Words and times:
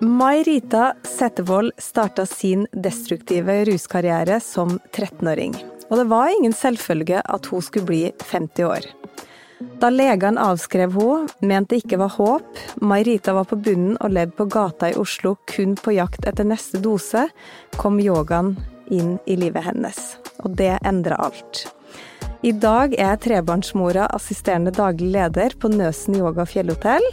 Mai 0.00 0.42
Rita 0.42 0.94
Settevold 1.02 1.72
starta 1.78 2.26
sin 2.26 2.66
destruktive 2.72 3.64
ruskarriere 3.64 4.40
som 4.40 4.78
13-åring. 4.92 5.54
Og 5.88 5.96
det 5.96 6.04
var 6.10 6.32
ingen 6.38 6.52
selvfølge 6.52 7.22
at 7.24 7.46
hun 7.46 7.62
skulle 7.64 7.88
bli 7.88 8.02
50 8.24 8.64
år. 8.68 8.88
Da 9.80 9.88
legene 9.88 10.42
avskrev 10.50 10.92
henne, 10.92 11.32
mente 11.40 11.72
det 11.72 11.86
ikke 11.86 12.00
var 12.02 12.12
håp, 12.18 12.60
May-Rita 12.84 13.32
var 13.38 13.48
på 13.48 13.56
bunnen 13.56 13.96
og 14.04 14.12
levde 14.12 14.36
på 14.36 14.48
gata 14.52 14.90
i 14.92 14.98
Oslo 15.00 15.38
kun 15.48 15.72
på 15.80 15.96
jakt 15.96 16.28
etter 16.28 16.44
neste 16.44 16.82
dose, 16.84 17.24
kom 17.80 17.96
yogaen 17.96 18.52
inn 18.92 19.16
i 19.24 19.38
livet 19.40 19.64
hennes. 19.64 20.18
Og 20.44 20.58
det 20.60 20.74
endra 20.84 21.16
alt. 21.24 21.64
I 22.44 22.52
dag 22.52 22.92
er 23.00 23.16
trebarnsmora 23.16 24.10
assisterende 24.12 24.76
daglig 24.76 25.08
leder 25.16 25.56
på 25.56 25.72
Nøsen 25.72 26.20
yoga 26.20 26.44
fjellhotell, 26.44 27.06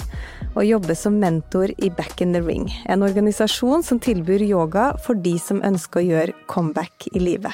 og 0.53 0.65
jobber 0.65 0.97
som 0.97 1.19
mentor 1.21 1.73
i 1.77 1.89
Back 1.89 2.21
in 2.21 2.33
the 2.35 2.41
Ring, 2.41 2.69
en 2.89 3.03
organisasjon 3.05 3.83
som 3.85 3.99
tilbyr 4.01 4.45
yoga 4.45 4.91
for 5.05 5.17
de 5.17 5.35
som 5.41 5.63
ønsker 5.65 6.01
å 6.01 6.07
gjøre 6.07 6.37
comeback 6.51 7.07
i 7.13 7.21
livet. 7.21 7.53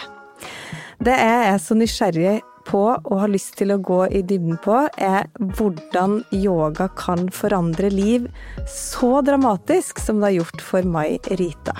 Det 0.99 1.15
jeg 1.15 1.43
er 1.47 1.59
så 1.63 1.77
nysgjerrig 1.79 2.39
på 2.69 2.83
og 2.97 3.21
har 3.21 3.31
lyst 3.31 3.55
til 3.59 3.73
å 3.73 3.79
gå 3.81 4.01
i 4.13 4.21
dybden 4.21 4.59
på, 4.63 4.81
er 4.99 5.29
hvordan 5.57 6.19
yoga 6.35 6.89
kan 6.99 7.29
forandre 7.33 7.89
liv 7.93 8.27
så 8.69 9.19
dramatisk 9.25 10.01
som 10.03 10.19
det 10.19 10.29
har 10.29 10.37
gjort 10.41 10.65
for 10.71 10.91
Mai 10.97 11.17
Rita. 11.39 11.77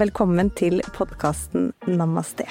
Velkommen 0.00 0.50
til 0.58 0.82
podkasten 0.96 1.70
Namaste. 1.86 2.48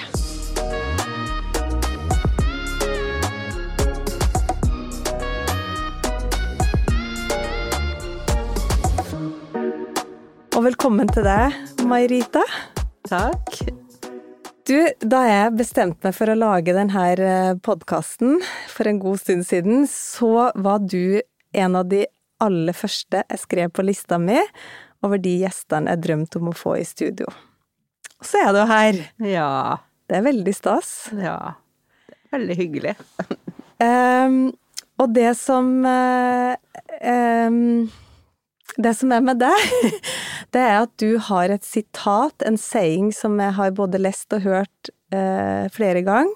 Og 10.54 10.62
velkommen 10.68 11.10
til 11.10 11.26
deg, 11.26 11.56
Mairita. 11.90 12.44
Takk. 13.10 13.56
Du, 14.70 14.76
da 15.02 15.22
jeg 15.26 15.56
bestemte 15.58 16.06
meg 16.06 16.14
for 16.14 16.30
å 16.30 16.36
lage 16.38 16.76
denne 16.78 17.56
podkasten 17.66 18.38
for 18.70 18.86
en 18.86 19.00
god 19.02 19.24
stund 19.24 19.48
siden, 19.48 19.88
så 19.90 20.52
var 20.54 20.86
du 20.86 21.24
en 21.58 21.80
av 21.80 21.90
de 21.90 22.04
aller 22.46 22.78
første 22.78 23.24
jeg 23.24 23.42
skrev 23.42 23.74
på 23.74 23.88
lista 23.88 24.20
mi 24.22 24.38
over 25.02 25.18
de 25.24 25.34
gjestene 25.42 25.96
jeg 25.96 26.04
drømte 26.06 26.44
om 26.44 26.54
å 26.54 26.56
få 26.62 26.78
i 26.84 26.86
studio. 26.86 27.34
Og 28.22 28.30
så 28.30 28.46
er 28.46 28.54
du 28.54 28.62
her. 28.70 29.02
Ja. 29.26 29.50
Det 30.06 30.22
er 30.22 30.28
veldig 30.30 30.54
stas. 30.54 30.94
Ja. 31.18 31.58
Veldig 32.30 32.60
hyggelig. 32.62 32.94
Um, 33.82 34.54
og 35.02 35.18
det 35.18 35.34
som 35.42 35.80
uh, 35.82 36.54
um, 37.02 37.90
Det 38.82 38.94
som 38.98 39.12
er 39.14 39.22
med 39.22 39.42
deg, 39.42 39.74
det 40.56 40.62
er 40.62 40.78
at 40.82 40.94
du 41.02 41.18
har 41.30 41.54
et 41.54 41.66
sitat, 41.66 42.46
en 42.48 42.58
saying, 42.58 43.12
som 43.14 43.38
jeg 43.42 43.54
har 43.58 43.76
både 43.78 44.02
lest 44.02 44.34
og 44.34 44.46
hørt 44.48 44.94
eh, 45.14 45.70
flere 45.74 46.02
ganger. 46.06 46.34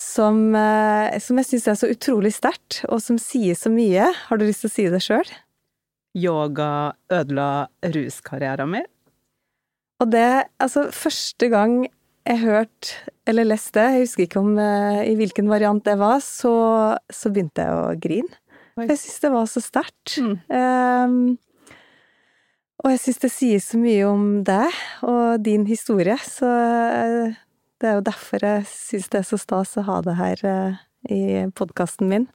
Som, 0.00 0.54
eh, 0.56 1.18
som 1.20 1.36
jeg 1.40 1.48
syns 1.50 1.66
er 1.68 1.76
så 1.76 1.90
utrolig 1.92 2.32
sterkt, 2.32 2.80
og 2.88 3.02
som 3.04 3.18
sier 3.20 3.58
så 3.58 3.72
mye. 3.72 4.06
Har 4.28 4.40
du 4.40 4.46
lyst 4.46 4.64
til 4.64 4.70
å 4.70 4.76
si 4.76 4.86
det 4.94 5.02
sjøl? 5.04 5.34
Yoga 6.16 6.94
ødela 7.12 7.68
ruskarrieren 7.84 8.72
min. 8.72 8.88
Og 10.00 10.08
det, 10.14 10.46
altså, 10.62 10.86
første 10.94 11.50
gang 11.52 11.82
jeg 12.28 12.40
hørte 12.42 13.12
eller 13.28 13.46
leste 13.48 13.82
jeg 13.84 14.04
husker 14.04 14.26
ikke 14.26 14.40
om 14.42 14.56
eh, 14.60 15.02
i 15.10 15.16
hvilken 15.18 15.50
variant 15.50 15.84
det 15.86 15.96
var, 16.00 16.18
så, 16.24 16.54
så 17.12 17.32
begynte 17.32 17.64
jeg 17.66 17.76
å 17.76 17.98
grine. 18.00 18.39
Jeg 18.88 18.98
syns 19.00 19.22
det 19.22 19.30
var 19.34 19.46
så 19.50 19.62
sterkt. 19.64 20.16
Mm. 20.20 20.34
Um, 20.48 21.38
og 22.80 22.94
jeg 22.94 23.02
syns 23.02 23.20
det 23.22 23.32
sier 23.34 23.62
så 23.62 23.80
mye 23.80 24.04
om 24.08 24.26
deg 24.46 24.76
og 25.06 25.42
din 25.44 25.66
historie, 25.68 26.16
så 26.24 26.48
uh, 26.48 27.40
det 27.80 27.88
er 27.88 27.98
jo 27.98 28.06
derfor 28.06 28.46
jeg 28.46 28.68
syns 28.68 29.10
det 29.12 29.20
er 29.20 29.28
så 29.28 29.40
stas 29.40 29.76
å 29.80 29.84
ha 29.88 29.98
det 30.04 30.16
her 30.20 30.44
uh, 30.48 30.80
i 31.12 31.44
podkasten 31.56 32.08
min. 32.12 32.26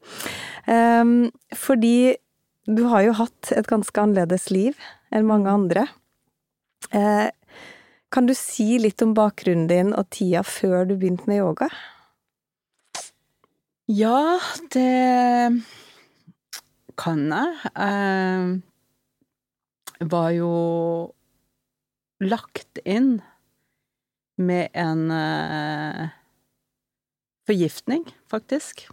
Um, 0.70 1.32
fordi 1.54 2.18
du 2.66 2.86
har 2.90 3.06
jo 3.06 3.18
hatt 3.20 3.52
et 3.54 3.70
ganske 3.70 4.02
annerledes 4.02 4.50
liv 4.54 4.78
enn 5.14 5.28
mange 5.30 5.52
andre. 5.52 5.88
Uh, 6.94 7.30
kan 8.14 8.30
du 8.30 8.34
si 8.38 8.78
litt 8.82 9.02
om 9.06 9.14
bakgrunnen 9.18 9.68
din 9.70 9.94
og 9.98 10.10
tida 10.14 10.46
før 10.46 10.86
du 10.90 10.96
begynte 10.96 11.30
med 11.30 11.42
yoga? 11.42 11.70
Ja, 13.92 14.40
det 14.74 15.62
kan 17.00 17.28
jeg. 17.32 17.72
eh, 17.76 18.56
var 20.00 20.30
jo 20.36 20.52
lagt 22.24 22.80
inn 22.84 23.22
med 24.38 24.70
en 24.74 25.12
eh, 25.12 26.10
forgiftning, 27.48 28.06
faktisk. 28.28 28.88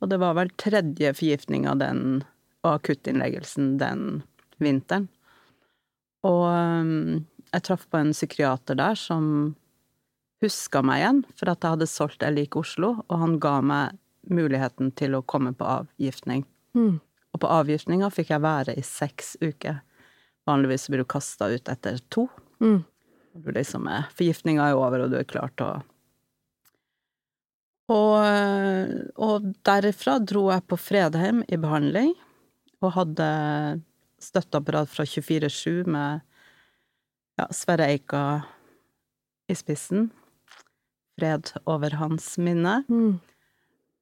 Og 0.00 0.10
det 0.10 0.18
var 0.18 0.34
vel 0.38 0.50
tredje 0.58 1.12
forgiftning 1.14 1.68
av 1.70 1.78
den, 1.82 2.22
og 2.64 2.78
akuttinnleggelsen 2.78 3.76
den 3.78 4.22
vinteren. 4.62 5.08
Og 6.26 6.46
um, 6.46 7.24
jeg 7.50 7.66
traff 7.66 7.88
på 7.90 7.98
en 7.98 8.14
psykiater 8.14 8.78
der 8.78 8.98
som 8.98 9.54
huska 10.42 10.82
meg 10.82 11.02
igjen 11.02 11.20
for 11.38 11.50
at 11.52 11.62
jeg 11.62 11.76
hadde 11.76 11.90
solgt 11.90 12.24
liker 12.34 12.62
Oslo, 12.62 12.94
og 13.06 13.18
han 13.18 13.38
ga 13.42 13.58
meg 13.62 13.98
muligheten 14.30 14.92
til 14.98 15.18
å 15.18 15.24
komme 15.26 15.52
på 15.54 15.66
avgiftning. 15.66 16.44
Mm. 16.78 16.98
Og 17.32 17.40
på 17.40 17.50
avgiftninga 17.50 18.10
fikk 18.12 18.32
jeg 18.34 18.44
være 18.44 18.76
i 18.76 18.84
seks 18.86 19.36
uker. 19.40 19.80
Vanligvis 20.48 20.88
blir 20.90 21.02
du 21.02 21.08
kasta 21.08 21.48
ut 21.52 21.70
etter 21.70 22.00
to. 22.12 22.26
Mm. 22.62 22.82
Du 23.42 23.48
liksom 23.54 23.86
er, 23.88 24.10
forgiftninga 24.16 24.68
er 24.68 24.76
over, 24.76 25.04
og 25.04 25.12
du 25.12 25.16
er 25.20 25.28
klar 25.28 25.52
til 25.56 25.70
å 25.70 25.80
og, 27.92 28.18
og 29.20 29.48
derifra 29.66 30.18
dro 30.22 30.46
jeg 30.52 30.64
på 30.70 30.78
Fredheim 30.80 31.42
i 31.50 31.58
behandling, 31.60 32.12
og 32.82 32.94
hadde 32.96 33.28
støtteapparat 34.22 34.90
fra 34.90 35.06
24-7 35.06 35.90
med 35.90 36.22
ja, 37.40 37.48
Sverre 37.54 37.90
Eika 37.90 38.22
i 39.50 39.56
spissen. 39.58 40.10
Fred 41.18 41.52
over 41.68 41.98
hans 42.00 42.36
minne. 42.40 42.80
Mm. 42.88 43.18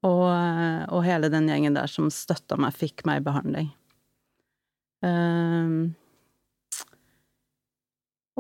Og, 0.07 0.27
og, 0.89 1.03
hele 1.05 1.29
den 1.29 1.49
gjengen 1.51 1.77
der 1.77 1.91
som 1.91 2.09
støtta 2.13 2.57
meg, 2.61 2.73
fikk 2.77 3.05
meg 3.09 3.21
i 3.21 3.25
behandling. 3.27 3.73
Um, 5.05 5.93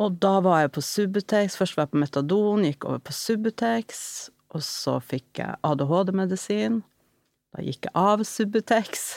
og 0.00 0.16
da 0.22 0.38
var 0.44 0.62
jeg 0.62 0.72
på 0.76 0.84
Subutex. 0.84 1.59
Først 1.60 1.76
var 1.76 1.87
jeg 1.87 1.93
på 1.93 2.00
Metadon, 2.00 2.65
gikk 2.65 2.87
over 2.88 3.03
på 3.04 3.16
Subutex. 3.16 4.31
Og 4.56 4.65
så 4.65 4.97
fikk 5.04 5.43
jeg 5.43 5.59
ADHD-medisin. 5.66 6.81
Da 7.53 7.66
gikk 7.66 7.91
jeg 7.91 7.97
av 7.98 8.25
Subutex. 8.25 9.10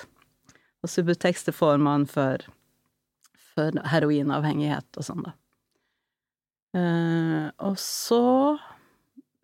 Og 0.83 0.91
Subutex 0.91 1.47
det 1.47 1.55
får 1.55 1.79
man 1.79 2.03
for, 2.09 2.43
for 3.53 3.79
heroinavhengighet 3.93 4.99
og 4.99 5.07
sånn, 5.07 5.23
da. 5.29 5.37
Uh, 6.73 7.47
og 7.61 7.77
så, 7.77 8.57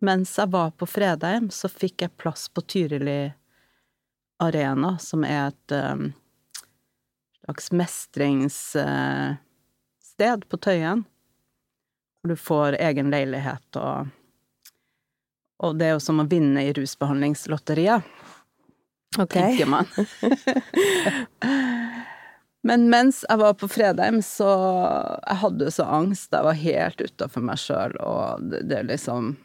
mens 0.00 0.38
jeg 0.38 0.48
var 0.52 0.70
på 0.70 0.86
Fredheim, 0.88 1.50
så 1.52 1.68
fikk 1.68 2.02
jeg 2.04 2.16
plass 2.20 2.48
på 2.48 2.60
Tyrili 2.64 3.32
Arena, 4.40 4.98
som 4.98 5.24
er 5.24 5.46
et 5.50 5.72
um, 5.76 6.12
slags 7.44 7.72
mestringssted 7.72 9.36
uh, 10.20 10.48
på 10.48 10.56
Tøyen. 10.56 11.04
Hvor 12.20 12.28
du 12.32 12.36
får 12.36 12.76
egen 12.80 13.10
leilighet 13.12 13.76
og 13.80 14.08
Og 15.60 15.76
det 15.76 15.86
er 15.86 15.90
jo 15.92 16.00
som 16.00 16.20
å 16.22 16.24
vinne 16.24 16.62
i 16.64 16.72
rusbehandlingslotteriet. 16.72 18.00
Ok. 19.18 19.34
Tenker 19.34 19.66
man. 19.68 19.86
Men 22.62 22.88
mens 22.88 23.24
jeg 23.28 23.38
var 23.40 23.54
på 23.60 23.68
Fredheim, 23.68 24.22
så 24.22 24.48
Jeg 25.26 25.36
hadde 25.42 25.70
så 25.70 25.84
angst. 25.84 26.32
Jeg 26.32 26.44
var 26.44 26.56
helt 26.56 27.00
utafor 27.00 27.44
meg 27.44 27.60
sjøl, 27.60 27.96
og 28.00 28.40
det, 28.52 28.62
det 28.72 28.82
liksom 28.88 29.36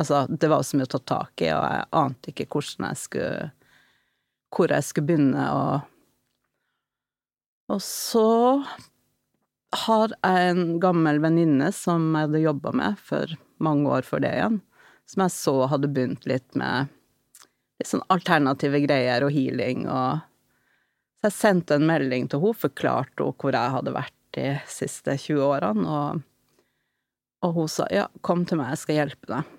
Altså, 0.00 0.26
det 0.28 0.48
var 0.48 0.62
så 0.64 0.78
mye 0.78 0.88
å 0.88 0.92
ta 0.94 1.00
tak 1.04 1.42
i, 1.44 1.50
og 1.52 1.64
jeg 1.68 1.88
ante 2.00 2.32
ikke 2.32 2.48
hvordan 2.48 2.88
jeg 2.88 3.00
skulle 3.02 3.50
Hvor 4.52 4.72
jeg 4.72 4.84
skulle 4.84 5.08
begynne, 5.08 5.44
og 5.52 5.80
Og 7.72 7.80
så 7.84 8.28
har 9.72 10.12
jeg 10.12 10.50
en 10.50 10.80
gammel 10.80 11.20
venninne 11.22 11.70
som 11.72 12.10
jeg 12.12 12.26
hadde 12.28 12.42
jobba 12.42 12.72
med 12.76 12.98
for 13.00 13.30
mange 13.62 13.88
år 13.88 14.04
før 14.04 14.20
det 14.24 14.32
igjen, 14.36 14.58
som 15.08 15.22
jeg 15.24 15.32
så 15.32 15.54
hadde 15.72 15.88
begynt 15.88 16.26
litt 16.28 16.58
med 16.58 16.90
litt 17.80 17.88
sånn 17.88 18.04
alternative 18.12 18.82
greier 18.84 19.24
og 19.24 19.32
healing 19.32 19.86
og 19.88 20.28
Så 21.22 21.30
jeg 21.30 21.38
sendte 21.38 21.76
en 21.78 21.86
melding 21.86 22.24
til 22.26 22.40
henne, 22.42 22.58
forklarte 22.58 23.22
henne 23.22 23.38
hvor 23.38 23.54
jeg 23.54 23.74
hadde 23.76 23.94
vært 23.94 24.16
de 24.34 24.46
siste 24.66 25.14
20 25.14 25.42
årene, 25.44 25.84
og, 25.86 26.22
og 27.46 27.52
hun 27.54 27.68
sa 27.70 27.86
ja, 27.94 28.08
kom 28.26 28.42
til 28.48 28.58
meg, 28.58 28.72
jeg 28.72 28.80
skal 28.82 28.98
hjelpe 28.98 29.30
deg. 29.30 29.52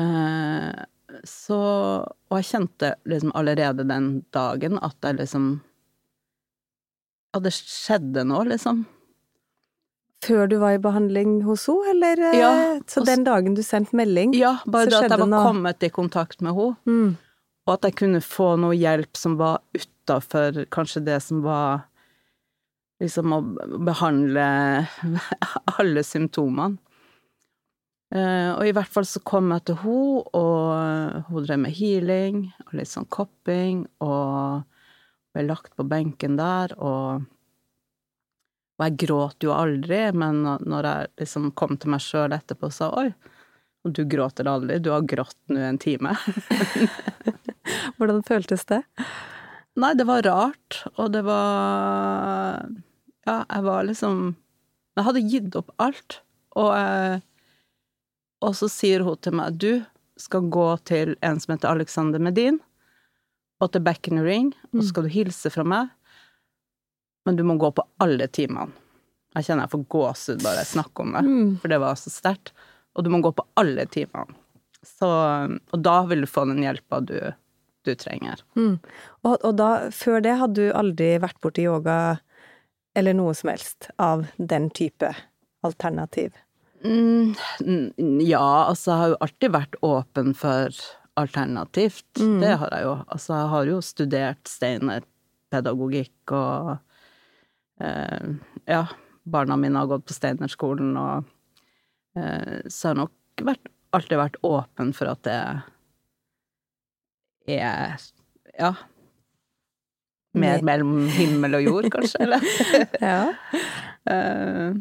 Eh, 0.00 0.84
så 1.26 1.56
Og 2.30 2.36
jeg 2.38 2.46
kjente 2.52 2.92
liksom 3.10 3.32
allerede 3.36 3.84
den 3.88 4.06
dagen 4.32 4.78
at 4.86 4.96
jeg 5.04 5.18
liksom 5.18 5.48
At 7.34 7.44
det 7.46 7.52
skjedde 7.54 8.24
noe, 8.26 8.44
liksom. 8.48 8.84
Før 10.24 10.48
du 10.50 10.56
var 10.60 10.74
i 10.76 10.80
behandling 10.82 11.38
hos 11.46 11.62
henne, 11.70 11.92
eller 11.94 12.22
eh, 12.28 12.38
Ja, 12.40 12.50
så 12.90 13.04
den 13.06 13.22
dagen 13.24 13.54
du 13.56 13.62
sendte 13.64 13.96
melding? 13.96 14.34
Ja, 14.36 14.56
bare 14.66 14.90
det 14.90 14.98
at 14.98 15.06
jeg 15.10 15.20
var 15.22 15.30
noe. 15.30 15.44
kommet 15.46 15.86
i 15.86 15.90
kontakt 15.94 16.42
med 16.44 16.54
henne, 16.58 16.76
Mm. 16.86 17.14
og 17.66 17.72
at 17.74 17.86
jeg 17.88 17.96
kunne 18.02 18.20
få 18.20 18.50
noe 18.60 18.74
hjelp 18.76 19.16
som 19.16 19.36
var 19.40 19.60
utafor 19.74 20.64
kanskje 20.74 21.04
det 21.06 21.20
som 21.22 21.40
var 21.42 21.84
liksom 23.00 23.32
å 23.32 23.40
behandle 23.86 24.44
alle 25.78 26.02
symptomene. 26.04 26.76
Eh, 28.10 28.50
og 28.56 28.66
i 28.66 28.72
hvert 28.74 28.90
fall 28.90 29.06
så 29.06 29.22
kom 29.22 29.52
jeg 29.54 29.68
til 29.68 29.78
henne, 29.84 30.22
og 30.34 31.28
hun 31.30 31.46
drev 31.46 31.60
med 31.62 31.76
healing 31.76 32.40
og 32.66 32.72
litt 32.78 32.90
sånn 32.90 33.06
kopping, 33.10 33.84
og 34.02 34.64
ble 35.30 35.44
lagt 35.46 35.76
på 35.78 35.86
benken 35.86 36.38
der, 36.40 36.74
og 36.78 37.28
og 38.80 38.86
jeg 38.86 38.96
gråt 39.02 39.44
jo 39.44 39.50
aldri, 39.52 39.98
men 40.16 40.38
når 40.40 40.86
jeg 40.88 41.08
liksom 41.20 41.50
kom 41.52 41.76
til 41.76 41.92
meg 41.92 42.00
sjøl 42.00 42.32
etterpå 42.32 42.70
og 42.70 42.72
sa 42.72 42.86
oi, 42.96 43.10
og 43.84 43.92
du 43.92 44.06
gråter 44.08 44.48
aldri, 44.48 44.78
du 44.80 44.88
har 44.94 45.04
grått 45.04 45.36
nå 45.52 45.60
en 45.68 45.78
time. 45.80 46.14
Hvordan 48.00 48.22
føltes 48.24 48.64
det? 48.72 48.80
Nei, 49.76 49.92
det 50.00 50.06
var 50.08 50.24
rart, 50.24 50.78
og 50.96 51.12
det 51.12 51.22
var 51.28 52.64
Ja, 53.28 53.42
jeg 53.44 53.62
var 53.68 53.84
liksom 53.84 54.22
Jeg 54.96 55.06
hadde 55.06 55.26
gitt 55.28 55.60
opp 55.60 55.70
alt, 55.76 56.22
og 56.56 56.72
jeg 56.72 57.20
Og 58.44 58.54
så 58.56 58.68
sier 58.72 59.04
hun 59.04 59.18
til 59.20 59.34
meg 59.36 59.58
du 59.60 59.70
skal 60.20 60.48
gå 60.52 60.66
til 60.88 61.14
en 61.24 61.40
som 61.40 61.54
heter 61.54 61.70
Alexander 61.70 62.20
Medin, 62.22 62.58
og 63.60 63.72
til 63.72 63.82
Back 63.84 64.08
in 64.08 64.16
the 64.16 64.24
Ring, 64.24 64.50
og 64.72 64.80
så 64.82 64.86
skal 64.88 65.04
du 65.04 65.12
hilse 65.12 65.50
fra 65.52 65.64
meg, 65.68 65.90
men 67.28 67.36
du 67.36 67.42
må 67.44 67.58
gå 67.60 67.68
på 67.76 67.84
alle 68.00 68.26
timene. 68.32 68.70
Jeg 69.36 69.46
kjenner 69.46 69.66
jeg 69.66 69.72
får 69.74 69.82
gåsehud 69.94 70.40
bare 70.42 70.62
jeg 70.62 70.70
snakker 70.72 71.04
om 71.04 71.12
det, 71.14 71.22
Mm. 71.28 71.50
for 71.60 71.68
det 71.68 71.78
var 71.80 71.94
så 72.00 72.10
sterkt. 72.10 72.52
Og 72.96 73.04
du 73.04 73.10
må 73.12 73.20
gå 73.22 73.30
på 73.36 73.44
alle 73.60 73.84
timene. 73.86 74.34
Så, 74.82 75.06
og 75.72 75.82
da 75.84 76.02
vil 76.08 76.22
du 76.24 76.26
få 76.26 76.46
den 76.48 76.62
hjelpa 76.64 77.00
du, 77.04 77.18
du 77.84 77.94
trenger. 77.94 78.40
Mm. 78.56 78.80
Og, 79.22 79.36
og 79.44 79.52
da, 79.60 79.90
før 79.92 80.20
det 80.24 80.38
hadde 80.40 80.54
du 80.56 80.72
aldri 80.74 81.12
vært 81.22 81.38
borti 81.40 81.62
yoga 81.68 82.18
eller 82.96 83.14
noe 83.14 83.34
som 83.36 83.52
helst 83.52 83.90
av 83.98 84.26
den 84.38 84.70
type 84.70 85.12
alternativ? 85.62 86.32
Mm, 86.84 87.34
ja, 88.24 88.64
altså 88.70 88.90
jeg 88.90 89.00
har 89.00 89.10
jo 89.12 89.16
alltid 89.26 89.52
vært 89.52 89.76
åpen 89.84 90.34
for 90.38 90.76
alternativt. 91.20 92.06
Mm. 92.18 92.38
Det 92.40 92.54
har 92.62 92.70
jeg 92.74 92.86
jo. 92.86 92.94
Altså 93.12 93.34
jeg 93.36 93.50
har 93.54 93.70
jo 93.70 93.80
studert 93.84 94.48
Steiner-pedagogikk 94.48 96.34
og 96.36 96.70
eh, 97.84 98.30
Ja, 98.70 98.84
barna 99.28 99.58
mine 99.60 99.82
har 99.82 99.90
gått 99.90 100.06
på 100.08 100.16
Steinerskolen 100.16 100.94
og 101.00 101.28
eh, 102.16 102.62
Så 102.68 102.88
jeg 102.88 102.94
har 102.94 103.00
nok 103.02 103.44
vært, 103.50 103.68
alltid 103.96 104.20
vært 104.20 104.40
åpen 104.46 104.94
for 104.96 105.12
at 105.12 105.22
det 105.26 105.36
er 107.58 108.08
Ja. 108.60 108.72
Mer 110.38 110.62
mellom 110.62 111.08
himmel 111.10 111.58
og 111.58 111.64
jord, 111.66 111.90
kanskje, 111.92 112.24
eller? 112.24 112.40
Ja. 113.12 113.22
Eh, 114.10 114.72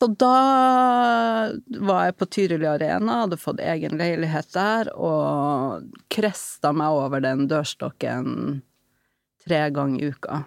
Så 0.00 0.06
da 0.16 1.52
var 1.84 2.04
jeg 2.06 2.14
på 2.16 2.26
Tyrili 2.32 2.64
Arena, 2.70 3.18
hadde 3.26 3.36
fått 3.36 3.60
egen 3.60 3.98
leilighet 4.00 4.48
der, 4.54 4.88
og 4.96 5.90
kresta 6.12 6.70
meg 6.72 6.96
over 6.96 7.20
den 7.20 7.42
dørstokken 7.50 8.62
tre 9.44 9.58
ganger 9.76 10.00
i 10.00 10.08
uka. 10.14 10.38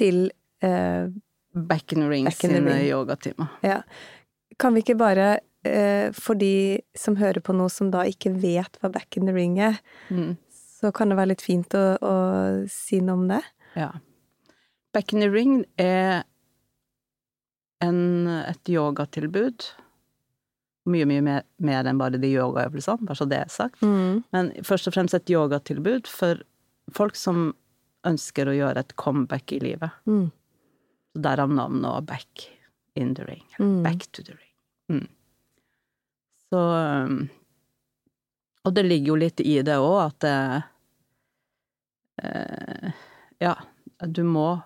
Til 0.00 0.30
eh, 0.64 1.10
Back 1.56 1.92
in 1.92 2.00
the 2.04 2.08
ring 2.08 2.24
Back 2.28 2.44
in 2.44 2.52
the 2.54 2.60
sine 2.62 2.78
yogatimer. 2.88 3.52
Ja. 3.64 3.82
Kan 4.60 4.74
vi 4.76 4.80
ikke 4.84 4.96
bare, 5.00 5.28
eh, 5.68 6.08
for 6.16 6.36
de 6.40 6.80
som 6.96 7.16
hører 7.20 7.40
på 7.44 7.52
noe 7.56 7.68
som 7.72 7.90
da 7.92 8.04
ikke 8.08 8.32
vet 8.40 8.76
hva 8.80 8.90
back 8.92 9.16
in 9.20 9.28
the 9.28 9.32
ring 9.36 9.58
er, 9.60 9.76
Mm. 10.08 10.36
så 10.80 10.92
kan 10.92 11.08
det 11.12 11.16
være 11.18 11.34
litt 11.34 11.44
fint 11.44 11.68
å, 11.76 11.84
å 12.00 12.16
si 12.68 13.00
noe 13.04 13.16
om 13.20 13.28
det? 13.28 13.42
Ja. 13.76 13.90
Back 14.96 15.12
in 15.12 15.20
the 15.20 15.28
ring 15.28 15.64
er 15.76 16.24
en, 17.84 18.00
et 18.28 18.72
yogatilbud. 18.72 19.68
Mye, 20.86 21.06
mye 21.08 21.22
mer, 21.24 21.46
mer 21.58 21.88
enn 21.88 21.98
bare 21.98 22.20
de 22.22 22.30
yogaøvelsene, 22.30 23.06
bare 23.08 23.18
så 23.18 23.26
det 23.28 23.40
er 23.42 23.52
sagt. 23.52 23.82
Mm. 23.82 24.22
Men 24.34 24.52
først 24.66 24.86
og 24.88 24.94
fremst 24.94 25.16
et 25.18 25.32
yogatilbud 25.32 26.06
for 26.10 26.44
folk 26.94 27.18
som 27.18 27.50
ønsker 28.06 28.46
å 28.46 28.54
gjøre 28.54 28.84
et 28.84 28.94
comeback 29.00 29.52
i 29.56 29.60
livet. 29.64 29.90
Mm. 30.06 30.28
Så 31.12 31.22
Derav 31.26 31.50
navnet 31.50 31.88
og 31.90 32.06
Back 32.06 32.46
in 32.96 33.14
the 33.18 33.26
ring. 33.26 33.42
Mm. 33.58 33.82
Back 33.82 34.06
to 34.12 34.22
the 34.22 34.36
ring. 34.36 34.52
Mm. 34.92 35.08
Så 36.50 36.60
Og 38.66 38.74
det 38.74 38.82
ligger 38.82 39.06
jo 39.06 39.16
litt 39.18 39.40
i 39.40 39.58
det 39.62 39.76
òg, 39.82 39.98
at 40.06 40.20
det 40.22 40.62
eh, 42.22 43.02
Ja, 43.42 43.54
du 44.06 44.22
må 44.24 44.60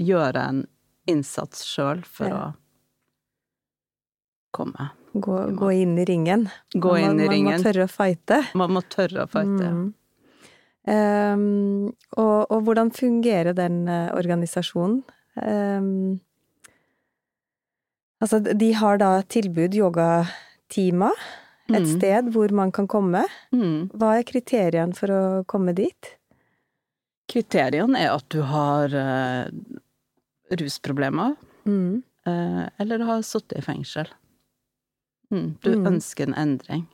gjøre 0.00 0.42
en 0.50 0.64
innsats 1.06 1.64
sjøl 1.64 2.04
for 2.04 2.26
Ja. 2.28 2.36
å 2.36 2.54
komme. 4.56 4.90
Gå, 5.14 5.36
gå 5.56 5.70
inn 5.82 5.98
i 5.98 6.04
ringen. 6.04 6.48
Gå 6.74 6.92
Man- 6.92 7.00
inn 7.02 7.20
i 7.20 7.24
Man 7.26 7.32
ringen. 7.34 7.58
må 7.60 7.64
tørre 7.64 7.84
å 7.86 7.90
fighte. 7.92 8.42
Man 8.54 8.70
må 8.70 8.82
tørre 8.82 9.24
å 9.24 9.28
fighte. 9.28 9.70
Mm. 9.72 9.94
Um, 10.88 11.86
og, 12.16 12.46
og 12.50 12.62
hvordan 12.64 12.92
fungerer 12.94 13.54
den 13.56 13.88
eh, 13.88 14.10
organisasjonen? 14.14 15.00
Um, 15.42 16.20
altså, 18.22 18.38
de 18.40 18.72
har 18.78 18.98
da 19.02 19.22
tilbud, 19.22 19.74
yogatimer, 19.74 21.12
et 21.68 21.82
Mm. 21.82 21.96
sted 21.98 22.24
hvor 22.32 22.52
man 22.52 22.70
kan 22.70 22.86
komme. 22.86 23.24
Mm. 23.52 23.90
Hva 23.90 24.18
er 24.20 24.22
kriteriene 24.28 24.94
for 24.94 25.08
å 25.10 25.44
komme 25.46 25.74
dit? 25.74 26.12
Kriteriene 27.28 27.98
er 27.98 28.12
at 28.14 28.28
du 28.30 28.42
har 28.42 28.84
eh, 28.94 29.48
rusproblemer, 30.50 31.36
Mm. 31.66 32.02
eh, 32.26 32.68
eller 32.78 32.98
har 33.04 33.22
sittet 33.22 33.58
i 33.58 33.62
fengsel. 33.62 34.06
Mm. 35.32 35.56
Du 35.62 35.70
Mm. 35.76 35.86
ønsker 35.86 36.28
en 36.28 36.34
endring. 36.34 36.86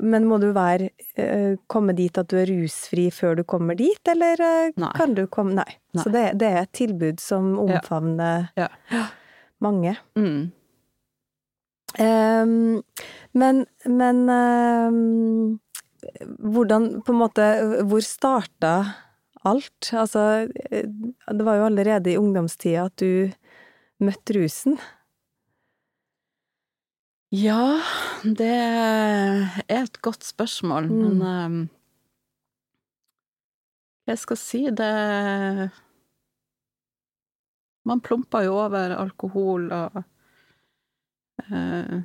Men 0.00 0.24
må 0.26 0.40
du 0.40 0.52
være, 0.52 0.90
eh, 1.16 1.56
komme 1.68 1.94
dit 1.94 2.16
at 2.18 2.26
du 2.28 2.36
er 2.38 2.46
rusfri 2.46 3.08
før 3.12 3.36
du 3.36 3.44
kommer 3.44 3.76
dit, 3.76 4.00
eller 4.08 4.40
eh, 4.40 4.70
Nei. 4.76 4.92
kan 4.96 5.14
du 5.14 5.26
komme 5.28 5.54
Nei. 5.54 5.76
Nei. 5.94 6.02
Så 6.02 6.10
det, 6.10 6.38
det 6.38 6.48
er 6.48 6.62
et 6.62 6.72
tilbud 6.72 7.20
som 7.20 7.56
omfavner 7.58 8.48
Ja. 8.56 8.68
mange. 9.60 9.96
Mm. 10.16 10.50
Um, 11.98 12.82
men 13.32 13.66
men 13.86 14.28
um, 14.28 15.60
hvordan 16.52 17.02
På 17.06 17.12
en 17.14 17.18
måte 17.18 17.46
Hvor 17.88 18.02
starta 18.04 18.72
alt? 19.46 19.90
Altså, 19.94 20.22
eh, 20.70 20.86
det 21.32 21.46
var 21.46 21.56
jo 21.60 21.66
allerede 21.70 22.12
i 22.12 22.18
ungdomstida 22.20 22.86
at 22.90 22.96
du 23.00 23.32
møtte 24.02 24.36
rusen. 24.36 24.76
Ja, 27.34 27.80
det 28.22 28.46
er 28.54 29.56
et 29.68 29.98
godt 30.02 30.24
spørsmål, 30.24 30.86
Mm. 30.88 31.16
men 31.18 31.22
um, 31.26 31.68
jeg 34.06 34.18
skal 34.18 34.36
si, 34.38 34.60
det 34.70 35.70
Man 37.86 38.00
plumper 38.00 38.42
jo 38.46 38.54
over 38.58 38.94
alkohol 38.98 39.68
og 39.72 39.96
uh, 41.50 42.02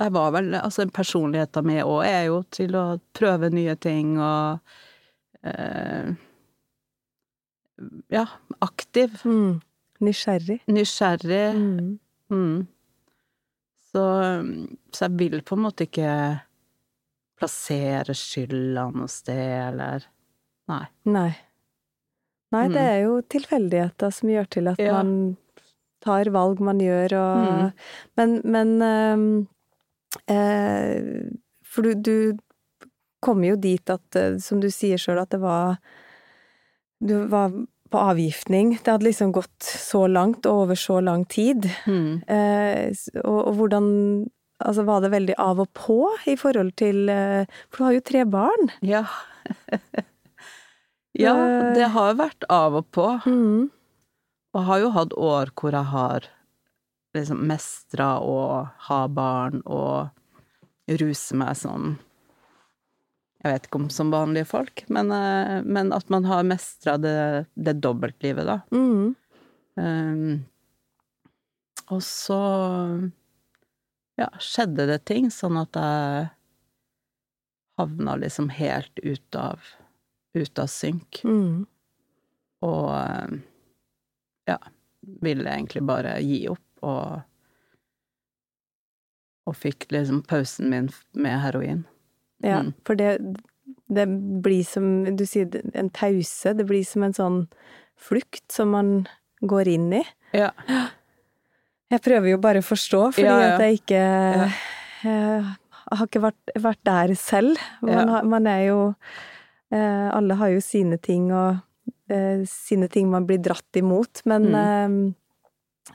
Jeg 0.00 0.12
var 0.12 0.30
vel 0.34 0.54
Altså, 0.54 0.86
personligheten 0.90 1.66
min 1.66 1.82
òg 1.82 2.04
er 2.06 2.24
jo 2.28 2.42
til 2.50 2.74
å 2.78 2.98
prøve 3.16 3.50
nye 3.50 3.74
ting 3.76 4.18
og 4.20 4.58
eh, 5.46 6.14
Ja, 8.08 8.26
aktiv. 8.64 9.18
Mm. 9.24 9.60
Nysgjerrig. 10.00 10.60
Nysgjerrig. 10.68 11.54
Mm. 11.56 11.98
Mm. 12.30 12.66
Så, 13.92 14.02
så 14.92 15.04
jeg 15.06 15.18
vil 15.20 15.42
på 15.46 15.56
en 15.56 15.62
måte 15.66 15.86
ikke 15.86 16.12
plassere 17.36 18.14
skylda 18.16 18.86
noe 18.96 19.08
sted, 19.12 19.70
eller 19.70 20.06
Nei. 20.66 20.84
Nei. 21.06 21.30
Nei, 22.50 22.62
det 22.68 22.80
Mm. 22.82 22.88
er 22.90 23.00
jo 23.04 23.20
tilfeldigheter 23.22 24.10
som 24.12 24.28
gjør 24.32 24.48
til 24.50 24.68
at 24.68 24.78
Ja. 24.82 24.92
man 25.02 25.36
tar 26.02 26.24
valg 26.30 26.60
man 26.60 26.78
gjør, 26.80 27.12
og 27.12 27.46
Mm. 27.46 27.72
Men, 28.16 28.40
men 28.44 28.82
ehm, 28.82 29.48
eh, 30.28 31.30
For 31.62 31.82
du, 31.82 31.94
du 31.94 32.38
kom 33.26 33.42
jo 33.46 33.56
dit 33.60 33.92
at, 33.92 34.18
eh, 34.18 34.36
som 34.42 34.62
du 34.62 34.70
sier 34.72 35.00
sjøl, 35.00 35.20
at 35.22 35.34
det 35.34 35.42
var 35.42 35.80
Du 37.02 37.26
var 37.28 37.52
på 37.92 37.98
avgiftning. 38.00 38.78
Det 38.82 38.88
hadde 38.90 39.04
liksom 39.04 39.34
gått 39.36 39.62
så 39.62 40.06
langt, 40.08 40.46
og 40.48 40.62
over 40.64 40.78
så 40.80 40.96
lang 41.04 41.26
tid. 41.28 41.68
Mm. 41.86 42.22
Eh, 42.26 42.88
og, 43.24 43.40
og 43.50 43.52
hvordan 43.60 43.90
Altså, 44.56 44.86
var 44.88 45.02
det 45.04 45.10
veldig 45.12 45.34
av 45.36 45.58
og 45.60 45.68
på 45.76 45.98
i 46.32 46.32
forhold 46.40 46.70
til 46.80 47.10
eh, 47.12 47.44
For 47.68 47.76
du 47.76 47.84
har 47.84 47.96
jo 47.98 48.04
tre 48.08 48.22
barn. 48.24 48.70
Ja. 48.80 49.02
ja, 51.12 51.34
Eh. 51.36 51.74
det 51.76 51.90
har 51.92 52.16
vært 52.16 52.46
av 52.48 52.78
og 52.80 52.88
på. 52.96 53.04
Mm. 53.28 53.68
Og 54.56 54.64
har 54.64 54.80
jo 54.80 54.94
hatt 54.96 55.12
år 55.12 55.52
hvor 55.60 55.76
jeg 55.76 55.90
har 55.92 56.28
liksom 57.16 57.44
mestra 57.48 58.14
å 58.20 58.38
ha 58.88 59.00
barn 59.12 59.60
og 59.66 60.08
ruse 60.88 61.36
meg 61.36 61.56
som 61.60 61.98
Jeg 63.46 63.52
vet 63.52 63.66
ikke 63.68 63.78
om 63.78 63.90
som 63.94 64.08
vanlige 64.10 64.48
folk, 64.50 64.82
men, 64.90 65.12
eh, 65.14 65.60
men 65.62 65.92
at 65.94 66.08
man 66.10 66.24
har 66.26 66.42
mestra 66.42 66.96
det, 66.98 67.46
det 67.54 67.76
dobbeltlivet, 67.78 68.48
da. 68.48 68.56
Mm. 68.74 69.14
Um, 69.76 70.46
og 71.94 72.00
så 72.02 72.40
ja, 74.18 74.26
skjedde 74.42 74.88
det 74.90 75.04
ting, 75.06 75.28
sånn 75.30 75.60
at 75.60 75.78
jeg 75.78 76.26
havna 77.78 78.16
liksom 78.18 78.50
helt 78.56 78.98
ut 79.04 79.38
av, 79.38 79.62
ut 80.34 80.58
av 80.58 80.72
synk. 80.72 81.22
Mm. 81.22 81.62
Og 82.66 82.90
eh, 82.98 83.38
ja, 84.50 84.58
ville 85.22 85.54
egentlig 85.54 85.86
bare 85.86 86.18
gi 86.24 86.42
opp, 86.50 86.66
og 86.82 87.22
og 89.46 89.54
fikk 89.54 89.84
liksom 89.94 90.24
pausen 90.26 90.72
min 90.72 90.88
med 91.14 91.38
heroin. 91.38 91.84
Ja, 92.44 92.58
Mm. 92.62 92.74
for 92.84 92.94
det, 92.96 93.36
det 93.88 94.06
blir 94.42 94.64
som 94.64 95.04
Du 95.16 95.24
sier 95.24 95.48
en 95.74 95.88
pause. 95.90 96.52
Det 96.56 96.66
blir 96.66 96.84
som 96.84 97.02
en 97.02 97.12
sånn 97.16 97.38
flukt 97.96 98.52
som 98.52 98.70
man 98.70 99.06
går 99.40 99.68
inn 99.68 99.92
i. 99.92 100.02
Ja. 100.36 100.50
Jeg 101.90 102.02
prøver 102.02 102.28
jo 102.34 102.38
bare 102.42 102.58
å 102.60 102.66
forstå, 102.66 103.12
fordi 103.14 103.26
Ja, 103.26 103.38
ja. 103.40 103.54
at 103.54 103.60
jeg 103.60 103.80
ikke 103.80 104.02
Jeg 105.04 105.98
har 105.98 106.06
ikke 106.08 106.22
vært, 106.24 106.52
vært 106.58 106.82
der 106.84 107.14
selv. 107.14 107.56
Man, 107.82 108.08
har, 108.08 108.24
man 108.24 108.46
er 108.50 108.64
jo 108.66 108.80
eh, 109.70 110.08
Alle 110.12 110.34
har 110.34 110.48
jo 110.50 110.60
sine 110.60 110.98
ting 110.98 111.30
og 111.32 111.60
eh, 112.10 112.42
sine 112.44 112.88
ting 112.90 113.08
man 113.10 113.26
blir 113.26 113.38
dratt 113.38 113.78
imot, 113.78 114.22
men 114.26 114.48
mm. 114.50 115.14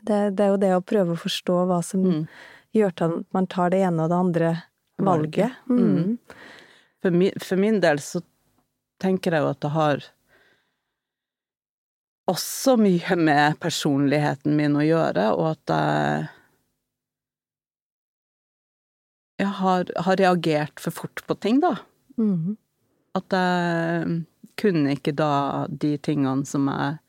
det, 0.08 0.22
det 0.38 0.46
er 0.46 0.50
jo 0.54 0.58
det 0.62 0.72
å 0.78 0.82
prøve 0.86 1.16
å 1.18 1.20
forstå 1.20 1.66
hva 1.68 1.82
som 1.84 2.02
Mm. 2.08 2.28
gjør 2.74 2.94
at 2.96 3.34
man 3.36 3.48
tar 3.52 3.70
det 3.74 3.82
ene 3.84 4.04
og 4.06 4.10
det 4.10 4.18
andre 4.18 4.52
valget. 5.06 5.62
Mm. 5.70 5.78
Mm. 5.80 6.18
For, 7.02 7.16
min, 7.16 7.38
for 7.42 7.62
min 7.62 7.80
del 7.84 8.02
så 8.04 8.22
tenker 9.02 9.34
jeg 9.34 9.44
jo 9.44 9.52
at 9.52 9.62
det 9.64 9.72
har 9.76 10.04
også 12.32 12.78
mye 12.80 13.18
med 13.18 13.58
personligheten 13.60 14.56
min 14.56 14.78
å 14.78 14.86
gjøre, 14.86 15.32
og 15.36 15.56
at 15.56 15.74
jeg 15.74 16.30
jeg 19.42 19.54
har, 19.58 19.88
har 20.06 20.20
reagert 20.20 20.82
for 20.82 20.94
fort 20.94 21.24
på 21.26 21.38
ting, 21.42 21.62
da. 21.64 21.76
Mm. 22.22 22.58
At 23.18 23.34
jeg 23.34 24.20
kunne 24.62 24.94
ikke 24.94 25.16
da 25.18 25.66
de 25.70 25.96
tingene 25.98 26.46
som 26.46 26.70
jeg 26.70 27.00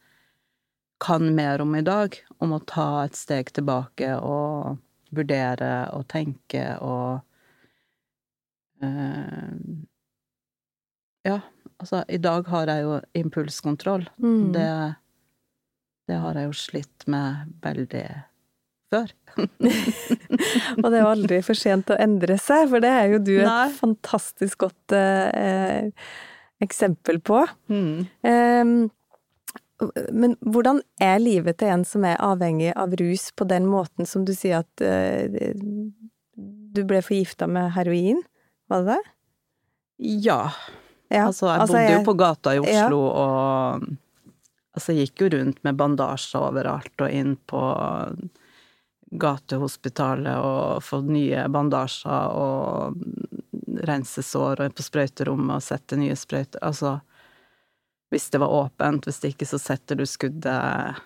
kan 1.03 1.27
mer 1.35 1.61
om 1.61 1.75
i 1.77 1.83
dag, 1.85 2.17
om 2.41 2.55
å 2.57 2.63
ta 2.69 3.05
et 3.05 3.19
steg 3.19 3.53
tilbake 3.53 4.15
og 4.17 4.79
vurdere 5.13 5.91
og 5.93 6.07
tenke 6.09 6.65
og 6.81 7.21
Ja, 11.23 11.39
altså, 11.79 12.03
i 12.09 12.19
dag 12.19 12.49
har 12.51 12.71
jeg 12.73 12.83
jo 12.87 12.99
impulskontroll. 13.21 14.09
Mm. 14.19 14.53
Det, 14.57 14.69
det 16.11 16.21
har 16.25 16.39
jeg 16.39 16.51
jo 16.51 16.57
slitt 16.59 17.07
med 17.11 17.53
veldig 17.63 18.07
før. 18.93 19.13
Og 20.83 20.89
det 20.89 20.97
er 20.97 21.01
jo 21.01 21.13
aldri 21.13 21.41
for 21.47 21.59
sent 21.59 21.93
å 21.93 21.99
endre 22.03 22.37
seg, 22.41 22.69
for 22.73 22.85
det 22.85 22.91
er 22.93 23.15
jo 23.15 23.23
du 23.23 23.37
et 23.39 23.49
Nei. 23.49 23.69
fantastisk 23.77 24.67
godt 24.67 24.97
eh, 24.97 25.93
eksempel 26.63 27.21
på. 27.25 27.45
Mm. 27.73 28.05
Ehm, 28.29 28.75
men 30.15 30.37
hvordan 30.47 30.83
er 31.03 31.23
livet 31.23 31.59
til 31.59 31.73
en 31.75 31.87
som 31.87 32.05
er 32.07 32.21
avhengig 32.23 32.71
av 32.79 32.95
rus 33.01 33.31
på 33.35 33.47
den 33.51 33.67
måten 33.71 34.07
som 34.07 34.27
du 34.27 34.31
sier 34.37 34.63
at 34.63 34.85
uh, 34.85 35.27
du 36.37 36.85
ble 36.87 37.01
forgifta 37.03 37.49
med 37.51 37.73
heroin? 37.75 38.23
Var 38.69 38.83
det 38.83 38.93
det? 38.95 39.03
Ja. 40.23 40.53
Ja, 41.13 41.27
Altså, 41.29 41.47
jeg 41.51 41.67
bodde 41.69 41.81
jeg- 41.83 41.99
jo 41.99 42.05
på 42.05 42.15
gata 42.17 42.51
i 42.55 42.61
Ja. 42.73 42.87
Oslo, 42.87 43.01
og 43.01 43.83
altså, 44.75 44.93
jeg 44.97 45.09
gikk 45.11 45.21
jo 45.21 45.29
rundt 45.39 45.59
med 45.65 45.77
bandasjer 45.77 46.41
overalt 46.41 47.01
og 47.05 47.11
inn 47.11 47.37
på 47.47 47.61
gatehospitalet 49.13 50.37
og 50.41 50.83
fått 50.83 51.05
nye 51.13 51.45
bandasjer 51.53 52.33
og 52.33 52.97
rense 53.89 54.23
sår 54.25 54.61
og 54.65 54.75
på 54.79 54.83
sprøyterommet 54.87 55.59
og 55.59 55.63
sette 55.67 55.99
nye 56.01 56.17
sprøyter. 56.17 56.63
Altså, 56.65 57.01
hvis 58.13 58.31
det 58.33 58.41
var 58.41 58.49
åpent, 58.53 59.05
hvis 59.09 59.21
det 59.21 59.35
ikke, 59.35 59.49
så 59.49 59.61
setter 59.61 59.97
du 60.01 60.05
skuddet 60.09 60.97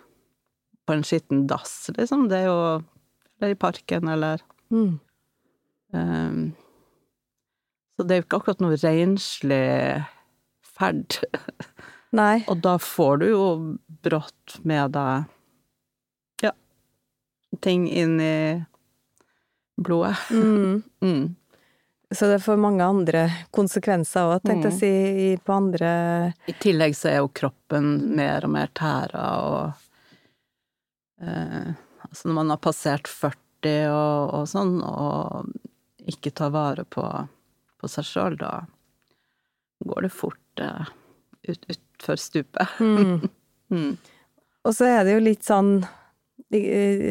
på 0.86 0.94
en 0.94 1.02
skitten 1.02 1.46
dass, 1.50 1.90
liksom. 1.96 2.28
Det 2.28 2.44
er 2.44 2.46
jo 2.46 2.82
Eller 3.38 3.50
i 3.50 3.54
parken, 3.54 4.08
eller 4.08 4.40
Mm. 4.72 4.98
Ehm, 5.92 6.54
så 7.96 8.04
det 8.04 8.14
er 8.14 8.20
jo 8.20 8.26
ikke 8.26 8.40
akkurat 8.42 8.62
noe 8.64 8.76
renslig 8.80 9.64
ferd. 10.76 11.18
Nei. 12.16 12.44
Og 12.50 12.60
da 12.64 12.76
får 12.82 13.22
du 13.22 13.26
jo 13.30 13.46
brått 14.04 14.58
med 14.68 14.92
deg 14.96 16.44
ja, 16.44 16.52
ting 17.64 17.88
inn 17.88 18.20
i 18.20 18.38
blodet. 19.76 20.16
Mm. 20.30 20.82
Mm. 21.06 21.36
Så 22.10 22.26
det 22.26 22.40
får 22.40 22.56
mange 22.56 22.84
andre 22.86 23.24
konsekvenser 23.54 24.28
òg, 24.30 24.44
tenkte 24.46 24.70
jeg 24.70 24.74
å 24.74 24.78
si, 24.78 24.90
på 25.42 25.54
andre 25.54 25.90
I 26.46 26.54
tillegg 26.62 26.94
så 26.94 27.08
er 27.10 27.16
jo 27.18 27.32
kroppen 27.34 27.88
mer 28.14 28.46
og 28.46 28.52
mer 28.54 28.70
tæra, 28.74 29.24
og 29.42 31.26
eh, 31.26 31.74
Altså 32.06 32.28
når 32.30 32.36
man 32.38 32.52
har 32.54 32.60
passert 32.62 33.10
40 33.10 33.90
og, 33.90 34.34
og 34.38 34.44
sånn, 34.46 34.76
og 34.86 35.50
ikke 36.06 36.30
tar 36.38 36.52
vare 36.54 36.84
på, 36.86 37.02
på 37.80 37.88
seg 37.92 38.04
sjøl, 38.08 38.36
da 38.40 38.64
går 39.86 40.06
det 40.06 40.12
fort 40.14 40.62
uh, 40.62 40.86
ut, 41.48 41.66
utfor 41.68 42.16
stupet. 42.20 42.68
mm. 42.80 43.28
Mm. 43.70 43.96
Og 44.66 44.74
så 44.74 44.88
er 44.88 45.04
det 45.06 45.14
jo 45.16 45.24
litt 45.26 45.44
sånn, 45.46 45.80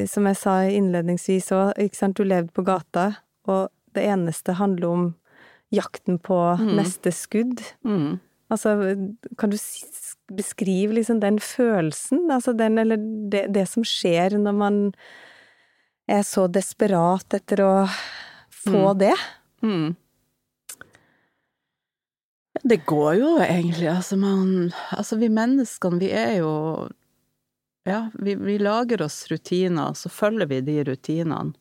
som 0.09 0.27
jeg 0.29 0.37
sa 0.39 0.55
innledningsvis 0.71 1.51
òg, 1.55 1.73
ikke 1.85 1.97
sant, 1.99 2.17
du 2.17 2.23
levde 2.27 2.53
på 2.55 2.63
gata, 2.67 3.09
og 3.47 3.69
det 3.95 4.03
eneste 4.09 4.55
handler 4.59 4.87
om 4.89 5.05
jakten 5.73 6.17
på 6.21 6.37
Mm. 6.59 6.75
neste 6.77 7.11
skudd. 7.15 7.61
Mm. 7.83 8.19
Altså, 8.51 8.75
kan 9.37 9.49
du 9.49 9.57
beskrive 10.31 10.93
liksom 10.93 11.19
den 11.19 11.39
følelsen, 11.39 12.29
altså 12.31 12.53
den, 12.55 12.77
eller 12.77 12.97
det, 13.31 13.47
det 13.53 13.65
som 13.67 13.83
skjer 13.83 14.37
når 14.37 14.53
man 14.55 14.77
er 16.07 16.21
så 16.21 16.45
desperat 16.47 17.33
etter 17.33 17.63
å 17.65 17.71
få 18.53 18.93
Mm. 18.93 18.97
det? 18.99 19.15
Mm. 19.63 19.95
Det 22.65 22.77
går 22.85 23.13
jo 23.19 23.31
egentlig, 23.43 23.87
altså 23.91 24.17
man 24.17 24.71
Altså 24.89 25.19
vi 25.21 25.29
menneskene, 25.29 25.99
vi 26.01 26.09
er 26.09 26.39
jo 26.39 26.53
Ja, 27.85 28.09
vi, 28.13 28.33
vi 28.35 28.57
lager 28.57 29.03
oss 29.05 29.27
rutiner, 29.29 29.93
så 29.93 30.09
følger 30.09 30.49
vi 30.49 30.61
de 30.65 30.79
rutinene. 30.87 31.53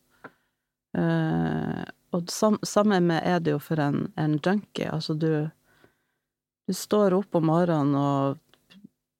Uh, 0.97 1.83
og 2.15 2.31
sam, 2.31 2.57
sammen 2.63 3.05
med 3.11 3.21
er 3.21 3.43
det 3.43 3.53
jo 3.53 3.59
for 3.61 3.77
en, 3.83 4.07
en 4.17 4.39
junkie. 4.39 4.89
Altså 4.89 5.13
du 5.13 5.49
Du 6.65 6.73
står 6.73 7.13
opp 7.13 7.35
om 7.37 7.45
morgenen 7.45 7.93
og 7.93 8.39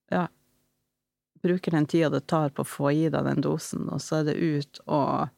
ja, 0.09 0.25
bruker 1.43 1.71
den 1.71 1.85
tida 1.85 2.09
det 2.09 2.25
tar 2.25 2.49
på 2.49 2.65
å 2.65 2.71
få 2.71 2.91
i 2.91 3.09
deg 3.13 3.27
den 3.27 3.45
dosen, 3.45 3.85
og 3.93 4.01
så 4.01 4.23
er 4.23 4.31
det 4.31 4.39
ut 4.41 4.79
og 4.87 5.29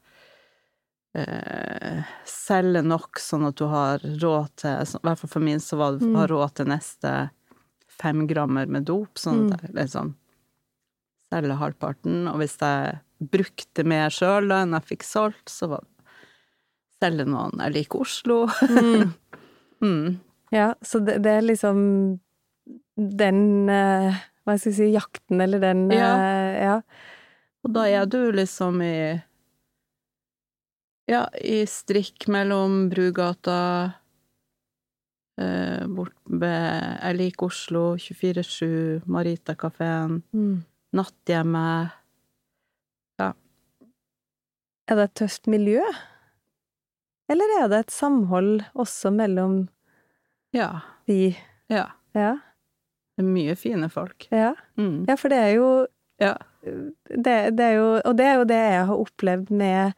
eh, 1.14 2.02
selge 2.28 2.82
nok 2.84 3.18
sånn 3.22 3.46
at 3.48 3.56
du 3.56 3.64
har 3.70 3.98
råd 4.04 4.48
til 4.60 4.70
I 4.70 5.00
hvert 5.06 5.18
fall 5.22 5.30
for 5.32 5.40
min 5.44 5.60
så 5.60 5.76
var 5.80 5.96
det 5.98 6.06
Mm. 6.08 6.26
råd 6.30 6.54
til 6.54 6.66
neste 6.66 7.30
fem 7.98 8.26
grammer 8.30 8.66
med 8.68 8.84
dop, 8.86 9.14
sånn 9.18 9.52
at 9.52 9.62
jeg 9.62 9.74
liksom 9.74 10.14
selger 11.32 11.56
halvparten. 11.58 12.28
Og 12.30 12.38
hvis 12.38 12.56
jeg 12.60 13.00
brukte 13.20 13.84
mer 13.84 14.08
sjøl 14.14 14.52
enn 14.54 14.72
jeg 14.76 14.84
fikk 14.86 15.02
solgt, 15.02 15.48
så 15.50 15.68
var 15.68 15.80
det 15.82 16.04
selge 17.02 17.26
noen 17.26 17.58
Jeg 17.58 17.72
liker 17.74 18.00
Oslo. 18.00 18.46
Mm. 18.68 19.12
mm. 19.82 20.18
Ja, 20.52 20.74
så 20.82 21.00
det, 21.04 21.18
det 21.22 21.30
er 21.38 21.42
liksom 21.42 22.20
den 22.96 23.68
eh, 23.68 24.14
Hva 24.46 24.54
skal 24.58 24.72
jeg 24.72 24.76
si 24.78 24.92
Jakten, 24.94 25.40
eller 25.44 25.58
den 25.60 25.90
Ja. 25.90 26.14
eh, 26.16 26.64
ja. 26.64 26.80
Og 27.64 27.72
da 27.74 27.84
er 27.90 28.06
du 28.06 28.30
liksom 28.32 28.80
i 28.82 29.20
Ja, 31.08 31.22
i 31.40 31.62
strikk 31.66 32.26
mellom 32.28 32.88
Brugata 32.92 33.92
eh, 35.40 35.86
Bort 35.88 36.12
ved 36.28 36.98
Jeg 37.02 37.16
liker 37.16 37.46
Oslo, 37.48 37.84
24-7, 37.96 39.06
Marita-kafeen, 39.08 40.22
Mm. 40.32 40.58
Natthjemmet 40.96 41.90
Er 44.88 44.96
det 44.96 45.02
et 45.04 45.14
tøft 45.20 45.44
miljø? 45.52 45.82
Eller 47.28 47.50
er 47.60 47.66
det 47.68 47.78
et 47.82 47.90
samhold 47.92 48.62
også 48.74 49.10
mellom 49.12 49.68
Ja. 50.56 50.70
de 51.06 51.34
Ja. 51.68 51.84
Ja. 52.14 52.38
Det 53.18 53.24
er 53.24 53.28
mye 53.28 53.54
fine 53.56 53.90
folk. 53.90 54.28
Ja, 54.32 54.54
Mm. 54.78 55.04
ja 55.08 55.14
for 55.16 55.28
det 55.28 55.38
er 55.38 55.52
jo 55.54 55.86
Ja. 56.20 56.34
det, 56.64 57.56
det 57.58 57.60
er 57.60 57.74
jo, 57.76 58.00
og 58.04 58.16
det 58.16 58.26
er 58.26 58.34
jo 58.38 58.44
det 58.44 58.56
jeg 58.56 58.86
har 58.86 58.96
opplevd 58.96 59.50
med 59.50 59.92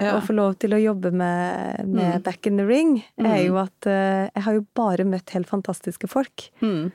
Ja. 0.00 0.16
å 0.18 0.22
få 0.26 0.34
lov 0.34 0.56
til 0.58 0.70
å 0.74 0.82
jobbe 0.82 1.10
med, 1.12 1.86
med 1.86 2.14
Mm. 2.16 2.22
Back 2.24 2.46
in 2.46 2.56
the 2.56 2.64
Ring, 2.66 3.04
er 3.18 3.24
Mm. 3.38 3.46
jo 3.46 3.56
at 3.56 3.86
uh, 3.86 4.28
jeg 4.34 4.42
har 4.42 4.54
jo 4.54 4.66
bare 4.74 5.04
møtt 5.04 5.30
helt 5.30 5.46
fantastiske 5.48 6.08
folk. 6.08 6.50
Mm. 6.62 6.90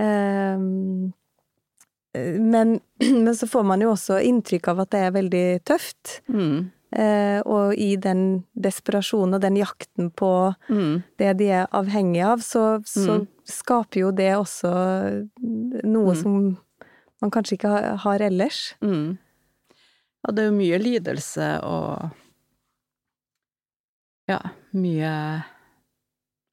Eh, 0.00 0.58
men, 2.40 2.80
men 3.24 3.34
så 3.36 3.46
får 3.46 3.64
man 3.68 3.80
jo 3.84 3.92
også 3.92 4.18
inntrykk 4.24 4.68
av 4.72 4.80
at 4.80 4.90
det 4.94 5.00
er 5.06 5.14
veldig 5.16 5.46
tøft. 5.68 6.20
Mm. 6.32 6.70
Uh, 6.88 7.42
og 7.44 7.74
i 7.76 7.96
den 8.00 8.44
desperasjonen 8.56 9.34
og 9.36 9.42
den 9.44 9.58
jakten 9.60 10.08
på 10.16 10.54
Mm. 10.72 11.02
det 11.20 11.34
de 11.36 11.50
er 11.52 11.66
avhengige 11.76 12.24
av, 12.24 12.38
så, 12.40 12.80
så 12.88 13.18
Mm. 13.20 13.26
skaper 13.44 14.00
jo 14.00 14.10
det 14.10 14.30
også 14.38 14.70
noe 15.84 16.14
Mm. 16.14 16.22
som 16.22 16.56
man 17.20 17.30
kanskje 17.30 17.58
ikke 17.58 17.68
har, 17.68 17.96
har 17.96 18.18
ellers. 18.24 18.74
Mm. 18.80 19.18
Ja, 20.24 20.32
det 20.32 20.38
er 20.42 20.48
jo 20.50 20.56
mye 20.56 20.78
lidelse 20.80 21.62
og 21.62 22.10
Ja, 24.28 24.40
mye 24.76 25.42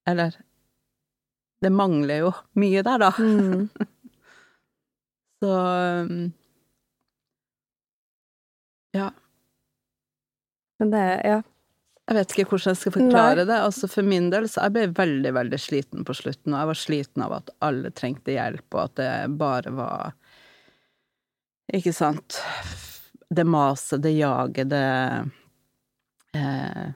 Eller 0.07 0.35
Det 1.61 1.69
mangler 1.69 2.21
jo 2.23 2.31
mye 2.55 2.83
der, 2.85 3.01
da. 3.03 3.11
Mm. 3.19 3.67
Så 5.43 5.51
um, 6.05 6.31
Ja. 8.95 9.11
Men 10.79 10.95
det 10.95 11.03
Ja. 11.25 11.41
Jeg 12.05 12.15
vet 12.19 12.33
ikke 12.35 12.51
hvordan 12.51 12.69
jeg 12.69 12.77
skal 12.77 12.93
forklare 12.93 13.45
det. 13.49 13.55
Altså 13.57 13.87
For 13.89 14.05
min 14.05 14.27
del 14.29 14.45
så 14.45 14.67
jeg 14.67 14.75
ble 14.75 14.83
veldig, 14.93 15.31
veldig 15.33 15.57
sliten 15.57 16.05
på 16.05 16.13
slutten, 16.13 16.53
og 16.53 16.59
jeg 16.59 16.69
var 16.69 16.77
sliten 16.77 17.23
av 17.25 17.33
at 17.39 17.49
alle 17.65 17.89
trengte 17.97 18.35
hjelp, 18.35 18.67
og 18.75 18.81
at 18.83 18.99
det 18.99 19.37
bare 19.39 19.73
var 19.73 20.13
Ikke 21.73 21.93
sant 21.97 22.37
Det 23.33 23.47
maset, 23.49 24.03
det 24.03 24.13
jaget, 24.19 24.69
det 24.69 24.83
eh, 26.37 26.93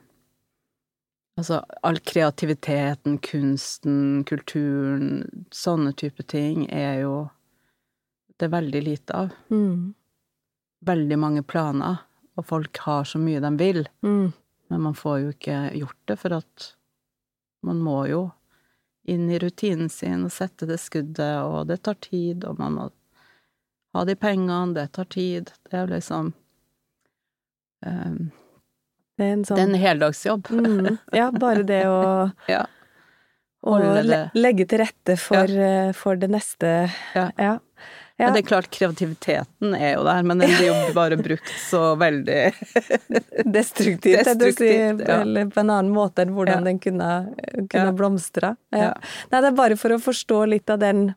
Altså 1.39 1.61
all 1.87 2.01
kreativiteten, 2.03 3.17
kunsten, 3.23 4.23
kulturen, 4.27 5.45
sånne 5.55 5.93
type 5.95 6.25
ting 6.27 6.65
er 6.67 7.05
jo 7.05 7.13
det 8.35 8.49
er 8.49 8.51
veldig 8.57 8.81
lite 8.83 9.15
av. 9.15 9.29
Mm. 9.47 9.93
Veldig 10.87 11.19
mange 11.19 11.43
planer, 11.47 12.01
og 12.35 12.47
folk 12.47 12.81
har 12.83 13.07
så 13.07 13.21
mye 13.23 13.39
de 13.43 13.51
vil. 13.59 13.81
Mm. 14.03 14.33
Men 14.67 14.83
man 14.83 14.97
får 14.99 15.17
jo 15.19 15.31
ikke 15.31 15.61
gjort 15.79 16.01
det, 16.11 16.17
for 16.19 16.35
at 16.41 16.67
man 17.67 17.79
må 17.83 18.01
jo 18.11 18.21
inn 19.07 19.31
i 19.31 19.39
rutinen 19.39 19.87
sin 19.91 20.27
og 20.27 20.35
sette 20.35 20.67
det 20.67 20.81
skuddet, 20.83 21.39
og 21.43 21.71
det 21.71 21.81
tar 21.87 21.99
tid, 22.03 22.43
og 22.43 22.59
man 22.59 22.75
må 22.81 22.89
ha 23.95 24.03
de 24.07 24.15
pengene, 24.19 24.75
det 24.75 24.89
tar 24.99 25.07
tid. 25.07 25.55
Det 25.63 25.75
er 25.75 25.87
jo 25.87 25.93
liksom 25.95 26.33
um, 27.87 28.19
Det 29.19 29.25
er 29.27 29.33
en 29.35 29.45
sånn 29.47 29.59
Det 29.59 29.63
er 29.65 29.71
en 29.73 29.81
heldagsjobb. 29.83 30.51
mm. 30.55 30.99
Ja, 31.15 31.29
bare 31.35 31.65
det 31.67 31.85
å 31.91 32.03
Ja. 32.51 32.65
Og 33.67 33.83
le 34.07 34.29
legge 34.39 34.63
til 34.71 34.79
rette 34.79 35.17
for, 35.19 35.51
ja. 35.51 35.89
for 35.97 36.19
det 36.19 36.29
neste 36.31 36.69
Ja. 37.15 37.25
Ja. 37.35 37.57
Men 38.19 38.35
det 38.35 38.41
er 38.41 38.47
klart, 38.49 38.67
kreativiteten 38.75 39.75
er 39.77 39.93
jo 39.93 40.01
der, 40.03 40.25
men 40.27 40.41
den 40.43 40.51
blir 40.51 40.65
jo 40.67 40.79
bare 40.97 41.15
brukt 41.19 41.51
så 41.69 41.93
veldig 41.99 42.39
Destruktivt, 43.47 44.27
å 44.27 44.49
si, 44.57 44.71
ja. 44.75 45.21
eller 45.21 45.47
på 45.47 45.61
en 45.61 45.71
annen 45.71 45.93
måte 45.95 46.25
enn 46.25 46.33
hvordan 46.35 46.59
Ja. 46.59 46.65
den 46.67 46.81
kunne, 46.83 47.09
kunne 47.71 47.93
blomstra. 47.95 48.57
Nei, 48.75 48.89
det 49.31 49.39
er 49.39 49.55
bare 49.55 49.79
for 49.79 49.95
å 49.95 50.01
forstå 50.03 50.41
litt 50.51 50.71
av 50.71 50.81
den 50.83 51.13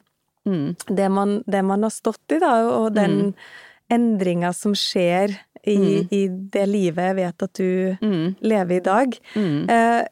mm, 0.47 0.95
det 0.95 1.11
man, 1.11 1.41
det 1.51 1.65
man 1.67 1.83
har 1.83 1.95
stått 1.95 2.37
i, 2.37 2.39
da, 2.43 2.55
og 2.71 2.95
den 2.95 3.35
endringa 3.91 4.53
som 4.55 4.75
skjer 4.79 5.35
i, 5.67 5.77
Mm. 5.77 6.09
i 6.11 6.21
det 6.53 6.65
livet 6.69 7.05
jeg 7.11 7.17
vet 7.17 7.43
at 7.43 7.53
du 7.55 7.97
mm, 8.03 8.37
lever 8.43 8.77
i 8.77 8.81
dag. 8.81 9.19
mm, 9.37 9.61
Eh, 9.71 10.05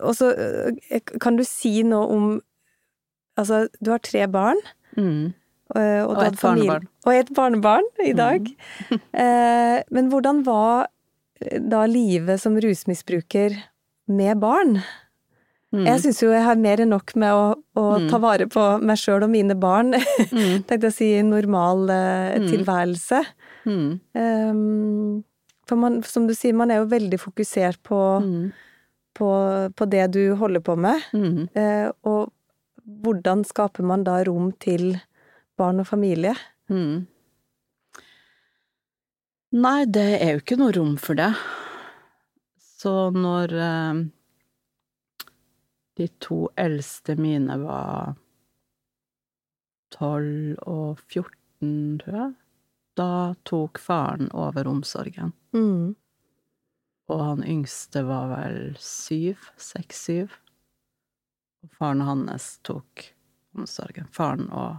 og 0.00 0.14
så 0.16 0.30
eh, 0.36 1.00
kan 1.20 1.36
du 1.36 1.44
si 1.44 1.82
noe 1.82 2.06
om 2.08 2.40
Altså, 3.36 3.64
du 3.82 3.90
har 3.90 3.98
tre 3.98 4.28
barn. 4.30 4.60
mm. 4.96 5.32
eh, 5.74 6.02
og, 6.06 6.16
Og 6.16 6.22
et 6.26 6.36
familie- 6.38 6.68
barnebarn. 6.70 6.88
Og 7.06 7.14
et 7.18 7.30
barnebarn 7.34 7.88
i 8.06 8.12
dag. 8.12 8.46
eh, 9.12 9.82
men 9.90 10.08
hvordan 10.12 10.44
var 10.46 10.86
eh, 11.42 11.58
da 11.58 11.84
livet 11.86 12.38
som 12.40 12.54
rusmisbruker 12.62 13.56
med 14.06 14.38
barn? 14.40 14.78
Mm. 15.74 15.82
Jeg 15.88 15.98
syns 16.04 16.22
jo 16.22 16.30
jeg 16.30 16.44
har 16.46 16.54
mer 16.62 16.78
enn 16.84 16.92
nok 16.94 17.16
med 17.18 17.32
å, 17.34 17.56
å 17.74 17.98
Mm. 17.98 18.08
ta 18.12 18.18
vare 18.22 18.46
på 18.46 18.80
meg 18.80 18.96
sjøl 19.02 19.24
og 19.26 19.30
mine 19.34 19.56
barn. 19.58 19.90
Mm, 20.30 20.62
Tenkte 20.68 20.86
jeg 20.86 20.92
å 20.92 20.94
si 20.94 21.10
normal 21.26 21.90
eh, 21.90 22.38
Mm. 22.38 22.48
tilværelse. 22.52 23.24
Mm, 23.64 24.00
Um, 24.14 25.24
for 25.68 25.80
man, 25.80 26.02
som 26.04 26.28
du 26.28 26.34
sier, 26.36 26.54
man 26.56 26.70
er 26.70 26.82
jo 26.82 26.90
veldig 26.90 27.18
fokusert 27.20 27.80
på, 27.82 27.98
mm, 28.20 28.48
på, 29.16 29.28
på 29.76 29.88
det 29.90 30.06
du 30.16 30.22
holder 30.40 30.64
på 30.64 30.76
med. 30.76 31.02
mm. 31.12 31.48
Uh, 31.56 31.90
og 32.04 32.32
hvordan 32.84 33.44
skaper 33.48 33.86
man 33.86 34.04
da 34.04 34.18
rom 34.28 34.52
til 34.60 34.98
barn 35.56 35.80
og 35.80 35.88
familie? 35.88 36.34
Mm. 36.68 37.06
Nei, 39.54 39.78
det 39.86 40.10
er 40.18 40.34
jo 40.34 40.42
ikke 40.42 40.58
noe 40.60 40.74
rom 40.74 40.98
for 41.00 41.16
det. 41.16 41.30
Så 42.58 43.08
når 43.14 43.56
uh 43.60 44.04
de 45.98 46.08
to 46.22 46.48
eldste 46.58 47.14
mine 47.18 47.56
var 47.62 48.14
12 49.94 50.56
og 50.66 50.98
14, 51.06 52.00
tror 52.02 52.16
jeg, 52.18 52.32
da 52.94 53.34
tok 53.42 53.78
faren 53.78 54.30
over 54.32 54.66
omsorgen. 54.70 55.32
Mm. 55.54 55.94
Og 57.08 57.20
han 57.20 57.44
yngste 57.44 58.04
var 58.06 58.30
vel 58.32 58.76
syv, 58.80 59.40
seks-syv. 59.60 60.32
Og 61.64 61.72
faren 61.78 62.04
hans 62.04 62.58
tok 62.64 63.08
omsorgen. 63.56 64.08
Faren 64.12 64.48
og, 64.50 64.78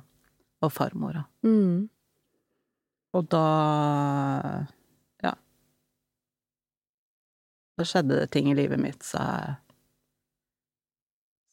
og 0.63 0.73
farmora. 0.73 1.25
Mm. 1.45 1.89
Og 3.15 3.29
da 3.31 3.45
Ja. 5.23 5.35
Da 7.77 7.85
skjedde 7.85 8.19
det 8.19 8.31
ting 8.31 8.51
i 8.51 8.57
livet 8.57 8.81
mitt 8.81 9.03
så 9.03 9.21
jeg 9.21 9.55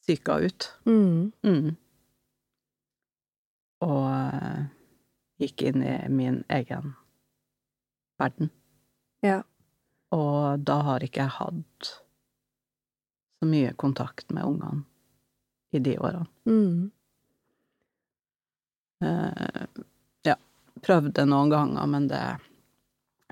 psyka 0.02 0.38
ut. 0.42 0.70
Mm. 0.86 1.32
Mm. 1.46 1.76
Og 3.82 4.06
eh, 4.10 4.64
gikk 5.42 5.62
inn 5.70 5.82
i 5.84 5.96
min 6.12 6.40
egen 6.52 6.92
verden. 8.22 8.50
Ja. 9.24 9.40
Og 10.14 10.62
da 10.68 10.78
har 10.86 11.04
ikke 11.04 11.24
jeg 11.24 11.34
hatt 11.38 11.92
så 13.42 13.48
mye 13.48 13.72
kontakt 13.80 14.30
med 14.30 14.44
ungene 14.46 14.84
i 15.72 15.80
de 15.82 15.96
årene. 15.98 16.28
Mm. 16.46 16.90
Uh, 19.02 19.66
ja, 20.22 20.36
prøvde 20.84 21.24
noen 21.26 21.50
ganger, 21.50 21.86
men 21.90 22.08
det 22.10 22.22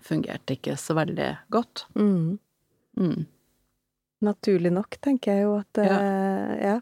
fungerte 0.02 0.56
ikke 0.56 0.74
så 0.80 0.96
veldig 0.98 1.28
godt. 1.52 1.84
Mm. 1.94 2.38
Mm. 2.98 3.26
Naturlig 4.24 4.72
nok, 4.74 4.96
tenker 5.04 5.32
jeg 5.36 5.44
jo 5.46 5.52
at 5.60 5.80
Ja. 5.84 5.98
eh, 6.00 6.54
ja. 6.64 6.80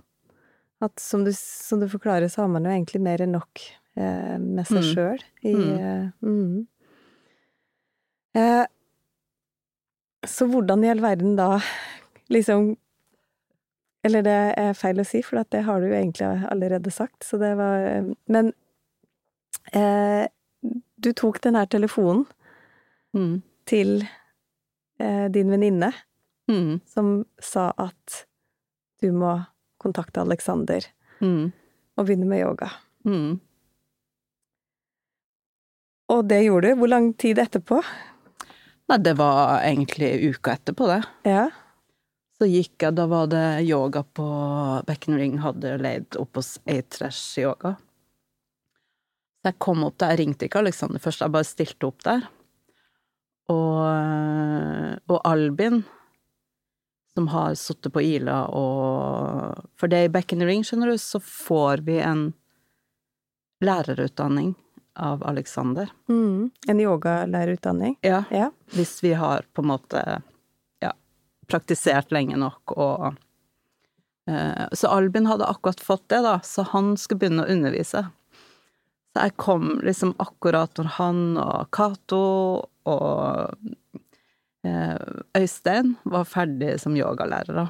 At 0.81 1.01
som 1.03 1.25
du, 1.27 1.33
som 1.35 1.81
du 1.81 1.89
forklarer, 1.91 2.29
så 2.31 2.43
har 2.43 2.49
man 2.49 2.65
jo 2.65 2.71
egentlig 2.71 3.01
mer 3.03 3.21
enn 3.23 3.33
nok 3.35 3.61
med 3.99 4.67
seg 4.69 4.83
Mm. 4.83 4.89
sjøl 4.95 5.23
i 5.43 5.55
Mm. 5.55 5.79
eh, 5.79 6.11
mm. 6.23 6.67
Eh, 8.39 8.67
så 10.27 10.47
hvordan 10.51 10.85
i 10.85 10.91
all 10.91 11.01
verden 11.01 11.37
da 11.39 11.61
liksom 12.31 12.77
Eller 14.05 14.23
det 14.23 14.35
er 14.57 14.75
feil 14.79 15.01
å 15.01 15.05
si, 15.07 15.23
for 15.23 15.43
det 15.51 15.65
har 15.67 15.81
du 15.81 15.89
jo 15.89 15.95
egentlig 15.95 16.29
allerede 16.53 16.91
sagt, 16.95 17.25
så 17.27 17.39
det 17.41 17.57
var 17.59 17.83
eh, 17.87 18.05
Men 18.29 18.53
eh, 19.75 20.29
du 21.01 21.13
tok 21.13 21.41
den 21.43 21.55
her 21.59 21.67
telefonen 21.67 22.27
Mm. 23.15 23.43
til 23.67 24.03
eh, 25.01 25.29
din 25.29 25.51
venninne 25.51 25.93
Mm. 26.49 26.81
som 26.87 27.25
sa 27.41 27.73
at 27.79 28.25
du 29.03 29.11
må 29.13 29.45
kontakte 29.81 30.21
Alexander. 30.21 30.81
Mm. 31.21 31.53
å 31.99 32.05
begynne 32.07 32.27
med 32.27 32.41
yoga. 32.41 32.71
Mm. 33.05 33.41
Og 36.09 36.25
det 36.29 36.43
gjorde 36.47 36.71
du. 36.71 36.79
Hvor 36.81 36.91
lang 36.91 37.11
tid 37.21 37.41
etterpå? 37.43 37.81
Nei, 38.89 38.99
det 39.05 39.15
var 39.19 39.61
egentlig 39.61 40.31
uka 40.31 40.55
etterpå, 40.57 40.87
det. 40.89 41.03
Ja. 41.29 41.49
Så 42.39 42.47
gikk 42.49 42.81
jeg, 42.81 42.95
da 42.97 43.05
var 43.11 43.27
det 43.29 43.45
yoga 43.67 44.05
på 44.17 44.29
Beckenring, 44.89 45.41
hadde 45.43 45.75
leid 45.83 46.17
opp 46.21 46.39
hos 46.39 46.55
A-Trash 46.71 47.43
Yoga. 47.43 47.75
Så 49.39 49.51
jeg 49.51 49.59
kom 49.61 49.85
opp 49.85 49.99
der, 50.01 50.15
jeg 50.15 50.23
ringte 50.23 50.49
ikke 50.49 50.63
Alexander 50.63 51.03
først, 51.03 51.21
jeg 51.25 51.35
bare 51.35 51.49
stilte 51.49 51.91
opp 51.91 52.01
der. 52.07 52.25
Og, 53.53 53.83
og 55.11 55.21
Albin, 55.29 55.83
som 57.17 57.29
har 57.35 57.59
sittet 57.59 57.93
på 57.93 58.05
Ila 58.05 58.43
og 58.55 59.69
For 59.81 59.91
det 59.91 60.05
i 60.07 60.11
Beckenring, 60.13 60.65
skjønner 60.65 60.93
du, 60.93 61.01
så 61.01 61.21
får 61.21 61.85
vi 61.89 61.99
en 62.05 62.31
lærerutdanning 63.65 64.55
av 64.99 65.27
Alexander. 65.27 65.89
Mm. 66.09 66.51
En 66.67 66.81
yogalærerutdanning. 66.81 67.97
Ja. 68.01 68.25
Ja. 68.31 68.51
Hvis 68.75 69.05
vi 69.05 69.13
har 69.13 69.45
på 69.53 69.63
en 69.63 69.71
måte 69.71 70.23
ja, 70.81 70.93
praktisert 71.47 72.13
lenge 72.13 72.37
nok 72.37 72.75
og 72.77 73.15
eh, 74.29 74.67
Så 74.73 74.89
Albin 74.89 75.27
hadde 75.27 75.49
akkurat 75.49 75.81
fått 75.81 76.09
det, 76.09 76.23
da, 76.27 76.39
så 76.45 76.67
han 76.75 76.97
skulle 76.97 77.25
begynne 77.25 77.47
å 77.47 77.53
undervise. 77.53 78.05
Så 79.13 79.25
jeg 79.25 79.37
kom 79.41 79.79
liksom 79.83 80.15
akkurat 80.19 80.77
når 80.79 80.95
han 80.99 81.21
og 81.41 81.71
Cato 81.75 82.23
og 82.89 83.59
eh, 84.67 84.97
Øystein 85.39 85.97
var 86.05 86.29
ferdig 86.29 86.77
som 86.83 86.97
yogalærere. 86.99 87.69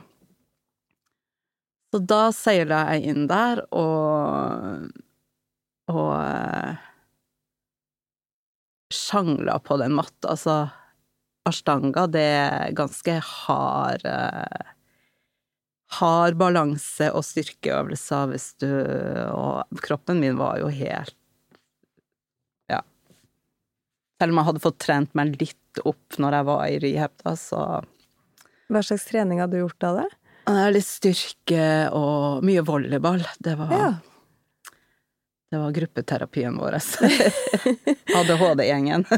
Så 1.88 2.00
da 2.04 2.24
seila 2.36 2.82
jeg 2.92 3.14
inn 3.14 3.28
der 3.30 3.62
og 3.72 4.88
og 5.88 6.78
sjangla 8.92 9.58
på 9.64 9.76
den 9.80 9.94
matta. 9.96 10.32
Altså, 10.34 10.56
ashtanga, 11.48 12.06
det 12.12 12.24
er 12.24 12.74
ganske 12.76 13.18
hard 13.24 14.04
eh, 14.08 14.74
Hard 15.98 16.36
balanse 16.36 17.06
og 17.16 17.22
styrkeøvelser 17.24 18.26
hvis 18.28 18.50
du 18.60 18.68
Og 19.32 19.78
kroppen 19.80 20.18
min 20.20 20.36
var 20.36 20.58
jo 20.60 20.68
helt 20.68 21.14
Ja. 22.68 22.82
Selv 24.20 24.34
om 24.34 24.42
jeg 24.42 24.48
hadde 24.50 24.64
fått 24.66 24.78
trent 24.84 25.16
meg 25.16 25.38
litt 25.40 25.80
opp 25.88 26.18
når 26.20 26.36
jeg 26.36 26.48
var 26.50 26.66
i 26.66 26.78
rehab, 26.84 27.14
da, 27.24 27.32
så 27.40 27.62
Hva 28.68 28.82
slags 28.84 29.08
trening 29.08 29.40
hadde 29.40 29.56
du 29.56 29.62
gjort 29.62 29.88
av 29.88 30.02
det? 30.02 30.08
Litt 30.74 30.88
styrke 30.88 31.64
og 31.96 32.44
mye 32.44 32.60
volleyball. 32.64 33.24
Det 33.40 33.56
var 33.56 33.72
Ja. 33.72 33.88
Det 35.50 35.58
var 35.58 35.70
gruppeterapien 35.72 36.58
vår. 36.58 36.76
ADHD-gjengen. 38.16 39.04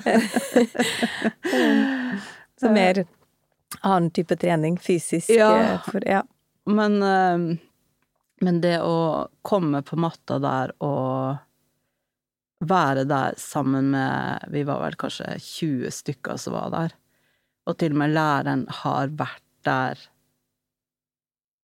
Så 2.61 2.71
mer 2.71 3.05
annen 3.81 4.11
type 4.11 4.37
trening, 4.37 4.79
fysisk 4.79 5.31
Ja. 5.31 5.51
eh, 5.63 5.83
for, 5.83 6.09
ja. 6.09 6.23
Men, 6.67 7.03
eh, 7.03 7.57
men 8.41 8.61
det 8.61 8.81
å 8.81 9.29
komme 9.43 9.83
på 9.83 9.97
matta 9.97 10.39
der 10.39 10.73
og 10.81 11.39
være 12.61 13.05
der 13.09 13.35
sammen 13.41 13.91
med 13.95 14.45
Vi 14.53 14.63
var 14.69 14.83
vel 14.83 14.97
kanskje 15.01 15.39
20 15.41 15.91
stykker 15.91 16.37
som 16.37 16.53
var 16.53 16.71
der. 16.71 16.95
Og 17.67 17.79
til 17.81 17.93
og 17.95 18.03
med 18.03 18.15
læreren 18.15 18.67
har 18.83 19.09
vært 19.09 19.43
der 19.65 19.99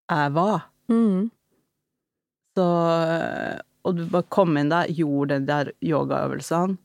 jeg 0.09 0.33
var. 0.33 0.69
Mm. 0.89 1.31
Så 2.57 2.67
Og 3.87 3.97
du 3.99 4.03
bare 4.11 4.27
kom 4.35 4.57
inn 4.59 4.73
der, 4.73 4.91
gjorde 4.91 5.39
de 5.39 5.47
der 5.49 5.71
yogaøvelsene, 5.85 6.77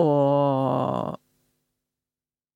og 0.00 1.18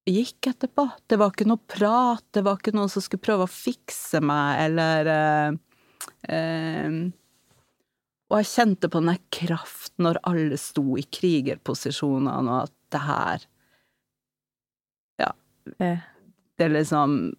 gikk 0.06 0.52
etterpå. 0.52 0.86
Det 1.10 1.18
var 1.18 1.32
ikke 1.34 1.48
noe 1.50 1.62
prat, 1.68 2.24
det 2.34 2.44
var 2.46 2.60
ikke 2.60 2.74
noen 2.76 2.90
som 2.92 3.04
skulle 3.04 3.24
prøve 3.26 3.46
å 3.46 3.50
fikse 3.50 4.22
meg, 4.24 4.60
eller 4.68 5.10
eh, 5.12 5.58
eh, 6.30 6.98
Og 8.30 8.38
jeg 8.40 8.50
kjente 8.52 8.90
på 8.90 9.02
den 9.02 9.12
der 9.12 9.20
kraften 9.34 10.06
når 10.06 10.22
alle 10.30 10.58
sto 10.60 10.96
i 10.98 11.04
krigerposisjonene, 11.18 12.38
og 12.46 12.62
at 12.68 12.76
det 12.94 13.02
her 13.08 13.50
Ja. 15.24 15.32
Det, 15.66 15.92
Det 16.56 16.68
liksom 16.70 17.34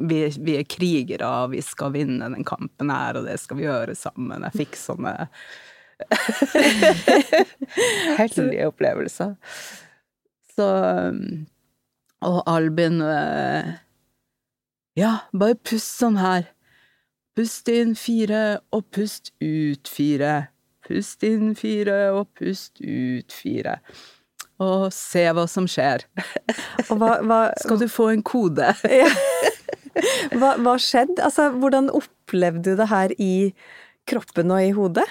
vi, 0.00 0.20
vi 0.40 0.56
er 0.58 0.66
krigere, 0.68 1.28
og 1.28 1.54
vi 1.54 1.62
skal 1.64 1.92
vinne 1.94 2.30
den 2.32 2.46
kampen 2.46 2.92
her, 2.92 3.18
og 3.18 3.28
det 3.28 3.38
skal 3.42 3.58
vi 3.58 3.66
gjøre 3.66 3.96
sammen. 3.98 4.46
Jeg 4.48 4.64
fikk 4.64 4.78
sånne 4.78 5.14
hellige 8.20 8.68
opplevelser. 8.68 9.34
Så 10.54 10.66
Og 12.24 12.42
Albin 12.46 13.00
eh, 13.02 13.74
Ja, 14.98 15.14
bare 15.34 15.58
pust 15.58 15.98
sånn 15.98 16.18
her. 16.20 16.50
Pust 17.34 17.68
inn 17.70 17.96
fire, 17.98 18.60
og 18.70 18.86
pust 18.94 19.32
ut 19.42 19.90
fire. 19.90 20.34
Pust 20.86 21.24
inn 21.26 21.56
fire, 21.58 22.12
og 22.14 22.28
pust 22.38 22.78
ut 22.78 23.34
fire. 23.34 23.80
Og 24.62 24.86
se 24.94 25.24
hva 25.34 25.48
som 25.50 25.66
skjer. 25.66 26.06
Og 26.86 26.94
hva, 27.00 27.16
hva, 27.26 27.40
Skal 27.58 27.82
du 27.82 27.88
få 27.90 28.12
en 28.14 28.22
kode? 28.22 28.70
hva, 30.38 30.54
hva 30.60 30.74
skjedde? 30.80 31.22
Altså, 31.24 31.50
hvordan 31.60 31.90
opplevde 31.94 32.74
du 32.74 32.80
det 32.80 32.90
her 32.90 33.14
i 33.20 33.34
kroppen 34.10 34.52
og 34.52 34.62
i 34.62 34.74
hodet? 34.76 35.06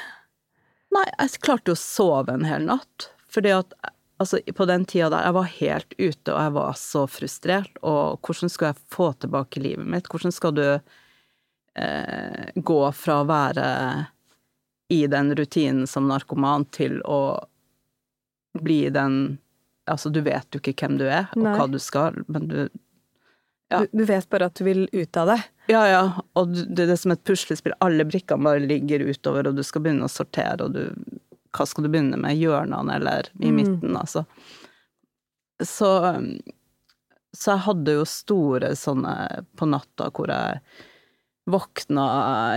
Nei, 0.94 1.06
jeg 1.18 1.42
klarte 1.44 1.74
jo 1.74 1.78
å 1.78 1.84
sove 1.84 2.36
en 2.36 2.46
hel 2.48 2.68
natt. 2.70 3.10
Fordi 3.34 3.54
at 3.56 3.74
altså, 4.22 4.40
på 4.56 4.68
den 4.70 4.86
tida 4.90 5.10
der, 5.10 5.28
jeg 5.28 5.38
var 5.38 5.54
helt 5.58 5.96
ute, 5.98 6.34
og 6.34 6.40
jeg 6.40 6.56
var 6.58 6.76
så 6.80 7.06
frustrert. 7.10 7.80
Og 7.82 8.20
hvordan 8.26 8.52
skal 8.54 8.72
jeg 8.72 8.84
få 8.94 9.12
tilbake 9.24 9.64
livet 9.64 9.90
mitt? 9.90 10.10
Hvordan 10.12 10.36
skal 10.36 10.56
du 10.58 10.66
eh, 10.68 12.44
gå 12.56 12.82
fra 12.98 13.22
å 13.22 13.30
være 13.30 13.68
i 14.94 15.06
den 15.10 15.34
rutinen 15.36 15.88
som 15.90 16.10
narkoman 16.12 16.68
til 16.76 17.00
å 17.06 17.24
bli 18.60 18.86
den 18.94 19.40
Altså, 19.84 20.08
du 20.08 20.22
vet 20.24 20.48
jo 20.56 20.62
ikke 20.62 20.78
hvem 20.80 20.94
du 20.96 21.02
er, 21.10 21.26
og 21.36 21.42
Nei. 21.44 21.58
hva 21.60 21.66
du 21.68 21.76
skal, 21.84 22.16
men 22.32 22.46
du 22.48 22.60
Ja. 23.74 23.80
Du, 23.84 24.00
du 24.00 24.06
vet 24.10 24.30
bare 24.32 24.48
at 24.52 24.56
du 24.60 24.64
vil 24.68 24.86
ut 24.94 25.18
av 25.18 25.32
det. 25.34 25.40
Ja, 25.72 25.82
ja, 25.90 26.02
og 26.38 26.54
det 26.54 26.86
er 26.92 26.98
som 27.00 27.14
et 27.16 27.24
puslespill. 27.26 27.74
Alle 27.82 28.06
brikkene 28.06 28.44
bare 28.46 28.62
ligger 28.64 29.02
utover, 29.10 29.48
og 29.50 29.56
du 29.58 29.64
skal 29.66 29.82
begynne 29.86 30.06
å 30.08 30.12
sortere, 30.12 30.68
og 30.68 30.76
du 30.78 30.84
Hva 31.54 31.66
skal 31.70 31.86
du 31.86 31.90
begynne 31.94 32.18
med? 32.18 32.34
Hjørnene 32.40 32.96
eller 32.98 33.28
i 33.40 33.50
Mm. 33.52 33.56
midten, 33.60 33.96
altså. 34.00 34.24
Så 35.62 35.90
Så 37.36 37.52
jeg 37.56 37.64
hadde 37.66 37.94
jo 38.00 38.06
store 38.06 38.72
sånne 38.78 39.46
på 39.58 39.66
natta 39.70 40.10
hvor 40.14 40.28
jeg 40.30 40.60
våkna 41.50 42.04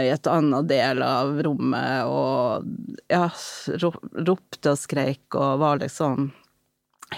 i 0.05 0.11
et 0.13 0.27
annet 0.31 0.69
del 0.69 1.01
av 1.03 1.41
rommet 1.43 2.05
og 2.07 2.67
ja, 3.11 3.29
ropte 3.83 4.71
og 4.75 4.79
skreik 4.79 5.35
og 5.35 5.59
var 5.63 5.81
liksom 5.81 6.29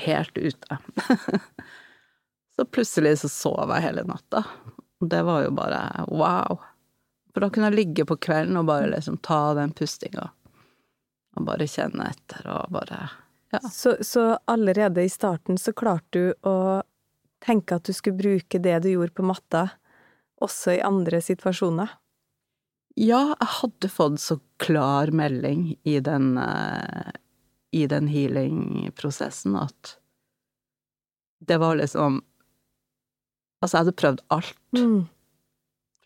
helt 0.06 0.38
ute. 0.38 0.78
så 2.58 2.64
plutselig 2.64 3.18
så 3.20 3.28
sov 3.30 3.70
jeg 3.70 3.84
hele 3.84 4.02
natta. 4.02 4.42
Det 5.00 5.20
var 5.22 5.44
jo 5.44 5.50
bare 5.54 5.82
wow. 6.10 6.58
For 7.30 7.44
da 7.44 7.50
kunne 7.54 7.68
jeg 7.70 7.76
ligge 7.78 8.06
på 8.08 8.16
kvelden 8.18 8.58
og 8.58 8.66
bare 8.66 8.88
liksom 8.90 9.20
ta 9.22 9.54
den 9.54 9.70
pustinga. 9.78 10.24
Og 11.38 11.46
bare 11.46 11.68
kjenne 11.70 12.10
etter 12.10 12.48
og 12.50 12.72
bare 12.74 13.04
Ja. 13.54 13.60
Så, 13.72 13.94
så 14.02 14.38
allerede 14.44 15.04
i 15.06 15.08
starten 15.08 15.56
så 15.56 15.72
klarte 15.72 16.18
du 16.18 16.48
å 16.50 16.82
tenke 17.40 17.78
at 17.78 17.86
du 17.86 17.94
skulle 17.94 18.18
bruke 18.18 18.58
det 18.58 18.74
du 18.82 18.90
gjorde 18.90 19.14
på 19.14 19.24
matta, 19.24 19.62
også 20.42 20.74
i 20.74 20.82
andre 20.84 21.22
situasjoner? 21.22 21.94
Ja, 22.98 23.36
jeg 23.38 23.50
hadde 23.60 23.88
fått 23.94 24.18
så 24.20 24.40
klar 24.58 25.14
melding 25.14 25.76
i 25.86 26.00
den, 26.02 26.34
eh, 26.42 27.14
i 27.70 27.86
den 27.86 28.10
healing-prosessen 28.10 29.54
at 29.62 29.94
det 31.38 31.62
var 31.62 31.78
liksom 31.78 32.18
Altså, 33.58 33.76
jeg 33.76 33.84
hadde 33.84 33.96
prøvd 33.98 34.20
alt. 34.34 34.58
Mm. 34.76 34.98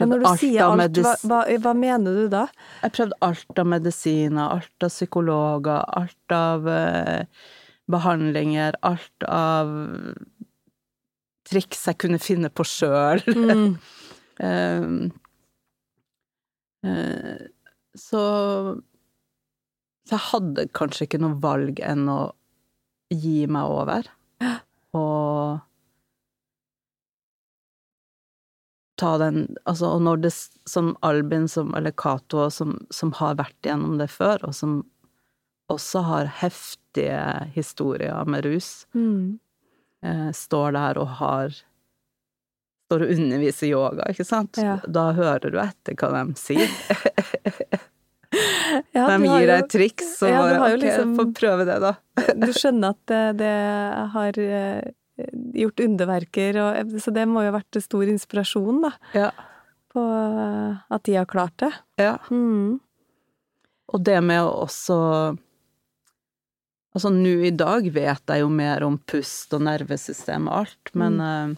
Men 0.00 0.10
når 0.10 0.22
du 0.22 0.28
alt 0.28 0.42
sier 0.42 0.66
alt, 0.66 0.98
hva, 1.04 1.14
hva, 1.30 1.40
hva 1.62 1.72
mener 1.78 2.16
du 2.16 2.28
da? 2.32 2.46
Jeg 2.82 2.94
prøvde 2.96 3.18
alt 3.22 3.60
av 3.62 3.68
medisiner, 3.70 4.44
alt 4.56 4.86
av 4.86 4.90
psykologer, 4.90 5.82
alt 6.00 6.34
av 6.34 6.68
eh, 6.70 7.42
behandlinger, 7.92 8.78
alt 8.88 9.26
av 9.28 9.70
triks 11.52 11.84
jeg 11.90 12.00
kunne 12.02 12.20
finne 12.22 12.52
på 12.52 12.66
sjøl. 12.68 13.24
Mm. 13.28 13.74
Eh, 14.42 14.84
eh, 16.88 17.42
så 17.94 18.22
Så 20.08 20.14
jeg 20.16 20.22
hadde 20.30 20.64
kanskje 20.74 21.04
ikke 21.04 21.20
noe 21.20 21.36
valg 21.38 21.82
enn 21.84 22.08
å 22.10 22.16
gi 23.12 23.44
meg 23.46 23.74
over. 23.76 24.08
Og 24.98 25.60
ta 29.00 29.16
den 29.18 29.56
Altså, 29.66 29.88
og 29.96 30.02
når 30.04 30.20
det 30.26 30.32
som 30.68 30.92
Albin 31.02 31.48
som, 31.48 31.74
eller 31.74 31.90
Cato, 31.92 32.48
som, 32.50 32.74
som 32.90 33.12
har 33.18 33.34
vært 33.40 33.56
gjennom 33.64 33.98
det 33.98 34.10
før, 34.12 34.44
og 34.48 34.54
som 34.54 34.82
også 35.72 36.02
har 36.04 36.26
heftige 36.42 37.48
historier 37.54 38.24
med 38.28 38.44
rus, 38.44 38.86
Mm. 38.94 39.38
eh, 40.04 40.30
står 40.36 40.72
der 40.76 40.98
og 40.98 41.08
har 41.22 41.54
Står 42.92 43.06
og 43.06 43.12
underviser 43.14 43.70
yoga, 43.72 44.04
ikke 44.12 44.24
sant? 44.28 44.58
Ja. 44.60 44.74
Da 44.84 45.12
hører 45.16 45.48
du 45.50 45.56
etter 45.62 45.94
hva 45.96 46.10
de 46.12 46.34
sier. 46.36 46.68
Ja, 48.96 49.06
de 49.18 49.26
gir 49.28 49.46
deg 49.48 49.66
triks, 49.68 50.14
så 50.18 50.28
ja, 50.30 50.38
bare 50.40 50.74
ok, 50.74 50.80
liksom- 50.80 51.10
få 51.18 51.24
prøve 51.36 51.64
det, 51.68 51.74
da. 51.82 51.90
Du 52.36 52.46
skjønner 52.56 52.94
at 52.94 53.00
det, 53.10 53.22
det 53.42 53.50
har 54.14 54.38
eh, 54.40 54.86
gjort 55.54 55.80
underverker, 55.84 56.58
og, 56.62 56.92
så 57.00 57.12
det 57.14 57.26
må 57.28 57.42
jo 57.44 57.50
ha 57.52 57.58
vært 57.58 57.80
stor 57.82 58.04
inspirasjon, 58.12 58.82
da, 58.82 58.92
Ja. 59.14 59.30
på 59.92 60.00
eh, 60.02 60.76
at 60.90 61.02
de 61.04 61.14
har 61.18 61.26
klart 61.26 61.56
det. 61.62 61.72
ja. 61.98 62.18
Mm. 62.30 62.80
Og 63.92 64.00
det 64.04 64.22
med 64.24 64.40
å 64.40 64.62
også 64.64 65.38
Altså, 66.94 67.08
nå 67.08 67.30
i 67.46 67.50
dag 67.56 67.86
vet 67.92 68.22
jeg 68.28 68.40
jo 68.42 68.48
mer 68.52 68.82
om 68.84 68.98
pust 68.98 69.52
og 69.56 69.62
nervesystem 69.64 70.44
og 70.48 70.58
alt, 70.66 70.90
men 70.94 71.14
Mm. 71.16 71.56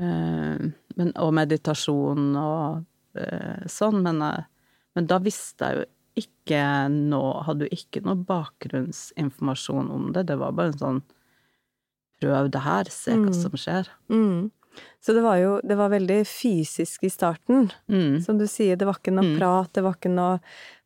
eh, 0.00 0.72
men, 0.96 1.12
Og 1.16 1.32
meditasjon 1.34 2.36
og 2.36 2.84
øh, 3.16 3.64
sånn, 3.70 4.00
men, 4.02 4.22
øh, 4.22 4.42
men 4.96 5.06
da 5.06 5.18
visste 5.22 5.68
jeg 5.70 5.76
jo 5.78 5.84
ikke 6.24 6.60
noe 6.90 7.42
Hadde 7.46 7.66
jo 7.68 7.74
ikke 7.78 8.02
noe 8.06 8.14
bakgrunnsinformasjon 8.26 9.90
om 9.90 10.12
det. 10.14 10.26
Det 10.26 10.36
var 10.38 10.52
bare 10.54 10.72
en 10.72 10.78
sånn 10.78 11.02
Prøv 12.24 12.50
det 12.50 12.60
her, 12.64 12.84
se 12.90 13.12
hva 13.12 13.30
Mm. 13.30 13.34
som 13.42 13.50
skjer. 13.52 13.88
Mm. 14.10 14.50
Så 15.00 15.12
det 15.14 15.22
var 15.22 15.36
jo 15.38 15.60
det 15.62 15.76
var 15.76 15.90
veldig 15.90 16.22
fysisk 16.26 17.04
i 17.04 17.10
starten. 17.12 17.70
Mm. 17.88 18.20
Som 18.24 18.38
du 18.38 18.46
sier, 18.46 18.76
det 18.76 18.86
var 18.88 18.94
ikke 18.98 19.12
noe 19.14 19.24
Mm. 19.34 19.38
prat, 19.38 19.72
det 19.72 19.82
var 19.84 19.94
ikke 19.94 20.10
noe 20.14 20.40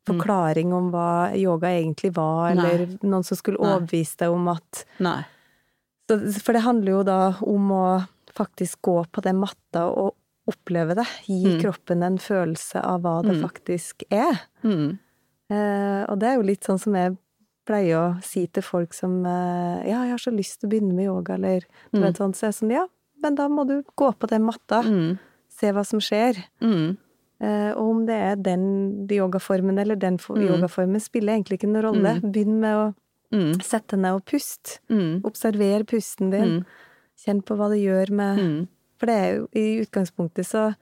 forklaring 0.06 0.72
om 0.72 0.90
hva 0.90 1.34
yoga 1.36 1.68
egentlig 1.68 2.12
var, 2.16 2.54
Nei. 2.54 2.64
eller 2.64 2.86
noen 3.02 3.24
som 3.24 3.36
skulle 3.36 3.58
Nei. 3.60 3.68
overbevise 3.76 4.16
deg 4.16 4.30
om 4.32 4.48
at 4.48 4.84
Nei. 5.00 5.22
så, 6.10 6.18
For 6.42 6.52
det 6.52 6.62
handler 6.62 6.90
jo 6.92 7.02
da 7.04 7.34
om 7.42 7.68
å 7.70 8.08
faktisk 8.34 8.80
gå 8.82 9.06
på 9.10 9.22
den 9.22 9.36
matta 9.40 9.84
og 9.86 10.14
oppleve 10.48 10.94
det. 10.96 11.06
Gi 11.26 11.44
Mm. 11.44 11.60
kroppen 11.60 12.02
en 12.02 12.18
følelse 12.18 12.82
av 12.82 13.02
hva 13.02 13.22
det 13.22 13.36
Mm. 13.36 13.42
faktisk 13.48 14.02
er. 14.10 14.40
Mm. 14.64 14.98
Eh, 15.50 16.04
og 16.08 16.18
det 16.18 16.28
er 16.28 16.36
jo 16.36 16.42
litt 16.42 16.60
sånn 16.62 16.80
som 16.80 16.94
jeg 16.94 17.16
pleier 17.68 17.98
å 18.00 18.06
si 18.24 18.46
til 18.48 18.64
folk 18.64 18.94
som 18.96 19.20
eh, 19.28 19.82
Ja, 19.90 20.02
jeg 20.06 20.14
har 20.16 20.22
så 20.22 20.32
lyst 20.34 20.60
til 20.62 20.68
å 20.68 20.72
begynne 20.72 20.94
med 20.96 21.06
yoga, 21.10 21.34
eller 21.36 21.66
Mm. 21.92 22.00
noe 22.00 22.12
sånt. 22.16 22.36
Så 22.36 22.46
er 22.46 22.52
jeg 22.52 22.58
sånn, 22.62 22.72
ja, 22.72 22.86
men 23.22 23.34
da 23.36 23.48
må 23.48 23.66
du 23.68 23.82
gå 23.96 24.08
på 24.18 24.28
den 24.30 24.42
matta. 24.46 24.82
Mm. 24.84 25.18
Se 25.48 25.70
hva 25.72 25.84
som 25.86 26.00
skjer. 26.00 26.40
Mm. 26.62 26.96
Eh, 27.40 27.70
og 27.76 27.90
om 27.90 28.00
det 28.06 28.16
er 28.16 28.36
den 28.36 29.06
yogaformen 29.08 29.78
eller 29.78 29.96
den 29.96 30.16
Mm. 30.18 30.42
yogaformen, 30.48 31.00
spiller 31.00 31.34
egentlig 31.36 31.58
ikke 31.60 31.68
noen 31.70 31.84
rolle. 31.84 32.20
Begynn 32.22 32.58
med 32.60 32.74
å 32.74 32.94
Mm. 33.32 33.54
sette 33.62 33.96
ned 33.98 34.14
og 34.14 34.24
puste. 34.24 34.78
Mm. 34.90 35.20
Observer 35.24 35.84
pusten 35.84 36.30
din. 36.30 36.60
Mm. 36.60 36.66
Kjenn 37.18 37.42
på 37.44 37.56
hva 37.56 37.68
det 37.70 37.82
gjør 37.84 38.10
med 38.10 38.38
Mm. 38.38 38.68
For 38.98 39.06
det 39.06 39.14
er 39.14 39.36
jo 39.36 39.48
i 39.54 39.84
utgangspunktet 39.84 40.44
så 40.46 40.74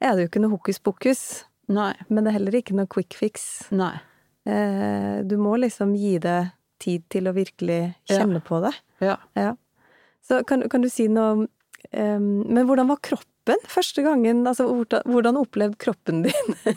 er 0.00 0.14
det 0.16 0.18
jo 0.24 0.28
ikke 0.28 0.42
noe 0.42 0.50
hokus 0.58 0.78
pokus, 0.78 1.44
Nei. 1.68 1.94
men 2.10 2.24
det 2.24 2.34
er 2.34 2.38
heller 2.38 2.52
ikke 2.60 2.74
noe 2.74 2.86
quick 2.86 3.14
fix. 3.14 3.66
Nei. 3.70 3.98
Eh, 4.46 5.22
du 5.24 5.36
må 5.38 5.56
liksom 5.60 5.94
gi 5.96 6.16
det 6.18 6.50
tid 6.82 7.04
til 7.12 7.28
å 7.30 7.34
virkelig 7.36 7.94
Ja. 8.10 8.18
kjenne 8.18 8.40
på 8.42 8.60
det. 8.64 8.72
Ja. 9.00 9.16
Ja. 9.38 9.52
Så 10.22 10.42
kan, 10.46 10.64
kan 10.68 10.82
du 10.82 10.88
si 10.90 11.06
noe 11.08 11.30
om 11.32 11.40
um, 11.92 12.44
Men 12.48 12.66
hvordan 12.66 12.88
var 12.88 12.96
kroppen 13.02 13.58
første 13.66 14.02
gangen? 14.02 14.44
Altså 14.46 14.66
hvordan- 14.70 15.02
hvordan 15.06 15.36
opplevde 15.38 15.78
kroppen 15.78 16.22
din 16.22 16.54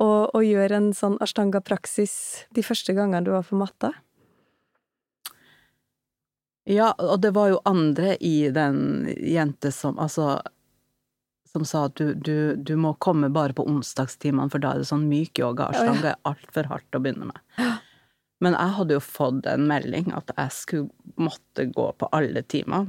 å, 0.00 0.28
å 0.32 0.40
gjøre 0.44 0.76
en 0.76 0.92
sånn 0.96 1.18
ashtanga-praksis 1.20 2.46
de 2.56 2.62
første 2.64 2.94
gangene 2.96 3.24
du 3.24 3.30
var 3.32 3.42
på 3.48 3.56
matta? 3.60 3.92
Ja, 6.70 6.92
og 6.98 7.20
det 7.22 7.32
var 7.34 7.48
jo 7.50 7.60
andre 7.66 8.16
i 8.20 8.50
den 8.54 9.08
jente 9.16 9.72
som 9.74 9.96
altså 9.98 10.38
som 11.50 11.64
sa 11.66 11.86
at 11.88 11.98
du, 11.98 12.14
du, 12.14 12.54
du 12.56 12.76
må 12.78 12.94
komme 13.02 13.30
bare 13.34 13.54
på 13.56 13.66
onsdagstimene, 13.66 14.50
for 14.52 14.62
da 14.62 14.74
er 14.74 14.82
det 14.82 14.90
sånn 14.90 15.08
myk 15.10 15.40
yoga. 15.42 15.70
Ashtanga 15.72 16.12
er 16.12 16.20
altfor 16.28 16.70
hardt 16.70 16.96
å 16.96 17.02
begynne 17.02 17.30
med. 17.32 17.40
Men 18.40 18.56
jeg 18.56 18.76
hadde 18.78 18.96
jo 18.96 19.02
fått 19.04 19.48
en 19.50 19.66
melding 19.68 20.12
at 20.16 20.30
jeg 20.36 20.54
skulle 20.56 21.20
måtte 21.20 21.66
gå 21.74 21.90
på 22.00 22.08
alle 22.16 22.44
timene 22.46 22.88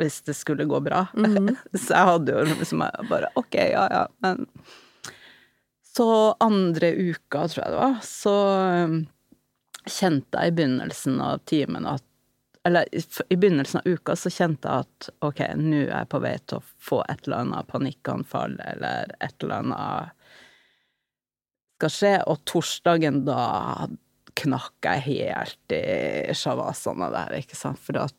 hvis 0.00 0.22
det 0.26 0.34
skulle 0.34 0.66
gå 0.66 0.80
bra. 0.82 1.06
Mhm. 1.14 1.54
Så 1.78 1.94
jeg 1.94 2.08
hadde 2.10 2.34
jo 2.34 2.44
liksom 2.48 2.84
bare 3.10 3.30
ok, 3.38 3.54
ja 3.54 3.86
ja, 3.90 4.06
men 4.24 4.48
Så 5.92 6.06
andre 6.40 6.88
uka, 6.96 7.44
tror 7.52 7.58
jeg 7.60 7.72
det 7.74 7.76
var, 7.76 7.96
så 8.00 8.32
um, 8.88 8.94
kjente 9.84 10.40
jeg 10.40 10.48
i 10.48 10.54
begynnelsen 10.56 11.18
av 11.20 11.42
timen 11.44 11.84
at 11.84 12.04
Eller 12.64 12.86
i 12.94 13.36
begynnelsen 13.36 13.80
av 13.80 13.88
uka 13.90 14.14
så 14.16 14.30
kjente 14.30 14.70
jeg 14.70 14.86
at 14.86 15.08
ok, 15.26 15.40
nå 15.58 15.80
er 15.82 15.96
jeg 15.96 16.08
på 16.12 16.20
vei 16.22 16.36
til 16.46 16.60
å 16.60 16.66
få 16.78 17.00
et 17.10 17.24
eller 17.26 17.40
annet 17.42 17.66
panikkanfall, 17.72 18.54
eller 18.70 19.10
et 19.18 19.34
eller 19.42 19.64
annet 19.64 20.12
skal 21.80 21.90
skje, 21.90 22.12
og 22.30 22.44
torsdagen 22.46 23.24
da 23.26 23.88
knakk 24.38 24.86
jeg 24.86 25.02
helt 25.08 25.74
i 25.74 26.34
shavasana 26.38 27.10
der, 27.10 27.34
ikke 27.42 27.58
sant, 27.58 27.80
for 27.82 27.98
at 28.04 28.14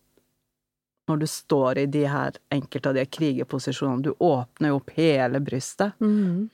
når 1.08 1.24
du 1.24 1.28
står 1.28 1.80
i 1.82 1.88
de 1.92 2.04
her 2.08 2.36
enkelte 2.52 2.92
av 2.92 3.00
de 3.00 3.06
krigerposisjonene, 3.08 4.04
du 4.04 4.12
åpner 4.24 4.74
jo 4.74 4.82
opp 4.82 4.92
hele 4.98 5.40
brystet, 5.44 5.96
Mm. 6.04 6.50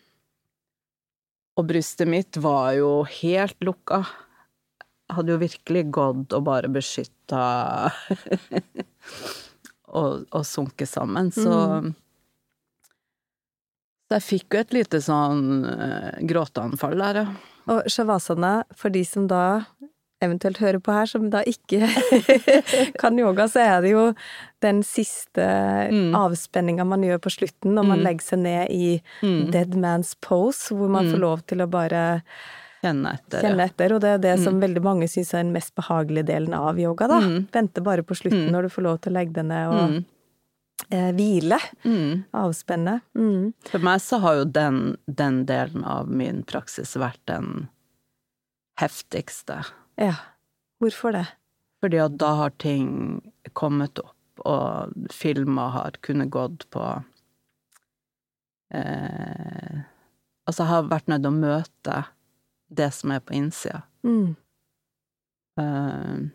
og 1.58 1.68
brystet 1.68 2.08
mitt 2.08 2.38
var 2.38 2.74
jo 2.78 3.04
helt 3.04 3.58
lukka. 3.66 4.06
Hadde 5.10 5.34
jo 5.34 5.40
virkelig 5.42 5.86
gått 5.96 6.34
og 6.38 6.44
bare 6.46 6.70
beskytta 6.70 7.40
og, 9.90 10.26
og 10.30 10.44
sunket 10.46 10.90
sammen, 10.92 11.32
så 11.34 11.56
Så 14.10 14.18
jeg 14.18 14.26
fikk 14.26 14.56
jo 14.56 14.60
et 14.64 14.72
lite 14.74 15.00
sånn 15.06 15.42
eh, 15.70 16.20
gråteanfall 16.30 16.96
der, 16.98 17.20
ja. 17.22 17.26
Og 17.70 17.86
shavasana, 17.94 18.64
for 18.74 18.90
de 18.90 19.04
som 19.06 19.28
da 19.30 19.66
eventuelt 20.26 20.58
hører 20.60 20.82
på 20.84 20.92
her, 20.96 21.06
som 21.08 21.28
da 21.32 21.44
ikke 21.48 21.86
kan 23.02 23.20
yoga, 23.22 23.46
så 23.48 23.62
er 23.62 23.84
det 23.86 23.92
jo 23.94 24.08
den 24.66 24.82
siste 24.84 25.46
Mm. 25.94 26.12
avspenninga 26.18 26.84
man 26.90 27.06
gjør 27.06 27.22
på 27.24 27.32
slutten, 27.38 27.74
når 27.78 27.86
man 27.88 28.00
Mm. 28.02 28.06
legger 28.08 28.26
seg 28.32 28.40
ned 28.44 28.74
i 28.74 29.02
Mm. 29.24 29.52
dead 29.54 29.78
man's 29.78 30.16
pose, 30.22 30.74
hvor 30.74 30.90
man 30.90 31.06
Mm. 31.06 31.14
får 31.14 31.20
lov 31.22 31.46
til 31.48 31.62
å 31.62 31.70
bare 31.70 32.22
Kjenne 32.82 33.14
etter. 33.18 33.42
kjenne 33.44 33.66
etter. 33.70 33.94
Og 33.96 34.02
det 34.02 34.10
er 34.16 34.18
det 34.24 34.36
som 34.44 34.60
veldig 34.62 34.82
mange 34.86 35.08
syns 35.12 35.34
er 35.34 35.44
den 35.44 35.52
mest 35.54 35.74
behagelige 35.76 36.26
delen 36.30 36.54
av 36.56 36.80
yoga, 36.80 37.08
da. 37.12 37.20
Mm. 37.20 37.48
Vente 37.52 37.82
bare 37.84 38.04
på 38.04 38.16
slutten, 38.16 38.46
Mm. 38.48 38.52
når 38.56 38.62
du 38.64 38.70
får 38.70 38.84
lov 38.84 39.02
til 39.02 39.12
å 39.12 39.16
legge 39.18 39.34
deg 39.34 39.46
ned 39.46 39.68
og 39.68 39.90
Mm. 39.90 40.06
eh, 40.92 41.12
hvile. 41.12 41.60
Mm. 41.84 42.24
Avspenne. 42.34 43.02
Mm. 43.18 43.54
For 43.66 43.80
meg 43.80 44.00
så 44.00 44.20
har 44.22 44.36
jo 44.36 44.46
den, 44.46 44.98
den 45.14 45.46
delen 45.46 45.84
av 45.84 46.08
min 46.08 46.44
praksis 46.44 46.96
vært 46.96 47.20
den 47.28 47.68
heftigste. 48.80 49.66
Ja. 49.98 50.16
Hvorfor 50.82 51.12
det? 51.12 51.28
Fordi 51.84 51.98
at 52.06 52.18
da 52.18 52.36
har 52.36 52.50
ting 52.58 53.22
kommet 53.54 54.00
opp, 54.00 54.16
og 54.46 54.94
filmer 55.12 55.70
har 55.72 55.92
kunnet 56.02 56.30
gått 56.30 56.66
på 56.72 57.04
eh, 58.74 59.80
Altså, 60.48 60.64
jeg 60.64 60.68
har 60.72 60.88
vært 60.90 61.10
nødt 61.12 61.22
til 61.22 61.30
å 61.30 61.40
møte 61.40 61.98
det 62.70 62.92
som 62.96 63.14
er 63.14 63.24
på 63.26 63.36
innsida. 63.38 63.82
Mm. 64.06 64.36
Uh, 65.60 66.30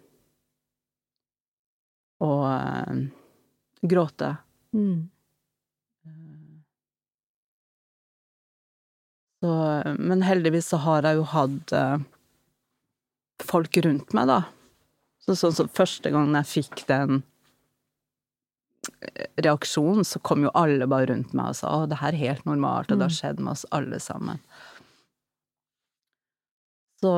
og 2.25 2.45
uh, 2.45 3.03
gråte. 3.83 4.37
Mm. 4.75 5.11
Så, 9.45 9.53
men 9.99 10.23
heldigvis 10.25 10.71
så 10.73 10.81
har 10.81 11.05
jeg 11.05 11.19
jo 11.19 11.25
hatt 11.29 11.73
uh, 11.77 11.99
folk 13.45 13.77
rundt 13.85 14.15
meg, 14.17 14.31
da. 14.31 14.41
Så, 15.25 15.37
sånn 15.37 15.57
som 15.57 15.69
første 15.73 16.13
gangen 16.13 16.37
jeg 16.39 16.49
fikk 16.49 16.85
den 16.89 17.23
eh, 19.05 19.27
reaksjonen, 19.45 20.05
så 20.05 20.21
kom 20.25 20.45
jo 20.45 20.53
alle 20.57 20.89
bare 20.89 21.11
rundt 21.13 21.33
meg 21.37 21.53
og 21.53 21.59
sa 21.61 21.75
å, 21.77 21.85
det 21.89 22.01
her 22.01 22.13
er 22.13 22.23
helt 22.23 22.49
normalt, 22.49 22.89
og 22.93 23.01
det 23.01 23.09
har 23.11 23.19
skjedd 23.19 23.43
med 23.43 23.53
oss 23.53 23.67
alle 23.77 24.01
sammen. 24.01 24.41
Så, 27.05 27.13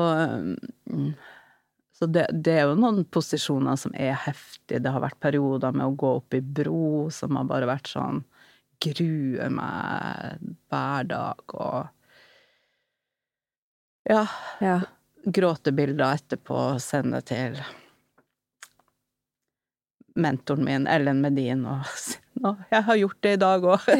mm, 0.91 1.11
så 1.95 2.05
det, 2.11 2.25
det 2.43 2.57
er 2.59 2.65
jo 2.67 2.79
noen 2.79 3.05
posisjoner 3.07 3.77
som 3.79 3.93
er 3.95 4.17
heftige. 4.25 4.81
Det 4.83 4.91
har 4.91 5.03
vært 5.05 5.21
perioder 5.23 5.71
med 5.71 5.87
å 5.87 5.95
gå 5.95 6.09
opp 6.19 6.35
i 6.35 6.41
bro 6.43 7.07
som 7.13 7.39
har 7.39 7.47
bare 7.47 7.69
vært 7.69 7.87
sånn 7.93 8.25
Gruer 8.83 9.49
meg 9.49 10.43
hver 10.69 11.07
dag 11.09 11.55
og 11.57 11.87
Ja, 14.07 14.27
Ja. 14.61 14.75
gråtebilder 15.25 16.19
etterpå 16.19 16.59
sende 16.79 17.23
til 17.25 17.57
mentoren 20.15 20.63
min, 20.67 20.85
Ellen 20.87 21.19
Medin, 21.21 21.65
og 21.65 21.89
nå, 22.43 22.51
jeg 22.71 22.83
har 22.83 22.95
gjort 23.01 23.21
det 23.25 23.33
i 23.37 23.41
dag 23.41 23.61
òg. 23.63 23.87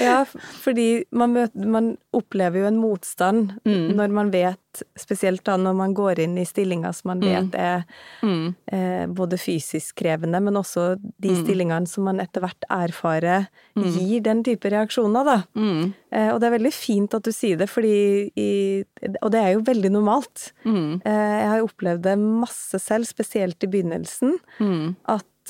Ja, 0.00 0.22
fordi 0.62 1.04
man, 1.12 1.32
møter, 1.34 1.66
man 1.68 1.88
opplever 2.16 2.62
jo 2.62 2.68
en 2.70 2.78
motstand 2.80 3.50
Mm. 3.66 3.92
når 3.98 4.12
man 4.14 4.30
vet, 4.32 4.80
spesielt 4.98 5.42
da 5.44 5.56
når 5.58 5.74
man 5.76 5.94
går 5.94 6.20
inn 6.22 6.36
i 6.38 6.44
stillinger 6.46 6.94
som 6.94 7.10
man 7.10 7.20
vet 7.24 7.54
er 7.58 7.84
Mm. 8.22 8.54
eh, 8.72 9.06
både 9.06 9.36
fysisk 9.38 9.96
krevende, 10.00 10.40
men 10.40 10.54
også 10.56 10.94
de 11.20 11.34
stillingene 11.42 11.86
som 11.88 12.04
man 12.04 12.20
etter 12.20 12.40
hvert 12.40 12.64
erfarer 12.70 13.48
gir 13.76 14.20
den 14.22 14.42
type 14.46 14.70
reaksjoner, 14.70 15.24
da. 15.24 15.36
Mm. 15.56 15.92
Eh, 16.12 16.30
og 16.32 16.40
det 16.40 16.46
er 16.48 16.56
veldig 16.58 16.72
fint 16.74 17.14
at 17.14 17.22
du 17.26 17.32
sier 17.32 17.56
det, 17.58 17.68
fordi 17.68 18.30
i, 18.36 18.84
Og 19.22 19.30
det 19.32 19.40
er 19.40 19.52
jo 19.54 19.60
veldig 19.66 19.90
normalt. 19.92 20.52
Mm. 20.64 21.00
Eh, 21.04 21.40
jeg 21.40 21.48
har 21.48 21.62
opplevd 21.66 22.02
det 22.02 22.18
masse 22.18 22.78
selv, 22.80 23.04
spesielt 23.06 23.62
i 23.64 23.66
begynnelsen, 23.66 24.38
Mm. 24.60 24.96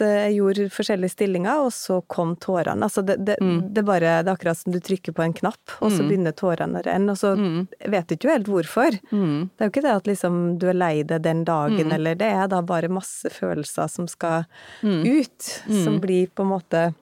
At 0.01 0.07
eh, 0.07 0.31
jeg 0.31 0.37
gjorde 0.39 0.67
forskjellige 0.73 1.13
stillinger, 1.15 1.61
og 1.67 1.73
så 1.73 2.01
kom 2.09 2.37
tårene. 2.37 2.83
Altså 2.87 3.05
det, 3.05 3.19
det, 3.25 3.37
Mm. 3.41 3.73
det, 3.75 3.85
bare, 3.85 4.23
det 4.25 4.29
er 4.31 4.35
akkurat 4.37 4.57
som 4.57 4.73
du 4.73 4.81
trykker 4.81 5.13
på 5.15 5.23
en 5.25 5.33
knapp, 5.33 5.77
og 5.81 5.91
så 5.93 6.03
begynner 6.07 6.33
tårene 6.33 6.81
å 6.81 6.85
renne, 6.87 7.11
og 7.11 7.17
så 7.19 7.37
Mm. 7.37 7.69
vet 7.89 8.07
du 8.09 8.15
ikke 8.17 8.31
helt 8.33 8.47
hvorfor. 8.49 8.99
Mm. 9.13 9.51
Det 9.57 9.61
er 9.61 9.69
jo 9.69 9.71
ikke 9.71 9.83
det 9.83 9.97
at 9.97 10.05
liksom 10.07 10.59
du 10.59 10.69
er 10.69 10.75
lei 10.75 11.03
deg 11.03 11.23
den 11.23 11.45
dagen, 11.45 11.93
eller 11.93 12.15
det 12.15 12.27
er 12.33 12.49
da 12.49 12.61
bare 12.63 12.89
masse 12.89 13.29
følelser 13.31 13.89
som 13.91 14.07
skal 14.09 14.47
Mm. 14.83 15.05
ut, 15.21 15.43
som 15.85 16.01
blir 16.01 16.29
på 16.29 16.43
en 16.43 16.49
måte 16.61 16.95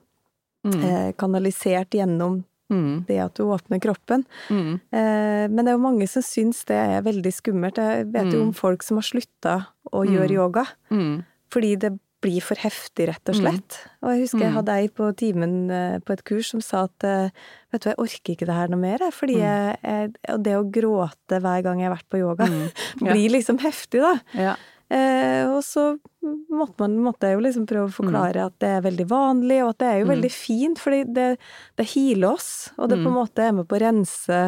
Mm. 0.65 0.85
eh, 0.85 1.13
kanalisert 1.13 1.91
gjennom 1.91 2.45
Mm. 2.71 3.07
det 3.07 3.19
at 3.19 3.35
du 3.35 3.45
åpner 3.45 3.81
kroppen. 3.81 4.25
Mm. 4.51 4.75
Eh, 4.93 5.49
men 5.49 5.57
det 5.65 5.69
er 5.69 5.77
jo 5.79 5.79
mange 5.79 6.07
som 6.09 6.21
syns 6.23 6.65
det 6.67 6.77
er 6.77 7.01
veldig 7.03 7.33
skummelt. 7.33 7.77
Jeg 7.77 8.13
vet 8.13 8.33
jo 8.33 8.43
om 8.43 8.53
folk 8.53 8.83
som 8.83 8.99
har 8.99 9.03
slutta 9.03 9.67
å 9.93 10.05
gjøre 10.05 10.31
yoga 10.31 10.67
Mm. 10.91 11.25
fordi 11.51 11.79
det 11.79 11.99
blir 12.21 12.41
for 12.43 12.59
heftig, 12.59 13.07
rett 13.13 13.29
og 13.31 13.37
slett. 13.39 13.77
Og 14.03 14.11
jeg 14.11 14.25
husker 14.25 14.41
jeg 14.43 14.55
hadde 14.57 14.75
ei 14.75 14.89
på 14.89 15.09
timen 15.17 15.71
eh, 15.71 15.99
på 16.03 16.13
et 16.17 16.25
kurs 16.27 16.49
som 16.51 16.61
sa 16.61 16.85
at 16.89 17.05
eh, 17.07 17.29
vet 17.73 17.83
du, 17.85 17.89
jeg 17.91 17.99
orker 18.03 18.33
ikke 18.35 18.47
det 18.49 18.57
her 18.57 18.69
noe 18.73 18.81
mer, 18.81 18.99
jeg, 18.99 19.13
fordi 19.15 19.37
jeg, 19.39 19.77
jeg, 19.83 20.11
og 20.35 20.43
det 20.43 20.57
å 20.59 20.65
gråte 20.79 21.39
hver 21.45 21.63
gang 21.63 21.79
jeg 21.81 21.89
har 21.91 21.97
vært 21.97 22.09
på 22.11 22.19
yoga, 22.25 22.49
Ja. 23.05 23.13
blir 23.13 23.31
liksom 23.37 23.59
heftig, 23.63 24.01
da. 24.03 24.17
Ja. 24.35 24.57
Eh, 24.91 25.45
og 25.53 25.61
så 25.63 25.99
måtte, 26.51 26.81
man, 26.81 26.97
måtte 27.05 27.29
jeg 27.29 27.37
jo 27.37 27.45
liksom 27.45 27.67
prøve 27.69 27.91
å 27.91 27.93
forklare 28.01 28.47
at 28.49 28.55
det 28.59 28.69
er 28.79 28.85
veldig 28.89 29.07
vanlig, 29.11 29.59
og 29.63 29.75
at 29.75 29.79
det 29.83 29.89
er 29.93 29.99
jo 30.01 30.07
veldig 30.15 30.31
fint, 30.33 30.79
fordi 30.81 31.03
det, 31.13 31.27
det 31.77 31.87
healer 31.95 32.31
oss, 32.35 32.71
og 32.79 32.89
det 32.89 32.97
på 33.05 33.11
en 33.13 33.19
måte 33.21 33.45
er 33.45 33.53
med 33.53 33.69
på 33.69 33.77
å 33.77 33.83
rense 33.85 34.39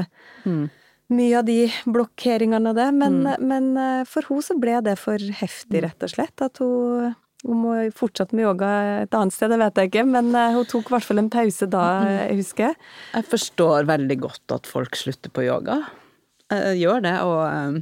Mm. 0.47 0.71
mye 1.13 1.39
av 1.39 1.45
de 1.45 1.59
blokkeringene 1.85 2.71
og 2.71 2.77
det, 2.79 2.89
men, 2.95 3.21
men 3.45 3.77
eh, 3.77 4.05
for 4.09 4.23
henne 4.31 4.43
så 4.47 4.57
ble 4.59 4.79
det 4.87 4.97
for 4.99 5.19
heftig, 5.19 5.83
rett 5.85 6.03
og 6.07 6.09
slett. 6.15 6.41
At 6.41 6.57
hun, 6.63 7.13
hun 7.47 7.63
må 7.63 7.77
fortsette 7.97 8.37
med 8.37 8.45
yoga 8.45 8.71
et 9.05 9.15
annet 9.17 9.35
sted, 9.35 9.53
det 9.53 9.61
vet 9.63 9.81
jeg 9.81 9.91
ikke, 9.91 10.05
men 10.09 10.29
eh, 10.37 10.53
hun 10.57 10.67
tok 10.69 10.91
i 10.91 10.95
hvert 10.97 11.07
fall 11.09 11.23
en 11.23 11.31
pause 11.33 11.69
da, 11.73 11.85
jeg 12.27 12.41
husker. 12.43 12.77
Jeg 13.15 13.29
forstår 13.31 13.89
veldig 13.89 14.19
godt 14.27 14.57
at 14.59 14.69
folk 14.69 14.99
slutter 14.99 15.33
på 15.33 15.47
yoga. 15.47 15.81
Jeg 16.51 16.83
gjør 16.83 17.05
det, 17.07 17.17
og 17.25 17.41
eh, 17.47 17.81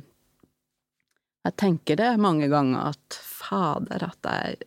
jeg 1.48 1.56
tenker 1.64 1.98
det 1.98 2.12
mange 2.22 2.50
ganger 2.52 2.92
at 2.92 3.18
fader, 3.18 4.04
at 4.12 4.30
jeg 4.30 4.60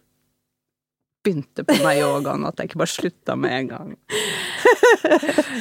begynte 1.22 1.64
på 1.68 1.78
meg 1.84 2.02
yogaen, 2.02 2.46
at 2.50 2.60
jeg 2.60 2.72
ikke 2.72 2.82
bare 2.82 2.96
slutta 2.96 3.38
med 3.38 3.58
en 3.60 3.72
gang. 3.72 3.96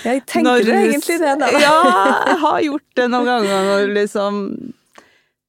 Jeg 0.00 0.22
tenker 0.24 0.46
Når 0.46 0.68
egentlig 0.72 1.16
det, 1.20 1.32
da? 1.40 1.48
Ja, 1.60 1.78
jeg 2.30 2.36
har 2.40 2.60
gjort 2.64 2.86
det 2.96 3.06
noen 3.12 3.28
ganger 3.28 3.66
når 3.68 3.90
liksom 3.94 4.38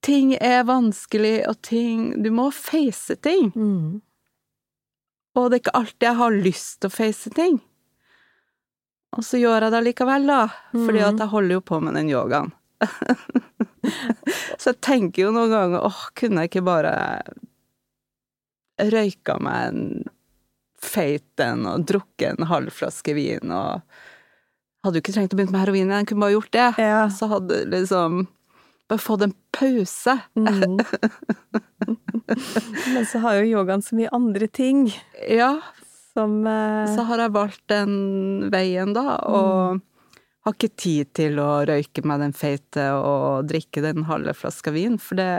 Ting 0.02 0.32
er 0.40 0.64
vanskelig, 0.66 1.44
og 1.48 1.60
ting 1.62 2.22
Du 2.22 2.30
må 2.34 2.48
face 2.52 3.14
ting. 3.22 3.52
Mm. 3.54 4.00
Og 5.38 5.46
det 5.50 5.56
er 5.56 5.62
ikke 5.62 5.76
alltid 5.78 6.06
jeg 6.08 6.18
har 6.18 6.40
lyst 6.44 6.80
til 6.82 6.90
å 6.90 6.96
face 6.96 7.30
ting. 7.36 7.60
Og 9.16 9.24
så 9.24 9.38
gjør 9.40 9.66
jeg 9.66 9.72
det 9.74 9.84
likevel, 9.86 10.26
da. 10.28 10.40
Fordi 10.72 11.00
Mm. 11.00 11.08
at 11.08 11.18
jeg 11.22 11.28
holder 11.32 11.52
jo 11.54 11.60
på 11.60 11.80
med 11.82 11.94
den 11.94 12.08
yogaen. 12.10 12.52
så 14.58 14.72
jeg 14.72 14.80
tenker 14.80 15.22
jo 15.26 15.32
noen 15.32 15.50
ganger 15.52 15.84
åh, 15.86 16.00
kunne 16.18 16.42
jeg 16.42 16.50
ikke 16.50 16.64
bare 16.66 16.94
røyka 18.82 19.36
meg 19.40 19.68
en 19.68 19.82
feit 20.82 21.38
en 21.44 21.66
og 21.70 21.84
drukket 21.86 22.38
en 22.40 22.48
halv 22.50 22.72
flaske 22.74 23.14
vin 23.14 23.52
og 23.54 23.82
Hadde 24.82 24.98
jo 24.98 25.02
ikke 25.04 25.12
trengt 25.14 25.34
å 25.34 25.36
begynne 25.38 25.54
med 25.54 25.60
heroin, 25.62 25.90
jeg 25.94 26.06
kunne 26.10 26.20
bare 26.24 26.32
gjort 26.34 26.50
det. 26.56 26.64
Ja. 26.82 27.02
Så 27.06 27.28
hadde 27.30 27.60
liksom 27.70 28.24
Bare 28.90 29.00
få 29.00 29.16
en 29.22 29.34
pause. 29.54 30.18
Mm. 30.34 30.78
Men 32.94 33.06
så 33.06 33.22
har 33.22 33.38
jo 33.38 33.58
yogaen 33.58 33.82
så 33.82 33.96
mye 33.98 34.10
andre 34.14 34.46
ting 34.48 34.86
Ja, 35.28 35.56
som 36.12 36.42
eh, 36.46 36.88
så 36.94 37.04
har 37.08 37.22
jeg 37.22 37.34
valgt 37.34 37.64
den 37.72 37.94
veien, 38.52 38.92
da, 38.96 39.16
og 39.28 39.80
har 40.42 40.56
ikke 40.56 40.72
tid 40.78 41.12
til 41.16 41.38
å 41.42 41.62
røyke 41.68 42.04
meg 42.06 42.22
den 42.24 42.34
feite 42.36 42.88
og 42.98 43.48
drikke 43.50 43.84
den 43.84 44.06
halve 44.08 44.34
flaska 44.36 44.74
vin, 44.74 44.98
for 45.00 45.20
det 45.20 45.32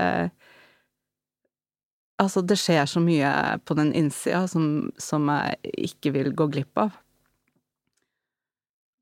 Altså, 2.22 2.44
det 2.46 2.56
skjer 2.62 2.86
så 2.88 3.02
mye 3.04 3.30
på 3.66 3.76
den 3.76 3.90
innsida 3.98 4.46
som, 4.48 4.92
som 5.02 5.26
jeg 5.34 5.74
ikke 5.90 6.12
vil 6.14 6.30
gå 6.38 6.46
glipp 6.54 6.78
av. 6.80 6.94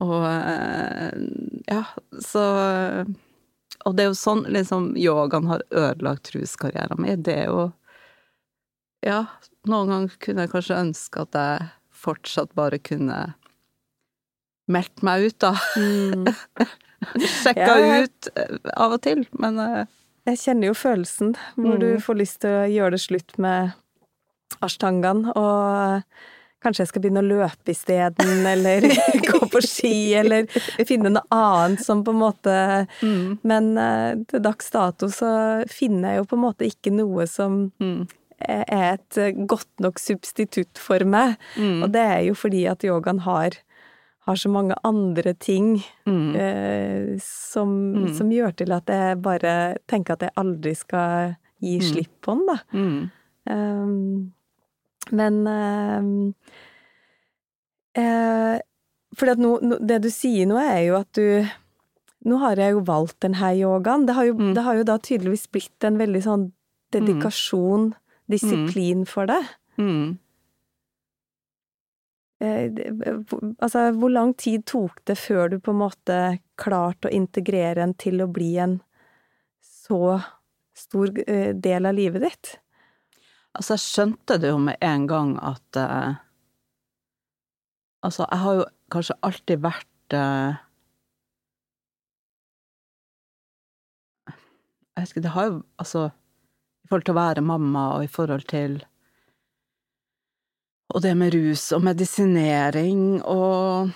Og 0.01 0.23
eh, 0.25 1.19
ja, 1.67 1.83
så 2.23 2.45
Og 3.85 3.95
det 3.97 4.03
er 4.05 4.09
jo 4.11 4.17
sånn 4.17 4.43
liksom 4.53 4.91
yogaen 4.99 5.47
har 5.49 5.63
ødelagt 5.71 6.31
ruskarrieren 6.35 6.99
min. 7.01 7.23
Det 7.25 7.37
er 7.43 7.47
jo 7.51 7.67
Ja, 9.01 9.23
noen 9.65 9.89
ganger 9.89 10.17
kunne 10.21 10.43
jeg 10.45 10.51
kanskje 10.53 10.77
ønske 10.77 11.23
at 11.25 11.37
jeg 11.37 11.69
fortsatt 12.01 12.51
bare 12.57 12.77
kunne 12.77 13.33
meldt 14.71 15.01
meg 15.05 15.25
ut, 15.31 15.37
da. 15.41 15.55
mm. 15.77 16.27
Sjekka 17.41 17.73
Ja, 17.81 18.03
ut 18.05 18.29
eh, 18.37 18.57
av 18.77 18.93
og 18.95 19.01
til, 19.01 19.23
men 19.41 19.57
uh... 19.59 19.81
Jeg 20.29 20.37
kjenner 20.37 20.69
jo 20.69 20.75
følelsen 20.77 21.31
hvor 21.57 21.79
du 21.81 21.87
Mm. 21.95 22.01
får 22.05 22.19
lyst 22.19 22.39
til 22.43 22.53
å 22.59 22.67
gjøre 22.69 22.93
det 22.93 23.01
slutt 23.01 23.33
med 23.41 23.73
ashtangaen, 24.61 25.23
og 25.33 26.03
kanskje 26.61 26.83
jeg 26.83 26.89
skal 26.91 27.01
begynne 27.03 27.23
å 27.23 27.29
løpe 27.29 27.73
isteden, 27.73 28.45
eller 28.45 28.85
gå 29.31 29.39
på 29.49 29.61
ski, 29.65 29.93
eller 30.19 30.45
finne 30.87 31.09
noe 31.13 31.25
annet 31.33 31.81
som 31.83 32.03
på 32.05 32.13
en 32.13 32.19
måte 32.21 32.55
mm, 33.01 33.39
Men 33.43 33.71
eh, 33.81 34.15
til 34.29 34.43
dags 34.45 34.69
dato 34.73 35.09
så 35.09 35.31
finner 35.71 36.13
jeg 36.15 36.21
jo 36.21 36.27
på 36.31 36.37
en 36.39 36.43
måte 36.45 36.67
ikke 36.69 36.93
noe 36.93 37.25
som 37.29 37.71
mm, 37.81 38.07
er 38.41 38.93
et 38.95 39.19
godt 39.49 39.69
nok 39.83 39.99
substitutt 40.01 40.79
for 40.81 41.03
meg. 41.05 41.35
mm, 41.57 41.83
Og 41.85 41.91
det 41.93 42.01
er 42.01 42.21
jo 42.29 42.33
fordi 42.37 42.63
at 42.69 42.81
yogaen 42.87 43.19
har, 43.25 43.57
har 44.25 44.35
så 44.37 44.49
mange 44.53 44.73
andre 44.87 45.33
ting 45.37 45.75
mm, 46.09 46.35
eh, 46.35 47.07
som, 47.21 47.73
Mm. 47.91 48.13
som 48.17 48.29
gjør 48.33 48.53
til 48.61 48.71
at 48.73 48.89
jeg 48.89 49.17
bare 49.21 49.77
tenker 49.89 50.13
at 50.13 50.21
jeg 50.29 50.33
aldri 50.41 50.73
skal 50.77 51.35
gi 51.61 51.75
Mm. 51.77 51.85
slipp 51.91 52.13
på 52.25 52.37
den, 52.37 52.45
da. 52.49 52.57
mm, 52.73 53.01
Um, 53.49 54.31
men 55.11 55.41
um, 55.47 56.33
eh, 57.97 58.59
For 59.17 59.35
no, 59.35 59.57
nå, 59.61 59.77
det 59.83 60.01
du 60.05 60.09
sier 60.09 60.47
nå, 60.47 60.55
er 60.61 60.85
jo 60.87 60.95
at 61.01 61.11
du 61.17 61.45
Nå 62.23 62.37
har 62.37 62.55
jeg 62.61 62.75
jo 62.75 62.83
valgt 62.85 63.17
denne 63.25 63.47
yogaen. 63.57 64.03
Det 64.05 64.13
har 64.13 64.25
jo, 64.27 64.33
Mm. 64.37 64.53
det 64.53 64.61
har 64.63 64.75
jo 64.77 64.83
da 64.85 64.97
tydeligvis 65.01 65.47
blitt 65.51 65.83
en 65.83 65.97
veldig 65.97 66.19
sånn 66.21 66.43
dedikasjon, 66.93 67.95
disiplin 68.29 69.05
for 69.09 69.25
det. 69.25 69.39
mm. 69.81 70.17
Eh, 72.41 72.69
Altså, 73.61 73.91
hvor 73.97 74.09
lang 74.09 74.33
tid 74.37 74.65
tok 74.65 75.03
det 75.05 75.17
før 75.17 75.49
du 75.49 75.59
på 75.59 75.71
en 75.73 75.81
måte 75.81 76.39
klarte 76.57 77.09
å 77.09 77.13
integrere 77.13 77.81
en 77.83 77.93
til 77.93 78.21
å 78.21 78.27
bli 78.31 78.57
en 78.57 78.79
så 79.61 80.21
stor 80.77 81.11
eh, 81.27 81.53
del 81.53 81.85
av 81.85 81.93
livet 81.97 82.21
ditt? 82.21 82.57
Altså, 83.51 83.75
jeg 83.75 83.83
skjønte 83.83 84.37
det 84.39 84.51
jo 84.53 84.59
med 84.63 84.79
en 84.81 85.07
gang 85.07 85.33
at 85.43 85.79
uh, 85.79 86.19
Altså, 88.01 88.25
jeg 88.31 88.39
har 88.39 88.53
jo 88.57 88.63
kanskje 88.91 89.17
alltid 89.21 89.59
vært 89.61 90.15
uh, 90.17 90.55
Jeg 94.97 95.07
ikke, 95.07 95.23
det 95.23 95.33
har 95.35 95.49
jo 95.49 95.59
altså 95.77 96.07
I 96.07 96.87
forhold 96.87 97.05
til 97.05 97.15
å 97.15 97.19
være 97.19 97.45
mamma, 97.45 97.85
og 97.97 98.07
i 98.07 98.11
forhold 98.11 98.47
til 98.49 98.79
Og 100.93 101.03
det 101.03 101.13
med 101.17 101.35
rus 101.35 101.69
og 101.75 101.83
medisinering 101.83 103.21
og 103.21 103.91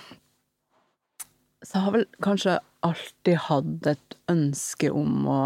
Så 1.64 1.82
har 1.82 1.96
vel 1.96 2.06
kanskje 2.22 2.60
alltid 2.86 3.40
hatt 3.48 3.92
et 3.96 4.18
ønske 4.30 4.92
om 4.92 5.24
å 5.26 5.42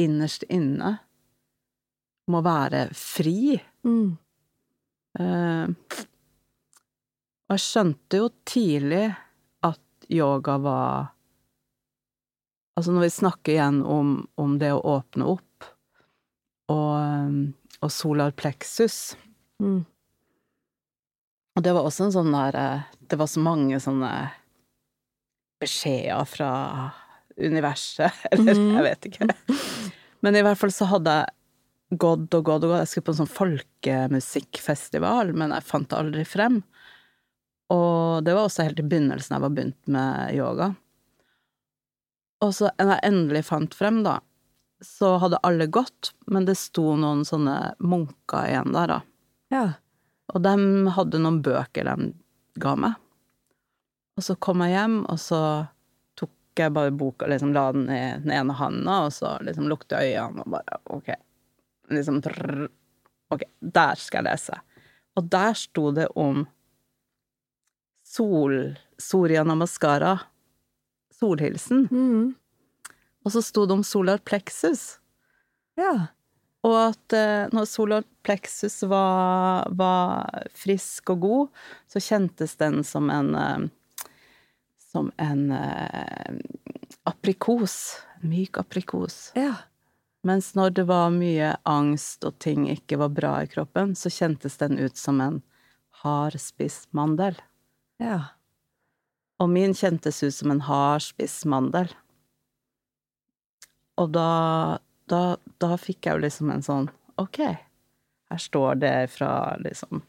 Innerst 0.00 0.46
inne 0.48 0.98
om 2.30 2.38
å 2.38 2.44
være 2.46 2.86
fri. 2.96 3.58
Mm. 3.86 4.16
Eh, 5.20 5.96
og 7.50 7.56
jeg 7.56 7.64
skjønte 7.66 8.20
jo 8.22 8.28
tidlig 8.46 9.08
at 9.66 10.10
yoga 10.10 10.60
var 10.62 11.16
Altså 12.78 12.94
når 12.94 13.02
vi 13.02 13.08
snakker 13.12 13.52
igjen 13.52 13.80
om, 13.84 14.12
om 14.40 14.52
det 14.56 14.70
å 14.72 14.78
åpne 14.94 15.26
opp, 15.28 15.64
og, 16.72 16.92
eh, 16.96 17.34
og 17.82 17.90
solar 17.92 18.30
plexus, 18.32 19.10
Mm. 19.60 19.84
Og 21.56 21.64
det 21.64 21.72
var 21.76 21.84
også 21.84 22.06
en 22.06 22.14
sånn 22.14 22.32
der 22.32 22.56
eh, 22.56 22.84
Det 23.10 23.18
var 23.20 23.28
så 23.28 23.42
mange 23.44 23.80
sånne 23.82 24.12
beskjeder 25.60 26.24
fra 26.24 26.52
universet, 27.36 28.22
eller 28.32 28.56
mm. 28.56 28.70
jeg 28.78 28.84
vet 28.86 29.08
ikke. 29.10 29.26
Men 30.24 30.36
i 30.36 30.42
hvert 30.44 30.60
fall 30.60 30.72
så 30.72 30.88
hadde 30.88 31.18
jeg 31.18 31.36
gått 31.90 32.34
og 32.34 32.44
gått 32.46 32.64
og 32.64 32.70
gått. 32.70 32.82
Jeg 32.84 32.88
skulle 32.90 33.06
på 33.08 33.12
en 33.14 33.20
sånn 33.22 33.36
folkemusikkfestival, 33.36 35.32
men 35.36 35.54
jeg 35.54 35.66
fant 35.66 35.90
det 35.90 35.98
aldri 35.98 36.24
frem. 36.28 36.62
Og 37.70 38.24
det 38.26 38.34
var 38.34 38.44
også 38.46 38.66
helt 38.66 38.80
i 38.82 38.86
begynnelsen 38.86 39.36
jeg 39.36 39.44
var 39.44 39.54
begynt 39.54 39.82
med 39.90 40.34
yoga. 40.34 40.74
Og 42.40 42.54
så 42.56 42.70
når 42.80 42.94
jeg 42.94 43.06
endelig 43.10 43.44
fant 43.50 43.74
frem, 43.76 44.02
da, 44.06 44.14
så 44.80 45.16
hadde 45.20 45.42
alle 45.46 45.66
gått, 45.68 46.14
men 46.26 46.46
det 46.48 46.56
sto 46.58 46.96
noen 46.96 47.24
sånne 47.28 47.74
munker 47.84 48.48
igjen 48.48 48.72
der, 48.74 48.86
da. 48.94 49.00
Ja. 49.52 49.66
Og 50.32 50.42
de 50.46 50.54
hadde 50.96 51.20
noen 51.20 51.42
bøker 51.44 51.84
de 51.90 52.12
ga 52.62 52.76
meg. 52.78 52.96
Og 54.18 54.24
så 54.24 54.36
kom 54.42 54.62
jeg 54.64 54.74
hjem, 54.74 54.96
og 55.10 55.18
så 55.20 55.40
tok 56.18 56.32
jeg 56.58 56.74
bare 56.76 56.94
boka, 56.94 57.28
liksom 57.30 57.54
la 57.56 57.70
den 57.76 57.86
i 57.92 58.00
den 58.24 58.32
ene 58.34 58.56
handa, 58.56 59.02
og 59.06 59.14
så 59.14 59.36
liksom 59.44 59.68
lukte 59.70 60.00
øynene 60.00 60.44
og 60.46 60.56
bare 60.56 60.80
ok. 60.96 61.12
Liksom 61.90 62.20
trrr, 62.22 62.68
Ok, 63.30 63.44
der 63.60 63.98
skal 63.98 64.24
jeg 64.24 64.32
lese. 64.32 64.56
Og 65.18 65.26
der 65.30 65.54
sto 65.58 65.90
det 65.94 66.08
om 66.18 66.44
sol... 68.06 68.76
Soria 69.00 69.44
Namaskara. 69.46 70.18
Solhilsen. 71.14 71.86
Mm. 71.88 72.34
Og 73.24 73.32
så 73.32 73.40
sto 73.44 73.64
det 73.68 73.76
om 73.78 73.84
solar 73.86 74.20
plexus. 74.24 74.98
Ja. 75.78 76.10
Og 76.66 76.74
at 76.82 77.16
eh, 77.16 77.46
når 77.54 77.68
solar 77.70 78.04
plexus 78.26 78.82
var, 78.90 79.70
var 79.72 80.44
frisk 80.52 81.14
og 81.14 81.22
god, 81.24 81.62
så 81.88 82.02
kjentes 82.04 82.58
den 82.60 82.82
som 82.84 83.08
en 83.12 83.34
eh, 83.38 83.68
Som 84.90 85.12
en 85.22 85.52
eh, 85.54 86.38
aprikos. 87.06 88.02
Myk 88.26 88.58
aprikos. 88.58 89.30
Ja. 89.38 89.69
Mens 90.26 90.50
når 90.54 90.74
det 90.76 90.84
var 90.88 91.12
mye 91.14 91.54
angst 91.68 92.26
og 92.28 92.36
ting 92.44 92.66
ikke 92.68 92.98
var 93.00 93.14
bra 93.16 93.32
i 93.40 93.48
kroppen, 93.48 93.94
så 93.96 94.12
kjentes 94.12 94.58
den 94.60 94.76
ut 94.78 94.98
som 95.00 95.20
en 95.24 95.40
hardspist 96.02 96.90
mandel. 96.96 97.38
Ja. 98.00 98.36
Og 99.40 99.48
min 99.48 99.72
kjentes 99.76 100.20
ut 100.22 100.36
som 100.36 100.52
en 100.52 100.60
hardspiss 100.66 101.42
mandel. 101.48 101.88
Og 104.00 104.12
da, 104.12 104.78
da, 105.08 105.22
da 105.60 105.72
fikk 105.80 106.06
jeg 106.06 106.16
jo 106.18 106.24
liksom 106.24 106.52
en 106.52 106.64
sånn 106.64 106.88
Ok, 107.20 107.36
her 108.32 108.40
står 108.40 108.78
det 108.80 108.94
fra 109.12 109.58
liksom 109.60 110.00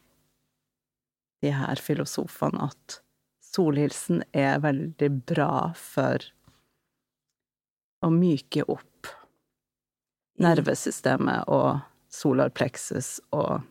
de 1.44 1.52
her 1.52 1.80
filosofene 1.82 2.70
at 2.70 3.02
solhilsen 3.44 4.22
er 4.32 4.62
veldig 4.64 5.10
bra 5.28 5.74
for 5.76 6.24
å 8.06 8.12
myke 8.14 8.64
opp 8.64 8.91
nervesystemet 10.42 11.48
og 11.52 11.82
solarpleksus 12.12 13.20
og 13.32 13.62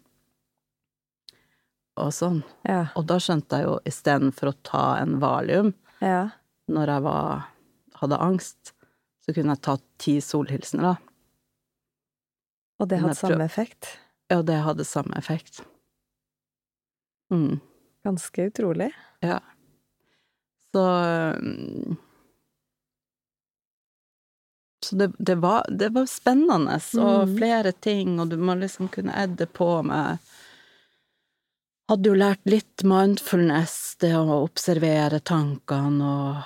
og 2.00 2.12
sånn. 2.16 2.38
Ja. 2.64 2.86
Og 2.96 3.04
da 3.10 3.18
skjønte 3.20 3.58
jeg 3.60 3.66
jo 3.66 3.72
istedenfor 3.90 4.52
å 4.52 4.58
ta 4.64 4.84
en 5.02 5.18
valium 5.20 5.74
Ja. 6.00 6.30
når 6.70 6.86
jeg 6.94 7.02
var, 7.04 7.42
hadde 8.00 8.18
angst, 8.24 8.70
så 9.20 9.34
kunne 9.36 9.52
jeg 9.52 9.60
ta 9.66 9.74
ti 10.00 10.14
solhilsener, 10.24 10.94
da. 10.94 10.94
Og 12.80 12.88
det 12.88 13.02
hadde 13.02 13.18
samme 13.18 13.44
effekt. 13.44 13.90
Ja, 14.32 14.40
det 14.46 14.56
hadde 14.64 14.86
samme 14.88 15.12
effekt. 15.18 15.60
Mm, 17.30 17.60
Ganske 18.06 18.46
utrolig. 18.48 18.92
ja. 19.20 19.40
Så 20.72 20.80
mm, 21.42 21.96
Så 24.90 24.96
det, 24.98 25.12
det, 25.22 25.36
var, 25.38 25.62
det 25.70 25.92
var 25.94 26.06
spennende, 26.10 26.80
og 26.98 27.28
Mm. 27.28 27.36
flere 27.38 27.72
ting, 27.72 28.16
og 28.20 28.32
du 28.32 28.36
må 28.36 28.56
liksom 28.58 28.88
kunne 28.90 29.14
edde 29.14 29.46
på 29.46 29.68
med 29.86 30.18
Hadde 31.90 32.06
jo 32.06 32.14
lært 32.14 32.42
litt 32.46 32.84
mindfulness, 32.86 33.96
det 33.98 34.12
å 34.14 34.36
observere 34.44 35.18
tankene 35.26 36.10
og, 36.10 36.36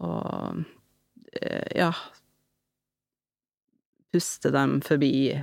og 0.00 0.62
eh, 1.40 1.66
ja 1.76 1.90
Puste 4.12 4.50
dem 4.54 4.78
forbi 4.84 5.34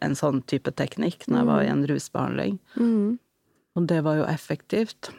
en 0.00 0.14
sånn 0.16 0.40
type 0.48 0.72
teknikk 0.72 1.26
når 1.28 1.38
jeg 1.40 1.48
var 1.50 1.62
i 1.64 1.70
en 1.72 1.84
rusbehandling. 1.90 2.56
Mm. 2.78 3.18
Og 3.74 3.88
det 3.90 4.00
var 4.06 4.20
jo 4.20 4.26
effektivt. 4.30 5.10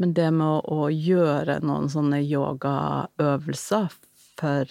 Men 0.00 0.14
det 0.16 0.30
med 0.34 0.46
å, 0.46 0.58
å 0.84 0.88
gjøre 0.90 1.60
noen 1.62 1.90
sånne 1.92 2.22
yogaøvelser 2.24 3.92
for 4.40 4.64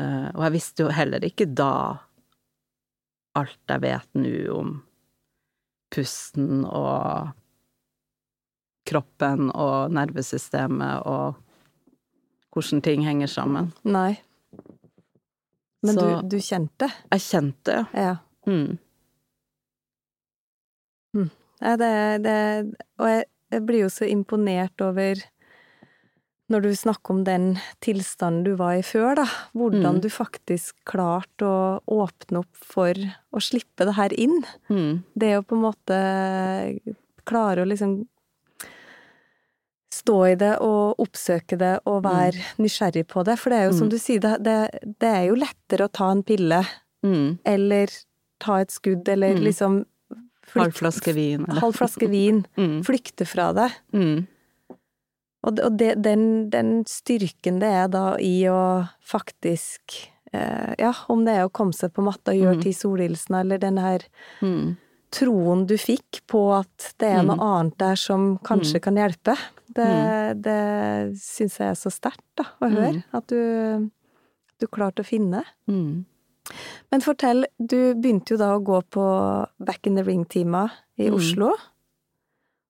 Uh, 0.00 0.30
Og 0.38 0.44
jeg 0.46 0.52
visste 0.54 0.84
jo 0.84 0.88
heller 0.94 1.20
ikke 1.26 1.44
da 1.58 1.98
alt 3.36 3.58
jeg 3.68 3.82
vet 3.82 4.06
nå 4.16 4.30
om 4.54 4.68
pusten 5.92 6.62
og 6.64 7.32
kroppen 8.88 9.50
og 9.50 9.90
nervesystemet 9.92 11.02
og 11.10 11.34
hvordan 12.54 12.80
ting 12.86 13.02
henger 13.04 13.26
sammen. 13.28 13.72
Nei. 13.84 14.14
Men 15.82 15.94
Så- 15.98 16.06
du, 16.22 16.28
du 16.28 16.38
kjente? 16.38 16.88
Jeg 17.10 17.20
kjente. 17.26 17.76
Ja. 17.92 18.14
Mm. 18.46 18.78
Ja, 21.60 21.76
det, 21.76 22.22
det 22.24 22.38
Og 22.98 23.08
jeg, 23.10 23.24
jeg 23.52 23.66
blir 23.66 23.82
jo 23.84 23.88
så 23.92 24.06
imponert 24.08 24.80
over 24.80 25.18
når 26.50 26.62
du 26.64 26.70
snakker 26.74 27.10
om 27.14 27.24
den 27.24 27.44
tilstanden 27.80 28.42
du 28.44 28.54
var 28.58 28.74
i 28.74 28.82
før, 28.82 29.14
da, 29.20 29.26
hvordan 29.54 29.96
Mm. 29.96 30.00
du 30.02 30.08
faktisk 30.10 30.74
klarte 30.84 31.46
å 31.46 31.80
åpne 31.86 32.38
opp 32.42 32.56
for 32.56 32.92
å 33.32 33.38
slippe 33.40 33.86
det 33.86 33.94
her 33.94 34.10
inn. 34.18 34.42
Mm. 34.68 35.04
Det 35.16 35.36
å 35.38 35.42
på 35.46 35.54
en 35.54 35.62
måte 35.62 36.00
klare 37.24 37.62
å 37.62 37.68
liksom 37.70 38.06
stå 39.92 40.16
i 40.30 40.34
det 40.38 40.52
og 40.62 41.00
oppsøke 41.02 41.58
det 41.58 41.72
og 41.90 42.02
være 42.06 42.38
nysgjerrig 42.62 43.06
på 43.10 43.24
det. 43.26 43.36
For 43.38 43.50
det 43.50 43.58
er 43.58 43.64
jo 43.70 43.76
som 43.78 43.88
Mm. 43.88 43.90
du 43.90 43.98
sier, 43.98 44.20
det, 44.20 44.42
det, 44.42 44.58
det 45.00 45.08
er 45.08 45.24
jo 45.28 45.34
lettere 45.36 45.86
å 45.88 45.92
ta 45.92 46.10
en 46.10 46.22
pille 46.22 46.64
Mm. 47.02 47.38
eller 47.44 47.88
ta 48.38 48.56
et 48.60 48.70
skudd 48.70 49.08
eller 49.08 49.34
Mm. 49.34 49.42
liksom 49.44 49.84
Halv 50.54 50.72
flaske 50.74 51.12
vin. 51.14 51.44
Halv 51.46 51.74
flaske 51.76 52.08
vin. 52.10 52.44
Mm. 52.58 52.82
Flykte 52.84 53.24
fra 53.26 53.52
det. 53.52 53.70
Mm. 53.92 54.26
Og, 55.42 55.58
og 55.64 55.76
det, 55.80 55.94
den, 56.04 56.50
den 56.52 56.84
styrken 56.84 57.60
det 57.62 57.68
er 57.72 57.88
da 57.88 58.16
i 58.20 58.42
å 58.52 58.86
faktisk 59.00 59.96
eh, 60.32 60.74
Ja, 60.78 60.92
om 61.08 61.24
det 61.24 61.32
er 61.38 61.46
å 61.48 61.52
komme 61.52 61.72
seg 61.74 61.94
på 61.96 62.04
matta 62.04 62.34
og 62.34 62.36
gjøre 62.42 62.58
Mm. 62.58 62.62
ti 62.62 62.72
solhilsener, 62.76 63.40
eller 63.40 63.58
den 63.58 63.78
her 63.78 64.04
Mm. 64.42 64.76
troen 65.10 65.66
du 65.66 65.74
fikk 65.80 66.20
på 66.28 66.42
at 66.58 66.92
det 66.98 67.08
er 67.08 67.22
noe 67.24 67.36
Mm. 67.36 67.46
annet 67.46 67.78
der 67.78 67.96
som 67.96 68.38
kanskje 68.38 68.76
Mm. 68.78 68.82
kan 68.82 68.94
hjelpe, 68.96 69.36
det, 69.74 70.42
det 70.42 71.16
syns 71.18 71.56
jeg 71.58 71.70
er 71.70 71.74
så 71.74 71.90
sterkt, 71.90 72.22
da, 72.36 72.44
å 72.60 72.68
høre. 72.70 72.92
Mm. 73.00 73.04
At 73.14 73.26
du, 73.26 73.90
du 74.60 74.66
klarte 74.66 75.00
å 75.02 75.06
finne. 75.08 75.42
Mm. 75.68 76.04
Men 76.92 77.00
fortell, 77.00 77.44
du 77.58 77.94
begynte 77.94 78.30
jo 78.34 78.36
da 78.36 78.56
å 78.58 78.62
gå 78.64 78.82
på 78.90 79.46
Back 79.64 79.86
in 79.86 79.94
the 79.96 80.02
Ring-timer 80.02 80.70
i 80.98 81.08
Mm. 81.08 81.14
Oslo, 81.14 81.52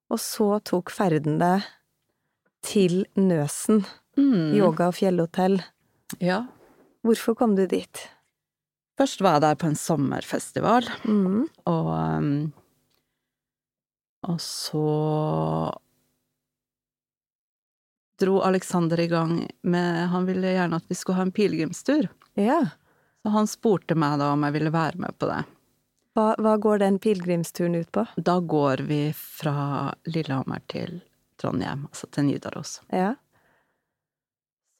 og 0.09 0.17
så 0.19 0.59
tok 0.63 0.89
ferden 0.89 1.37
deg 1.39 1.63
til 2.63 3.05
Nøsen, 3.17 3.85
Mm. 4.17 4.51
yoga- 4.57 4.87
og 4.89 4.93
fjellhotell. 4.97 5.61
Ja. 6.19 6.41
Hvorfor 7.03 7.33
kom 7.39 7.55
du 7.55 7.65
dit? 7.65 8.09
Først 8.99 9.21
var 9.23 9.37
jeg 9.37 9.41
der 9.41 9.55
på 9.55 9.67
en 9.67 9.75
sommerfestival, 9.79 10.83
Mm. 11.05 11.47
og 11.65 11.87
um, 12.17 12.53
Og 14.23 14.37
så 14.39 15.73
dro 18.21 18.41
Alexander 18.45 18.99
i 18.99 19.07
gang 19.07 19.47
med 19.63 20.07
Han 20.11 20.25
ville 20.27 20.51
gjerne 20.53 20.75
at 20.77 20.85
vi 20.89 20.95
skulle 20.95 21.15
ha 21.17 21.25
en 21.25 21.31
pilegrimstur. 21.31 22.07
Ja. 22.37 22.59
Så 23.23 23.29
han 23.33 23.47
spurte 23.49 23.95
meg 23.97 24.19
da 24.21 24.31
om 24.35 24.43
jeg 24.45 24.53
ville 24.53 24.71
være 24.73 24.97
med 25.01 25.17
på 25.17 25.27
det. 25.29 25.41
Hva, 26.13 26.35
hva 26.37 26.57
går 26.59 26.79
den 26.83 26.99
pilegrimsturen 26.99 27.75
ut 27.79 27.91
på? 27.95 28.05
Da 28.17 28.39
går 28.39 28.83
vi 28.85 29.01
fra 29.15 29.93
Lillehammer 30.05 30.61
til 30.67 30.99
Trondheim, 31.41 31.87
altså 31.89 32.05
til 32.13 32.29
Nidaros. 32.29 32.77
Ja. 32.93 33.15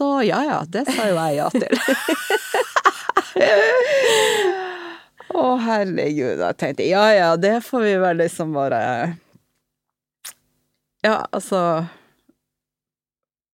Så 0.01 0.24
ja 0.26 0.43
ja, 0.45 0.64
det 0.66 0.86
sa 0.89 1.07
jo 1.09 1.16
jeg 1.18 1.36
ja 1.38 1.49
til. 1.53 1.78
Å 5.32 5.55
herregud, 5.64 6.41
jeg 6.41 6.57
tenkte 6.59 6.84
ja 6.89 7.03
ja, 7.16 7.28
det 7.39 7.62
får 7.64 7.82
vi 7.86 7.91
vel 8.01 8.18
liksom 8.20 8.51
bare 8.55 8.80
Ja, 11.05 11.26
altså 11.32 11.86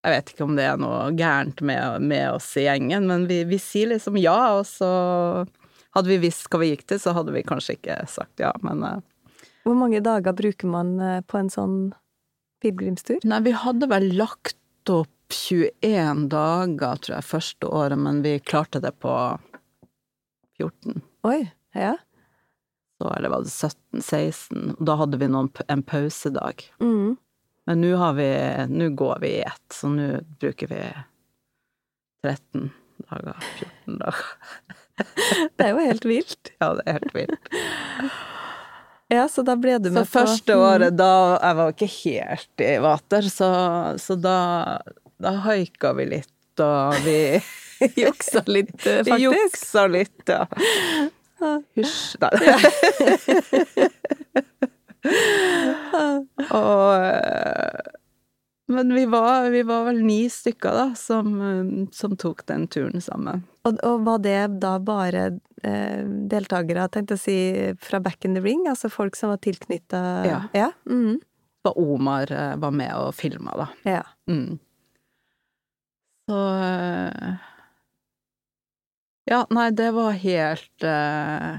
Jeg 0.01 0.11
vet 0.15 0.29
ikke 0.33 0.47
om 0.47 0.55
det 0.57 0.65
er 0.65 0.77
noe 0.81 1.11
gærent 1.19 1.61
med, 1.61 2.01
med 2.07 2.31
oss 2.31 2.57
i 2.57 2.65
gjengen, 2.65 3.05
men 3.11 3.27
vi, 3.29 3.43
vi 3.47 3.59
sier 3.61 3.87
liksom 3.93 4.17
ja, 4.21 4.39
og 4.57 4.65
så 4.69 4.89
Hadde 5.97 6.13
vi 6.13 6.17
visst 6.27 6.49
hva 6.51 6.59
vi 6.61 6.71
gikk 6.73 6.85
til, 6.89 6.99
så 7.01 7.09
hadde 7.17 7.31
vi 7.35 7.45
kanskje 7.45 7.73
ikke 7.77 7.95
sagt 8.11 8.43
ja, 8.43 8.51
men 8.65 8.77
eh, 8.87 8.99
Hvor 9.65 9.75
mange 9.77 9.99
dager 10.05 10.33
bruker 10.37 10.67
man 10.71 10.87
eh, 11.01 11.21
på 11.27 11.35
en 11.43 11.51
sånn 11.53 11.77
pilegrimstur? 12.63 13.21
Nei, 13.27 13.41
vi 13.45 13.53
hadde 13.55 13.89
vel 13.91 14.09
lagt 14.17 14.57
opp 14.91 15.13
21 15.33 16.27
dager, 16.31 16.99
tror 17.03 17.15
jeg, 17.17 17.27
første 17.27 17.67
året, 17.67 17.99
men 17.99 18.21
vi 18.23 18.37
klarte 18.39 18.79
det 18.83 18.93
på 19.03 19.13
14. 20.57 21.01
Oi, 21.27 21.39
ja. 21.75 21.95
Så, 22.97 23.09
eller 23.13 23.29
var 23.29 23.43
det 23.45 23.51
17-16? 23.53 24.77
Da 24.79 24.95
hadde 24.97 25.19
vi 25.21 25.29
noen, 25.29 25.51
en 25.67 25.83
pausedag. 25.85 26.63
Mm. 26.81 27.17
Men 27.67 27.83
nå 27.83 27.91
har 27.99 28.15
vi 28.15 28.29
Nå 28.71 28.89
går 28.95 29.19
vi 29.21 29.33
i 29.35 29.43
ett, 29.45 29.65
så 29.73 29.91
nå 29.91 30.07
bruker 30.39 30.71
vi 30.71 30.81
13 32.23 32.71
dager. 33.09 33.43
14 33.59 33.99
dager. 34.01 34.25
Det 35.57 35.67
er 35.67 35.75
jo 35.75 35.83
helt 35.83 36.05
vilt. 36.09 36.53
Ja, 36.57 36.71
det 36.73 36.87
er 36.87 36.97
helt 36.97 37.13
vilt. 37.13 37.51
Ja, 39.13 39.27
så 39.31 39.43
da 39.47 39.55
ble 39.55 39.77
du 39.79 39.87
Så 39.87 39.93
med 39.95 40.09
på 40.09 40.19
første 40.19 40.55
året, 40.59 40.97
da 40.99 41.37
Jeg 41.39 41.55
var 41.59 41.69
ikke 41.71 41.91
helt 41.93 42.63
i 42.65 42.73
vater, 42.83 43.29
så, 43.31 43.51
så 44.01 44.17
da, 44.19 44.39
da 45.23 45.37
haika 45.45 45.93
vi 45.95 46.09
litt, 46.17 46.63
og 46.63 46.99
vi 47.05 47.17
Juksa 47.95 48.43
litt, 48.45 48.87
eh, 48.87 49.03
faktisk. 49.03 49.19
juksa 49.19 49.87
litt, 49.87 50.23
ja. 50.25 50.47
Hysj. 51.77 52.17
Nei. 52.21 52.31
Og 56.57 56.95
eh, 56.97 57.79
Men 58.67 58.93
vi 58.95 59.05
var, 59.07 59.49
vi 59.53 59.61
var 59.63 59.85
vel 59.87 60.01
ni 60.03 60.25
stykker, 60.29 60.73
da, 60.73 60.87
som, 60.97 61.35
eh, 61.41 61.69
som 61.93 62.17
tok 62.17 62.45
den 62.49 62.67
turen 62.67 63.01
sammen. 63.01 63.45
Og, 63.67 63.77
og 63.85 64.01
var 64.07 64.23
det 64.25 64.41
da 64.63 64.77
bare 64.81 65.29
deltakere, 65.63 66.83
tenkte 66.93 67.15
jeg 67.15 67.19
å 67.19 67.23
si, 67.23 67.37
fra 67.81 67.99
back 68.03 68.25
in 68.25 68.35
the 68.37 68.41
ring? 68.43 68.67
Altså 68.69 68.89
folk 68.93 69.15
som 69.17 69.31
var 69.33 69.39
tilknytta 69.41 70.01
Ja. 70.27 70.39
Ja. 70.53 70.69
Mm. 70.89 71.17
Så 71.65 71.73
Omar 71.81 72.31
eh, 72.31 72.55
var 72.61 72.71
med 72.71 72.93
og 72.95 73.15
filma, 73.17 73.55
da. 73.57 73.67
ja. 73.83 74.03
Mm. 74.29 74.59
Så 76.29 76.39
eh, 76.61 77.33
Ja, 79.27 79.41
nei, 79.51 79.69
det 79.75 79.89
var 79.95 80.11
helt 80.21 80.83
uh... 80.87 81.57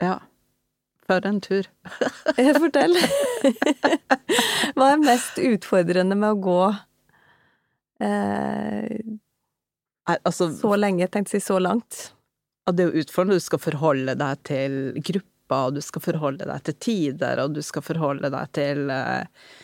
Ja. 0.00 0.14
For 1.04 1.26
en 1.26 1.40
tur. 1.44 1.66
Eh, 2.38 2.54
Fortell. 2.56 2.94
Hva 4.76 4.92
er 4.94 5.02
mest 5.02 5.40
utfordrende 5.42 6.16
med 6.16 6.36
å 6.36 6.40
gå 6.40 6.60
eh, 8.06 9.18
Altså, 10.26 10.50
så 10.56 10.76
lenge, 10.78 11.08
tenkte 11.12 11.38
jeg 11.38 11.46
så 11.46 11.58
langt? 11.62 12.10
Ja, 12.66 12.74
det 12.74 12.84
er 12.84 12.92
jo 12.92 13.04
utfordrende. 13.04 13.40
Du 13.40 13.44
skal 13.44 13.62
forholde 13.62 14.14
deg 14.18 14.44
til 14.48 14.76
grupper, 14.98 15.66
og 15.66 15.76
du 15.78 15.82
skal 15.84 16.04
forholde 16.04 16.46
deg 16.46 16.66
til 16.68 16.78
tider, 16.86 17.42
og 17.44 17.56
du 17.56 17.62
skal 17.66 17.84
forholde 17.84 18.30
deg 18.32 18.52
til 18.56 18.92
eh, 18.94 19.54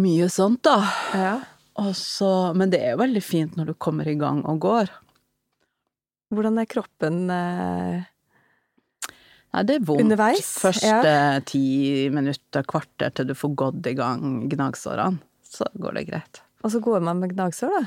mye 0.00 0.28
sånt, 0.32 0.62
da. 0.64 0.78
Ja. 1.18 1.34
Og 1.82 1.94
så, 1.96 2.52
men 2.56 2.72
det 2.72 2.82
er 2.84 2.94
jo 2.94 3.02
veldig 3.02 3.22
fint 3.24 3.56
når 3.56 3.72
du 3.72 3.78
kommer 3.80 4.08
i 4.08 4.16
gang 4.20 4.42
og 4.48 4.60
går. 4.64 4.92
Hvordan 6.32 6.60
er 6.60 6.68
kroppen 6.68 7.28
eh, 7.32 8.08
Nei, 9.52 9.62
det 9.68 9.74
er 9.76 9.82
vondt 9.84 10.06
Underveis, 10.06 10.48
første 10.62 11.42
ti 11.44 11.64
minutter, 12.12 12.64
kvarter 12.64 13.12
til 13.12 13.28
du 13.28 13.34
får 13.36 13.52
gått 13.60 13.88
i 13.90 13.92
gang 13.98 14.46
gnagsårene. 14.48 15.20
Så 15.44 15.66
går 15.76 15.98
det 15.98 16.06
greit. 16.08 16.40
Og 16.64 16.72
så 16.72 16.80
går 16.80 17.04
man 17.04 17.20
med 17.20 17.34
gnagsår, 17.34 17.74
da? 17.76 17.82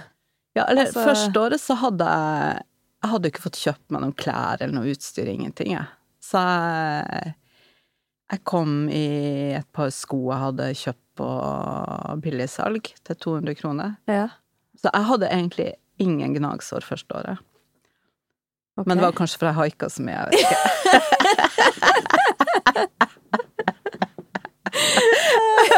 Ja, 0.56 0.64
eller 0.70 0.82
Altså- 0.86 1.03
første 1.06 1.39
året 1.41 1.60
så 1.62 1.74
hadde 1.76 2.06
jeg 2.06 2.62
Jeg 3.03 3.12
hadde 3.12 3.28
ikke 3.30 3.41
fått 3.43 3.60
kjøpt 3.62 3.91
meg 3.91 4.01
noen 4.01 4.14
klær 4.18 4.58
eller 4.62 4.74
noe 4.74 4.91
utstyr, 4.93 5.28
ingenting, 5.30 5.72
jeg. 5.76 5.86
Så 6.24 6.38
jeg 6.41 7.34
Jeg 8.32 8.43
kom 8.43 8.89
i 8.89 9.53
et 9.53 9.68
par 9.72 9.89
sko 9.93 10.32
jeg 10.32 10.39
hadde 10.41 10.74
kjøpt 10.74 11.01
på 11.16 11.28
billigsalg 12.24 12.84
til 13.06 13.16
200 13.16 13.56
kroner. 13.60 13.95
Ja. 14.08 14.28
Så 14.82 14.89
jeg 14.91 15.03
hadde 15.06 15.30
egentlig 15.30 15.74
ingen 15.99 16.34
gnagsår 16.36 16.82
første 16.84 17.14
året. 17.16 17.38
Okay. 18.78 18.88
Men 18.89 18.97
det 18.97 19.06
var 19.06 19.12
kanskje 19.14 19.38
fordi 19.39 19.47
jeg 19.53 19.62
haika 19.62 19.86
så 19.89 20.01
mye, 20.03 20.18
jeg 20.18 20.26
vet 20.32 20.39
ikke. 20.41 20.56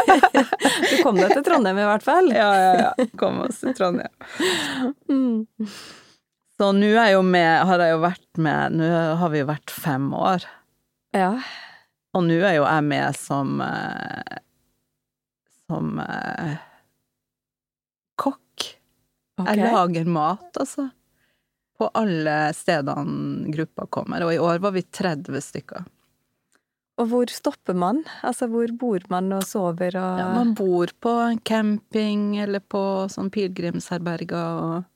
Du 0.08 0.94
kom 1.02 1.18
deg 1.18 1.32
til 1.34 1.44
Trondheim 1.46 1.78
i 1.80 1.86
hvert 1.88 2.04
fall? 2.04 2.30
Ja, 2.34 2.50
ja, 2.58 2.74
ja. 2.82 3.06
Kom 3.20 3.40
oss 3.44 3.62
til 3.62 3.74
Trondheim. 3.76 4.12
Mm. 5.08 5.72
Så 6.58 6.70
nå 6.74 6.90
er 6.90 7.12
jeg 7.12 7.16
jo 7.16 7.24
med, 7.26 7.52
har 7.68 7.82
jeg 7.84 7.94
jo 7.94 7.98
vært 8.02 8.40
med 8.42 8.78
Nå 8.80 8.86
har 9.20 9.30
vi 9.30 9.42
jo 9.42 9.48
vært 9.48 9.70
fem 9.70 10.08
år. 10.16 10.46
Ja. 11.14 11.30
Og 12.16 12.24
nå 12.26 12.38
er 12.42 12.56
jo 12.58 12.64
jeg 12.66 12.86
med 12.88 13.18
som 13.18 13.60
eh, 13.62 14.38
Som 15.68 16.00
eh, 16.02 16.56
kokk. 18.18 18.66
Okay. 19.38 19.52
Jeg 19.54 19.70
lager 19.70 20.10
mat, 20.10 20.48
altså. 20.58 20.88
På 21.78 21.92
alle 21.94 22.48
stedene 22.58 23.52
gruppa 23.54 23.86
kommer. 23.86 24.24
Og 24.26 24.34
i 24.34 24.40
år 24.42 24.58
var 24.64 24.74
vi 24.74 24.82
30 24.82 25.44
stykker. 25.44 25.86
Og 26.98 27.06
hvor 27.12 27.30
stopper 27.30 27.76
man? 27.78 28.02
Altså, 28.26 28.48
hvor 28.50 28.70
bor 28.74 29.04
man 29.12 29.30
og 29.36 29.44
sover 29.46 29.94
og 29.94 30.18
Ja, 30.18 30.28
man 30.34 30.54
bor 30.58 30.90
på 31.00 31.12
en 31.28 31.38
camping 31.46 32.38
eller 32.42 32.60
på 32.60 32.80
sånn 33.12 33.30
pilegrimsherberger 33.34 34.62
og 34.64 34.88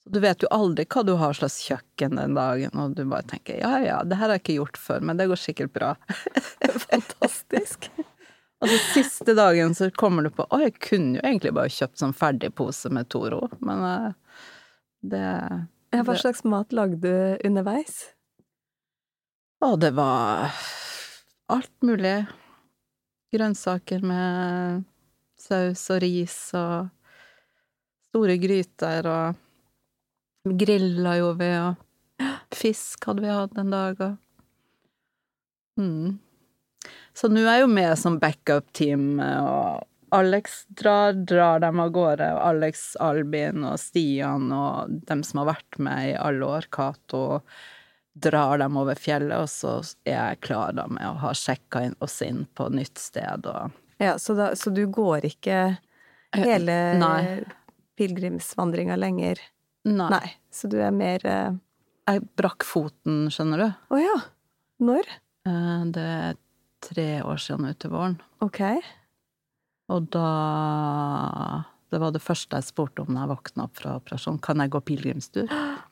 Så 0.00 0.12
du 0.14 0.20
vet 0.22 0.40
jo 0.40 0.48
aldri 0.54 0.86
hva 0.88 1.02
du 1.04 1.16
har 1.20 1.34
slags 1.36 1.58
kjøkken 1.66 2.14
den 2.16 2.38
dagen, 2.38 2.72
og 2.78 2.94
du 2.96 3.02
bare 3.04 3.26
tenker 3.28 3.58
ja 3.60 3.74
ja, 3.84 3.98
det 4.06 4.16
her 4.16 4.30
har 4.30 4.38
jeg 4.38 4.44
ikke 4.44 4.60
gjort 4.60 4.78
før, 4.80 5.02
men 5.04 5.18
det 5.18 5.26
går 5.28 5.40
sikkert 5.42 5.74
bra. 5.74 5.90
Fantastisk. 6.86 7.90
Og 8.60 8.68
så 8.68 8.78
siste 8.92 9.32
dagen 9.36 9.74
så 9.76 9.88
kommer 9.96 10.26
du 10.26 10.30
på 10.36 10.44
Å, 10.44 10.58
jeg 10.60 10.74
kunne 10.84 11.16
jo 11.16 11.24
egentlig 11.24 11.52
bare 11.56 11.72
kjøpt 11.72 12.00
sånn 12.02 12.12
ferdigpose 12.16 12.90
med 12.92 13.08
Toro, 13.12 13.46
men 13.64 13.84
eh, 13.88 14.40
det 15.12 15.26
Ja, 15.90 16.02
hva 16.04 16.16
slags 16.20 16.44
mat 16.44 16.74
lagde 16.76 17.00
du 17.02 17.46
underveis? 17.48 18.02
Å, 19.64 19.74
det 19.80 19.90
var 19.96 20.52
alt 21.56 21.86
mulig. 21.86 22.16
Grønnsaker 23.34 24.02
med 24.06 24.86
saus 25.40 25.84
og 25.94 26.00
ris 26.02 26.38
og 26.58 26.90
store 28.10 28.36
gryter 28.42 29.06
og 29.06 30.56
grilla 30.60 31.14
jo 31.20 31.30
vi, 31.38 31.50
og 31.60 32.26
fisk 32.54 33.06
hadde 33.08 33.24
vi 33.24 33.30
hatt 33.34 33.60
en 33.60 33.70
dag, 33.74 34.02
og 34.02 35.80
mm. 35.80 36.18
Så 37.14 37.28
nå 37.28 37.42
er 37.42 37.58
jeg 37.58 37.64
jo 37.66 37.70
med 37.74 37.92
som 38.00 38.16
backup-team, 38.22 39.20
og 39.20 40.14
Alex 40.16 40.62
drar, 40.74 41.12
drar 41.12 41.60
dem 41.62 41.82
av 41.82 41.90
gårde, 41.94 42.30
og 42.34 42.40
Alex, 42.48 42.94
Albin 43.02 43.66
og 43.68 43.76
Stian 43.82 44.48
og 44.54 44.94
dem 45.10 45.22
som 45.26 45.42
har 45.42 45.52
vært 45.52 45.78
med 45.82 46.12
i 46.12 46.16
alle 46.18 46.48
år, 46.48 46.70
Cato, 46.72 47.42
drar 48.22 48.58
dem 48.62 48.76
over 48.80 48.98
fjellet, 49.00 49.36
og 49.40 49.48
så 49.50 49.78
er 50.08 50.16
jeg 50.18 50.40
klar 50.46 50.74
da 50.76 50.86
med 50.90 51.04
å 51.08 51.14
ha 51.22 51.32
sjekka 51.36 51.84
oss 52.04 52.20
inn 52.26 52.44
på 52.56 52.68
nytt 52.74 52.98
sted 53.00 53.46
og 53.50 53.70
Ja, 54.00 54.14
så, 54.18 54.34
da, 54.38 54.50
så 54.56 54.70
du 54.72 54.86
går 54.88 55.26
ikke 55.28 55.56
hele 56.36 56.76
Nei. 57.00 57.40
pilegrimsvandringa 58.00 58.96
lenger? 58.96 59.40
Nei. 59.88 60.10
Nei. 60.12 60.28
Så 60.52 60.68
du 60.72 60.78
er 60.82 60.92
mer 60.94 61.24
uh... 61.28 61.50
Jeg 62.10 62.24
brakk 62.40 62.64
foten, 62.66 63.26
skjønner 63.32 63.60
du. 63.64 63.68
ja. 64.00 64.16
Når? 64.80 65.10
Eh, 65.46 65.82
Det 65.92 66.06
er 66.08 66.38
tre 66.80 67.08
år 67.22 67.36
siden 67.44 67.68
ute 67.68 67.90
våren. 67.92 68.16
Ok. 68.40 68.62
Og 69.92 70.06
da 70.14 71.64
Det 71.92 72.00
var 72.00 72.14
det 72.14 72.22
første 72.24 72.56
jeg 72.56 72.68
spurte 72.70 73.02
om 73.04 73.12
da 73.14 73.24
jeg 73.26 73.32
våkna 73.34 73.66
opp 73.66 73.76
fra 73.82 73.96
operasjon. 74.00 74.40
Kan 74.40 74.62
jeg 74.62 74.72
gå 74.72 74.80
pilegrimstur? 74.88 75.50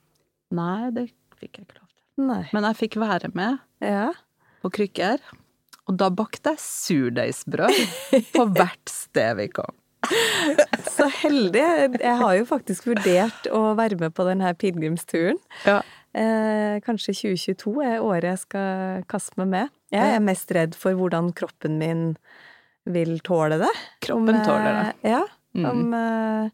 Nei, 0.58 0.90
det 0.96 1.10
fikk 1.38 1.58
jeg 1.60 1.66
ikke 1.68 1.78
lov. 1.82 1.87
Nei. 2.18 2.44
Men 2.52 2.66
jeg 2.70 2.78
fikk 2.80 2.96
være 3.00 3.30
med 3.38 3.58
Ja. 3.84 4.08
på 4.64 4.70
krykker. 4.74 5.20
Og 5.88 5.96
da 5.96 6.10
bakte 6.12 6.52
jeg 6.56 6.60
surdeigsbrød 6.60 7.78
på 8.34 8.46
hvert 8.56 8.90
sted 8.92 9.36
vi 9.38 9.46
kom. 9.54 9.74
Så 10.94 11.06
heldig. 11.22 11.62
Jeg 12.00 12.16
har 12.20 12.34
jo 12.38 12.44
faktisk 12.48 12.86
vurdert 12.90 13.48
å 13.54 13.74
være 13.78 13.98
med 14.00 14.14
på 14.16 14.26
denne 14.28 14.50
pilegrimsturen. 14.58 15.38
Ja. 15.66 15.80
Eh, 16.18 16.78
kanskje 16.84 17.14
2022 17.16 17.74
er 17.84 18.04
året 18.04 18.28
jeg 18.32 18.42
skal 18.44 19.02
kaste 19.10 19.38
meg 19.40 19.50
med. 19.54 19.72
Jeg 19.94 20.14
er 20.18 20.22
mest 20.24 20.50
redd 20.56 20.76
for 20.78 20.96
hvordan 20.98 21.32
kroppen 21.36 21.78
min 21.80 22.04
vil 22.88 23.18
tåle 23.24 23.58
det. 23.60 23.72
Kroppen 24.04 24.34
Om, 24.36 24.40
eh, 24.40 24.46
tåler 24.46 24.78
det. 24.78 25.10
Ja. 25.12 25.22
Mm. 25.58 25.66
Om 25.70 25.94
eh, 25.98 26.50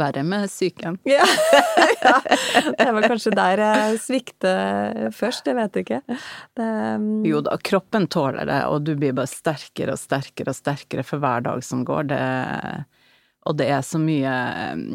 Verre 0.00 0.22
med 0.26 0.48
psyken. 0.48 0.98
ja. 1.08 1.24
ja. 2.02 2.14
Det 2.78 2.88
var 2.96 3.06
kanskje 3.06 3.34
der 3.36 3.62
jeg 3.62 4.00
svikter 4.02 5.10
først, 5.16 5.46
jeg 5.48 5.58
vet 5.58 5.78
ikke. 5.82 6.00
Det, 6.56 6.68
um... 6.96 7.06
Jo 7.26 7.42
da, 7.44 7.56
kroppen 7.60 8.08
tåler 8.12 8.48
det, 8.48 8.60
og 8.70 8.82
du 8.86 8.94
blir 8.98 9.14
bare 9.16 9.30
sterkere 9.30 9.96
og 9.96 10.00
sterkere 10.00 10.54
og 10.54 10.58
sterkere 10.58 11.06
for 11.06 11.22
hver 11.22 11.44
dag 11.46 11.64
som 11.66 11.84
går. 11.88 12.10
Det, 12.12 12.20
og 13.48 13.58
det 13.58 13.68
er 13.74 13.82
så 13.86 14.00
mye 14.02 14.36
um, 14.74 14.86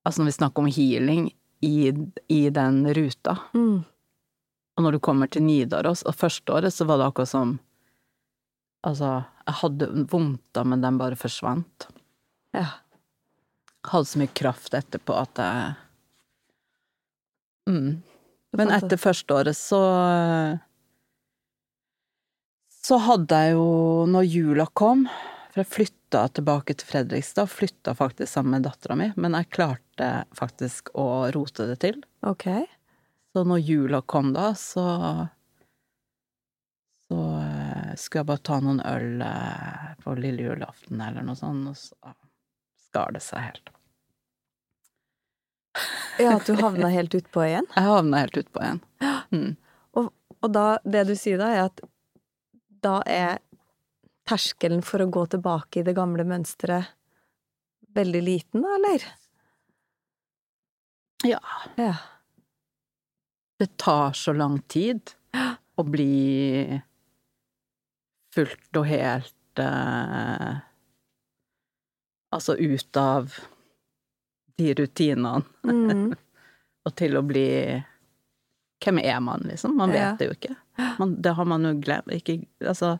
Altså 0.00 0.22
når 0.22 0.30
vi 0.30 0.36
snakker 0.38 0.62
om 0.62 0.68
healing 0.72 1.26
i, 1.60 1.90
i 2.32 2.38
den 2.48 2.78
ruta, 2.96 3.34
mm, 3.52 3.82
Og 4.78 4.84
når 4.84 4.96
du 4.96 4.98
kommer 5.04 5.28
til 5.28 5.44
Nidaros, 5.44 6.00
og 6.08 6.16
førsteåret 6.16 6.72
så 6.72 6.86
var 6.88 6.96
det 7.00 7.10
akkurat 7.10 7.32
som 7.34 7.58
Altså, 8.80 9.18
jeg 9.44 9.58
hadde 9.60 9.88
vondter, 10.08 10.64
men 10.64 10.80
den 10.80 10.96
bare 10.96 11.18
forsvant. 11.20 11.90
Ja. 12.56 12.64
Hadde 13.88 14.10
så 14.10 14.20
mye 14.20 14.32
kraft 14.36 14.74
etterpå 14.76 15.14
at 15.16 15.40
jeg 15.40 15.72
mm. 17.70 17.90
Men 18.58 18.72
etter 18.74 18.98
første 19.00 19.36
året 19.36 19.56
så 19.58 19.80
Så 22.82 22.98
hadde 23.06 23.38
jeg 23.44 23.54
jo, 23.54 23.70
når 24.10 24.26
jula 24.26 24.66
kom 24.76 25.06
For 25.52 25.62
jeg 25.62 25.70
flytta 25.70 26.26
tilbake 26.34 26.74
til 26.74 26.90
Fredrikstad, 26.90 27.50
flytta 27.50 27.94
faktisk 27.98 28.32
sammen 28.32 28.56
med 28.56 28.66
dattera 28.66 28.96
mi, 28.98 29.10
men 29.16 29.36
jeg 29.38 29.50
klarte 29.54 30.10
faktisk 30.34 30.90
å 30.98 31.30
rote 31.34 31.68
det 31.70 31.76
til. 31.84 32.00
Ok. 32.26 32.48
Så 33.30 33.44
når 33.46 33.62
jula 33.62 34.00
kom 34.02 34.32
da, 34.34 34.50
så 34.58 34.84
Så 37.10 37.18
eh, 37.42 37.94
skulle 37.98 38.20
jeg 38.20 38.30
bare 38.30 38.46
ta 38.46 38.58
noen 38.62 38.82
øl 38.86 39.22
eh, 39.26 39.86
på 40.02 40.14
lille 40.18 40.48
julaften 40.48 41.02
eller 41.02 41.26
noe 41.26 41.38
sånt, 41.38 41.70
og 41.70 41.78
så 41.78 42.14
skar 42.90 43.14
det 43.14 43.22
seg 43.24 43.46
helt. 43.46 43.70
Ja, 46.20 46.36
at 46.36 46.46
du 46.50 46.58
havna 46.58 46.90
helt 46.92 47.14
utpå 47.14 47.46
igjen. 47.46 47.68
Jeg 47.76 47.86
havna 47.86 48.24
helt 48.24 48.36
utpå 48.42 48.64
igjen. 48.66 48.82
Mm. 49.30 49.50
Og 50.40 50.52
da, 50.52 50.64
det 50.88 51.04
du 51.10 51.14
sier 51.18 51.40
da, 51.40 51.50
er 51.52 51.66
at 51.68 51.82
da 52.80 53.00
er 53.08 53.40
terskelen 54.28 54.80
for 54.86 55.02
å 55.04 55.10
gå 55.12 55.26
tilbake 55.34 55.80
i 55.80 55.84
det 55.86 55.96
gamle 55.98 56.24
mønsteret 56.24 56.94
veldig 57.96 58.22
liten, 58.24 58.64
da, 58.64 58.76
eller? 58.78 59.04
Ja. 61.28 61.40
Ja. 61.76 61.94
Det 63.60 63.74
tar 63.82 64.16
så 64.16 64.32
lang 64.32 64.60
tid 64.72 65.12
å 65.76 65.84
bli 65.84 66.80
fullt 68.32 68.78
og 68.80 68.86
helt 68.88 69.60
eh, 69.60 70.60
Altså 72.32 72.54
ut 72.58 72.96
av 72.96 73.32
de 74.58 74.74
rutinene, 74.74 75.42
Mm. 75.64 76.14
og 76.86 76.94
til 76.96 77.16
å 77.18 77.22
bli 77.26 77.46
Hvem 78.80 78.98
er 79.04 79.20
man, 79.20 79.40
liksom? 79.44 79.74
Man 79.76 79.90
vet 79.92 80.00
Ja. 80.00 80.16
det 80.16 80.26
jo 80.30 80.32
ikke. 80.38 80.56
Man, 80.98 81.16
det 81.20 81.34
har 81.36 81.44
man 81.44 81.62
jo 81.68 81.74
glemt. 81.84 82.06
Ikke, 82.16 82.46
altså, 82.64 82.94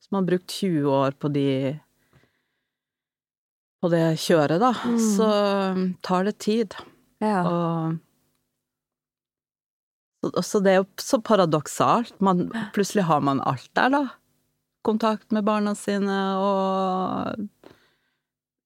hvis 0.00 0.10
man 0.10 0.24
har 0.24 0.30
brukt 0.32 0.48
20 0.50 0.88
år 0.90 1.12
på 1.14 1.30
de 1.32 1.80
På 3.82 3.90
det 3.90 4.16
kjøret, 4.18 4.58
da, 4.62 4.72
Mm. 4.72 4.98
så 4.98 5.28
tar 6.02 6.24
det 6.24 6.38
tid. 6.38 6.74
Ja. 7.20 7.42
Og 10.22 10.44
så- 10.44 10.62
det 10.62 10.70
er 10.72 10.76
jo 10.82 10.86
så 10.98 11.18
paradoksalt. 11.22 12.20
Man, 12.20 12.48
plutselig 12.72 13.04
har 13.04 13.20
man 13.20 13.40
alt 13.40 13.68
der, 13.74 13.88
da. 13.90 14.08
Kontakt 14.84 15.30
med 15.32 15.44
barna 15.44 15.74
sine 15.74 16.36
og 16.38 17.48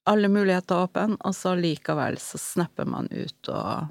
alle 0.06 0.30
muligheter 0.32 0.86
åpne, 0.86 1.18
og 1.20 1.34
så 1.34 1.54
likevel 1.58 2.18
så 2.22 2.38
snapper 2.40 2.88
man 2.88 3.08
ut 3.10 3.50
og 3.52 3.88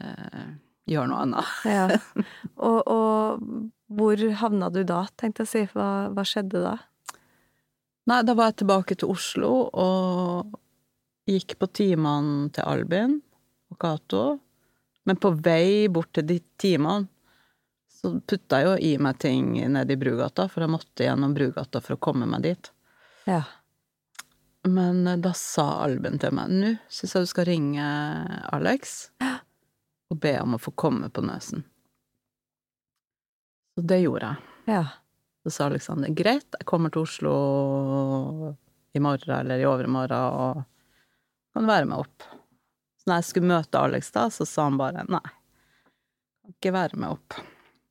eh, 0.00 0.50
gjør 0.90 1.10
noe 1.10 1.24
annet. 1.26 1.52
ja. 1.68 1.86
Og, 2.60 2.80
og 2.92 3.44
hvor 3.96 4.20
havna 4.36 4.68
du 4.68 4.82
da, 4.84 5.06
tenkte 5.16 5.46
jeg 5.46 5.48
å 5.48 5.50
si? 5.50 5.62
Hva, 5.72 5.86
hva 6.12 6.24
skjedde 6.28 6.60
da? 6.60 6.74
Nei, 8.10 8.18
da 8.26 8.34
var 8.36 8.50
jeg 8.50 8.60
tilbake 8.60 8.96
til 9.00 9.12
Oslo 9.14 9.52
og 9.70 10.58
gikk 11.30 11.56
på 11.60 11.68
timene 11.72 12.50
til 12.52 12.66
Albin 12.68 13.16
og 13.72 13.78
Cato. 13.80 14.24
Men 15.08 15.16
på 15.16 15.32
vei 15.40 15.88
bort 15.88 16.12
til 16.16 16.26
de 16.28 16.36
timene 16.60 17.08
så 18.00 18.12
putta 18.20 18.60
jeg 18.60 18.68
jo 18.68 18.76
i 18.90 18.92
meg 19.02 19.18
ting 19.20 19.52
nede 19.72 19.92
i 19.92 19.98
Brugata, 20.00 20.46
for 20.48 20.64
jeg 20.64 20.72
måtte 20.72 21.04
gjennom 21.04 21.34
Brugata 21.36 21.82
for 21.84 21.96
å 21.96 22.00
komme 22.00 22.28
meg 22.28 22.46
dit. 22.46 22.70
Ja. 23.28 23.42
Men 24.68 25.06
eh, 25.06 25.16
da 25.16 25.32
sa 25.36 25.66
Albin 25.84 26.18
til 26.20 26.34
meg 26.36 26.52
nå 26.52 26.74
syns 26.92 27.14
jeg 27.16 27.26
du 27.26 27.30
skal 27.30 27.48
ringe 27.48 27.84
Alex 28.52 29.10
og 30.10 30.18
be 30.20 30.34
om 30.42 30.56
å 30.56 30.60
få 30.60 30.72
komme 30.78 31.08
på 31.08 31.22
Nøsen. 31.24 31.62
Så 33.74 33.84
det 33.86 34.02
gjorde 34.02 34.32
jeg. 34.32 34.74
Ja. 34.74 34.82
Så 35.44 35.52
sa 35.54 35.68
Alexander 35.70 36.12
greit, 36.12 36.50
jeg 36.52 36.66
kommer 36.68 36.92
til 36.92 37.06
Oslo 37.06 37.34
i 38.92 39.00
morgen 39.00 39.32
eller 39.38 39.62
i 39.62 39.68
overmorgen 39.68 40.40
og 40.42 40.64
kan 41.54 41.70
være 41.70 41.88
med 41.88 42.02
opp. 42.02 42.26
Så 43.00 43.08
når 43.08 43.22
jeg 43.22 43.28
skulle 43.30 43.52
møte 43.54 43.80
Alex 43.80 44.12
da, 44.12 44.26
så 44.28 44.44
sa 44.44 44.66
han 44.68 44.76
bare 44.80 45.06
nei, 45.08 45.22
kan 46.42 46.52
ikke 46.58 46.74
være 46.76 47.00
med 47.00 47.14
opp. 47.14 47.38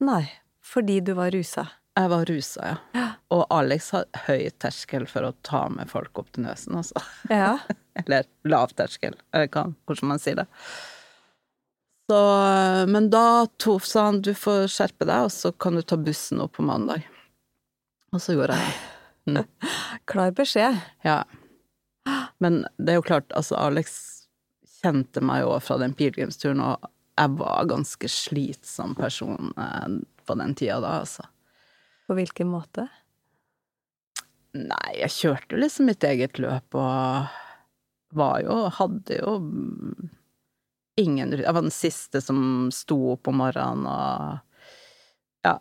Nei, 0.06 0.22
fordi 0.62 1.00
du 1.02 1.16
var 1.18 1.34
rusa. 1.34 1.66
Jeg 1.98 2.12
var 2.12 2.30
rusa, 2.30 2.76
ja. 2.94 3.08
Og 3.30 3.44
Alex 3.54 3.90
har 3.94 4.06
høy 4.26 4.50
terskel 4.62 5.06
for 5.10 5.28
å 5.28 5.34
ta 5.46 5.66
med 5.74 5.90
folk 5.92 6.22
opp 6.22 6.32
til 6.34 6.46
Nøsen, 6.48 6.78
altså. 6.80 7.02
Ja. 7.30 7.58
Eller 8.00 8.30
lav 8.48 8.72
terskel, 8.78 9.18
eller 9.36 9.50
hva, 9.52 9.66
hvordan 9.90 10.14
man 10.14 10.22
sier 10.24 10.38
det. 10.40 10.46
Så, 12.10 12.20
men 12.88 13.10
da 13.12 13.46
to, 13.62 13.76
sa 13.84 14.06
han 14.08 14.22
du 14.26 14.32
får 14.34 14.70
skjerpe 14.72 15.06
deg, 15.06 15.28
og 15.28 15.34
så 15.36 15.52
kan 15.52 15.76
du 15.76 15.84
ta 15.84 15.98
bussen 16.00 16.40
opp 16.42 16.56
på 16.56 16.64
mandag. 16.66 17.04
Og 18.16 18.24
så 18.24 18.38
gjorde 18.38 18.56
jeg 18.56 18.72
det. 19.36 19.44
Klar 20.10 20.32
beskjed. 20.38 20.80
Ja. 21.06 21.20
Men 22.40 22.64
det 22.80 22.96
er 22.96 23.02
jo 23.02 23.06
klart, 23.12 23.28
altså 23.38 23.60
Alex 23.60 24.00
kjente 24.80 25.22
meg 25.22 25.44
jo 25.44 25.52
fra 25.62 25.78
den 25.82 25.94
pilegrimsturen, 25.98 26.64
og 26.64 26.88
jeg 27.20 27.36
var 27.42 27.68
ganske 27.70 28.10
slitsom 28.10 28.96
person 28.98 29.52
eh, 29.60 30.00
på 30.26 30.40
den 30.40 30.56
tida 30.56 30.80
da, 30.82 31.02
altså. 31.04 31.28
På 32.10 32.16
hvilken 32.18 32.50
måte? 32.50 32.88
Nei, 34.58 34.94
jeg 34.98 35.14
kjørte 35.14 35.54
jo 35.54 35.60
liksom 35.62 35.86
mitt 35.92 36.04
eget 36.08 36.40
løp 36.42 36.74
og 36.74 37.36
var 38.18 38.40
jo 38.42 38.56
Hadde 38.80 39.20
jo 39.20 39.34
ingen 40.98 41.36
Jeg 41.38 41.54
var 41.54 41.62
den 41.62 41.74
siste 41.74 42.18
som 42.26 42.72
sto 42.74 42.98
opp 43.14 43.30
om 43.30 43.38
morgenen 43.44 43.86
og 43.86 44.40
Ja. 45.46 45.60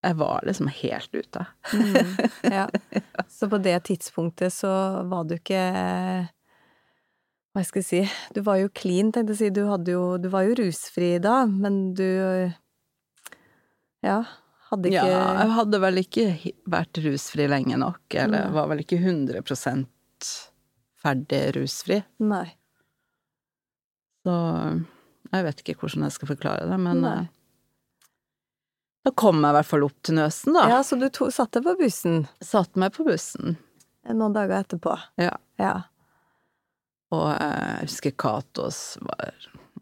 Jeg 0.00 0.16
var 0.16 0.46
liksom 0.48 0.70
helt 0.72 1.14
ute. 1.14 1.42
Mm. 1.74 2.14
Ja. 2.56 2.68
Så 3.28 3.48
på 3.50 3.58
det 3.58 3.74
tidspunktet 3.90 4.54
så 4.54 4.70
var 5.10 5.26
du 5.26 5.34
ikke 5.36 5.64
Hva 7.50 7.64
skal 7.66 7.82
jeg 7.82 7.88
si 7.90 8.04
Du 8.38 8.40
var 8.46 8.62
jo 8.62 8.70
clean, 8.70 9.10
tenkte 9.10 9.34
jeg 9.34 9.36
å 9.36 9.42
si. 9.42 9.50
Du, 9.50 9.92
jo, 9.92 10.04
du 10.22 10.30
var 10.30 10.46
jo 10.46 10.54
rusfri 10.62 11.16
da, 11.18 11.42
men 11.50 11.90
du 11.98 12.06
Ja, 14.06 14.22
hadde 14.70 14.90
ikke 14.90 15.06
Ja, 15.10 15.24
jeg 15.40 15.50
hadde 15.56 15.80
vel 15.82 16.00
ikke 16.04 16.24
vært 16.70 17.00
rusfri 17.04 17.46
lenge 17.50 17.78
nok, 17.80 18.00
eller 18.14 18.46
Nei. 18.46 18.54
var 18.54 18.68
vel 18.70 18.82
ikke 18.84 18.98
100% 19.02 20.30
ferdig 21.00 21.42
rusfri. 21.56 22.00
Nei. 22.22 22.46
Så 24.26 24.34
jeg 25.32 25.46
vet 25.46 25.62
ikke 25.64 25.76
hvordan 25.80 26.06
jeg 26.06 26.16
skal 26.18 26.30
forklare 26.34 26.66
det, 26.70 26.78
men 26.82 27.00
Nei. 27.04 27.14
eh, 27.24 27.28
da 29.06 29.12
kom 29.16 29.38
jeg 29.40 29.48
i 29.54 29.56
hvert 29.56 29.68
fall 29.70 29.86
opp 29.86 29.96
til 30.04 30.18
Nøsen, 30.18 30.52
da. 30.58 30.66
Ja, 30.68 30.80
så 30.84 30.98
du 31.00 31.06
to, 31.08 31.30
satt 31.32 31.54
deg 31.56 31.64
på 31.64 31.72
bussen 31.80 32.26
Satt 32.44 32.76
meg 32.76 32.92
på 32.92 33.06
bussen. 33.06 33.56
noen 34.04 34.34
dager 34.36 34.58
etterpå. 34.60 34.92
Ja. 35.20 35.32
Ja. 35.60 35.74
Og 37.16 37.30
eh, 37.32 37.80
jeg 37.80 37.88
husker 37.88 38.12
Katos 38.20 38.98
var 39.02 39.32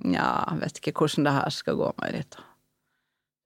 Nja, 0.07 0.29
vet 0.61 0.79
ikke 0.79 0.95
hvordan 1.01 1.27
det 1.27 1.33
her 1.35 1.51
skal 1.51 1.75
gå, 1.81 1.89
Marita. 1.99 2.45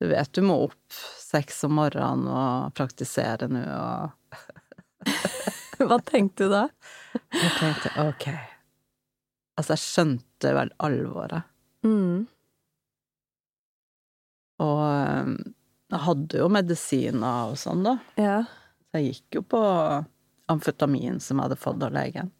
Du 0.02 0.08
vet 0.08 0.32
du 0.34 0.42
må 0.42 0.56
opp 0.64 0.94
seks 1.22 1.60
om 1.68 1.76
morgenen 1.78 2.24
og 2.26 2.72
praktisere 2.74 3.46
nå 3.46 3.60
og 3.62 4.38
Hva 5.82 5.98
tenkte 6.02 6.48
du 6.48 6.50
da? 6.50 6.62
Jeg 7.30 7.50
tenkte 7.60 7.92
ok. 8.02 8.24
Altså, 9.58 9.76
jeg 9.76 9.82
skjønte 9.82 10.52
vel 10.56 10.72
alvoret. 10.82 11.46
Mm. 11.86 12.24
Og 14.62 14.80
eh, 14.86 15.30
jeg 15.94 16.02
hadde 16.06 16.40
jo 16.42 16.48
medisiner 16.54 17.52
og 17.52 17.58
sånn, 17.62 17.84
da. 17.86 17.94
Ja. 18.18 18.36
Så 18.90 18.98
jeg 18.98 19.12
gikk 19.12 19.38
jo 19.38 19.44
på 19.54 19.60
amfetamin 20.50 21.22
som 21.22 21.38
jeg 21.38 21.46
hadde 21.46 21.60
fått 21.62 21.86
av 21.86 21.94
legen. 21.94 22.32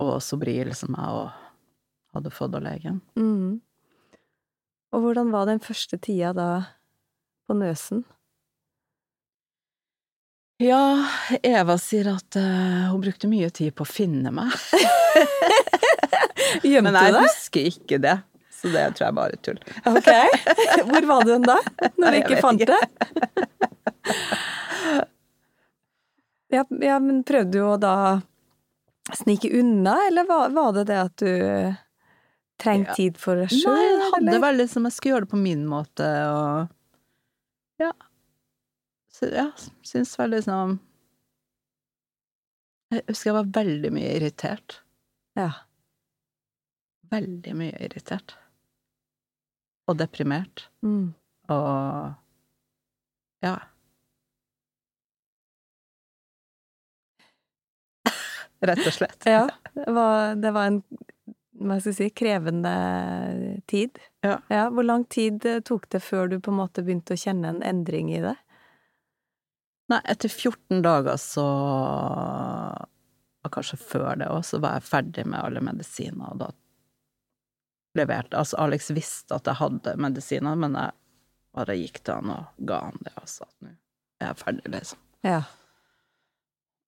Og 0.00 0.16
Sobril 0.24 0.72
som 0.76 0.96
jeg 0.96 1.20
òg 1.20 1.36
hadde 2.16 2.34
fått 2.40 2.56
av 2.56 2.64
legen. 2.64 3.02
Mm. 3.20 3.60
Og 4.92 5.00
hvordan 5.06 5.30
var 5.32 5.46
den 5.48 5.60
første 5.62 5.96
tida 6.02 6.32
da 6.36 6.48
på 7.48 7.56
Nøsen? 7.56 8.02
Ja, 10.62 10.82
Eva 11.42 11.74
sier 11.80 12.12
at 12.12 12.36
uh, 12.38 12.90
hun 12.92 13.00
brukte 13.02 13.26
mye 13.30 13.48
tid 13.50 13.72
på 13.74 13.82
å 13.86 13.88
finne 13.88 14.30
meg. 14.34 14.52
Gjemte 16.62 16.84
Men 16.86 16.98
jeg 17.00 17.14
deg? 17.16 17.24
husker 17.24 17.66
ikke 17.72 17.98
det, 18.04 18.14
så 18.52 18.70
det 18.70 18.84
tror 18.94 19.06
jeg 19.08 19.16
bare 19.16 19.38
er 19.38 19.42
tull. 19.48 19.58
Ok. 19.90 20.10
Hvor 20.92 21.08
var 21.08 21.26
du 21.26 21.32
da, 21.48 21.56
når 21.98 22.14
du 22.14 22.20
ikke 22.20 22.42
fant 22.44 22.66
det? 22.68 22.82
Ja, 26.52 26.66
ja, 26.84 26.98
men 27.00 27.22
prøvde 27.24 27.54
du 27.56 27.62
å 27.64 27.78
da 27.80 28.20
snike 29.16 29.48
unna, 29.56 29.94
eller 30.10 30.26
var, 30.28 30.50
var 30.52 30.74
det 30.76 30.82
det 30.90 30.98
at 31.00 31.22
du 31.22 31.30
trengte 32.62 32.92
Ja. 32.92 32.98
tid 32.98 33.18
for 33.20 33.34
deg 33.42 33.50
Nei, 33.66 33.82
jeg 33.82 34.06
hadde 34.14 34.30
vel 34.34 34.44
veldig 34.46 34.68
som 34.70 34.86
jeg 34.86 34.94
skulle 34.96 35.14
gjøre 35.16 35.26
det 35.26 35.32
på 35.34 35.40
min 35.42 35.66
måte, 35.70 36.08
og 36.30 37.82
ja. 37.82 37.92
Så, 39.12 39.28
ja, 39.34 39.48
syns 39.84 40.14
vel 40.18 40.30
liksom 40.36 40.78
Jeg 42.92 43.02
husker 43.08 43.30
jeg 43.30 43.36
var 43.38 43.50
veldig 43.56 43.90
mye 43.96 44.10
irritert. 44.18 44.74
Ja. 45.38 45.50
Veldig 47.12 47.54
mye 47.56 47.76
irritert. 47.86 48.34
Og 49.88 49.96
deprimert. 50.00 50.66
Mm. 50.84 51.14
Og 51.48 52.12
ja. 53.42 53.54
Rett 58.68 58.84
og 58.86 58.92
slett. 58.94 59.24
Ja, 59.26 59.46
det 59.74 59.88
var, 59.96 60.34
det 60.38 60.52
var 60.54 60.68
en 60.70 60.82
hva 61.62 61.78
skal 61.80 61.92
jeg 61.92 61.98
si, 61.98 62.08
krevende 62.16 62.72
tid. 63.70 63.98
Ja. 64.24 64.38
Hvor 64.70 64.86
lang 64.86 65.04
tid 65.10 65.44
eh, 65.48 65.60
tok 65.64 65.88
det 65.92 66.02
før 66.04 66.30
du 66.30 66.38
på 66.40 66.52
en 66.52 66.60
måte 66.60 66.84
begynte 66.84 67.16
å 67.16 67.20
kjenne 67.20 67.52
en 67.52 67.62
endring 67.66 68.12
i 68.14 68.22
det? 68.24 68.36
Nei, 69.92 70.00
etter 70.08 70.30
14 70.30 70.80
dager 70.84 71.18
så 71.20 71.44
Og 73.42 73.50
kanskje 73.52 73.76
før 73.80 74.14
det 74.20 74.30
òg, 74.30 74.44
så 74.46 74.60
var 74.62 74.78
jeg 74.78 74.88
ferdig 74.88 75.24
med 75.26 75.42
alle 75.42 75.60
medisiner, 75.64 76.30
og 76.30 76.44
da 76.44 76.50
leverte 77.98 78.38
Altså, 78.38 78.56
Alex 78.62 78.92
visste 78.94 79.36
at 79.36 79.50
jeg 79.50 79.58
hadde 79.58 79.96
medisiner, 80.00 80.56
men 80.56 80.78
jeg 80.78 80.94
bare 81.52 81.76
gikk 81.76 82.00
til 82.00 82.20
han 82.20 82.32
og 82.32 82.68
ga 82.68 82.78
han 82.86 83.02
det 83.04 83.12
og 83.20 83.28
sa 83.28 83.44
at 83.44 83.56
nå 83.66 83.72
er 84.22 84.30
jeg 84.30 84.38
ferdig, 84.38 84.70
liksom. 84.70 85.00
Ja. 85.26 85.42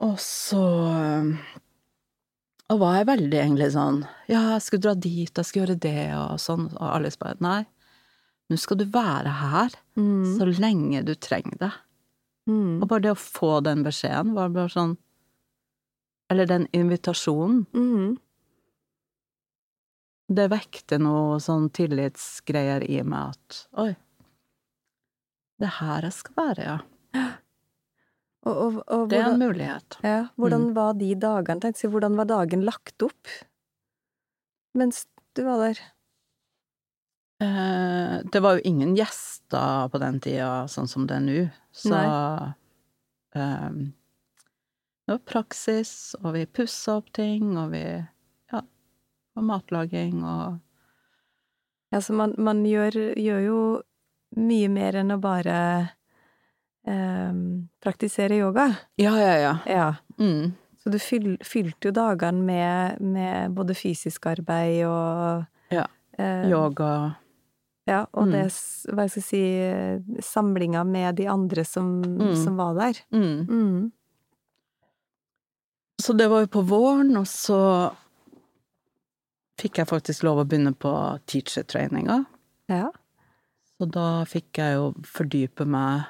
Og 0.07 0.19
så 0.23 0.63
Og 2.73 2.79
var 2.81 2.95
jeg 2.97 3.07
veldig 3.11 3.39
egentlig 3.43 3.71
sånn 3.75 4.03
Ja, 4.31 4.55
jeg 4.55 4.63
skulle 4.65 4.83
dra 4.87 4.95
dit, 4.97 5.31
jeg 5.37 5.45
skulle 5.47 5.67
gjøre 5.67 5.81
det, 5.85 6.15
og 6.17 6.39
sånn, 6.41 6.69
og 6.79 6.87
alle 6.89 7.11
bare 7.21 7.37
Nei, 7.45 7.63
nå 8.51 8.59
skal 8.61 8.81
du 8.81 8.85
være 8.93 9.33
her 9.41 9.71
Mm. 9.97 10.25
så 10.39 10.47
lenge 10.59 11.05
du 11.07 11.15
trenger 11.15 11.57
det. 11.61 11.73
Mm. 12.49 12.83
Og 12.83 12.89
bare 12.89 13.01
det 13.05 13.13
å 13.13 13.21
få 13.21 13.61
den 13.63 13.85
beskjeden 13.85 14.35
var 14.35 14.49
bare 14.51 14.69
sånn 14.73 14.97
Eller 16.31 16.47
den 16.47 16.67
invitasjonen. 16.73 17.67
Mm. 17.75 18.17
Det 20.35 20.49
vekte 20.51 20.99
noe 20.99 21.37
sånn 21.39 21.69
tillitsgreier 21.71 22.83
i 22.89 23.03
meg 23.05 23.35
at 23.37 23.59
Oi, 23.77 23.95
det 25.61 25.69
er 25.69 25.77
her 25.79 26.03
jeg 26.09 26.13
skal 26.17 26.35
være, 26.41 26.65
ja. 26.65 26.79
Og, 28.45 28.57
og, 28.61 28.79
og 28.93 29.09
Det 29.09 29.19
er 29.23 29.31
en 29.33 29.39
mulighet. 29.41 29.99
ja, 30.05 30.19
hvordan 30.37 30.67
Mm. 30.69 30.75
var 30.77 30.93
de 31.01 31.15
dagene? 31.17 31.61
Tenk, 31.65 31.77
så, 31.81 31.89
hvordan 31.89 32.17
var 32.19 32.27
dagen 32.29 32.65
lagt 32.67 33.03
opp 33.03 33.29
mens 34.77 35.07
du 35.35 35.45
var 35.47 35.59
der? 35.63 35.79
Eh, 37.41 38.21
det 38.33 38.41
var 38.43 38.55
jo 38.59 38.61
ingen 38.65 38.95
gjester 38.97 39.89
på 39.91 39.99
den 40.03 40.21
tida, 40.23 40.67
sånn 40.71 40.89
som 40.89 41.07
det 41.09 41.17
er 41.19 41.25
nå, 41.25 41.39
så 41.75 41.99
eh, 43.35 43.71
Det 45.05 45.13
var 45.17 45.25
praksis, 45.29 46.15
og 46.23 46.33
vi 46.37 46.45
pussa 46.47 46.99
opp 47.01 47.11
ting, 47.13 47.57
og 47.59 47.73
vi 47.75 47.83
Ja, 48.53 48.61
og 49.37 49.43
matlaging 49.51 50.23
og 50.23 50.61
Ja, 51.93 52.01
så 52.01 52.13
man, 52.17 52.35
man 52.39 52.65
gjør, 52.67 53.15
gjør 53.15 53.41
jo 53.45 53.59
mye 54.37 54.69
mer 54.69 54.97
enn 54.99 55.13
å 55.15 55.21
bare 55.23 55.59
eh, 56.87 57.33
praktisere 57.83 58.37
yoga. 58.39 58.69
Ja, 58.97 59.15
ja, 59.19 59.35
ja. 59.39 59.59
Ja. 59.67 59.95
Mm. 60.19 60.53
Så 60.83 60.91
du 60.93 60.99
fyl, 60.99 61.39
fylte 61.45 61.89
jo 61.89 61.93
dagene 61.97 62.43
med, 62.45 63.01
med 63.01 63.51
både 63.57 63.75
fysisk 63.75 64.27
arbeid 64.27 64.85
og 64.87 65.45
Ja. 65.71 65.87
eh, 66.19 66.49
Yoga. 66.51 67.17
Ja, 67.87 68.07
og 68.13 68.27
Mm. 68.29 68.33
det, 68.33 68.45
hva 68.93 69.09
skal 69.09 69.21
jeg 69.21 69.25
si, 69.25 69.43
eh, 69.61 69.99
samlinga 70.21 70.85
med 70.87 71.17
de 71.17 71.27
andre 71.29 71.65
som, 71.65 72.03
Mm. 72.03 72.35
som 72.37 72.57
var 72.57 72.75
der. 72.75 73.01
Mm. 73.13 73.47
Mm. 73.49 73.93
Så 76.03 76.13
det 76.17 76.29
var 76.29 76.41
jo 76.41 76.47
på 76.47 76.63
våren, 76.69 77.17
og 77.17 77.25
så 77.27 77.93
fikk 79.61 79.79
jeg 79.79 79.87
faktisk 79.89 80.25
lov 80.27 80.39
å 80.43 80.47
begynne 80.49 80.75
på 80.77 80.91
teacher-treninga. 81.31 82.25
Ja. 82.69 82.91
Så 83.79 83.89
da 83.91 84.25
fikk 84.25 84.59
jeg 84.61 84.75
jo 84.77 84.93
fordype 85.05 85.67
meg 85.67 86.05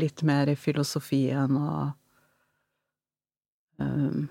litt 0.00 0.22
mer 0.22 0.48
i 0.52 0.56
filosofien 0.56 1.56
og 1.56 1.90
um, 3.80 4.26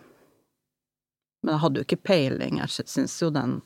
Men 1.41 1.53
jeg 1.53 1.61
hadde 1.61 1.79
jo 1.79 1.85
ikke 1.85 2.05
peiling. 2.09 2.57
Jeg 2.57 2.87
syns 2.89 3.19
jo 3.21 3.29
den 3.29 3.59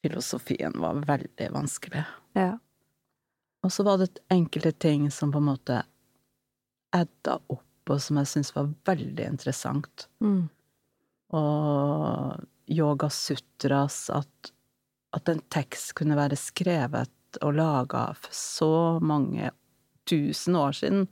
filosofien 0.00 0.72
var 0.80 1.02
veldig 1.04 1.48
vanskelig. 1.52 2.04
Ja. 2.32 2.54
Og 3.60 3.72
så 3.72 3.84
var 3.84 3.98
det 4.00 4.22
enkelte 4.32 4.72
ting 4.72 5.10
som 5.12 5.32
på 5.32 5.42
en 5.42 5.50
måte 5.50 5.82
edda 6.96 7.36
opp, 7.52 7.92
og 7.92 8.00
som 8.00 8.16
jeg 8.20 8.30
syntes 8.30 8.54
var 8.56 8.72
veldig 8.88 9.26
interessant. 9.34 10.06
Mm. 10.24 10.48
Og 11.36 12.46
Yoga 12.70 13.10
Sutras, 13.12 14.08
at, 14.10 14.52
at 15.12 15.28
en 15.28 15.42
tekst 15.52 15.92
kunne 15.98 16.18
være 16.18 16.38
skrevet 16.40 17.42
og 17.44 17.54
laga 17.58 18.08
for 18.16 18.34
så 18.34 18.74
mange 19.04 19.52
tusen 20.10 20.56
år 20.58 20.76
siden, 20.76 21.06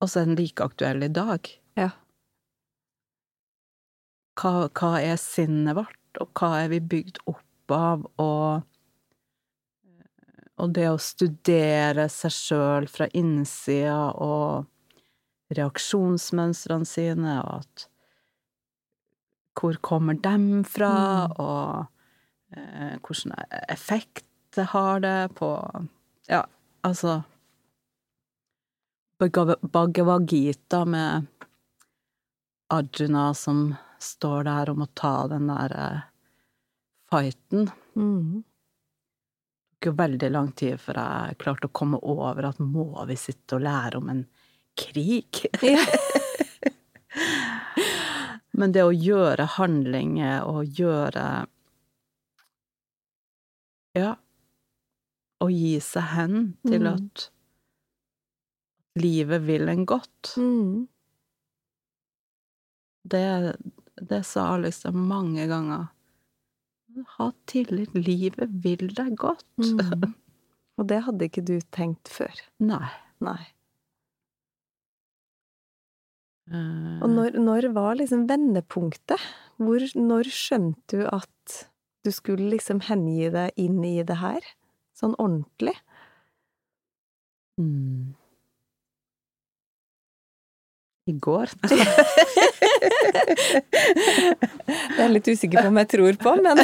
og 0.00 0.08
så 0.10 0.20
er 0.22 0.28
den 0.30 0.38
like 0.38 0.62
aktuell 0.64 1.02
i 1.02 1.10
dag. 1.10 1.48
Ja. 1.78 1.90
Hva, 4.38 4.68
hva 4.70 4.92
er 5.02 5.18
sinnet 5.18 5.74
vårt, 5.78 5.98
og 6.22 6.30
hva 6.38 6.52
er 6.62 6.72
vi 6.72 6.80
bygd 6.94 7.22
opp 7.30 7.74
av, 7.74 8.08
og 8.22 8.64
og 10.58 10.72
det 10.74 10.88
å 10.90 10.96
studere 10.98 12.08
seg 12.10 12.32
sjøl 12.34 12.88
fra 12.90 13.06
innsida 13.14 14.08
og 14.18 14.66
reaksjonsmønstrene 15.54 16.88
sine, 16.88 17.36
og 17.44 17.60
at 17.62 17.84
Hvor 19.58 19.74
kommer 19.82 20.14
dem 20.14 20.64
fra, 20.64 21.26
Mm. 21.26 21.32
og 21.42 21.86
eh, 22.56 22.98
hvilken 23.02 23.32
effekt 23.68 24.24
det 24.54 24.66
har 24.70 25.00
det 25.00 25.34
på 25.34 25.48
Ja, 26.28 26.44
altså 26.86 27.22
Bhagavad 29.18 30.30
Gita 30.30 30.84
med 30.84 31.26
Arjuna 32.68 33.34
som 33.34 33.74
står 33.98 34.44
der 34.46 34.70
og 34.70 34.78
må 34.78 34.86
ta 34.94 35.26
den 35.32 35.48
der 35.50 35.74
fighten 37.10 37.70
Mm. 37.98 38.44
tok 39.72 39.86
jo 39.88 39.92
veldig 39.98 40.28
lang 40.30 40.52
tid 40.52 40.78
før 40.78 40.98
jeg 41.00 41.38
klarte 41.40 41.66
å 41.66 41.72
komme 41.74 41.98
over 41.98 42.46
at 42.46 42.60
må 42.62 42.84
vi 43.08 43.16
sitte 43.18 43.56
og 43.56 43.64
lære 43.66 43.98
om 43.98 44.08
en 44.12 44.20
krig? 44.78 45.40
Ja. 45.66 45.82
Men 48.58 48.74
det 48.74 48.84
å 48.86 48.94
gjøre 48.94 49.48
handlinger 49.56 50.46
og 50.46 50.78
gjøre 50.78 51.24
Ja, 53.98 54.14
å 55.40 55.48
gi 55.52 55.78
seg 55.80 56.02
hen 56.14 56.38
til 56.66 56.80
Mm. 56.82 56.94
at 56.94 57.28
livet 58.98 59.42
vil 59.46 59.68
en 59.68 59.84
godt, 59.86 60.34
Mm. 60.36 60.88
det, 63.06 63.56
det 64.00 64.24
sa 64.26 64.56
liksom 64.58 64.94
mange 65.08 65.46
ganger. 65.48 65.88
Ha 67.18 67.30
tillit, 67.46 67.94
livet 67.94 68.50
vil 68.64 68.88
deg 68.88 69.14
godt. 69.16 69.44
Mm. 69.58 70.14
Og 70.78 70.86
det 70.88 71.02
hadde 71.04 71.26
ikke 71.28 71.44
du 71.44 71.58
tenkt 71.74 72.08
før. 72.10 72.34
Nei. 72.60 72.88
Nei. 73.20 73.46
eh, 76.52 76.98
Og 77.02 77.10
når, 77.10 77.38
når 77.42 77.68
var 77.74 77.96
liksom 77.98 78.26
vendepunktet? 78.30 79.20
Hvor, 79.58 79.82
når 79.98 80.30
skjønte 80.30 81.00
du 81.02 81.06
at 81.10 81.64
du 82.06 82.10
skulle 82.14 82.50
liksom 82.54 82.80
hengi 82.86 83.28
deg 83.34 83.52
inn 83.58 83.80
i 83.84 83.96
det 84.06 84.18
her? 84.20 84.40
Sånn 84.98 85.14
ordentlig? 85.22 85.74
Mm. 87.60 88.14
I 91.08 91.12
går. 91.24 91.48
Det 94.68 94.98
er 94.98 95.04
jeg 95.04 95.12
litt 95.14 95.28
usikker 95.30 95.62
på 95.62 95.70
om 95.70 95.78
jeg 95.80 95.88
tror 95.94 96.18
på, 96.20 96.32
men 96.44 96.60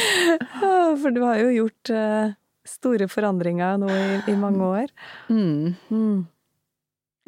For 1.00 1.14
du 1.14 1.22
har 1.24 1.40
jo 1.40 1.48
gjort 1.54 1.90
eh, 1.94 2.32
store 2.68 3.08
forandringer 3.10 3.78
nå 3.80 3.88
i, 3.90 4.04
i 4.32 4.36
mange 4.38 4.68
år. 4.82 4.92
Mm. 5.32 5.72
Mm. 5.90 6.20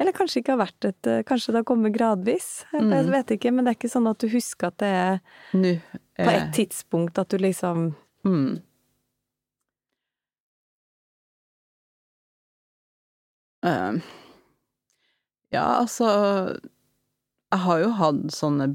Eller 0.01 0.15
kanskje 0.15 0.41
ikke 0.41 0.55
har 0.55 0.61
vært 0.63 0.87
et 0.89 1.09
eh, 1.11 1.21
Kanskje 1.27 1.53
det 1.53 1.61
har 1.61 1.67
kommet 1.69 1.95
gradvis. 1.95 2.49
Jeg 2.73 2.83
Mm. 2.83 3.11
vet 3.13 3.35
ikke, 3.37 3.51
men 3.53 3.65
det 3.65 3.73
er 3.73 3.79
ikke 3.81 3.93
sånn 3.93 4.09
at 4.09 4.19
du 4.23 4.27
husker 4.33 4.71
at 4.71 4.77
det 4.83 4.91
er 4.93 5.19
Nå 5.57 5.75
på 6.17 6.29
et 6.29 6.51
tidspunkt 6.55 7.17
at 7.19 7.29
du 7.33 7.37
liksom 7.41 7.87
mm. 8.27 8.51
Eh, 13.63 13.93
Ja, 15.53 15.63
altså 15.79 16.05
Jeg 17.51 17.59
har 17.65 17.79
jo 17.83 17.89
hatt 17.99 18.23
sånne 18.33 18.73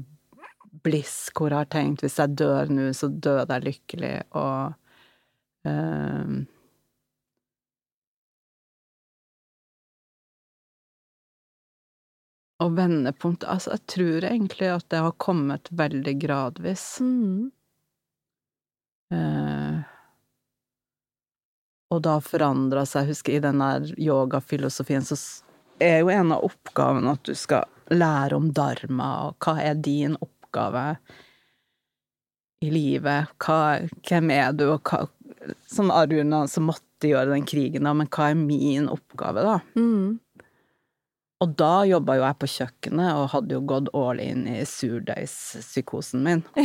bliss 0.85 1.27
hvor 1.35 1.51
jeg 1.51 1.59
har 1.65 1.71
tenkt 1.73 2.05
hvis 2.05 2.15
jeg 2.21 2.37
dør 2.39 2.69
nå, 2.71 2.85
så 2.95 3.09
dør 3.11 3.41
jeg 3.43 3.65
lykkelig, 3.65 4.13
og 4.39 4.77
uh, 5.67 6.37
Og 12.59 12.73
vendepunkt 12.75 13.45
Altså, 13.47 13.75
jeg 13.75 13.85
tror 13.93 14.25
egentlig 14.31 14.67
at 14.73 14.87
det 14.91 14.99
har 15.03 15.15
kommet 15.21 15.69
veldig 15.71 16.15
gradvis. 16.19 16.85
Mm. 17.03 17.51
Eh, 19.11 19.98
og 21.89 22.01
da 22.05 22.19
forandra 22.21 22.85
seg 22.85 23.09
husker 23.09 23.37
i 23.37 23.43
den 23.43 23.61
der 23.63 23.87
yogafilosofien 23.97 25.05
så 25.05 25.17
er 25.81 26.01
jo 26.03 26.11
en 26.13 26.33
av 26.35 26.45
oppgavene 26.45 27.15
at 27.15 27.23
du 27.25 27.33
skal 27.37 27.65
lære 27.89 28.37
om 28.37 28.51
dharma, 28.53 29.09
og 29.29 29.41
hva 29.41 29.55
er 29.63 29.79
din 29.81 30.17
oppgave 30.21 30.83
i 32.65 32.69
livet? 32.73 33.31
Hva, 33.41 33.79
hvem 34.05 34.33
er 34.35 34.53
du, 34.53 34.67
og 34.75 34.83
hva 34.83 35.07
Som 35.71 35.89
Arjuna 35.95 36.43
som 36.51 36.67
måtte 36.67 37.07
gjøre 37.07 37.31
den 37.31 37.45
krigen, 37.47 37.87
da, 37.87 37.93
men 37.95 38.09
hva 38.11 38.27
er 38.29 38.37
min 38.37 38.89
oppgave, 38.91 39.45
da? 39.45 39.55
Mm. 39.79 40.19
Og 41.39 41.53
da 41.55 41.85
jobba 41.87 42.17
jo 42.17 42.23
jeg 42.25 42.35
på 42.41 42.47
kjøkkenet 42.51 43.15
og 43.15 43.29
hadde 43.31 43.55
jo 43.55 43.61
gått 43.63 43.89
all 43.95 44.19
in 44.19 44.41
i 44.51 44.57
surdeigspsykosen 44.67 46.23
min. 46.25 46.41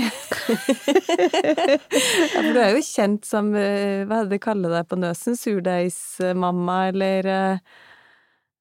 Ja, 2.34 2.42
for 2.42 2.50
du 2.54 2.58
er 2.60 2.72
jo 2.74 2.82
kjent 2.82 3.26
som, 3.28 3.52
eh, 3.54 4.02
hva 4.08 4.18
er 4.20 4.26
det 4.26 4.34
de 4.34 4.40
kaller 4.42 4.72
deg 4.74 4.88
på 4.90 4.98
Nøsen, 4.98 5.36
surdeigsmamma, 5.38 6.78
eller 6.90 7.28
eh, 7.30 7.58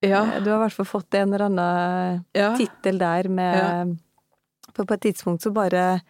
Ja. 0.05 0.22
Du 0.43 0.51
har 0.51 0.57
i 0.59 0.64
hvert 0.66 0.76
fall 0.78 0.89
fått 0.89 1.18
en 1.18 1.34
eller 1.34 1.47
annen 1.47 2.22
ja. 2.36 2.51
tittel 2.59 2.99
der 3.01 3.30
med 3.32 3.97
For 4.76 4.86
på 4.86 4.97
et 4.97 5.05
tidspunkt 5.07 5.45
så 5.45 5.51
bare 5.55 6.01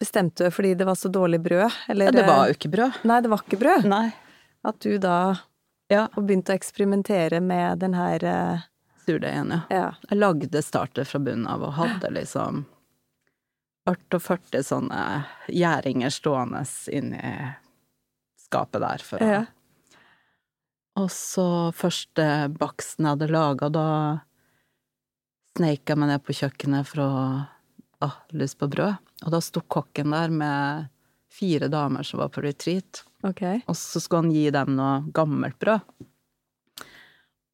bestemte 0.00 0.46
du 0.46 0.54
fordi 0.54 0.72
det 0.78 0.86
var 0.88 0.96
så 0.96 1.10
dårlig 1.12 1.42
brød, 1.44 1.70
eller 1.92 2.08
ja 2.08 2.12
det 2.16 2.26
var 2.26 2.48
jo 2.48 2.56
ikke 2.56 2.72
brød. 2.72 3.02
Nei, 3.04 3.20
det 3.20 3.30
var 3.32 3.44
ikke 3.44 3.60
brød. 3.60 3.88
Nei. 3.90 4.06
At 4.64 4.80
du 4.80 4.96
da 4.98 5.18
Ja. 5.90 6.06
og 6.14 6.24
begynte 6.24 6.54
å 6.54 6.56
eksperimentere 6.56 7.40
med 7.44 7.82
den 7.84 7.94
her 7.98 8.24
eh, 9.18 9.32
igjen, 9.32 9.50
ja. 9.50 9.60
Ja. 9.70 9.88
Jeg 10.10 10.18
lagde 10.18 10.62
starter 10.62 11.08
fra 11.08 11.18
bunnen 11.18 11.48
av 11.50 11.64
og 11.66 11.74
hadde 11.78 12.12
liksom 12.14 12.64
48 13.90 14.62
sånne 14.66 15.00
gjæringer 15.48 16.12
stående 16.14 16.62
inni 16.92 17.22
skapet 18.38 18.82
der 18.84 19.04
for 19.04 19.22
å 19.22 19.30
ja. 19.34 19.42
Og 21.00 21.08
så 21.14 21.70
første 21.72 22.24
baksten 22.60 23.06
jeg 23.06 23.14
hadde 23.14 23.30
laga, 23.30 23.68
da 23.72 23.86
sneik 25.56 25.88
jeg 25.88 25.98
meg 25.98 26.10
ned 26.10 26.24
på 26.26 26.34
kjøkkenet 26.36 26.88
for 26.88 27.02
å 27.04 27.12
ah, 28.04 28.16
lyst 28.36 28.58
på 28.60 28.68
brød. 28.70 28.98
Og 29.24 29.34
da 29.34 29.40
sto 29.44 29.62
kokken 29.62 30.14
der 30.14 30.32
med 30.34 30.90
fire 31.30 31.70
damer 31.70 32.06
som 32.06 32.20
var 32.22 32.32
på 32.34 32.42
retreat, 32.44 33.04
Okay. 33.20 33.58
og 33.68 33.76
så 33.76 34.00
skulle 34.00 34.22
han 34.24 34.30
gi 34.32 34.46
dem 34.54 34.70
noe 34.78 35.02
gammelt 35.12 35.58
brød. 35.60 35.82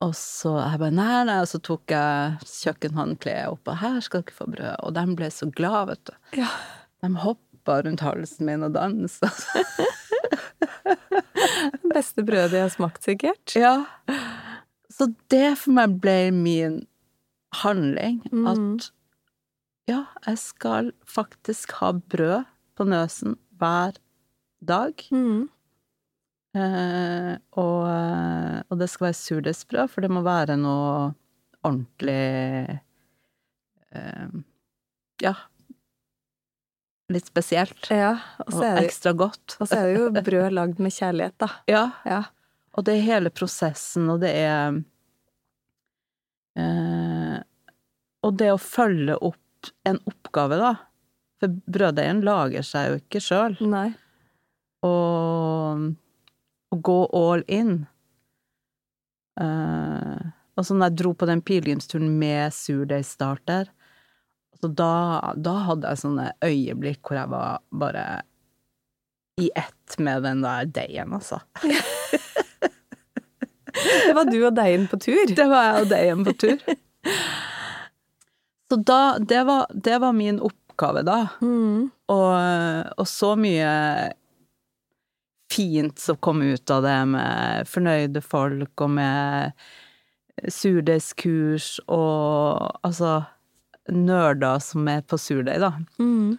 Og 0.06 0.14
så 0.14 0.52
jeg 0.60 0.80
bare 0.80 0.94
nei, 0.94 1.20
nei, 1.26 1.40
og 1.42 1.48
så 1.50 1.58
tok 1.64 1.90
jeg 1.90 2.36
kjøkkenhåndkleet 2.46 3.50
opp, 3.50 3.66
og 3.72 3.80
her 3.80 3.98
skal 4.04 4.22
dere 4.22 4.36
få 4.36 4.46
brød. 4.52 4.74
Og 4.86 4.94
de 4.94 5.04
ble 5.18 5.30
så 5.34 5.48
glad, 5.50 5.90
vet 5.90 6.10
du. 6.10 6.14
Ja. 6.42 6.50
De 7.02 7.10
hoppa 7.24 7.80
rundt 7.82 8.04
halsen 8.04 8.46
min 8.46 8.66
og 8.66 8.76
dansa. 8.76 9.30
Det 10.86 11.90
beste 11.96 12.22
brødet 12.26 12.54
jeg 12.60 12.68
har 12.68 12.74
smakt, 12.74 13.02
sikkert. 13.06 13.56
Ja. 13.58 13.80
Så 14.92 15.10
det 15.32 15.56
for 15.60 15.74
meg 15.76 15.98
ble 16.02 16.30
min 16.34 16.84
handling. 17.62 18.22
Mm. 18.30 18.46
At 18.52 18.90
ja, 19.90 20.04
jeg 20.26 20.38
skal 20.42 20.92
faktisk 21.06 21.76
ha 21.80 21.92
brød 21.98 22.46
på 22.76 22.86
nøsen 22.86 23.36
hver 23.58 23.98
dag. 24.66 24.94
Mm. 25.10 25.48
Eh, 26.56 27.32
og, 27.60 27.80
eh, 27.90 28.60
og 28.70 28.78
det 28.80 28.88
skal 28.88 29.10
være 29.10 29.18
surdeigsbrød, 29.18 29.90
for 29.92 30.04
det 30.06 30.10
må 30.14 30.22
være 30.24 30.56
noe 30.60 31.10
ordentlig 31.66 32.80
eh, 33.92 34.28
Ja. 35.24 35.34
Litt 37.12 37.28
spesielt. 37.28 37.86
Ja, 37.92 38.14
og 38.42 38.48
Og 38.48 38.56
så 38.56 38.62
det, 38.64 38.86
ekstra 38.88 39.12
godt. 39.14 39.56
og 39.60 39.68
så 39.68 39.76
er 39.78 39.92
det 39.92 40.00
jo 40.00 40.22
brød 40.26 40.54
lagd 40.56 40.80
med 40.82 40.92
kjærlighet, 40.96 41.36
da. 41.38 41.50
Ja. 41.76 41.84
Ja. 42.08 42.22
Og 42.76 42.84
det 42.84 42.96
er 42.96 43.04
hele 43.06 43.30
prosessen, 43.32 44.08
og 44.12 44.20
det 44.24 44.32
er 44.36 44.80
eh, 46.60 47.36
Og 48.26 48.34
det 48.40 48.50
å 48.52 48.58
følge 48.60 49.16
opp 49.22 49.70
en 49.88 50.00
oppgave, 50.06 50.58
da. 50.60 50.72
For 51.40 51.52
brøddeigen 51.68 52.24
lager 52.24 52.64
seg 52.64 52.88
jo 52.90 52.98
ikke 53.00 53.20
sjøl. 53.22 53.56
Og 54.86 55.94
å 56.76 56.82
gå 56.84 56.98
all 57.16 57.44
in. 57.52 57.78
Uh, 59.40 60.32
og 60.56 60.64
så 60.64 60.76
når 60.76 60.90
jeg 60.90 60.98
dro 61.02 61.12
på 61.16 61.28
den 61.28 61.42
pilegrimsturen 61.44 62.12
med 62.20 62.54
surdeigstarter, 62.56 63.68
så 64.56 64.70
da, 64.72 65.34
da 65.36 65.56
hadde 65.66 65.90
jeg 65.90 66.00
sånne 66.00 66.30
øyeblikk 66.44 67.02
hvor 67.04 67.18
jeg 67.18 67.32
var 67.32 67.60
bare 67.76 68.06
i 69.36 69.50
ett 69.52 69.98
med 70.00 70.24
den 70.24 70.40
der 70.44 70.64
deigen, 70.72 71.12
altså. 71.12 71.42
Det 74.06 74.14
var 74.16 74.24
du 74.24 74.38
og 74.40 74.54
deigen 74.56 74.86
på 74.88 74.96
tur. 74.96 75.34
Det 75.36 75.44
var 75.50 75.66
jeg 75.66 75.82
og 75.82 75.90
deigen 75.90 76.24
på 76.24 76.32
tur. 76.40 76.62
Så 78.70 78.78
da, 78.80 79.18
det 79.20 79.42
var, 79.46 79.66
det 79.70 79.98
var 80.02 80.14
min 80.16 80.40
oppgave 80.42 81.02
da. 81.06 81.18
Mm. 81.44 81.90
Og, 82.10 82.32
og 82.96 83.08
så 83.10 83.34
mye 83.38 83.68
fint 85.52 85.98
som 85.98 86.18
kom 86.20 86.42
ut 86.42 86.70
av 86.70 86.84
det, 86.86 86.98
med 87.12 87.70
fornøyde 87.70 88.22
folk 88.24 88.84
og 88.84 88.94
med 88.98 89.66
surdeigskurs 90.52 91.76
og 91.86 92.80
altså 92.84 93.22
nerder 93.92 94.60
som 94.62 94.88
er 94.90 95.02
på 95.06 95.18
surdeig, 95.20 95.60
da. 95.62 95.72
Mm. 96.02 96.36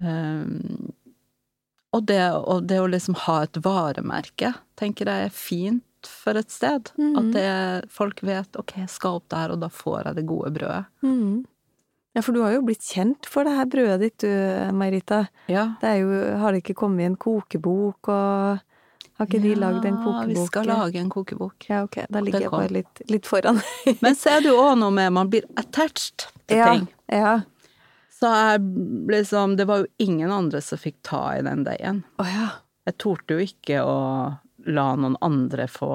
Um, 0.00 0.92
og, 1.90 2.04
det, 2.08 2.22
og 2.32 2.66
det 2.68 2.80
å 2.80 2.88
liksom 2.90 3.16
ha 3.26 3.42
et 3.44 3.60
varemerke, 3.64 4.52
tenker 4.78 5.10
jeg 5.10 5.28
er 5.28 5.34
fint 5.34 5.84
for 6.08 6.38
et 6.38 6.52
sted. 6.52 6.92
Mm. 7.00 7.14
At 7.20 7.30
det, 7.34 7.48
folk 7.92 8.22
vet 8.26 8.60
ok, 8.60 8.76
jeg 8.84 8.92
skal 8.92 9.20
opp 9.20 9.28
der, 9.32 9.54
og 9.54 9.64
da 9.64 9.70
får 9.72 10.10
jeg 10.10 10.20
det 10.20 10.28
gode 10.28 10.52
brødet. 10.56 10.84
Mm. 11.04 11.42
Ja, 12.12 12.22
for 12.26 12.34
du 12.34 12.40
har 12.42 12.56
jo 12.56 12.64
blitt 12.66 12.82
kjent 12.82 13.28
for 13.30 13.46
det 13.46 13.54
her 13.54 13.68
brødet 13.70 14.00
ditt, 14.02 14.24
du, 14.24 14.72
Marita. 14.74 15.24
Ja. 15.50 15.68
Det 15.82 15.92
er 15.92 16.00
jo, 16.02 16.16
har 16.42 16.52
det 16.52 16.64
ikke 16.64 16.80
kommet 16.82 17.04
i 17.04 17.06
en 17.06 17.18
kokebok, 17.20 18.10
og 18.10 18.58
har 19.20 19.28
ikke 19.28 19.42
de 19.44 19.52
lagd 19.54 19.84
en 19.84 20.00
kokebok? 20.00 20.24
Ja, 20.24 20.40
vi 20.40 20.46
skal 20.48 20.68
lage 20.72 20.98
en 20.98 21.12
kokebok. 21.12 21.68
Ja, 21.68 21.84
ok, 21.86 22.00
da 22.08 22.22
ligger 22.24 22.46
jeg 22.46 22.52
bare 22.54 22.72
litt, 22.72 23.02
litt 23.12 23.30
foran. 23.30 23.60
Men 24.04 24.18
så 24.18 24.34
er 24.34 24.42
det 24.42 24.50
jo 24.50 24.58
òg 24.58 24.74
noe 24.80 24.94
med 24.96 25.12
man 25.12 25.30
blir 25.30 25.46
attached 25.60 26.26
til 26.48 26.62
ja, 26.62 26.70
ting. 26.72 26.86
ja. 27.12 27.34
Så 28.20 28.28
jeg 28.36 28.60
liksom 29.08 29.54
Det 29.56 29.64
var 29.64 29.80
jo 29.80 29.86
ingen 30.02 30.32
andre 30.32 30.60
som 30.60 30.80
fikk 30.80 30.98
ta 31.06 31.22
i 31.38 31.44
den 31.46 31.62
deigen. 31.64 32.02
Oh, 32.20 32.28
ja. 32.28 32.48
Jeg 32.88 32.98
torde 33.00 33.36
jo 33.36 33.44
ikke 33.44 33.84
å 33.84 34.00
la 34.66 34.86
noen 34.98 35.14
andre 35.24 35.68
få, 35.70 35.92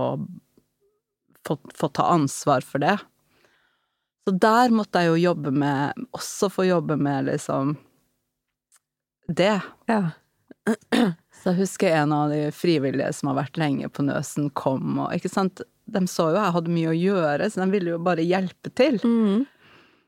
få, 1.45 1.57
få 1.75 1.89
ta 1.97 2.07
ansvar 2.13 2.65
for 2.65 2.81
det. 2.81 2.95
Så 4.25 4.33
der 4.41 4.73
måtte 4.73 5.03
jeg 5.03 5.11
jo 5.11 5.31
jobbe 5.31 5.51
med 5.53 6.07
Også 6.17 6.49
få 6.49 6.65
jobbe 6.65 6.97
med 6.97 7.29
liksom 7.29 7.75
det. 9.27 9.61
Ja. 9.89 10.01
Så 11.41 11.51
jeg 11.51 11.59
husker 11.59 11.93
en 11.93 12.11
av 12.13 12.29
de 12.29 12.51
frivillige 12.53 13.11
som 13.13 13.31
har 13.31 13.39
vært 13.39 13.57
lenge 13.57 13.89
på 13.89 14.05
Nøsen, 14.05 14.51
kom 14.53 14.99
og 15.01 15.15
ikke 15.17 15.31
sant 15.33 15.61
De 15.85 16.01
så 16.09 16.31
jo 16.31 16.37
jeg 16.37 16.53
hadde 16.55 16.73
mye 16.73 16.91
å 16.91 16.97
gjøre, 16.97 17.49
så 17.49 17.61
de 17.61 17.67
ville 17.73 17.91
jo 17.93 17.99
bare 18.01 18.25
hjelpe 18.25 18.71
til. 18.73 18.97
Mm. 19.01 19.43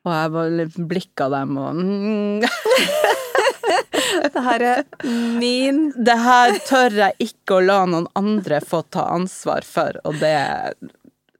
Og 0.06 0.14
jeg 0.14 0.34
bare 0.34 0.68
blikka 0.90 1.28
dem 1.34 1.58
og 1.62 1.82
mm, 1.82 2.46
Det 4.34 4.44
her 4.46 4.64
er 4.66 4.84
min 5.38 5.82
Det 5.94 6.16
her 6.24 6.58
tør 6.68 6.98
jeg 7.02 7.28
ikke 7.28 7.58
å 7.58 7.66
la 7.66 7.80
noen 7.90 8.08
andre 8.18 8.62
få 8.64 8.84
ta 8.94 9.08
ansvar 9.14 9.66
for, 9.68 9.98
og 10.08 10.18
det 10.22 10.34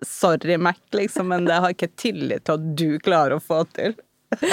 Sorry, 0.06 0.58
Mac, 0.62 0.78
liksom, 0.94 1.28
men 1.32 1.46
det 1.46 1.54
har 1.64 1.74
ikke 1.74 1.90
tillit 1.98 2.44
til 2.46 2.54
at 2.60 2.66
du 2.78 3.00
klarer 3.02 3.38
å 3.38 3.44
få 3.44 3.64
til. 3.74 3.96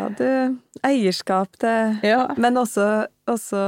Ja, 0.00 0.06
du 0.16 0.56
Eierskap 0.86 1.56
til 1.60 1.98
Ja. 2.06 2.30
Men 2.40 2.56
også, 2.60 3.06
også 3.28 3.60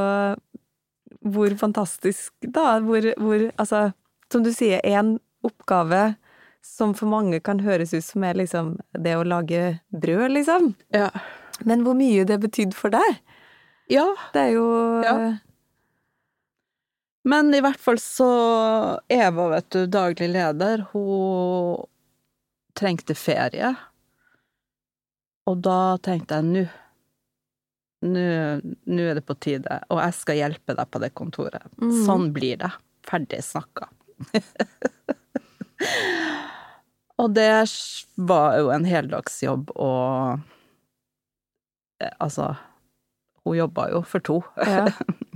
hvor 1.22 1.54
fantastisk, 1.60 2.32
da. 2.40 2.78
Hvor, 2.80 3.04
hvor 3.20 3.44
Altså, 3.60 3.92
som 4.32 4.42
du 4.44 4.52
sier, 4.54 4.80
én 4.84 5.18
oppgave 5.44 6.14
som 6.62 6.94
for 6.94 7.10
mange 7.10 7.40
kan 7.42 7.60
høres 7.60 7.92
ut 7.92 8.04
som 8.06 8.24
er 8.24 8.38
liksom 8.38 8.76
det 8.94 9.16
å 9.18 9.24
lage 9.26 9.80
brød, 9.90 10.30
liksom. 10.38 10.74
Ja. 10.94 11.10
Men 11.66 11.82
hvor 11.84 11.94
mye 11.98 12.24
det 12.26 12.38
betydde 12.42 12.74
for 12.78 12.94
deg. 12.94 13.18
ja. 13.90 14.06
Det 14.32 14.40
er 14.48 14.52
jo 14.56 14.66
Ja. 15.02 15.16
Men 17.22 17.54
i 17.54 17.60
hvert 17.62 17.80
fall 17.80 18.00
så 18.02 18.28
Eva, 19.08 19.48
vet 19.54 19.70
du, 19.70 19.86
daglig 19.86 20.28
leder, 20.32 20.86
hun 20.92 21.86
trengte 22.78 23.14
ferie. 23.14 23.74
Og 25.46 25.58
da 25.62 25.98
tenkte 26.02 26.40
jeg 26.40 26.48
nå 26.50 26.68
Nå 28.02 29.02
er 29.06 29.14
det 29.14 29.22
på 29.22 29.36
tide, 29.38 29.76
og 29.86 30.00
jeg 30.00 30.14
skal 30.16 30.34
hjelpe 30.40 30.74
deg 30.74 30.88
på 30.90 30.98
det 30.98 31.12
kontoret. 31.14 31.68
Mm. 31.78 31.92
Sånn 32.02 32.24
blir 32.34 32.56
det. 32.58 32.72
Ferdig 33.06 33.38
snakka. 33.46 33.86
og 37.22 37.30
det 37.36 37.46
var 38.26 38.58
jo 38.58 38.72
en 38.74 38.88
heldagsjobb, 38.90 39.70
og 39.78 40.42
eh, 42.02 42.10
altså 42.18 42.56
Hun 43.46 43.60
jobba 43.60 43.86
jo 43.94 44.02
for 44.02 44.26
to. 44.26 44.40
Ja. 44.66 44.88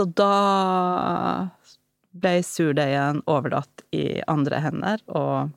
Så 0.00 0.06
da 0.16 1.50
ble 2.16 2.38
surdeigen 2.46 3.20
overlatt 3.28 3.82
i 3.92 4.22
andre 4.30 4.60
hender, 4.64 5.02
og 5.12 5.50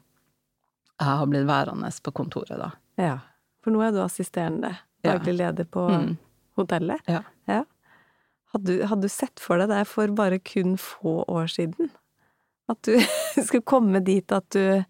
jeg 0.99 1.07
har 1.07 1.29
blitt 1.31 1.47
værende 1.47 1.91
på 2.03 2.11
kontoret 2.19 2.59
da. 2.59 2.71
ja. 2.99 3.19
For 3.63 3.71
nå 3.71 3.79
er 3.85 3.93
du 3.95 4.01
assisterende 4.03 4.73
Ja. 5.05 5.13
daglig 5.13 5.37
leder 5.37 5.63
på 5.63 5.85
Mm. 5.89 6.17
hotellet. 6.57 6.99
Ja. 7.07 7.21
Hadde, 8.51 8.65
du- 8.65 8.83
hadde 8.85 9.01
du 9.01 9.07
sett 9.09 9.39
for 9.39 9.57
deg 9.57 9.69
det 9.69 9.87
for 9.87 10.07
bare 10.11 10.37
kun 10.39 10.75
få 10.77 11.23
år 11.27 11.47
siden? 11.47 11.89
At 12.69 12.81
du 12.83 12.97
skulle 13.47 13.63
komme 13.63 14.03
dit 14.03 14.29
at 14.31 14.49
du 14.49 14.83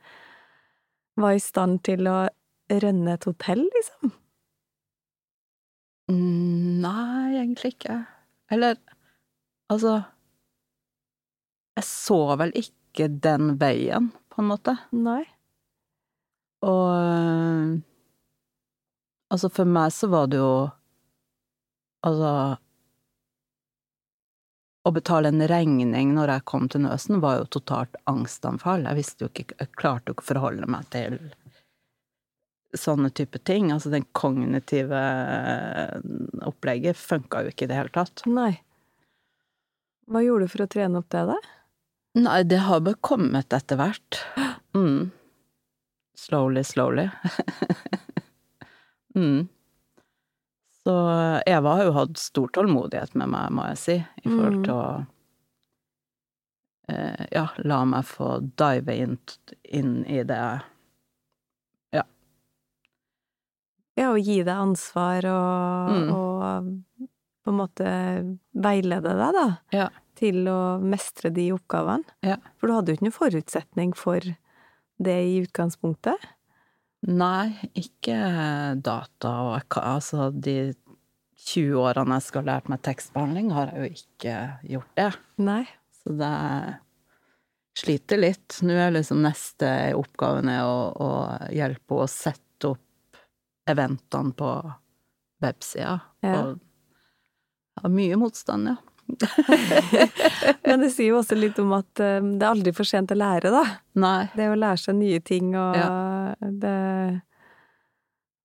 var 1.16 1.32
i 1.34 1.38
stand 1.40 1.84
til 1.84 2.08
å 2.10 2.28
rønne 2.70 3.14
et 3.14 3.24
hotell, 3.30 3.62
liksom? 3.78 4.12
Mm, 6.10 6.82
Nei, 6.82 7.38
egentlig 7.38 7.76
ikke. 7.78 8.06
Eller 8.52 8.76
altså 9.72 10.02
Jeg 11.78 11.88
så 11.88 12.20
vel 12.38 12.52
ikke 12.60 13.08
den 13.10 13.56
veien, 13.62 14.12
på 14.30 14.42
en 14.44 14.52
måte. 14.52 14.76
Nei. 14.92 15.24
Og 16.64 17.82
Altså, 19.34 19.50
for 19.50 19.66
meg 19.66 19.90
så 19.96 20.08
var 20.14 20.28
det 20.30 20.38
jo 20.38 20.52
Altså 22.06 22.32
Å 24.84 24.92
betale 24.94 25.32
en 25.32 25.46
regning 25.48 26.12
når 26.14 26.36
jeg 26.36 26.46
kom 26.52 26.68
til 26.70 26.84
Nøsen, 26.84 27.22
var 27.24 27.40
jo 27.40 27.48
totalt 27.56 27.96
angstanfall. 28.12 28.84
Jeg 28.90 29.00
visste 29.00 29.24
jo 29.26 29.32
ikke 29.32 29.56
Jeg 29.56 29.72
klarte 29.80 30.12
jo 30.12 30.18
ikke 30.18 30.26
å 30.28 30.32
forholde 30.34 30.70
meg 30.70 30.90
til 30.94 31.18
sånne 32.74 33.12
type 33.14 33.40
ting. 33.46 33.72
Altså, 33.72 33.92
den 33.94 34.06
kognitive 34.18 35.00
opplegget 36.42 36.98
funka 36.98 37.44
jo 37.46 37.54
ikke 37.54 37.68
i 37.68 37.72
det 37.72 37.78
hele 37.78 37.94
tatt. 37.94 38.26
Nei. 38.28 38.58
Hva 40.08 40.22
gjorde 40.24 40.46
du 40.48 40.52
for 40.52 40.64
å 40.66 40.70
trene 40.72 41.00
opp 41.00 41.10
det, 41.14 41.24
da? 41.30 41.38
Nei, 42.20 42.44
det 42.44 42.60
har 42.68 42.82
bare 42.86 43.00
kommet 43.02 43.54
etter 43.54 43.80
hvert. 43.80 44.22
Mm. 44.74 45.12
Slowly, 46.18 46.64
slowly. 46.66 47.04
mm. 49.16 49.44
Så 50.84 50.96
Eva 51.46 51.76
har 51.78 51.84
jo 51.86 51.92
hatt 51.94 52.18
stor 52.18 52.50
tålmodighet 52.58 53.14
med 53.22 53.30
meg, 53.30 53.52
må 53.54 53.68
jeg 53.70 53.78
si, 53.78 53.96
i 54.24 54.26
forhold 54.32 54.58
Mm. 54.58 54.64
til 54.66 54.74
å 54.74 55.06
eh, 56.90 57.26
Ja, 57.38 57.46
la 57.62 57.84
meg 57.86 58.04
få 58.10 58.32
dive 58.58 58.96
inn, 58.98 59.20
inn 59.64 59.94
i 60.10 60.24
det. 60.26 60.42
Ja, 63.94 64.08
å 64.10 64.18
gi 64.18 64.40
deg 64.42 64.58
ansvar 64.58 65.22
og, 65.30 65.92
Mm. 65.94 66.08
og 66.18 67.10
på 67.44 67.52
en 67.52 67.60
måte 67.60 67.88
veilede 68.56 69.14
deg, 69.20 69.34
da, 69.36 69.46
Ja. 69.76 69.90
til 70.16 70.46
å 70.48 70.80
mestre 70.80 71.32
de 71.34 71.50
oppgavene. 71.56 72.04
Ja. 72.24 72.38
For 72.58 72.68
du 72.68 72.74
hadde 72.74 72.92
jo 72.94 72.98
ikke 72.98 73.08
noen 73.10 73.18
forutsetning 73.18 73.94
for 73.98 74.20
det 75.04 75.18
i 75.28 75.42
utgangspunktet. 75.44 76.30
Nei, 77.04 77.52
ikke 77.76 78.16
data 78.82 79.32
og 79.44 79.78
Altså, 79.82 80.30
de 80.32 80.74
20 81.44 81.76
årene 81.82 82.16
jeg 82.16 82.24
skal 82.30 82.46
ha 82.46 82.54
lært 82.54 82.70
meg 82.72 82.82
tekstbehandling, 82.86 83.52
har 83.52 83.74
jeg 83.74 83.82
jo 83.82 83.98
ikke 84.00 84.36
gjort 84.76 84.94
det. 84.96 85.10
Nei. 85.44 85.64
Så 86.04 86.16
det 86.20 86.80
sliter 87.76 88.22
litt. 88.22 88.60
Nå 88.64 88.76
er 88.78 88.94
liksom 88.96 89.22
neste 89.26 89.68
oppgaven 89.98 90.48
er 90.54 90.64
å, 90.64 90.78
å 90.96 91.10
hjelpe 91.52 92.00
å 92.04 92.08
sette 92.08 92.70
opp 92.70 93.20
eventene 93.68 94.32
på 94.38 94.50
websida. 95.44 95.98
Ja. 96.24 96.38
Og 96.54 96.62
har 97.82 97.90
mye 97.90 98.16
motstand, 98.20 98.68
ja. 98.68 98.76
Men 100.64 100.80
det 100.80 100.90
sier 100.94 101.10
jo 101.12 101.18
også 101.20 101.36
litt 101.36 101.58
om 101.60 101.74
at 101.76 102.00
eh, 102.00 102.20
det 102.24 102.42
er 102.46 102.54
aldri 102.54 102.72
for 102.76 102.88
sent 102.88 103.12
å 103.12 103.18
lære, 103.20 103.52
da. 103.52 103.64
Nei. 104.00 104.30
Det 104.36 104.48
å 104.52 104.56
lære 104.58 104.80
seg 104.80 104.96
nye 105.00 105.20
ting 105.26 105.52
og 105.60 105.76
Ja. 105.76 105.90
det 106.40 107.22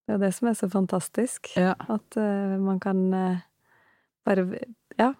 Det 0.09 0.15
er 0.17 0.19
det 0.25 0.33
som 0.35 0.49
er 0.49 0.55
så 0.57 0.69
fantastisk. 0.73 1.51
Ja. 1.57 1.75
At 1.89 2.17
uh, 2.17 2.57
man 2.59 2.79
kan 2.81 3.03
uh, 3.13 3.37
bare, 4.25 4.47
ja, 4.99 5.11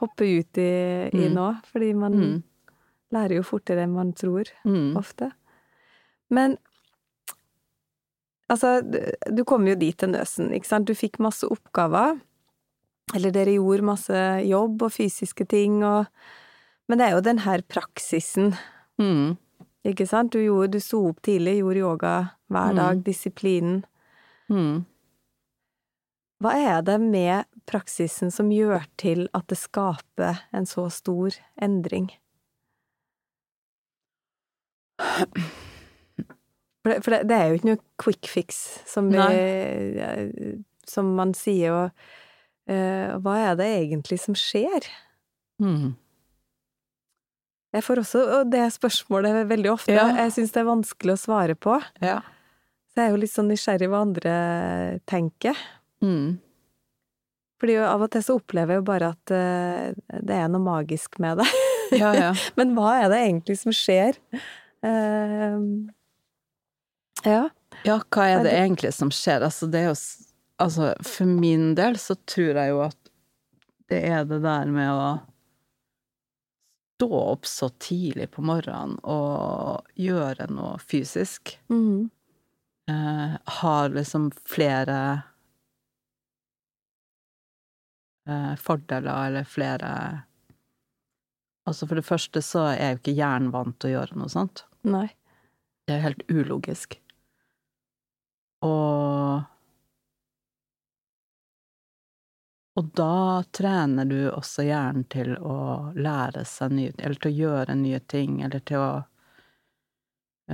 hoppe 0.00 0.24
ut 0.24 0.56
i, 0.58 0.70
i 1.12 1.26
Mm. 1.28 1.34
nå. 1.36 1.48
Fordi 1.70 1.90
man 1.94 2.12
Mm. 2.16 2.42
lærer 3.12 3.36
jo 3.36 3.42
fortere 3.42 3.82
enn 3.84 3.92
man 3.92 4.12
tror, 4.14 4.48
Mm. 4.64 4.96
ofte. 4.96 5.30
Men 6.30 6.56
altså, 8.50 8.80
du, 8.82 8.98
du 9.36 9.44
kom 9.44 9.66
jo 9.68 9.74
dit 9.76 9.96
til 9.98 10.08
Nøsen, 10.12 10.50
ikke 10.56 10.66
sant? 10.68 10.86
Du 10.88 10.94
fikk 10.96 11.18
masse 11.20 11.44
oppgaver. 11.46 12.18
Eller 13.16 13.32
dere 13.32 13.54
gjorde 13.56 13.86
masse 13.88 14.18
jobb 14.44 14.82
og 14.84 14.92
fysiske 14.92 15.46
ting 15.48 15.82
og 15.86 16.06
Men 16.88 16.98
det 16.98 17.06
er 17.06 17.10
jo 17.16 17.20
den 17.20 17.38
her 17.44 17.60
praksisen, 17.68 18.54
Mm. 18.98 19.36
ikke 19.84 20.06
sant? 20.08 20.32
Du, 20.32 20.38
gjorde, 20.40 20.70
du 20.72 20.80
sto 20.80 21.02
opp 21.10 21.20
tidlig, 21.22 21.58
gjorde 21.60 21.82
yoga 21.82 22.12
hver 22.50 22.70
Mm. 22.72 22.76
dag, 22.76 23.02
disiplinen. 23.04 23.84
Mm. 24.50 24.86
Hva 26.40 26.52
er 26.56 26.82
det 26.82 27.00
med 27.00 27.44
praksisen 27.66 28.30
som 28.32 28.48
gjør 28.50 28.86
til 28.96 29.28
at 29.34 29.46
det 29.48 29.58
skaper 29.58 30.40
en 30.54 30.64
så 30.64 30.88
stor 30.90 31.30
endring? 31.60 32.10
For 36.82 36.92
det, 36.94 37.02
for 37.04 37.10
det, 37.12 37.20
det 37.28 37.36
er 37.36 37.48
jo 37.50 37.58
ikke 37.58 37.68
noe 37.72 37.82
quick 38.00 38.28
fix, 38.30 38.60
som, 38.88 39.10
vi, 39.12 40.54
som 40.88 41.10
man 41.18 41.34
sier, 41.36 41.72
og 41.74 41.84
eh, 41.90 41.92
hva 42.68 43.34
er 43.40 43.54
det 43.56 43.66
egentlig 43.78 44.18
som 44.20 44.36
skjer? 44.36 44.84
Mm. 45.62 45.96
Jeg 47.76 47.84
får 47.84 48.00
også 48.00 48.24
det 48.48 48.64
spørsmålet 48.72 49.42
veldig 49.48 49.70
ofte. 49.74 49.94
Ja. 49.96 50.08
Jeg 50.22 50.34
syns 50.36 50.54
det 50.54 50.62
er 50.62 50.68
vanskelig 50.70 51.14
å 51.14 51.20
svare 51.20 51.56
på. 51.58 51.76
Ja. 52.04 52.20
Så 52.88 53.02
jeg 53.02 53.10
er 53.10 53.12
jo 53.12 53.22
litt 53.22 53.34
sånn 53.34 53.50
nysgjerrig 53.52 53.90
hva 53.92 54.04
andre 54.06 54.36
tenker. 55.08 55.58
Mm. 56.04 56.38
Fordi 57.58 57.74
av 57.82 58.04
og 58.06 58.12
til 58.14 58.24
så 58.24 58.38
opplever 58.38 58.76
jeg 58.76 58.80
jo 58.80 58.86
bare 58.88 59.10
at 59.12 59.34
eh, 59.34 60.20
det 60.24 60.38
er 60.38 60.48
noe 60.52 60.62
magisk 60.64 61.18
med 61.22 61.42
det. 61.42 61.48
Ja, 61.98 62.12
ja. 62.16 62.32
Men 62.58 62.74
hva 62.76 62.94
er 63.02 63.12
det 63.12 63.20
egentlig 63.26 63.58
som 63.60 63.74
skjer? 63.74 64.16
Uh, 64.84 65.88
ja. 67.26 67.48
Ja, 67.86 67.98
hva 68.14 68.26
er 68.28 68.42
det 68.46 68.54
egentlig 68.54 68.94
som 68.96 69.12
skjer? 69.14 69.44
Altså, 69.46 69.68
det 69.70 69.82
er 69.82 69.90
jo 69.90 69.98
Altså, 70.58 70.92
for 71.06 71.30
min 71.30 71.74
del 71.78 71.98
så 72.02 72.16
tror 72.26 72.58
jeg 72.58 72.72
jo 72.72 72.80
at 72.88 73.10
det 73.88 74.00
er 74.10 74.24
det 74.28 74.40
der 74.44 74.70
med 74.72 74.90
å 74.90 75.10
stå 76.98 77.08
opp 77.14 77.46
så 77.46 77.68
tidlig 77.78 78.26
på 78.34 78.42
morgenen 78.42 78.96
og 79.06 79.86
gjøre 79.94 80.48
noe 80.50 80.78
fysisk. 80.82 81.58
mm. 81.70 82.10
Eh, 82.88 83.32
har 83.44 83.90
liksom 83.92 84.30
flere 84.48 85.22
eh, 88.24 88.54
fordeler, 88.56 89.26
eller 89.26 89.44
flere 89.44 89.90
Altså, 91.68 91.84
for 91.84 92.00
det 92.00 92.06
første 92.08 92.40
så 92.40 92.62
er 92.70 92.78
jeg 92.78 92.94
jo 92.94 92.98
ikke 93.02 93.16
jernvant 93.18 93.76
til 93.76 93.90
å 93.90 93.92
gjøre 93.92 94.16
noe 94.16 94.32
sånt. 94.32 94.62
Nei. 94.88 95.10
Det 95.84 95.98
er 95.98 96.06
helt 96.06 96.22
ulogisk. 96.32 96.96
Og 98.64 99.44
Og 102.78 102.90
da 102.94 103.42
trener 103.54 104.06
du 104.06 104.18
også 104.30 104.62
hjernen 104.62 105.06
til 105.10 105.34
å 105.42 105.90
lære 105.98 106.44
seg 106.46 106.74
nye 106.76 106.92
Eller 106.94 107.18
til 107.18 107.32
å 107.32 107.38
gjøre 107.42 107.74
nye 107.78 108.00
ting, 108.06 108.42
eller 108.46 108.62
til 108.62 108.82
å 108.82 108.90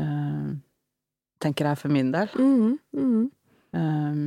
eh, 0.00 0.54
Tenker 1.44 1.68
jeg 1.68 1.80
for 1.82 1.92
min 1.92 2.12
del. 2.14 2.30
Mhm, 2.40 2.76
mm. 2.96 3.24
Um, 3.74 4.20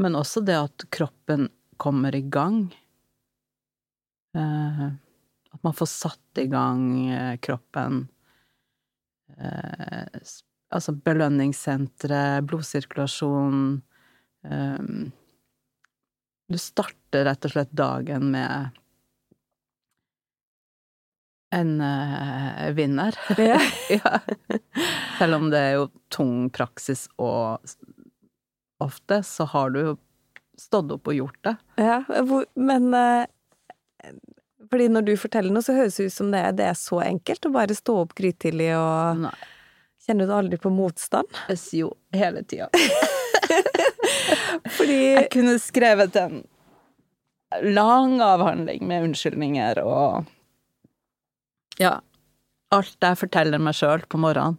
men 0.00 0.16
også 0.18 0.40
det 0.42 0.56
at 0.58 0.86
kroppen 0.90 1.44
kommer 1.78 2.14
i 2.16 2.22
gang. 2.32 2.64
Uh, 4.34 4.88
at 5.52 5.62
man 5.62 5.76
får 5.76 5.90
satt 5.92 6.40
i 6.40 6.46
gang 6.50 6.88
kroppen. 7.44 8.00
Uh, 9.36 10.08
altså 10.74 10.96
belønningssentre, 11.06 12.40
blodsirkulasjon 12.48 13.60
um, 14.48 15.06
Du 16.48 16.58
starter 16.62 17.24
rett 17.26 17.44
og 17.48 17.50
slett 17.56 17.72
dagen 17.74 18.28
med 18.30 18.70
en 21.54 21.80
uh, 21.80 22.70
vinner. 22.76 23.16
Ja. 23.38 23.60
ja. 23.90 24.20
Selv 25.18 25.34
om 25.40 25.50
det 25.50 25.58
er 25.62 25.72
jo 25.78 25.86
tung 26.12 26.50
praksis 26.54 27.06
og 27.22 27.62
ofte, 28.82 29.22
så 29.24 29.46
har 29.54 29.70
du 29.72 29.80
jo 29.80 29.94
stått 30.60 30.90
opp 30.92 31.08
og 31.10 31.16
gjort 31.16 31.38
det. 31.46 31.54
Ja, 31.80 32.00
hvor, 32.28 32.44
men 32.58 32.90
uh, 32.94 33.24
Fordi 34.70 34.88
når 34.92 35.06
du 35.06 35.12
forteller 35.20 35.54
noe, 35.54 35.64
så 35.64 35.76
høres 35.76 35.96
det 36.00 36.10
ut 36.10 36.16
som 36.16 36.30
det, 36.34 36.42
er- 36.44 36.56
det 36.58 36.66
er 36.70 36.78
så 36.78 37.00
enkelt 37.06 37.46
å 37.48 37.54
bare 37.54 37.76
stå 37.78 37.98
opp 38.04 38.14
grytidlig 38.18 38.72
og 38.78 39.26
Nei. 39.26 39.36
Kjenner 40.06 40.28
du 40.28 40.32
aldri 40.36 40.58
på 40.62 40.70
motstand? 40.70 41.26
Jo 41.74 41.88
hele 42.14 42.44
tida. 42.46 42.68
Fordi 44.76 44.98
Jeg 45.14 45.30
kunne 45.32 45.56
skrevet 45.62 46.16
en 46.20 46.42
lang 47.62 48.18
avhandling 48.24 48.82
med 48.88 49.04
unnskyldninger 49.10 49.78
og 49.84 50.24
Ja. 51.80 51.98
Alt 52.74 52.96
jeg 53.04 53.18
forteller 53.20 53.60
meg 53.62 53.76
sjøl 53.78 54.02
på 54.10 54.18
morgenen. 54.18 54.56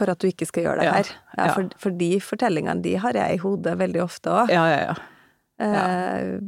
For 0.00 0.10
at 0.10 0.18
du 0.18 0.26
ikke 0.26 0.46
skal 0.48 0.64
gjøre 0.66 0.80
det 0.80 0.86
Ja, 0.88 0.92
her. 0.98 1.10
Ja, 1.36 1.44
ja. 1.46 1.52
For, 1.54 1.68
for 1.78 1.90
de 2.00 2.08
fortellingene 2.20 2.82
de 2.82 2.96
har 2.98 3.14
jeg 3.14 3.36
i 3.36 3.42
hodet 3.44 3.76
veldig 3.78 4.02
ofte 4.02 4.32
òg. 4.32 4.50
Ja, 4.50 4.64
ja, 4.72 4.80
ja. 4.90 4.94
Eh, 5.64 6.40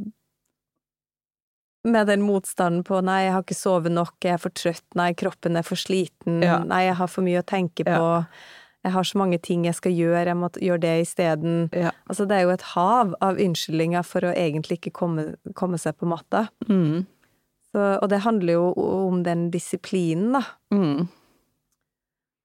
med 1.87 2.07
den 2.11 2.25
motstanden 2.27 2.83
på 2.85 2.99
'nei, 3.01 3.21
jeg 3.29 3.33
har 3.37 3.43
ikke 3.45 3.55
sovet 3.55 3.93
nok, 3.95 4.17
jeg 4.25 4.33
er 4.35 4.43
for 4.43 4.51
trøtt', 4.51 4.97
'nei, 4.99 5.13
kroppen 5.15 5.57
er 5.57 5.63
for 5.63 5.77
sliten', 5.79 6.43
Ja. 6.43 6.59
'nei, 6.59 6.83
jeg 6.89 6.97
har 6.99 7.07
for 7.07 7.23
mye 7.23 7.39
å 7.43 7.47
tenke 7.47 7.85
på', 7.87 7.95
Ja. 7.95 8.25
'Jeg 8.87 8.93
har 8.95 9.03
så 9.03 9.19
mange 9.19 9.39
ting 9.43 9.65
jeg 9.67 9.75
skal 9.75 9.93
gjøre, 9.93 10.27
jeg 10.27 10.37
må 10.37 10.49
gjøre 10.63 10.81
det 10.81 10.95
isteden'. 11.03 11.69
Ja. 11.75 11.91
Altså, 12.09 12.25
det 12.25 12.37
er 12.37 12.43
jo 12.47 12.55
et 12.55 12.63
hav 12.63 13.15
av 13.21 13.35
unnskyldninger 13.35 14.03
for 14.07 14.21
å 14.21 14.35
egentlig 14.35 14.79
ikke 14.79 14.95
komme, 14.95 15.35
komme 15.55 15.79
seg 15.79 15.99
på 15.99 16.07
matta. 16.07 16.49
Mm. 16.69 17.07
Så, 17.73 17.99
og 18.03 18.09
det 18.09 18.23
handler 18.23 18.53
jo 18.53 18.73
om 18.77 19.25
den 19.25 19.51
disiplinen, 19.51 20.33
da. 20.39 20.43
Mm. 20.71 21.09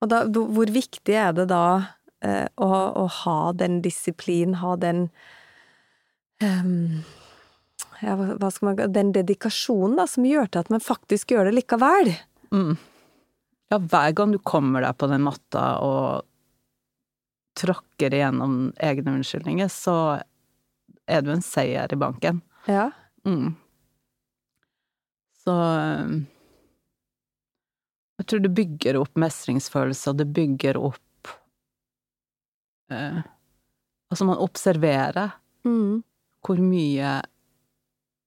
Og 0.02 0.10
da, 0.10 0.24
hvor 0.26 0.66
viktig 0.74 1.14
er 1.14 1.32
det 1.38 1.48
da 1.52 1.96
eh, 2.26 2.48
å, 2.58 2.70
å 3.04 3.06
ha 3.06 3.54
den 3.54 3.84
disiplinen, 3.86 4.58
ha 4.64 4.76
den 4.76 5.12
um, 6.42 7.04
ja, 8.02 8.16
hva 8.18 8.50
skal 8.50 8.72
man 8.72 8.94
Den 8.94 9.14
dedikasjonen 9.14 10.00
da, 10.02 10.08
som 10.10 10.26
gjør 10.26 10.50
til 10.50 10.64
at 10.64 10.74
man 10.74 10.82
faktisk 10.82 11.36
gjør 11.36 11.52
det 11.52 11.60
likevel. 11.60 12.16
Mm. 12.50 12.74
Ja, 13.72 13.78
hver 13.78 14.12
gang 14.18 14.34
du 14.34 14.39
kommer 14.44 14.84
deg 14.84 14.98
på 15.00 15.08
den 15.08 15.24
matta 15.24 15.78
og 15.86 16.26
tråkker 17.60 18.14
igjennom 18.16 18.72
egne 18.80 19.16
unnskyldninger, 19.18 19.68
så 19.72 19.95
er 21.12 21.22
du 21.26 21.32
en 21.34 21.43
seier 21.43 21.91
i 21.91 21.97
banken. 21.99 22.41
Ja. 22.70 22.89
Mm. 23.28 23.56
Så 25.41 25.52
um, 25.52 26.22
Jeg 28.22 28.28
tror 28.30 28.39
det 28.43 28.52
bygger 28.54 28.99
opp 29.02 29.16
mestringsfølelse, 29.20 30.12
og 30.14 30.20
det 30.22 30.28
bygger 30.36 30.78
opp 30.78 31.32
eh, 32.93 33.22
Altså, 34.12 34.26
man 34.28 34.38
observerer 34.43 35.32
Mm. 35.66 36.02
hvor 36.41 36.58
mye 36.58 37.20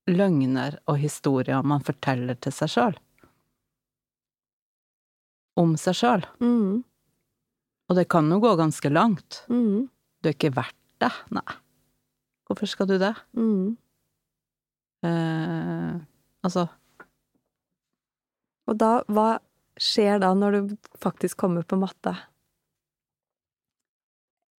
løgner 0.07 0.77
og 0.87 0.99
historier 1.03 1.63
man 1.67 1.83
forteller 1.83 2.37
til 2.39 2.53
seg 2.55 2.71
sjøl. 2.71 2.95
Om 5.59 5.73
seg 5.79 5.97
sjøl. 5.99 6.25
Mm. 6.43 6.85
Og 7.89 7.99
det 7.99 8.07
kan 8.13 8.31
jo 8.33 8.41
gå 8.41 8.55
ganske 8.57 8.91
langt. 8.93 9.43
Mm. 9.53 9.89
Du 10.23 10.31
er 10.31 10.37
ikke 10.37 10.55
verdt 10.57 10.79
det. 11.03 11.13
Nei. 11.37 11.57
Hvorfor 12.49 12.69
skal 12.69 12.89
du 12.89 12.97
det? 13.01 13.15
Mm. 13.37 13.77
Eh, 15.05 15.95
altså 16.45 16.69
Og 18.65 18.77
da, 18.81 19.03
hva 19.13 19.39
skjer 19.81 20.21
da 20.23 20.31
når 20.37 20.57
du 20.57 20.77
faktisk 21.01 21.37
kommer 21.45 21.67
på 21.69 21.77
matte? 21.81 22.15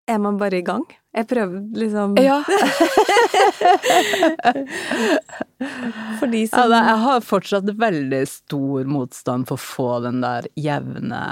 Er 0.06 0.18
man 0.22 0.38
bare 0.38 0.60
i 0.60 0.62
gang? 0.66 0.84
Jeg 1.16 1.26
prøver 1.26 1.64
liksom 1.74 2.14
Ja. 2.22 2.42
For 6.20 6.30
de 6.30 6.44
ja 6.44 6.66
da, 6.70 6.78
jeg 6.92 6.98
har 7.02 7.24
fortsatt 7.26 7.70
veldig 7.80 8.22
stor 8.30 8.84
motstand 8.90 9.48
for 9.48 9.56
å 9.58 9.66
få 9.66 9.88
den 10.04 10.20
der 10.22 10.46
jevne 10.60 11.22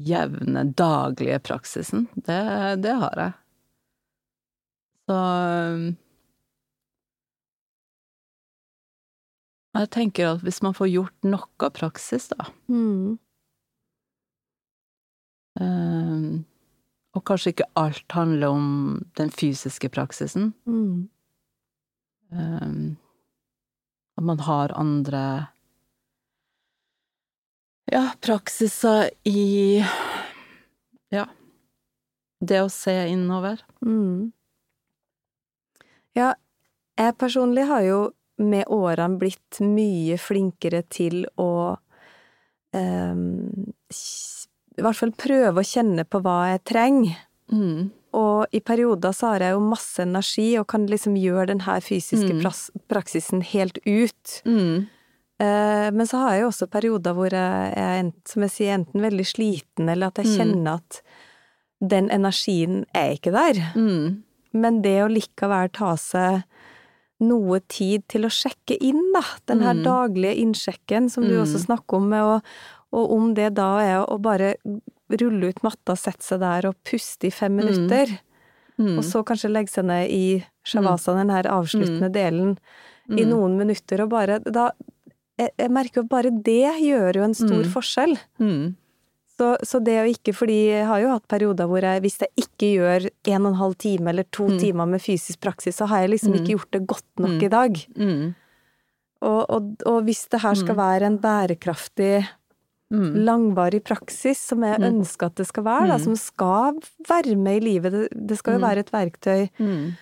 Jevne, 0.00 0.64
daglige 0.76 1.38
praksisen. 1.44 2.06
Det, 2.14 2.40
det 2.84 2.94
har 3.02 3.20
jeg. 3.20 3.32
Så 5.10 5.16
um, 5.16 5.90
Jeg 9.78 9.90
tenker 9.94 10.32
at 10.32 10.44
hvis 10.44 10.60
man 10.66 10.74
får 10.74 10.90
gjort 10.90 11.26
noe 11.26 11.70
praksis, 11.74 12.26
da 12.32 12.48
mm. 12.70 13.18
um, 15.62 16.24
Og 17.14 17.24
kanskje 17.26 17.54
ikke 17.54 17.68
alt 17.78 18.16
handler 18.16 18.56
om 18.56 18.66
den 19.18 19.30
fysiske 19.34 19.90
praksisen, 19.92 20.54
Mm. 20.66 21.08
Um, 22.30 22.96
at 24.14 24.22
man 24.22 24.38
har 24.46 24.70
andre 24.78 25.48
ja, 27.90 28.04
praksiser 28.22 29.10
i 29.28 29.80
ja, 31.10 31.26
det 32.40 32.62
å 32.62 32.70
se 32.72 32.94
innover. 33.10 33.60
Mm. 33.84 34.30
Ja, 36.16 36.32
jeg 36.98 37.16
personlig 37.20 37.66
har 37.70 37.84
jo 37.86 38.00
med 38.40 38.70
årene 38.72 39.18
blitt 39.20 39.60
mye 39.62 40.16
flinkere 40.20 40.82
til 40.88 41.26
å 41.38 41.76
um, 42.72 43.72
i 43.90 44.84
hvert 44.84 44.96
fall 44.96 45.12
prøve 45.18 45.60
å 45.60 45.66
kjenne 45.66 46.06
på 46.08 46.22
hva 46.24 46.38
jeg 46.54 46.62
trenger. 46.70 47.18
Mm. 47.52 47.90
Og 48.16 48.54
i 48.54 48.60
perioder 48.64 49.14
så 49.14 49.34
har 49.34 49.44
jeg 49.44 49.54
jo 49.54 49.62
masse 49.62 50.02
energi 50.02 50.48
og 50.58 50.68
kan 50.70 50.86
liksom 50.90 51.18
gjøre 51.18 51.50
den 51.52 51.64
her 51.66 51.82
fysiske 51.84 52.32
Mm. 52.32 52.42
praksisen 52.90 53.42
helt 53.42 53.78
ut. 53.86 54.40
Mm. 54.46 54.88
Eh, 55.40 55.88
men 55.96 56.06
så 56.06 56.18
har 56.20 56.34
jeg 56.34 56.42
jo 56.44 56.48
også 56.50 56.66
perioder 56.68 57.14
hvor 57.16 57.32
jeg 57.32 57.72
er, 57.72 57.94
ent- 58.02 58.28
som 58.28 58.42
jeg 58.44 58.52
sier, 58.52 58.74
enten 58.76 59.00
veldig 59.00 59.24
sliten, 59.26 59.88
eller 59.88 60.10
at 60.10 60.20
jeg 60.20 60.26
Mm. 60.26 60.36
kjenner 60.36 60.74
at 60.74 61.00
den 61.80 62.10
energien 62.10 62.84
er 62.94 63.14
ikke 63.16 63.32
der. 63.32 63.54
Mm. 63.74 64.22
Men 64.52 64.82
det 64.82 64.98
å 65.00 65.08
likevel 65.08 65.72
ta 65.72 65.94
seg 65.96 66.42
noe 67.22 67.60
tid 67.68 68.06
til 68.08 68.22
å 68.24 68.32
sjekke 68.32 68.76
inn, 68.80 69.00
da, 69.14 69.22
den 69.46 69.60
her 69.60 69.74
Mm. 69.74 69.84
daglige 69.84 70.36
innsjekken 70.40 71.10
som 71.10 71.24
du 71.24 71.34
Mm. 71.38 71.42
også 71.46 71.64
snakker 71.66 71.96
om, 71.96 72.12
og, 72.12 72.42
og 72.92 73.10
om 73.12 73.34
det 73.34 73.54
da 73.54 73.78
er 73.78 74.04
å 74.06 74.20
bare 74.20 74.54
rulle 75.10 75.48
ut 75.48 75.62
matta, 75.62 75.96
sette 75.96 76.22
seg 76.22 76.40
der 76.40 76.68
og 76.68 76.76
puste 76.84 77.24
i 77.26 77.30
fem 77.30 77.56
Mm. 77.56 77.64
minutter, 77.64 78.18
Mm. 78.78 78.98
og 78.98 79.04
så 79.04 79.24
kanskje 79.24 79.50
legge 79.52 79.68
seg 79.70 79.84
ned 79.84 80.10
i 80.10 80.44
shavasa, 80.64 81.14
den 81.16 81.28
her 81.30 81.42
avsluttende 81.44 82.10
delen, 82.12 82.58
i 83.10 83.24
noen 83.24 83.56
minutter, 83.58 84.02
og 84.02 84.10
bare 84.10 84.38
da 84.38 84.70
jeg, 85.40 85.50
jeg 85.58 85.70
merker 85.74 86.02
jo 86.02 86.06
bare 86.10 86.30
det 86.30 86.60
gjør 86.84 87.16
jo 87.20 87.24
en 87.26 87.34
stor 87.38 87.62
Mm. 87.64 87.70
forskjell. 87.72 88.14
Mm. 88.40 88.76
Så, 89.40 89.56
så 89.64 89.78
det 89.82 89.94
å 90.02 90.08
ikke, 90.10 90.34
fordi 90.36 90.56
jeg 90.68 90.86
har 90.86 91.00
jo 91.00 91.12
hatt 91.14 91.26
perioder 91.32 91.64
hvor 91.70 91.80
jeg, 91.80 92.02
hvis 92.04 92.18
jeg 92.20 92.28
ikke 92.42 92.68
gjør 92.76 93.06
en 93.32 93.46
og 93.46 93.52
en 93.54 93.60
halv 93.62 93.76
time 93.80 94.10
eller 94.12 94.26
to 94.30 94.48
Mm. 94.50 94.58
timer 94.60 94.86
med 94.86 95.00
fysisk 95.00 95.40
praksis, 95.40 95.76
så 95.80 95.86
har 95.88 96.02
jeg 96.04 96.10
liksom 96.10 96.34
Mm. 96.34 96.38
ikke 96.42 96.52
gjort 96.58 96.70
det 96.76 96.86
godt 96.86 97.08
nok 97.18 97.30
Mm. 97.38 97.42
i 97.42 97.48
dag. 97.48 97.86
Mm. 97.96 98.34
Og, 99.22 99.46
og, 99.50 99.62
og 99.86 100.04
hvis 100.04 100.28
det 100.30 100.40
her 100.42 100.54
skal 100.54 100.74
Mm. 100.76 100.82
være 100.84 101.02
en 101.06 101.18
bærekraftig, 101.18 102.28
Mm. 102.92 103.14
langvarig 103.24 103.82
praksis, 103.84 104.36
som 104.38 104.62
jeg 104.62 104.78
Mm. 104.80 104.84
ønsker 105.00 105.26
at 105.26 105.34
det 105.36 105.46
skal 105.46 105.62
være, 105.64 105.86
da, 105.88 105.96
Mm. 105.96 106.04
som 106.04 106.16
skal 106.16 106.74
være 107.08 107.36
med 107.36 107.62
i 107.62 107.64
livet, 107.64 108.08
det, 108.26 108.36
skal 108.38 108.54
jo 108.54 108.58
Mm. 108.58 108.68
være 108.68 108.78
et 108.78 108.90
verktøy 108.92 109.48
Mm. 109.60 109.96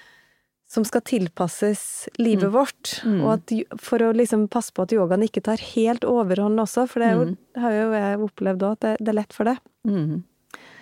Som 0.69 0.85
skal 0.85 1.01
tilpasses 1.01 2.09
livet 2.19 2.45
Mm. 2.51 2.53
vårt, 2.53 3.01
Mm. 3.05 3.21
og 3.25 3.31
at, 3.33 3.53
for 3.81 3.99
å 4.05 4.13
liksom 4.15 4.49
passe 4.51 4.71
på 4.73 4.83
at 4.83 4.93
yogaen 4.93 5.23
ikke 5.25 5.43
tar 5.43 5.57
helt 5.57 6.05
overhånd 6.05 6.61
også, 6.61 6.87
for 6.89 7.01
det 7.01 7.13
jo, 7.15 7.25
Mm. 7.25 7.37
har 7.57 7.71
jo 7.73 7.93
jeg 7.93 8.19
opplevd 8.19 8.63
òg, 8.63 8.73
at 8.73 8.81
det, 8.81 8.97
det 9.01 9.09
er 9.09 9.21
lett 9.23 9.33
for 9.33 9.45
det. 9.45 9.59
Mm. 9.87 10.25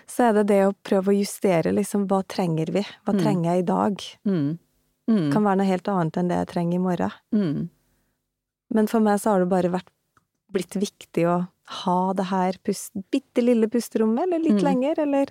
så 0.09 0.29
er 0.31 0.33
det 0.35 0.47
det 0.47 0.63
å 0.67 0.75
prøve 0.85 1.11
å 1.11 1.19
justere 1.19 1.73
liksom, 1.75 2.07
hva 2.07 2.23
trenger 2.27 2.71
vi? 2.73 2.83
Hva 3.07 3.13
Mm. 3.15 3.21
trenger 3.23 3.45
jeg 3.55 3.59
i 3.59 3.67
dag? 3.67 4.03
Kan 5.33 5.43
være 5.45 5.57
noe 5.59 5.67
helt 5.67 5.89
annet 5.89 6.17
enn 6.17 6.29
det 6.29 6.37
jeg 6.39 6.49
trenger 6.49 6.75
i 6.75 6.79
morgen. 6.83 7.13
Men 8.71 8.87
for 8.89 9.01
meg 9.01 9.19
så 9.21 9.31
har 9.31 9.39
det 9.41 9.49
bare 9.49 9.71
vært 9.71 9.89
blitt 10.53 10.75
viktig 10.75 11.25
å 11.27 11.49
ha 11.83 12.13
det 12.13 12.25
her 12.27 12.53
pust, 12.65 12.91
bitte 13.13 13.43
lille 13.43 13.67
pusterommet, 13.69 14.23
eller 14.25 14.39
litt 14.39 14.63
lenger, 14.63 14.99
eller 14.99 15.27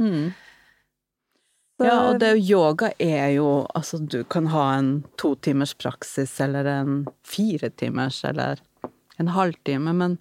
Ja, 1.83 1.95
og 2.09 2.19
det 2.21 2.29
yoga 2.47 2.93
er 3.03 3.33
jo 3.35 3.65
Altså, 3.75 3.97
du 3.99 4.23
kan 4.23 4.45
ha 4.47 4.77
en 4.77 5.03
to 5.19 5.33
timers 5.35 5.73
praksis, 5.75 6.37
eller 6.39 6.65
en 6.71 7.01
fire 7.27 7.69
timers, 7.69 8.21
eller 8.23 8.61
en 9.19 9.27
halvtime, 9.35 9.93
men 9.93 10.17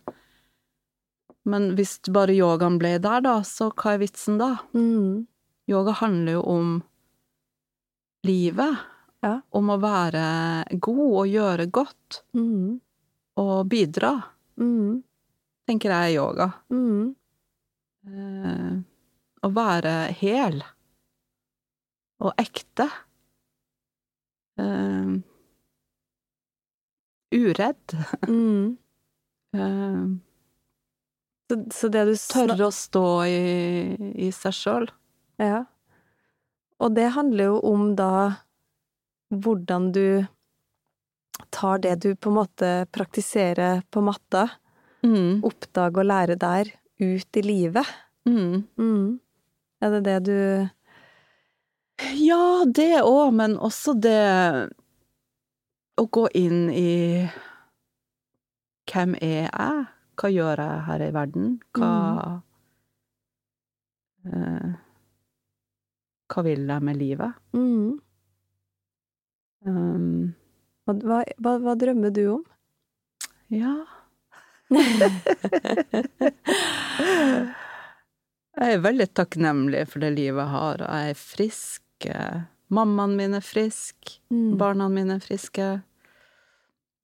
Men 1.47 1.75
hvis 1.77 1.99
bare 2.09 2.33
yogaen 2.35 2.79
ble 2.81 2.97
der, 2.99 3.21
da, 3.21 3.37
så 3.45 3.69
hva 3.71 3.95
er 3.95 3.99
vitsen 4.01 4.39
da? 4.41 4.57
mm, 4.73 5.27
Yoga 5.69 5.93
handler 5.93 6.33
jo 6.33 6.43
om 6.43 6.71
livet. 8.25 8.77
Ja. 9.25 9.41
Om 9.53 9.71
å 9.75 9.77
være 9.81 10.25
god 10.81 11.03
og 11.21 11.29
gjøre 11.29 11.67
godt. 11.73 12.23
mm, 12.37 12.81
Og 13.41 13.69
bidra, 13.69 14.11
mm, 14.61 15.03
tenker 15.69 15.91
jeg 15.91 16.11
er 16.13 16.17
yoga. 16.19 16.51
mm, 16.71 17.15
Eh, 18.07 18.73
å 19.43 19.49
være 19.55 19.93
hel. 20.13 20.59
Og 22.25 22.33
ekte. 22.41 22.89
Uh, 24.61 25.19
uredd. 27.35 27.97
Mm. 28.29 28.77
uh, 29.57 30.07
Så, 31.45 31.59
så 31.77 31.89
det 31.93 32.07
du 32.09 32.15
tørre 32.17 32.67
å 32.71 32.73
stå 32.73 33.07
i, 33.29 33.41
i 34.17 34.31
seg 34.33 34.55
sjøl. 34.57 34.87
Ja. 35.37 35.67
Og 36.81 36.95
det 36.97 37.11
handler 37.13 37.51
jo 37.51 37.59
om 37.69 37.91
da 37.99 38.09
hvordan 39.29 39.91
du 39.93 40.25
tar 41.53 41.83
det 41.85 41.99
du 42.01 42.15
på 42.17 42.33
en 42.33 42.39
måte 42.41 42.71
praktiserer 42.97 43.83
på 43.93 44.03
matta, 44.05 44.49
Mm. 45.05 45.43
oppdage 45.45 46.01
og 46.01 46.07
lære 46.09 46.35
der, 46.41 46.71
ut 46.97 47.37
i 47.37 47.43
livet. 47.45 47.85
Mm. 48.25 48.63
Mm. 48.81 49.21
Er 49.85 49.91
det 49.93 50.01
det 50.07 50.15
du 50.25 50.39
Ja, 52.03 52.65
det 52.67 53.03
òg, 53.03 53.33
men 53.39 53.55
også 53.63 53.95
det 53.95 54.71
å 56.01 56.07
gå 56.11 56.27
inn 56.35 56.71
i 56.75 57.29
Hvem 58.91 59.15
er 59.23 59.47
jeg? 59.47 59.85
Hva 60.21 60.29
gjør 60.31 60.61
jeg 60.63 60.83
her 60.89 61.03
i 61.03 61.13
verden? 61.15 61.47
Hva 61.75 61.93
eh, 64.27 64.71
Hva 66.31 66.41
vil 66.47 66.67
jeg 66.69 66.83
med 66.91 66.97
livet? 67.01 67.33
mm. 67.53 68.01
Um, 69.65 70.35
hva, 70.85 70.93
hva, 71.41 71.53
hva 71.65 71.73
drømmer 71.81 72.11
du 72.13 72.25
om? 72.35 72.43
ja 73.49 73.73
Jeg 78.55 78.77
er 78.77 78.83
veldig 78.85 79.07
takknemlig 79.17 79.87
for 79.91 79.99
det 80.05 80.13
livet 80.15 80.45
jeg 80.45 80.53
har, 80.53 80.83
og 80.85 80.89
jeg 80.95 81.11
er 81.11 81.17
frisk. 81.19 81.84
Eh, 82.07 82.43
Mammaen 82.75 83.17
min 83.17 83.35
er 83.35 83.45
frisk. 83.45 84.21
Mm. 84.33 84.57
Barna 84.59 84.89
mine 84.89 85.19
er 85.19 85.23
friske. 85.23 85.67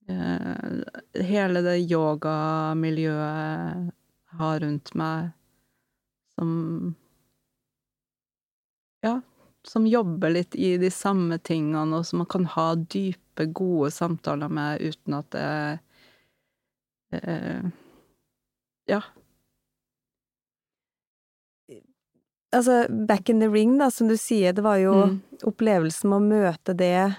Eh, 0.09 1.23
hele 1.27 1.61
det 1.63 1.77
yogamiljøet 1.85 3.19
jeg 3.21 4.39
har 4.39 4.59
rundt 4.63 4.93
meg, 4.97 5.31
som 6.35 6.49
Ja, 9.01 9.21
som 9.65 9.87
jobber 9.89 10.29
litt 10.29 10.55
i 10.55 10.75
de 10.77 10.91
samme 10.93 11.37
tingene, 11.41 11.97
og 11.97 12.05
som 12.05 12.21
man 12.21 12.29
kan 12.29 12.45
ha 12.53 12.75
dype, 12.75 13.47
gode 13.57 13.89
samtaler 13.91 14.51
med 14.53 14.81
uten 14.81 15.17
at 15.17 15.31
det 15.33 15.79
eh, 17.21 17.63
Ja. 18.89 19.01
Altså, 22.53 22.85
back 23.07 23.29
in 23.29 23.39
the 23.39 23.47
ring, 23.49 23.77
da, 23.79 23.89
som 23.89 24.07
du 24.09 24.15
sier, 24.19 24.51
det 24.53 24.63
var 24.63 24.77
jo 24.77 24.93
Mm. 25.07 25.21
opplevelsen 25.43 26.09
med 26.09 26.19
å 26.19 26.27
møte 26.27 26.75
det 26.75 27.15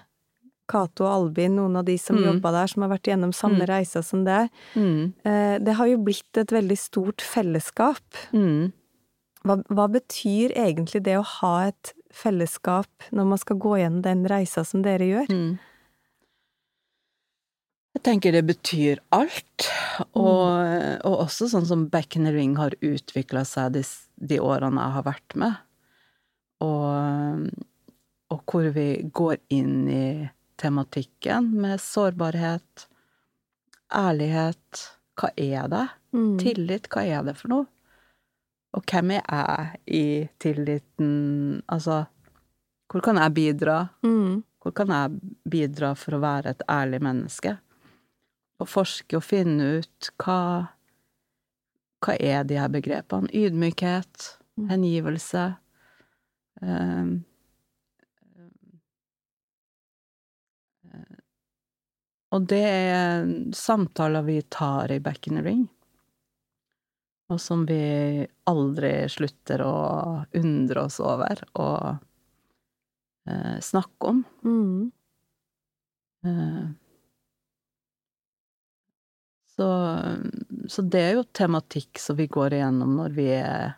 Cato 0.69 1.05
og 1.05 1.11
Albin, 1.13 1.57
noen 1.57 1.77
av 1.77 1.85
de 1.85 1.97
som 1.99 2.17
Mm. 2.17 2.25
jobba 2.41 2.53
der, 2.53 2.67
som 2.67 2.83
har 2.83 2.91
vært 2.99 3.09
gjennom 3.09 3.33
samme 3.33 3.61
Mm. 3.65 3.67
reisa 3.69 4.03
som 4.05 4.25
det. 4.25 4.51
Mm. 4.77 5.13
Eh, 5.25 5.59
det 5.59 5.75
har 5.75 5.87
jo 5.87 5.97
blitt 5.99 6.37
et 6.37 6.49
veldig 6.49 6.79
stort 6.79 7.21
fellesskap. 7.21 8.01
Mm. 8.33 8.73
Hva, 9.45 9.57
hva 9.71 9.89
betyr 9.91 10.53
egentlig 10.55 11.03
det 11.03 11.17
å 11.19 11.25
ha 11.25 11.65
et 11.67 11.93
fellesskap 12.13 12.87
når 13.11 13.27
man 13.27 13.39
skal 13.39 13.57
gå 13.57 13.77
gjennom 13.81 14.03
den 14.03 14.25
reisa 14.27 14.65
som 14.65 14.83
dere 14.83 15.01
gjør? 15.01 15.27
Mm. 15.29 15.59
Jeg 17.93 18.05
tenker 18.07 18.33
det 18.33 18.47
betyr 18.49 19.03
alt, 19.13 19.67
og, 20.17 20.49
og 21.05 21.17
også 21.27 21.51
sånn 21.53 21.67
som 21.69 21.85
Back 21.93 22.17
in 22.17 22.25
the 22.25 22.33
Ring 22.33 22.55
har 22.57 22.75
utvikla 22.81 23.45
seg 23.49 23.75
de, 23.77 23.83
de 24.17 24.39
årene 24.41 24.81
jeg 24.81 24.97
har 24.97 25.05
vært 25.07 25.37
med, 25.43 25.59
og, 26.65 27.51
og 28.33 28.41
hvor 28.49 28.71
vi 28.73 28.87
går 29.13 29.37
inn 29.53 29.77
i 29.93 30.07
tematikken 30.63 31.51
med 31.61 31.83
sårbarhet, 31.85 32.87
ærlighet, 33.93 34.87
hva 35.21 35.29
er 35.37 35.69
det? 35.69 35.87
Mm. 36.17 36.37
Tillit, 36.41 36.89
hva 36.93 37.05
er 37.05 37.27
det 37.29 37.37
for 37.39 37.53
noe? 37.53 37.69
Og 38.73 38.87
hvem 38.89 39.19
er 39.19 39.21
jeg 39.21 39.81
i 39.85 40.07
tilliten? 40.41 41.61
Altså, 41.69 42.07
hvor 42.89 43.05
kan 43.05 43.21
jeg 43.21 43.37
bidra? 43.37 43.77
Mm. 44.07 44.41
Hvor 44.63 44.73
kan 44.77 44.93
jeg 44.95 45.35
bidra 45.53 45.93
for 45.99 46.17
å 46.17 46.23
være 46.23 46.55
et 46.55 46.65
ærlig 46.71 47.03
menneske? 47.05 47.59
Og 48.63 48.71
forske 48.71 49.19
og 49.19 49.27
finne 49.27 49.81
ut 49.83 50.13
hva 50.23 50.39
Hva 52.03 52.17
er 52.19 52.43
de 52.47 52.57
her 52.59 52.71
begrepene? 52.71 53.31
Ydmykhet, 53.31 54.39
Mm. 54.53 54.69
hengivelse 54.69 55.43
um, 56.61 57.25
Og 62.33 62.47
det 62.49 62.65
er 62.65 63.27
samtaler 63.53 64.25
vi 64.25 64.39
tar 64.49 64.93
i 64.93 65.01
Back 65.05 65.27
in 65.29 65.37
the 65.37 65.43
Ring. 65.45 65.67
Og 67.33 67.41
som 67.41 67.67
vi 67.69 68.25
aldri 68.49 68.93
slutter 69.13 69.61
å 69.65 69.75
undre 70.41 70.87
oss 70.87 70.97
over 71.01 71.43
og 71.61 71.99
eh, 73.29 73.59
snakke 73.61 74.09
om. 74.15 74.23
Mm. 74.49 74.93
Eh, 76.25 76.65
Så, 79.57 79.69
så 80.69 80.83
det 80.83 81.01
er 81.01 81.17
jo 81.19 81.25
tematikk 81.37 82.01
som 82.01 82.17
vi 82.17 82.27
går 82.33 82.57
igjennom 82.57 82.97
når 82.97 83.17
vi 83.17 83.27
er 83.37 83.75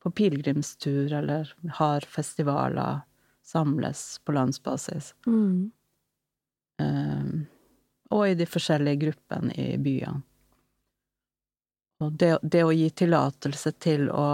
på 0.00 0.12
pilegrimstur 0.16 1.12
eller 1.12 1.50
har 1.80 2.06
festivaler, 2.08 3.02
samles 3.44 4.20
på 4.24 4.32
landsbasis. 4.32 5.12
Mm. 5.26 5.70
Um, 6.80 7.46
og 8.10 8.28
i 8.28 8.38
de 8.38 8.46
forskjellige 8.48 9.02
gruppene 9.04 9.52
i 9.52 9.76
byene. 9.82 10.22
Og 11.98 12.14
det, 12.14 12.38
det 12.42 12.62
å 12.62 12.72
gi 12.72 12.86
tillatelse 12.94 13.72
til 13.82 14.06
å 14.14 14.28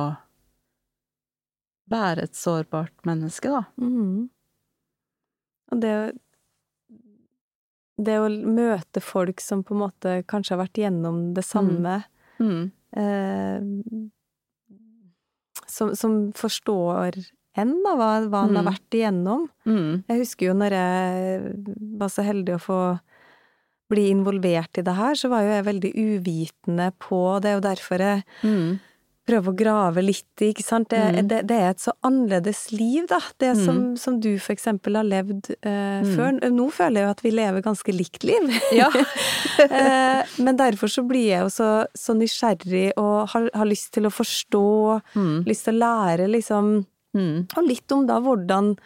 være 1.91 2.27
et 2.27 2.37
sårbart 2.37 3.07
menneske, 3.09 3.49
da. 3.51 3.65
Mm. 3.81 4.29
Og 5.73 5.81
det 5.81 5.95
Det 7.97 8.17
å 8.19 8.29
møte 8.29 9.01
folk 9.01 9.41
som 9.41 9.63
på 9.63 9.75
en 9.75 9.83
måte 9.85 10.15
kanskje 10.27 10.57
har 10.57 10.65
vært 10.67 10.81
gjennom 10.83 11.33
det 11.37 11.45
samme, 11.47 12.05
Mm. 12.41 12.73
eh, 12.97 13.61
som, 15.71 15.95
som 15.97 16.33
forstår 16.35 17.21
en, 17.57 17.71
da, 17.85 17.93
hva, 17.95 18.09
hva 18.29 18.41
han 18.49 18.57
har 18.59 18.65
Mm. 18.65 18.73
vært 18.73 18.97
igjennom. 18.99 19.45
Mm. 19.67 20.05
Jeg 20.09 20.19
husker 20.19 20.47
jo 20.49 20.55
når 20.59 20.71
jeg 20.75 21.53
var 22.01 22.09
så 22.11 22.25
heldig 22.27 22.57
å 22.57 22.63
få 22.65 22.79
bli 23.91 24.09
involvert 24.11 24.79
i 24.79 24.83
det 24.83 24.95
her, 24.97 25.15
så 25.15 25.29
var 25.31 25.43
jo 25.45 25.53
jeg 25.55 25.65
veldig 25.69 25.93
uvitende 25.95 26.89
på 26.99 27.41
Det 27.41 27.51
er 27.53 27.55
jo 27.61 27.65
derfor 27.69 27.99
jeg 28.03 28.25
Mm. 28.43 28.81
Prøver 29.27 29.49
å 29.53 29.57
grave 29.57 30.03
litt 30.05 30.43
i, 30.43 30.51
ikke 30.53 30.63
sant. 30.65 30.89
Det, 30.91 30.99
Mm. 31.01 31.29
det, 31.29 31.39
det 31.49 31.57
er 31.57 31.71
et 31.71 31.81
så 31.81 31.93
annerledes 32.05 32.73
liv, 32.73 33.07
da. 33.09 33.21
Det 33.39 33.55
som, 33.57 33.77
Mm. 33.95 33.99
som 33.99 34.21
du 34.21 34.39
for 34.39 34.53
eksempel 34.55 34.97
har 34.97 35.05
levd 35.05 35.51
eh, 35.63 36.03
Mm. 36.05 36.17
før. 36.17 36.51
Nå 36.53 36.67
føler 36.73 37.01
jeg 37.01 37.05
jo 37.07 37.11
at 37.11 37.23
vi 37.23 37.31
lever 37.31 37.63
ganske 37.63 37.93
likt 37.97 38.23
liv. 38.25 38.51
Ja. 38.73 38.91
eh, 39.59 40.23
men 40.39 40.57
derfor 40.57 40.89
så 40.93 41.07
blir 41.07 41.29
jeg 41.31 41.41
jo 41.41 41.49
så, 41.53 41.87
så 41.97 42.15
nysgjerrig 42.17 42.93
og 42.97 43.29
har, 43.31 43.49
har 43.55 43.67
lyst 43.67 43.93
til 43.97 44.05
å 44.05 44.13
forstå, 44.13 45.01
Mm. 45.15 45.45
lyst 45.47 45.65
til 45.65 45.75
å 45.75 45.83
lære 45.85 46.29
liksom 46.31 46.87
Mm. 47.15 47.47
og 47.57 47.65
litt 47.65 47.93
om 47.93 48.07
da 48.07 48.19
hvordan 48.21 48.77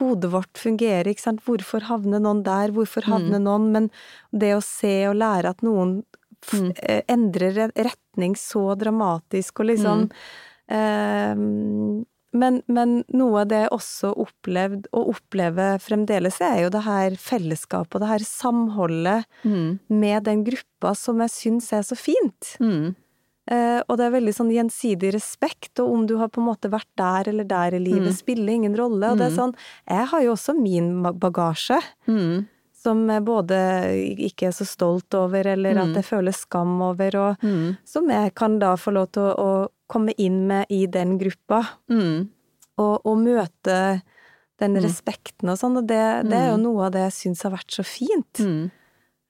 hodet 0.00 0.30
vårt 0.30 0.54
fungerer, 0.58 1.06
ikke 1.06 1.20
sant. 1.20 1.40
Hvorfor 1.46 1.80
havner 1.82 2.20
noen 2.20 2.42
der, 2.44 2.68
hvorfor 2.74 3.02
Mm. 3.06 3.12
havner 3.12 3.40
noen 3.40 3.72
Men 3.72 3.90
det 4.32 4.52
å 4.56 4.62
se 4.62 5.06
og 5.06 5.16
lære 5.16 5.48
at 5.50 5.62
noen 5.62 6.04
Mm. 6.52 6.72
eh, 6.82 7.02
endrer 7.08 7.70
retning 7.74 8.36
så 8.36 8.74
dramatisk 8.78 9.60
og 9.60 9.66
liksom 9.66 10.10
eh, 10.70 11.34
men, 12.38 12.58
men 12.68 12.90
noe 13.16 13.40
av 13.42 13.48
det 13.48 13.62
jeg 13.64 13.72
også 13.72 14.10
opplevd, 14.20 14.86
og 14.92 15.14
opplever 15.14 15.78
fremdeles, 15.80 16.36
er 16.44 16.60
jo 16.66 16.70
det 16.74 16.82
her 16.84 17.16
fellesskapet 17.16 17.96
og 17.96 18.04
det 18.04 18.10
her 18.12 18.24
samholdet 18.28 19.24
Mm. 19.44 19.78
med 19.88 20.24
den 20.24 20.44
gruppa 20.44 20.94
som 20.94 21.18
jeg 21.24 21.30
syns 21.32 21.72
er 21.72 21.82
så 21.88 21.96
fint. 21.96 22.56
Mm. 22.60 22.94
Eh, 23.50 23.80
og 23.88 23.96
det 23.96 24.04
er 24.06 24.12
veldig 24.20 24.34
sånn 24.36 24.52
gjensidig 24.52 25.14
respekt, 25.14 25.80
og 25.80 25.90
om 25.90 26.06
du 26.06 26.18
har 26.18 26.28
på 26.28 26.42
en 26.42 26.50
måte 26.50 26.68
vært 26.70 26.90
der 27.00 27.30
eller 27.32 27.44
der 27.48 27.74
i 27.78 27.80
livet, 27.80 28.12
Mm. 28.12 28.18
spiller 28.20 28.52
ingen 28.52 28.76
rolle. 28.76 29.10
Og 29.12 29.16
det 29.18 29.26
er 29.26 29.30
Mm. 29.30 29.38
sånn, 29.38 29.54
jeg 29.88 30.06
har 30.06 30.20
jo 30.22 30.32
også 30.34 30.54
min 30.60 31.02
bagasje, 31.02 31.80
Mm. 32.06 32.46
Som 32.88 33.04
både 33.26 33.58
ikke 34.28 34.48
er 34.48 34.54
så 34.56 34.66
stolt 34.68 35.14
over, 35.18 35.46
eller 35.54 35.74
Mm. 35.76 35.82
at 35.90 36.00
jeg 36.00 36.04
føler 36.08 36.34
skam 36.34 36.80
over, 36.82 37.16
og 37.16 37.36
Mm. 37.44 37.76
som 37.84 38.08
jeg 38.08 38.34
kan 38.34 38.58
da 38.58 38.74
få 38.76 38.92
lov 38.96 39.12
til 39.12 39.22
å, 39.22 39.34
å 39.38 39.68
komme 39.88 40.12
inn 40.18 40.46
med 40.48 40.66
i 40.70 40.86
den 40.86 41.18
gruppa, 41.20 41.62
Mm. 41.90 42.28
og, 42.78 43.00
og 43.04 43.18
møte 43.18 44.02
den 44.58 44.74
Mm. 44.74 44.82
respekten 44.82 45.48
og 45.52 45.58
sånn, 45.58 45.76
og 45.78 45.86
det, 45.86 46.24
det 46.28 46.34
er 46.34 46.50
jo 46.50 46.56
Mm. 46.58 46.62
noe 46.64 46.86
av 46.86 46.92
det 46.92 47.04
jeg 47.12 47.12
syns 47.20 47.42
har 47.44 47.52
vært 47.52 47.70
så 47.70 47.84
fint. 47.84 48.40
Mm. 48.42 48.70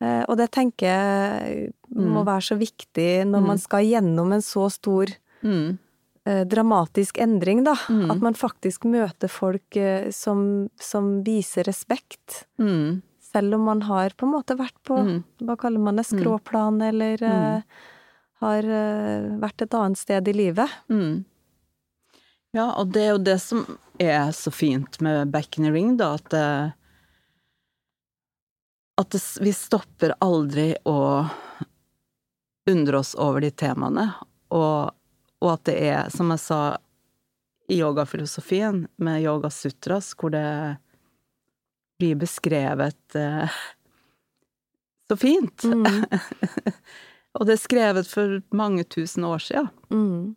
Eh, 0.01 0.25
Og 0.29 0.37
det 0.39 0.51
tenker 0.53 0.87
jeg 0.87 1.73
må 1.93 2.23
Mm. 2.23 2.27
være 2.27 2.45
så 2.49 2.57
viktig 2.59 3.27
når 3.27 3.43
man 3.43 3.57
Mm. 3.59 3.61
skal 3.61 3.85
gjennom 3.85 4.33
en 4.33 4.41
så 4.41 4.71
stor 4.71 5.07
Mm. 5.43 5.79
eh, 6.27 6.45
dramatisk 6.45 7.19
endring, 7.19 7.65
da. 7.65 7.75
Mm. 7.89 8.11
At 8.11 8.21
man 8.21 8.35
faktisk 8.35 8.85
møter 8.85 9.29
folk 9.29 9.77
eh, 9.77 10.11
som, 10.11 10.69
som 10.79 11.23
viser 11.25 11.65
respekt. 11.65 12.45
Mm. 12.61 13.03
Selv 13.39 13.55
om 13.55 13.67
man 13.71 13.83
har 13.87 14.15
på 14.19 14.27
en 14.27 14.35
måte 14.35 14.59
vært 14.59 14.77
på, 14.83 14.99
Mm. 14.99 15.23
hva 15.47 15.57
kaller 15.57 15.83
man 15.83 15.97
det, 16.01 16.05
skråplan, 16.11 16.83
eller 16.83 17.23
uh, 17.23 17.83
har 18.43 18.67
uh, 18.67 19.39
vært 19.39 19.63
et 19.63 19.75
annet 19.79 19.99
sted 19.99 20.29
i 20.29 20.35
livet. 20.35 20.69
Mm. 20.91 21.25
Ja, 22.57 22.73
og 22.81 22.91
det 22.95 23.05
er 23.05 23.13
jo 23.15 23.23
det 23.23 23.39
som 23.45 23.63
er 24.01 24.33
så 24.35 24.51
fint 24.51 24.99
med 25.05 25.31
Back 25.31 25.59
in 25.59 25.69
the 25.69 25.73
Ring, 25.75 25.97
da, 26.01 26.15
at 26.19 26.35
uh, 26.35 26.75
at 28.99 29.11
det, 29.15 29.23
vi 29.41 29.53
stopper 29.55 30.17
aldri 30.19 30.73
å 30.89 31.29
undre 32.69 32.99
oss 32.99 33.15
over 33.15 33.41
de 33.45 33.51
temaene, 33.55 34.09
og, 34.51 34.91
og 35.39 35.51
at 35.53 35.69
det 35.71 35.77
er, 35.87 36.09
som 36.11 36.33
jeg 36.35 36.43
sa 36.43 36.61
i 37.71 37.79
yogafilosofien, 37.79 38.89
med 38.97 39.23
Yoga 39.23 39.53
Sutras, 39.55 40.15
hvor 40.19 40.35
det 40.35 40.43
blir 41.99 42.19
beskrevet 42.19 43.15
eh, 43.19 43.59
så 45.09 45.17
fint. 45.17 45.65
Mm. 45.65 45.87
og 47.39 47.47
det 47.49 47.57
er 47.57 47.63
skrevet 47.63 48.11
for 48.11 48.41
mange 48.55 48.85
tusen 48.85 49.25
år 49.29 49.43
siden. 49.43 49.71
Mm. 49.91 50.37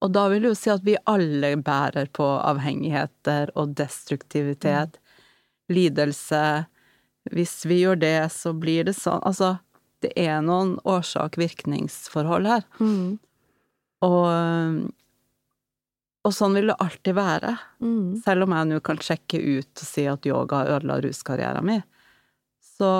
Og 0.00 0.12
da 0.16 0.26
vil 0.32 0.46
jeg 0.46 0.54
jo 0.54 0.58
si 0.58 0.72
at 0.72 0.84
vi 0.84 0.96
alle 1.10 1.54
bærer 1.60 2.08
på 2.16 2.24
avhengigheter 2.24 3.52
og 3.58 3.74
destruktivitet, 3.76 4.96
lidelse. 5.70 6.44
Hvis 7.30 7.58
vi 7.68 7.82
gjør 7.82 8.00
det, 8.00 8.20
så 8.32 8.54
blir 8.56 8.88
det 8.88 8.96
sånn 8.96 9.20
Altså, 9.28 9.58
det 10.00 10.14
er 10.16 10.40
noen 10.44 10.78
årsak-virkningsforhold 10.88 12.48
her. 12.48 12.64
Mm. 12.80 13.18
Og, 14.06 14.24
og 16.26 16.34
sånn 16.36 16.56
vil 16.58 16.68
det 16.68 16.76
alltid 16.84 17.16
være. 17.16 17.54
Mm. 17.80 18.20
Selv 18.24 18.44
om 18.44 18.54
jeg 18.56 18.68
nå 18.68 18.80
kan 18.84 19.00
sjekke 19.00 19.40
ut 19.40 19.70
og 19.70 19.88
si 19.88 20.04
at 20.10 20.28
yoga 20.28 20.64
ødela 20.76 20.98
ruskarrieren 21.00 21.66
min, 21.66 21.82
så 22.76 22.90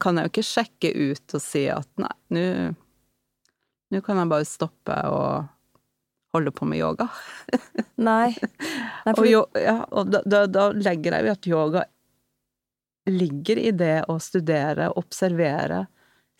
kan 0.00 0.16
jeg 0.16 0.26
jo 0.26 0.32
ikke 0.32 0.48
sjekke 0.48 0.92
ut 0.96 1.36
og 1.36 1.42
si 1.44 1.66
at 1.68 1.88
nei, 2.00 2.72
nå 3.90 4.00
kan 4.06 4.20
jeg 4.22 4.30
bare 4.32 4.48
stoppe 4.48 4.96
og 5.12 5.50
holde 6.32 6.52
på 6.54 6.68
med 6.68 6.80
yoga. 6.80 7.08
Nei. 8.00 8.30
Nei 9.04 9.12
Og, 9.16 9.24
jo, 9.26 9.40
ja, 9.58 9.80
og 9.90 10.12
da, 10.14 10.22
da, 10.24 10.44
da 10.46 10.68
legger 10.72 11.16
jeg 11.16 11.26
jo 11.26 11.32
at 11.34 11.48
yoga 11.50 11.82
ligger 13.10 13.58
i 13.58 13.72
det 13.74 13.96
å 14.08 14.16
studere, 14.22 14.92
observere 15.00 15.84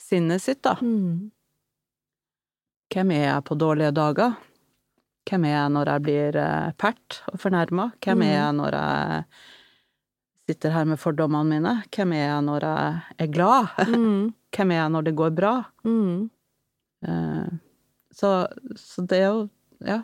sinnet 0.00 0.44
sitt, 0.44 0.62
da. 0.64 0.76
mm. 0.80 1.30
Hvem 2.90 3.12
er 3.14 3.24
jeg 3.28 3.44
på 3.46 3.54
dårlige 3.58 3.92
dager? 3.94 4.34
Hvem 5.30 5.44
er 5.46 5.52
jeg 5.54 5.70
når 5.76 5.90
jeg 5.92 6.02
blir 6.06 6.38
eh, 6.42 6.70
pert 6.80 7.20
og 7.30 7.38
fornærma? 7.42 7.90
Hvem 8.02 8.22
er 8.26 8.32
jeg 8.34 8.54
når 8.58 8.76
jeg 8.76 9.24
sitter 10.50 10.74
her 10.74 10.88
med 10.90 10.98
fordommene 10.98 11.52
mine? 11.54 11.74
Hvem 11.94 12.14
er 12.16 12.24
jeg 12.24 12.42
når 12.48 12.66
jeg 12.66 13.00
er 13.26 13.30
glad? 13.30 13.68
Mm. 13.94 14.32
Hvem 14.56 14.72
er 14.74 14.80
jeg 14.80 14.90
når 14.96 15.06
det 15.06 15.14
går 15.20 15.34
bra? 15.38 15.52
Mm. 15.86 16.30
Eh, 17.06 17.50
Så, 18.12 18.30
så 18.76 19.02
det 19.06 19.18
er 19.22 19.28
jo 19.30 19.48
Ja. 19.86 20.00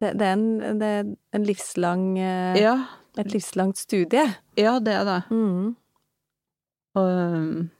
Det, 0.00 0.14
det, 0.18 0.26
er 0.26 0.32
en, 0.32 0.78
det 0.80 0.86
er 0.88 1.04
en 1.36 1.44
livslang 1.46 2.18
eh, 2.18 2.56
Ja, 2.58 2.72
Et 3.18 3.30
livslangt 3.32 3.78
studie. 3.78 4.24
ja 4.58 4.78
det 4.82 4.92
er 4.94 5.04
det. 5.04 5.20
Mm. 5.30 5.76
Og, 6.94 7.06
um, 7.36 7.70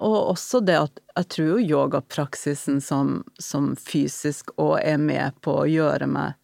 og 0.00 0.32
også 0.32 0.62
det 0.64 0.76
at 0.80 1.00
jeg 1.16 1.28
tror 1.34 1.48
jo 1.50 1.76
yogapraksisen 1.76 2.80
som, 2.80 3.20
som 3.38 3.74
fysisk 3.76 4.54
og 4.56 4.78
er 4.80 5.00
med 5.00 5.36
på 5.44 5.58
å 5.62 5.68
gjøre 5.68 6.08
meg 6.08 6.38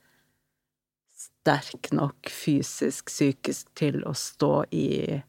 sterk 1.17 1.93
nok 1.95 2.29
fysisk, 2.33 3.07
psykisk 3.09 3.71
til 3.79 4.03
å 4.05 4.13
stå 4.19 4.67
i 4.75 5.23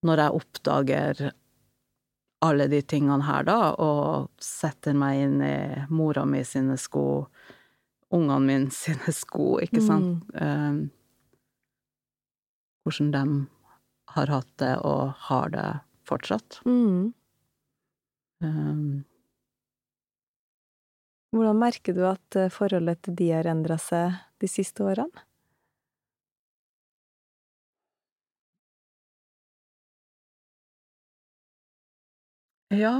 Når 0.00 0.20
jeg 0.22 0.36
oppdager 0.40 1.18
alle 2.40 2.66
de 2.72 2.80
tingene 2.82 3.24
her, 3.26 3.44
da, 3.44 3.74
og 3.76 4.30
setter 4.40 4.96
meg 4.96 5.18
inn 5.26 5.42
i 5.44 5.56
mora 5.92 6.24
mi 6.24 6.40
sine 6.48 6.78
sko, 6.80 7.26
ungene 8.16 8.40
mine 8.46 8.72
sine 8.82 9.12
sko, 9.12 9.58
ikke 9.60 9.82
sant? 9.84 10.24
Um, 10.40 10.88
hvordan 12.82 13.12
de 13.12 13.24
har 14.16 14.32
hatt 14.32 14.50
det 14.58 14.72
og 14.88 15.12
har 15.28 15.52
det 15.52 15.68
fortsatt. 16.10 16.60
Mm. 16.66 17.12
Um, 18.44 18.84
Hvordan 21.30 21.58
merker 21.62 21.94
du 21.94 22.02
at 22.08 22.36
eh, 22.36 22.50
forholdet 22.50 23.04
til 23.06 23.14
de 23.18 23.28
har 23.30 23.46
endra 23.46 23.76
seg 23.78 24.16
de 24.42 24.48
siste 24.50 24.82
årene? 24.82 25.26
ja 32.70 32.94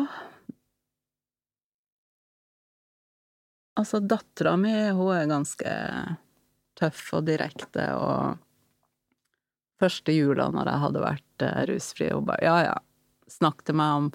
Altså, 3.78 4.00
dattera 4.04 4.56
mi, 4.60 4.72
hun 4.92 5.14
er 5.14 5.28
ganske 5.30 5.70
tøff 6.76 7.14
og 7.16 7.24
direkte, 7.24 7.86
og 7.96 8.36
første 9.80 10.12
jula 10.12 10.50
når 10.52 10.68
jeg 10.68 10.82
hadde 10.84 11.04
vært 11.04 11.44
eh, 11.46 11.60
rusfri, 11.70 12.10
hun 12.12 12.26
bare 12.28 12.44
ja, 12.44 12.56
ja, 12.66 12.74
snakk 13.30 13.64
til 13.66 13.78
meg 13.80 14.00
om 14.00 14.10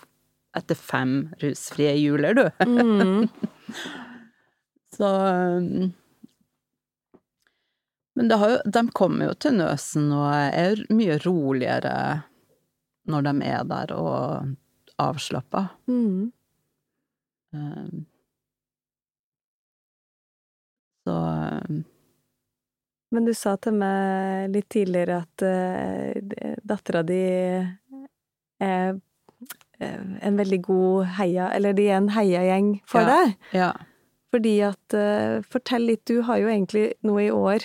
etter 0.55 0.77
fem 0.79 1.15
rusfrie 1.41 1.93
juler, 1.99 2.33
du. 2.37 2.45
Mm. 2.65 3.27
Så 4.95 5.27
um, 5.27 5.93
Men 8.15 8.27
det 8.27 8.35
har 8.35 8.49
jo, 8.49 8.59
de 8.65 8.87
kommer 8.95 9.27
jo 9.27 9.33
til 9.35 9.57
Nøsen 9.59 10.07
og 10.15 10.29
er 10.31 10.85
mye 10.95 11.17
roligere 11.25 11.95
når 13.11 13.25
de 13.27 13.33
er 13.45 13.65
der 13.67 13.91
og 13.93 14.53
avslappa. 15.01 15.65
Mm. 15.91 16.31
Um, 17.51 18.05
så 21.03 21.17
um, 21.67 21.83
Men 23.11 23.27
du 23.27 23.33
sa 23.37 23.53
til 23.61 23.75
meg 23.77 24.49
litt 24.55 24.69
tidligere 24.71 25.19
at 25.21 25.45
uh, 25.45 26.55
dattera 26.63 27.03
di 27.03 27.21
eh, 28.59 28.93
en 29.79 30.37
veldig 30.39 30.61
god 30.63 31.05
heia 31.17 31.49
Eller 31.53 31.73
de 31.75 31.89
er 31.89 31.97
en 31.97 32.09
heiagjeng 32.15 32.69
for 32.87 33.01
Ja. 33.01 33.07
deg. 33.25 33.35
ja. 33.53 33.71
Fordi 34.31 34.53
at 34.63 34.93
eh, 34.93 35.41
Fortell 35.47 35.85
litt, 35.87 36.05
du 36.05 36.21
har 36.23 36.37
jo 36.39 36.47
egentlig 36.47 36.93
nå 37.03 37.17
i 37.23 37.29
år, 37.31 37.59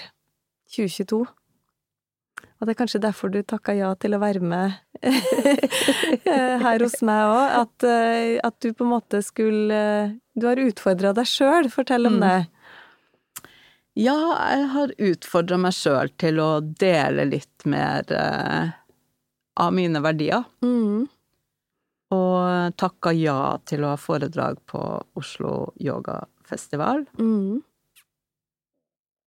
2022 0.75 1.21
Og 1.23 2.67
det 2.67 2.75
er 2.75 2.79
kanskje 2.85 3.01
derfor 3.01 3.31
du 3.33 3.43
takka 3.43 3.73
ja 3.79 3.95
til 3.95 4.15
å 4.15 4.21
være 4.21 4.41
med 4.43 4.75
eh, 5.03 6.59
her 6.61 6.83
hos 6.85 6.99
meg 7.07 7.23
òg. 7.25 7.55
At, 7.63 7.85
eh, 7.89 8.39
at 8.45 8.59
du 8.61 8.73
på 8.77 8.85
en 8.85 8.91
måte 8.93 9.23
skulle 9.25 9.81
Du 10.37 10.47
har 10.47 10.61
utfordra 10.61 11.15
deg 11.17 11.25
sjøl. 11.31 11.71
Fortell 11.73 12.07
om 12.11 12.19
Mm. 12.19 12.27
det. 12.27 12.47
Ja, 14.01 14.15
jeg 14.55 14.67
har 14.75 14.93
utfordra 14.99 15.59
meg 15.59 15.73
sjøl 15.75 16.11
til 16.21 16.39
å 16.41 16.51
dele 16.63 17.25
litt 17.29 17.65
mer 17.67 18.05
eh, 18.15 18.71
av 19.61 19.75
mine 19.77 20.01
verdier. 20.01 20.47
Mm. 20.65 21.05
Og 22.11 22.77
takka 22.81 23.13
ja 23.15 23.59
til 23.69 23.85
å 23.85 23.93
ha 23.93 23.99
foredrag 24.01 24.59
på 24.67 24.81
Oslo 25.21 25.71
Yogafestival. 25.79 27.05
Mm. 27.21 27.61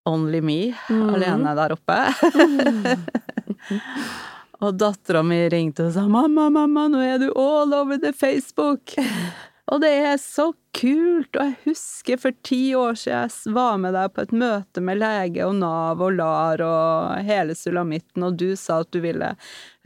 Only 0.09 0.41
me, 0.43 0.59
mm. 0.89 1.13
alene 1.15 1.53
der 1.55 1.77
oppe. 1.77 1.99
og 4.63 4.75
dattera 4.75 5.21
mi 5.23 5.45
ringte 5.51 5.87
og 5.87 5.93
sa 5.95 6.03
'mamma, 6.07 6.49
mamma, 6.51 6.89
nå 6.91 6.99
er 6.99 7.21
du 7.21 7.29
all 7.31 7.73
over 7.73 7.97
the 7.97 8.11
Facebook'. 8.11 8.99
Og 9.71 9.79
det 9.79 9.91
er 9.95 10.17
så 10.19 10.49
kult, 10.75 11.37
og 11.37 11.45
jeg 11.45 11.55
husker 11.63 12.19
for 12.19 12.35
ti 12.43 12.73
år 12.75 12.97
siden 12.99 13.29
jeg 13.29 13.53
var 13.55 13.77
med 13.79 13.95
deg 13.95 14.11
på 14.11 14.25
et 14.25 14.33
møte 14.35 14.83
med 14.83 14.99
lege 14.99 15.45
og 15.47 15.55
Nav 15.61 16.01
og 16.03 16.17
LAR 16.17 16.63
og 16.65 17.23
hele 17.23 17.55
sulamitten, 17.55 18.25
og 18.27 18.35
du 18.41 18.57
sa 18.59 18.81
at 18.83 18.91
du 18.91 18.99
ville 19.05 19.31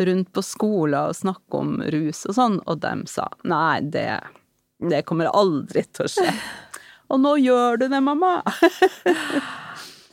rundt 0.02 0.32
på 0.34 0.44
skoler 0.46 1.12
og 1.12 1.20
snakke 1.20 1.62
om 1.62 1.78
rus 1.94 2.24
og 2.26 2.38
sånn, 2.40 2.58
og 2.66 2.82
dem 2.82 3.06
sa 3.10 3.28
nei, 3.46 3.84
det, 3.86 4.10
det 4.82 5.04
kommer 5.06 5.30
aldri 5.30 5.86
til 5.92 6.08
å 6.08 6.14
skje. 6.18 6.32
Og 7.08 7.22
nå 7.24 7.38
gjør 7.40 7.78
du 7.80 7.86
det, 7.88 8.02
mamma! 8.04 8.42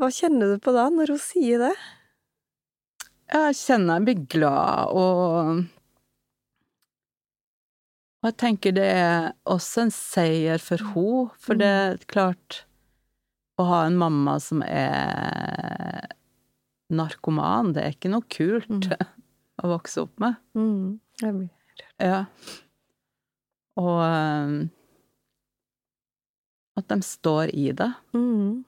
Hva 0.00 0.08
kjenner 0.10 0.50
du 0.50 0.56
på 0.58 0.72
da, 0.74 0.88
når 0.90 1.12
hun 1.14 1.20
sier 1.22 1.62
det? 1.62 1.74
Jeg 3.30 3.54
kjenner 3.60 4.00
jeg 4.00 4.06
blir 4.08 4.24
glad, 4.34 4.90
og 4.90 5.62
Og 8.22 8.28
jeg 8.30 8.36
tenker 8.38 8.74
det 8.76 8.84
er 8.86 9.32
også 9.50 9.82
en 9.86 9.90
seier 9.94 10.60
for 10.62 10.78
henne, 10.92 11.30
for 11.42 11.58
det 11.58 11.66
er 11.68 11.96
klart 12.06 12.60
Å 13.60 13.64
ha 13.68 13.80
en 13.86 13.98
mamma 14.00 14.36
som 14.40 14.62
er 14.64 16.06
narkoman, 16.92 17.72
det 17.74 17.82
er 17.84 17.92
ikke 17.96 18.10
noe 18.12 18.24
kult 18.32 18.68
Mm. 18.70 18.82
å 19.62 19.68
vokse 19.70 20.02
opp 20.06 20.18
med. 20.22 20.36
Mm. 20.56 21.00
Jeg 21.20 21.34
blir- 21.34 21.50
Ja. 22.00 22.24
Og 23.80 24.00
eh, 24.04 24.68
at 26.80 26.88
de 26.88 26.98
står 27.04 27.52
i 27.54 27.70
det. 27.76 27.90
Mm. 28.16 28.64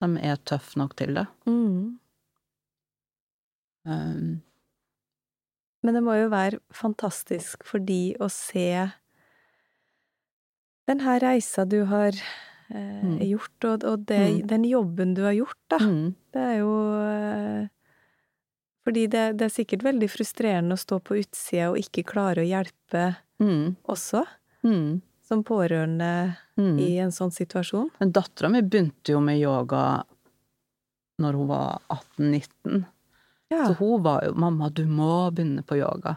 De 0.00 0.08
er 0.24 0.36
tøffe 0.48 0.76
nok 0.80 0.96
til 0.96 1.14
det. 1.14 1.26
Mm. 1.46 1.98
Um, 3.88 4.42
Men 5.82 5.94
det 5.94 6.02
må 6.02 6.14
jo 6.18 6.28
være 6.32 6.58
fantastisk 6.74 7.62
for 7.68 7.78
de 7.78 8.16
å 8.20 8.26
se 8.32 8.90
den 10.88 11.00
her 11.04 11.20
reisa 11.22 11.64
du 11.68 11.82
har 11.90 12.12
eh, 12.14 13.00
Mm. 13.04 13.18
gjort, 13.30 13.64
og, 13.64 13.84
og 13.84 14.06
det, 14.06 14.18
Mm. 14.18 14.46
den 14.46 14.64
jobben 14.64 15.14
du 15.14 15.22
har 15.24 15.32
gjort, 15.32 15.58
da. 15.70 15.78
mm, 15.78 16.14
Det 16.32 16.40
er 16.42 16.58
jo 16.58 16.72
eh, 17.00 17.68
Fordi 18.84 19.06
det, 19.06 19.36
det 19.38 19.44
er 19.46 19.52
sikkert 19.52 19.82
veldig 19.84 20.08
frustrerende 20.08 20.72
å 20.72 20.80
stå 20.80 20.98
på 21.04 21.16
utsida 21.20 21.70
og 21.70 21.76
ikke 21.78 22.04
klare 22.08 22.40
å 22.40 22.48
hjelpe 22.48 23.16
mm, 23.38 23.76
også, 23.84 24.22
mm, 24.64 25.00
som 25.28 25.42
pårørende 25.44 26.36
mm. 26.56 26.78
i 26.80 26.96
en 26.98 27.10
sånn 27.12 27.30
situasjon. 27.30 27.90
Men 28.00 28.12
dattera 28.16 28.48
mi 28.48 28.62
begynte 28.62 29.12
jo 29.12 29.20
med 29.20 29.38
yoga 29.42 30.02
når 31.20 31.32
hun 31.36 31.48
var 31.50 31.82
18-19. 31.92 32.86
Ja. 33.48 33.66
Så 33.66 33.78
hun 33.78 34.02
var 34.02 34.24
jo 34.24 34.34
'mamma, 34.34 34.68
du 34.68 34.86
må 34.86 35.30
begynne 35.30 35.62
på 35.62 35.76
yoga'. 35.76 36.16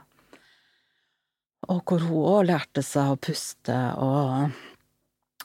Og 1.70 1.84
hvor 1.86 2.00
hun 2.00 2.26
òg 2.26 2.46
lærte 2.50 2.84
seg 2.84 3.14
å 3.14 3.20
puste, 3.22 3.78
og, 4.02 4.52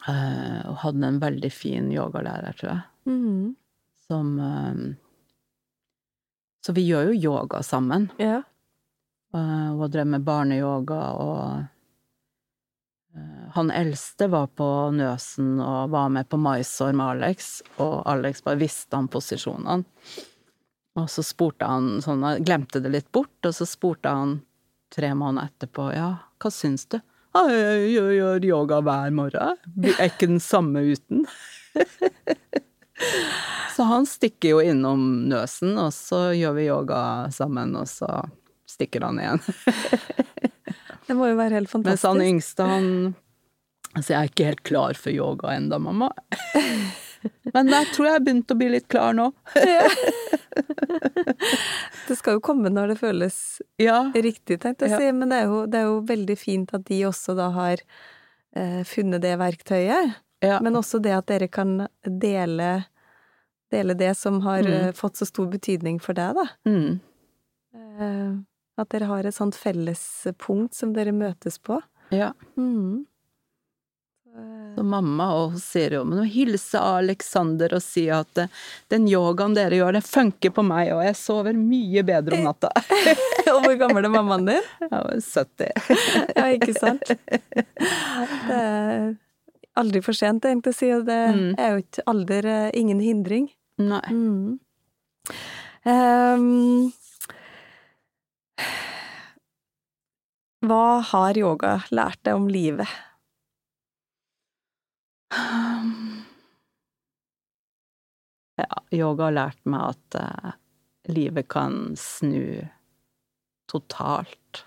eh, 0.08 0.60
og 0.66 0.76
hadde 0.82 1.06
en 1.06 1.20
veldig 1.20 1.52
fin 1.52 1.92
yogalærer, 1.92 2.56
tror 2.56 2.70
jeg, 2.72 2.82
mm. 3.06 3.56
som 4.08 4.38
eh, 4.40 4.94
Så 6.66 6.72
vi 6.72 6.82
gjør 6.88 7.12
jo 7.12 7.30
yoga 7.30 7.62
sammen. 7.62 8.10
ja. 8.18 8.42
Uh, 9.34 9.70
Hun 9.70 9.80
har 9.80 9.88
drevet 9.88 10.06
med 10.06 10.24
barneyoga, 10.24 11.00
og 11.12 11.66
han 13.54 13.70
eldste 13.70 14.28
var 14.28 14.46
på 14.46 14.90
Nøsen 14.92 15.60
og 15.60 15.90
var 15.90 16.08
med 16.08 16.28
på 16.28 16.36
Mysore 16.36 16.92
med 16.92 17.06
Alex, 17.06 17.62
og 17.80 18.02
Alex 18.08 18.42
bare 18.44 18.60
visste 18.60 18.96
han 18.96 19.08
posisjonene. 19.08 19.84
Og 20.96 21.10
så 21.12 21.24
spurte 21.26 21.68
han 21.68 21.98
sånn, 22.04 22.24
glemte 22.44 22.80
det 22.80 22.92
litt 22.92 23.10
bort, 23.12 23.36
og 23.44 23.52
så 23.54 23.66
spurte 23.68 24.12
han 24.12 24.38
tre 24.94 25.10
måneder 25.18 25.50
etterpå, 25.50 25.90
ja, 25.92 26.10
hva 26.40 26.52
syns 26.52 26.86
du? 26.92 27.00
Jeg 27.36 27.90
gjør, 27.92 28.44
yoga 28.48 28.78
hver 28.80 29.12
morgen. 29.12 29.58
Er 29.92 30.08
ikke 30.08 30.30
den 30.30 30.40
samme 30.40 30.80
uten. 30.88 31.26
så 33.76 33.84
han 33.90 34.08
stikker 34.08 34.54
jo 34.54 34.62
innom 34.64 35.02
Nøsen, 35.28 35.74
og 35.76 35.92
så 35.92 36.30
gjør 36.32 36.56
vi 36.56 36.64
yoga 36.70 37.00
sammen, 37.34 37.76
og 37.76 37.90
så 37.92 38.08
stikker 38.70 39.04
han 39.04 39.20
igjen. 39.20 39.44
Det 41.06 41.14
må 41.14 41.28
jo 41.30 41.36
være 41.38 41.60
helt 41.60 41.68
Mens 41.68 41.74
fantastisk. 41.76 42.08
han 42.08 42.24
yngste, 42.24 42.64
han 42.66 42.86
Altså, 43.96 44.12
jeg 44.12 44.18
er 44.18 44.28
ikke 44.28 44.48
helt 44.50 44.64
klar 44.66 44.98
for 44.98 45.14
yoga 45.14 45.54
enda, 45.56 45.78
mamma. 45.80 46.10
Men 47.54 47.70
jeg 47.72 47.86
tror 47.94 48.08
jeg 48.08 48.16
har 48.16 48.24
begynt 48.26 48.52
å 48.52 48.56
bli 48.58 48.68
litt 48.74 48.88
klar 48.92 49.14
nå. 49.16 49.30
Det 52.06 52.16
skal 52.16 52.36
jo 52.36 52.42
komme 52.44 52.70
når 52.72 52.92
det 52.94 52.98
føles 53.00 53.36
Ja. 53.82 53.98
riktig, 54.14 54.60
tenkte 54.62 54.86
jeg 54.88 54.96
å 54.96 55.00
si, 55.00 55.08
men 55.12 55.32
det 55.32 55.40
er, 55.42 55.48
jo, 55.50 55.62
det 55.70 55.80
er 55.80 55.88
jo 55.88 55.96
veldig 56.06 56.36
fint 56.38 56.74
at 56.76 56.84
de 56.88 57.00
også 57.08 57.34
da 57.38 57.48
har 57.54 57.82
eh, 58.56 58.82
funnet 58.88 59.22
det 59.24 59.34
verktøyet. 59.40 60.14
ja. 60.44 60.60
Men 60.62 60.76
også 60.78 61.00
det 61.02 61.14
at 61.16 61.26
dere 61.26 61.48
kan 61.52 61.86
dele, 62.06 62.84
dele 63.72 63.94
det 63.98 64.14
som 64.16 64.40
har 64.46 64.62
Mm. 64.62 64.72
eh, 64.72 64.92
fått 64.92 65.16
så 65.16 65.26
stor 65.26 65.46
betydning 65.50 65.98
for 66.00 66.14
deg, 66.14 66.34
da. 66.36 66.46
Mm. 66.66 67.00
Eh, 67.74 68.32
at 68.78 68.88
dere 68.92 69.06
har 69.10 69.24
et 69.26 69.34
sånt 69.34 69.56
fellespunkt 69.56 70.74
som 70.74 70.92
dere 70.92 71.12
møtes 71.12 71.58
på. 71.58 71.82
ja. 72.10 72.32
Mm. 72.56 73.06
Så 74.76 74.82
mamma 74.84 75.26
og 75.32 75.54
hun 75.54 75.60
sier 75.62 75.94
jo 75.96 76.02
Men 76.04 76.26
hilse 76.28 76.76
Alexander 76.76 77.72
og 77.78 77.80
si 77.80 78.02
at 78.12 78.36
eh, 78.42 78.50
den 78.92 79.06
yogaen 79.08 79.54
dere 79.56 79.78
gjør, 79.78 79.96
den 79.96 80.04
funker 80.04 80.52
på 80.52 80.64
meg, 80.66 80.90
og 80.92 81.00
jeg 81.06 81.16
sover 81.16 81.56
mye 81.56 82.02
bedre 82.04 82.36
om 82.36 82.44
natta. 82.50 82.68
Og 83.54 83.62
hvor 83.62 83.76
gammel 83.80 84.04
er 84.04 84.12
mammaen 84.12 84.44
din? 84.50 84.66
Var 84.90 85.16
70. 85.22 85.70
Ja, 86.36 86.44
ikke 86.52 86.74
sant? 86.76 87.08
Det 88.48 88.58
er 88.58 89.14
aldri 89.80 90.00
for 90.04 90.16
sent, 90.18 90.44
egentlig, 90.44 90.74
å 90.74 90.76
si, 90.76 90.90
det 91.08 91.18
Mm. 91.36 91.48
er 91.56 91.72
jo 91.76 91.82
ikke 91.84 92.04
alder 92.12 92.46
eh, 92.52 92.70
ingen 92.80 93.00
hindring. 93.00 93.48
Nei. 93.80 94.02
Mm. 94.12 94.58
Um, 95.86 96.92
hva 100.66 100.84
har 101.12 101.38
yoga 101.38 101.74
lært 101.94 102.18
deg 102.26 102.34
om 102.38 102.48
livet? 102.50 102.88
Ja, 108.56 108.82
yoga 108.90 109.24
har 109.28 109.34
lært 109.36 109.58
meg 109.68 109.90
at 109.92 110.16
uh, 110.20 110.52
livet 111.12 111.48
kan 111.52 111.92
snu 112.00 112.62
totalt. 113.70 114.62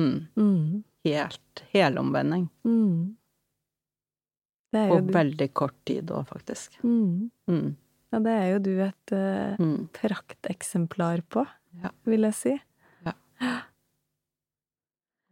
Mm. 0.00 0.26
Mm. 0.38 0.82
Helt 1.04 1.62
helomvending. 1.74 2.46
Mm. 2.64 3.16
På 4.72 5.00
du. 5.04 5.12
veldig 5.12 5.50
kort 5.52 5.76
tid 5.84 6.08
òg, 6.16 6.24
faktisk. 6.30 6.78
Mm. 6.86 7.28
Mm. 7.50 7.74
Ja, 8.12 8.20
det 8.24 8.32
er 8.38 8.46
jo 8.54 8.62
du 8.64 8.72
et 8.86 9.12
uh, 9.16 9.56
Mm. 9.60 9.88
prakteksemplar 9.92 11.20
på, 11.28 11.44
Ja. 11.82 11.90
vil 12.04 12.20
jeg 12.30 12.34
si. 12.34 12.54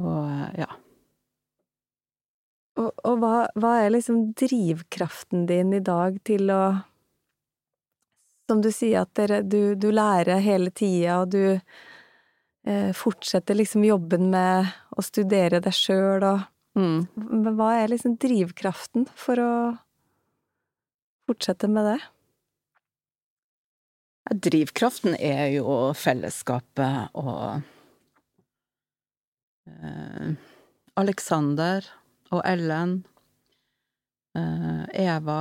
Og 0.01 0.23
eh, 0.25 0.61
ja. 0.63 0.67
Og, 2.81 2.91
og 3.05 3.19
hva, 3.21 3.35
hva 3.61 3.73
er 3.83 3.93
liksom 3.93 4.31
drivkraften 4.41 5.45
din 5.51 5.75
i 5.77 5.83
dag 5.85 6.17
til 6.25 6.51
å 6.55 6.63
Som 8.51 8.63
du 8.65 8.71
sier, 8.75 9.05
at 9.05 9.13
dere, 9.15 9.43
du, 9.47 9.77
du 9.79 9.93
lærer 9.95 10.41
hele 10.43 10.73
tida, 10.75 11.21
og 11.23 11.31
du 11.31 11.45
eh, 12.67 12.91
fortsetter 12.97 13.55
liksom 13.55 13.85
jobben 13.87 14.27
med 14.33 14.73
å 14.91 15.05
studere 15.07 15.61
deg 15.63 15.77
sjøl, 15.77 16.25
og 16.27 16.49
Mm. 16.79 17.07
Hva 17.57 17.73
er 17.81 17.91
liksom 17.91 18.17
drivkraften 18.23 19.09
for 19.19 19.43
å 19.43 19.53
fortsette 21.27 21.71
med 21.71 21.89
det? 21.89 21.99
Drivkraften 24.47 25.17
er 25.19 25.49
jo 25.57 25.91
fellesskapet 25.99 27.17
og 27.19 27.65
eh, 29.67 30.37
Alexander 31.01 31.89
og 32.31 32.43
Ellen, 32.47 32.93
eh, 34.39 34.85
Eva 35.07 35.41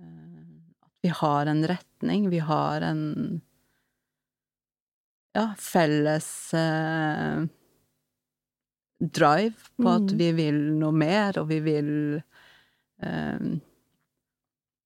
eh, 0.00 0.54
At 0.82 0.92
vi 1.02 1.08
har 1.14 1.46
en 1.46 1.62
retning, 1.70 2.30
vi 2.30 2.38
har 2.42 2.80
en 2.82 3.04
ja, 5.34 5.48
felles 5.58 6.54
eh, 6.54 7.44
drive 8.98 9.70
på 9.76 9.88
at 9.90 10.10
Mm. 10.12 10.18
vi 10.18 10.32
vil 10.32 10.58
noe 10.78 10.92
mer, 10.92 11.38
og 11.38 11.48
vi 11.50 11.60
vil 11.60 11.92
eh, 13.02 13.38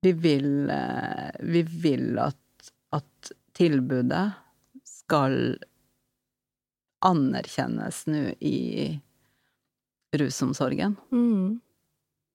Vi 0.02 0.12
vil 0.12 0.70
eh, 0.70 1.30
Vi 1.42 1.62
vil 1.62 2.18
at, 2.18 2.72
at 2.92 3.32
tilbudet 3.58 4.32
skal 4.86 5.58
anerkjennes 7.04 8.06
nå 8.10 8.22
i 8.40 8.56
rusomsorgen. 10.16 10.96
Mm. 11.12 11.60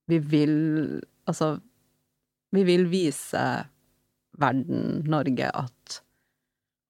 Vi 0.07 0.19
vil 0.19 1.01
Altså, 1.25 1.59
vi 2.51 2.63
vil 2.67 2.83
vise 2.91 3.39
verden, 4.37 5.03
Norge, 5.07 5.47
at, 5.55 6.01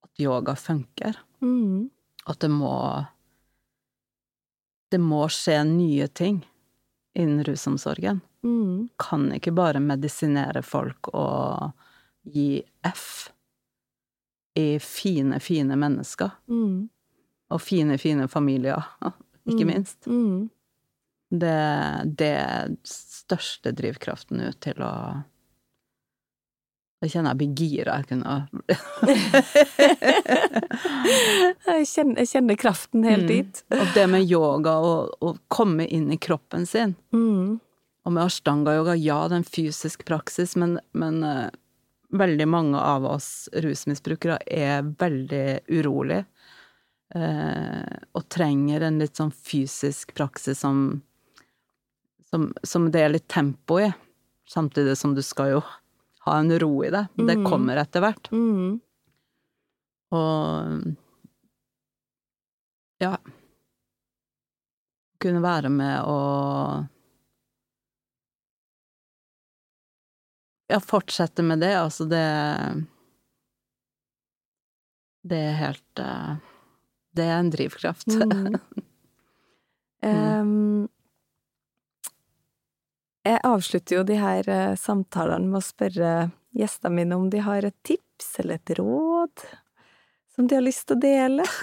at 0.03 0.19
yoga 0.19 0.55
funker. 0.57 1.13
Mm. 1.41 1.89
At 2.25 2.39
det 2.41 2.49
må 2.49 2.73
Det 4.91 4.99
må 5.01 5.27
skje 5.29 5.59
nye 5.65 6.07
ting 6.07 6.41
innen 7.17 7.43
rusomsorgen. 7.45 8.21
Mm. 8.43 8.89
Kan 8.99 9.29
ikke 9.33 9.53
bare 9.55 9.79
medisinere 9.81 10.61
folk 10.65 11.07
og 11.13 11.71
gi 12.25 12.63
F 12.85 13.29
i 14.57 14.77
fine, 14.79 15.39
fine 15.41 15.75
mennesker. 15.77 16.29
Mm. 16.49 16.89
Og 17.53 17.61
fine, 17.61 17.97
fine 17.97 18.27
familier, 18.27 18.81
ikke 19.49 19.63
Mm. 19.65 19.67
minst. 19.73 20.07
Mm. 20.07 20.49
Det, 21.33 21.59
det 22.19 22.37
største 22.85 23.71
drivkraften 23.73 24.37
nå 24.37 24.51
til 24.61 24.83
å 24.85 24.93
Jeg 27.03 27.15
kjenner 27.15 27.33
jeg 27.33 27.39
blir 27.41 27.55
gira. 27.57 27.95
Jeg 27.99 28.05
kunne 28.11 28.35
jeg, 31.67 31.87
kjenner, 31.89 32.21
jeg 32.21 32.29
kjenner 32.29 32.59
kraften 32.59 33.03
helt 33.07 33.25
Mm. 33.25 33.31
dit. 33.31 33.63
Og 33.75 33.89
det 33.95 34.05
med 34.07 34.23
yoga, 34.29 34.77
å, 34.79 35.33
komme 35.51 35.87
inn 35.87 36.11
i 36.13 36.17
kroppen 36.21 36.65
sin. 36.69 36.95
Mm. 37.11 37.59
Og 38.05 38.11
med 38.11 38.23
ashtanga-yoga, 38.23 38.95
ja, 38.99 39.27
det 39.27 39.35
er 39.35 39.41
en 39.41 39.47
fysisk 39.47 40.05
praksis, 40.07 40.55
men, 40.59 40.77
men 40.91 41.23
uh, 41.23 41.49
veldig 42.15 42.47
mange 42.47 42.79
av 42.79 43.05
oss 43.07 43.49
rusmisbrukere 43.63 44.37
er 44.47 44.83
veldig 44.83 45.63
urolig. 45.71 46.23
Uh, 47.15 47.83
og 48.17 48.25
trenger 48.33 48.81
en 48.87 48.99
litt 49.01 49.19
sånn 49.19 49.31
fysisk 49.31 50.15
praksis 50.17 50.63
som, 50.63 51.01
som, 52.33 52.47
som 52.65 52.89
det 52.91 53.01
er 53.05 53.13
litt 53.13 53.27
tempo 53.29 53.77
i. 53.83 53.91
Samtidig 54.49 54.97
som 54.97 55.13
du 55.15 55.21
skal 55.23 55.51
jo 55.53 55.61
ha 56.25 56.37
en 56.41 56.49
ro 56.59 56.71
i 56.83 56.89
det. 56.93 57.05
Det 57.15 57.37
Mm. 57.37 57.45
kommer 57.45 57.77
etter 57.77 58.01
hvert. 58.03 58.31
Mm. 58.33 58.79
Og 60.13 60.95
ja 63.01 63.15
Kunne 65.23 65.41
være 65.43 65.69
med 65.73 66.03
og 66.05 66.83
Ja, 70.71 70.79
fortsette 70.79 71.43
med 71.43 71.59
det, 71.63 71.73
altså 71.77 72.05
det 72.09 72.23
Det 75.27 75.39
er 75.39 75.57
helt 75.59 75.99
eh, 76.03 76.35
Det 77.15 77.25
er 77.29 77.37
en 77.39 77.51
drivkraft. 77.53 78.07
Mm. 78.07 78.55
Em, 80.03 80.89
jeg 83.23 83.39
avslutter 83.47 83.95
jo 83.99 84.03
de 84.07 84.17
her 84.19 84.49
eh, 84.51 84.75
samtalene 84.79 85.47
med 85.47 85.61
å 85.61 85.65
spørre 85.65 86.13
gjestene 86.57 86.95
mine 86.97 87.15
om 87.17 87.29
de 87.31 87.39
har 87.43 87.65
et 87.65 87.75
tips 87.87 88.39
eller 88.43 88.59
et 88.59 88.73
råd 88.79 89.45
som 90.35 90.47
de 90.49 90.57
har 90.57 90.65
lyst 90.65 90.87
til 90.89 90.97
å 90.97 91.03
dele. 91.03 91.43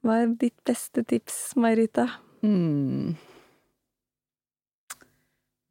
Hva 0.00 0.16
er 0.16 0.32
ditt 0.40 0.56
beste 0.64 1.04
tips, 1.04 1.56
Marita? 1.60 2.06
Mm. 2.46 3.16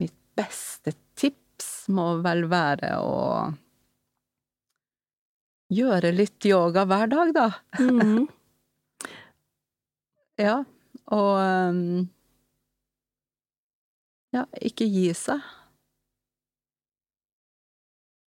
Mitt 0.04 0.20
beste 0.38 0.94
tips 1.18 1.88
må 1.96 2.20
vel 2.22 2.46
være 2.52 2.92
å 3.02 3.16
gjøre 5.74 6.12
litt 6.14 6.46
yoga 6.46 6.86
hver 6.90 7.08
dag, 7.16 7.34
da. 7.38 7.48
Mm. 7.80 8.28
Ja, 10.40 10.62
og 11.12 11.34
um, 11.36 12.06
Ja, 14.34 14.46
ikke 14.62 14.86
gi 14.86 15.08
seg. 15.18 15.42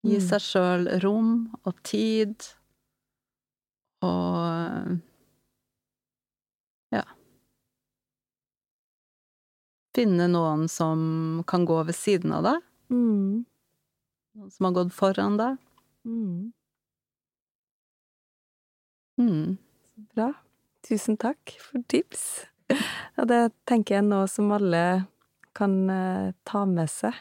Gi 0.07 0.17
Mm. 0.19 0.27
seg 0.29 0.41
sjøl 0.41 0.85
rom 1.03 1.31
og 1.67 1.83
tid, 1.83 2.37
og 4.03 5.01
Ja. 6.93 7.03
Finne 9.97 10.29
noen 10.31 10.69
som 10.69 11.43
kan 11.47 11.67
gå 11.67 11.83
ved 11.85 11.95
siden 11.95 12.33
av 12.33 12.43
deg, 12.45 12.63
Mm. 12.91 13.45
noen 14.37 14.51
som 14.51 14.65
har 14.65 14.73
gått 14.73 14.93
foran 14.93 15.37
deg. 15.37 15.59
Mm. 16.07 16.53
Mm. 19.19 19.59
Bra. 20.15 20.33
Tusen 20.83 21.17
takk 21.19 21.59
for 21.61 21.83
tips. 21.89 22.47
Og 23.19 23.27
det 23.29 23.53
tenker 23.67 23.97
jeg 23.97 24.05
nå 24.05 24.27
som 24.31 24.53
alle 24.53 25.07
kan 25.59 25.75
eh, 25.91 26.33
ta 26.49 26.63
med 26.71 26.89
seg 26.93 27.19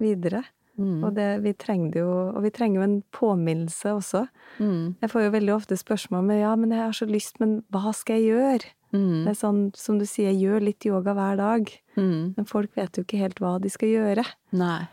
videre. 0.00 0.44
Mm. 0.80 1.02
Og 1.04 1.12
det, 1.18 1.26
vi 1.44 1.52
trenger 1.60 1.98
jo, 2.00 2.10
og 2.32 2.42
vi 2.46 2.50
trenger 2.56 2.80
jo 2.80 2.84
en 2.86 2.98
påminnelse 3.12 3.90
også. 3.98 4.22
Mm. 4.62 4.94
Jeg 5.02 5.10
får 5.12 5.24
jo 5.26 5.32
veldig 5.34 5.52
ofte 5.58 5.76
spørsmål 5.76 6.22
med 6.30 6.38
ja, 6.40 6.54
men 6.56 6.70
jeg 6.72 6.80
har 6.86 6.94
så 6.96 7.08
lyst, 7.10 7.36
men 7.42 7.58
hva 7.74 7.92
skal 7.92 8.16
jeg 8.22 8.30
gjøre? 8.32 8.70
Mm. 8.94 9.18
Det 9.26 9.34
er 9.34 9.36
sånn, 9.38 9.58
som 9.76 9.98
du 10.00 10.06
sier, 10.08 10.30
jeg 10.32 10.40
gjør 10.46 10.64
litt 10.70 10.86
yoga 10.88 11.12
hver 11.18 11.36
dag, 11.42 11.68
Mm. 12.00 12.32
men 12.38 12.46
folk 12.48 12.70
vet 12.78 12.96
jo 12.96 13.02
ikke 13.04 13.18
helt 13.20 13.40
hva 13.42 13.58
de 13.60 13.68
skal 13.68 13.90
gjøre. 13.92 14.24
Nei. 14.56 14.86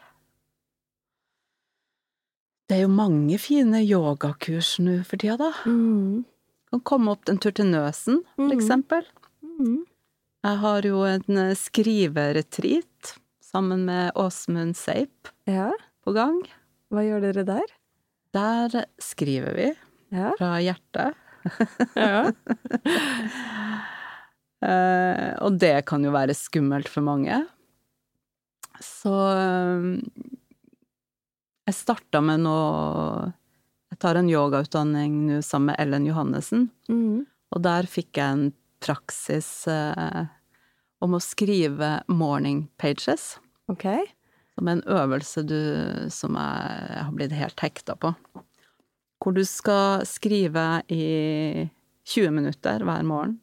Det 2.68 2.76
er 2.78 2.82
jo 2.84 2.92
mange 2.92 3.38
fine 3.40 3.80
yogakurs 3.88 4.74
nå 4.84 4.98
for 5.08 5.16
tida, 5.22 5.38
da. 5.40 5.52
Mm. 5.70 6.26
Kan 6.74 6.82
komme 6.84 7.14
opp 7.16 7.30
en 7.32 7.38
tur 7.40 7.54
til 7.56 7.70
Nøsen, 7.72 8.24
for 8.36 8.50
Mhm. 8.50 8.58
eksempel. 8.58 9.06
Mm. 9.42 9.86
Jeg 10.48 10.60
har 10.62 10.86
jo 10.88 11.02
en 11.08 11.38
eh, 11.42 11.56
skriveretreat 11.60 13.16
sammen 13.44 13.84
med 13.88 14.12
Åsmund 14.20 14.78
Seip 14.80 15.32
Ja, 15.50 15.72
på 16.06 16.14
gang. 16.16 16.38
hva 16.92 17.04
gjør 17.04 17.26
dere 17.28 17.44
der? 17.48 17.74
Der 18.36 18.78
skriver 19.04 19.56
vi 19.58 19.68
Ja. 20.16 20.32
fra 20.40 20.54
hjertet. 20.64 21.16
ja. 21.96 22.32
Eh, 24.58 25.36
og 25.46 25.60
det 25.62 25.84
kan 25.86 26.02
jo 26.02 26.10
være 26.10 26.34
skummelt 26.34 26.88
for 26.90 27.06
mange. 27.06 27.36
Så 28.82 29.12
eh, 29.14 29.84
jeg 31.70 31.76
starta 31.78 32.24
med 32.26 32.42
noe 32.42 33.28
Jeg 33.94 34.00
tar 34.02 34.18
en 34.18 34.32
yogautdanning 34.32 35.20
nå 35.28 35.38
sammen 35.46 35.70
med 35.70 35.78
Ellen 35.86 36.08
Johannessen, 36.10 36.66
Mm. 36.90 37.28
og 37.54 37.62
der 37.70 37.86
fikk 37.86 38.18
jeg 38.18 38.34
en 38.34 38.48
praksis 38.82 39.68
eh, 39.70 40.26
om 41.04 41.16
å 41.18 41.22
skrive 41.24 42.02
morning 42.10 42.68
pages. 42.82 43.36
Ok. 43.72 43.86
Som 44.58 44.72
en 44.72 44.84
øvelse 44.90 45.44
du, 45.46 45.60
som 46.10 46.38
jeg 46.40 47.02
har 47.04 47.14
blitt 47.14 47.36
helt 47.38 47.62
hekta 47.62 47.98
på. 48.00 48.14
Hvor 49.22 49.36
du 49.36 49.44
skal 49.46 50.06
skrive 50.10 50.82
i 50.94 51.68
20 52.08 52.34
minutter 52.34 52.86
hver 52.86 53.06
morgen. 53.06 53.38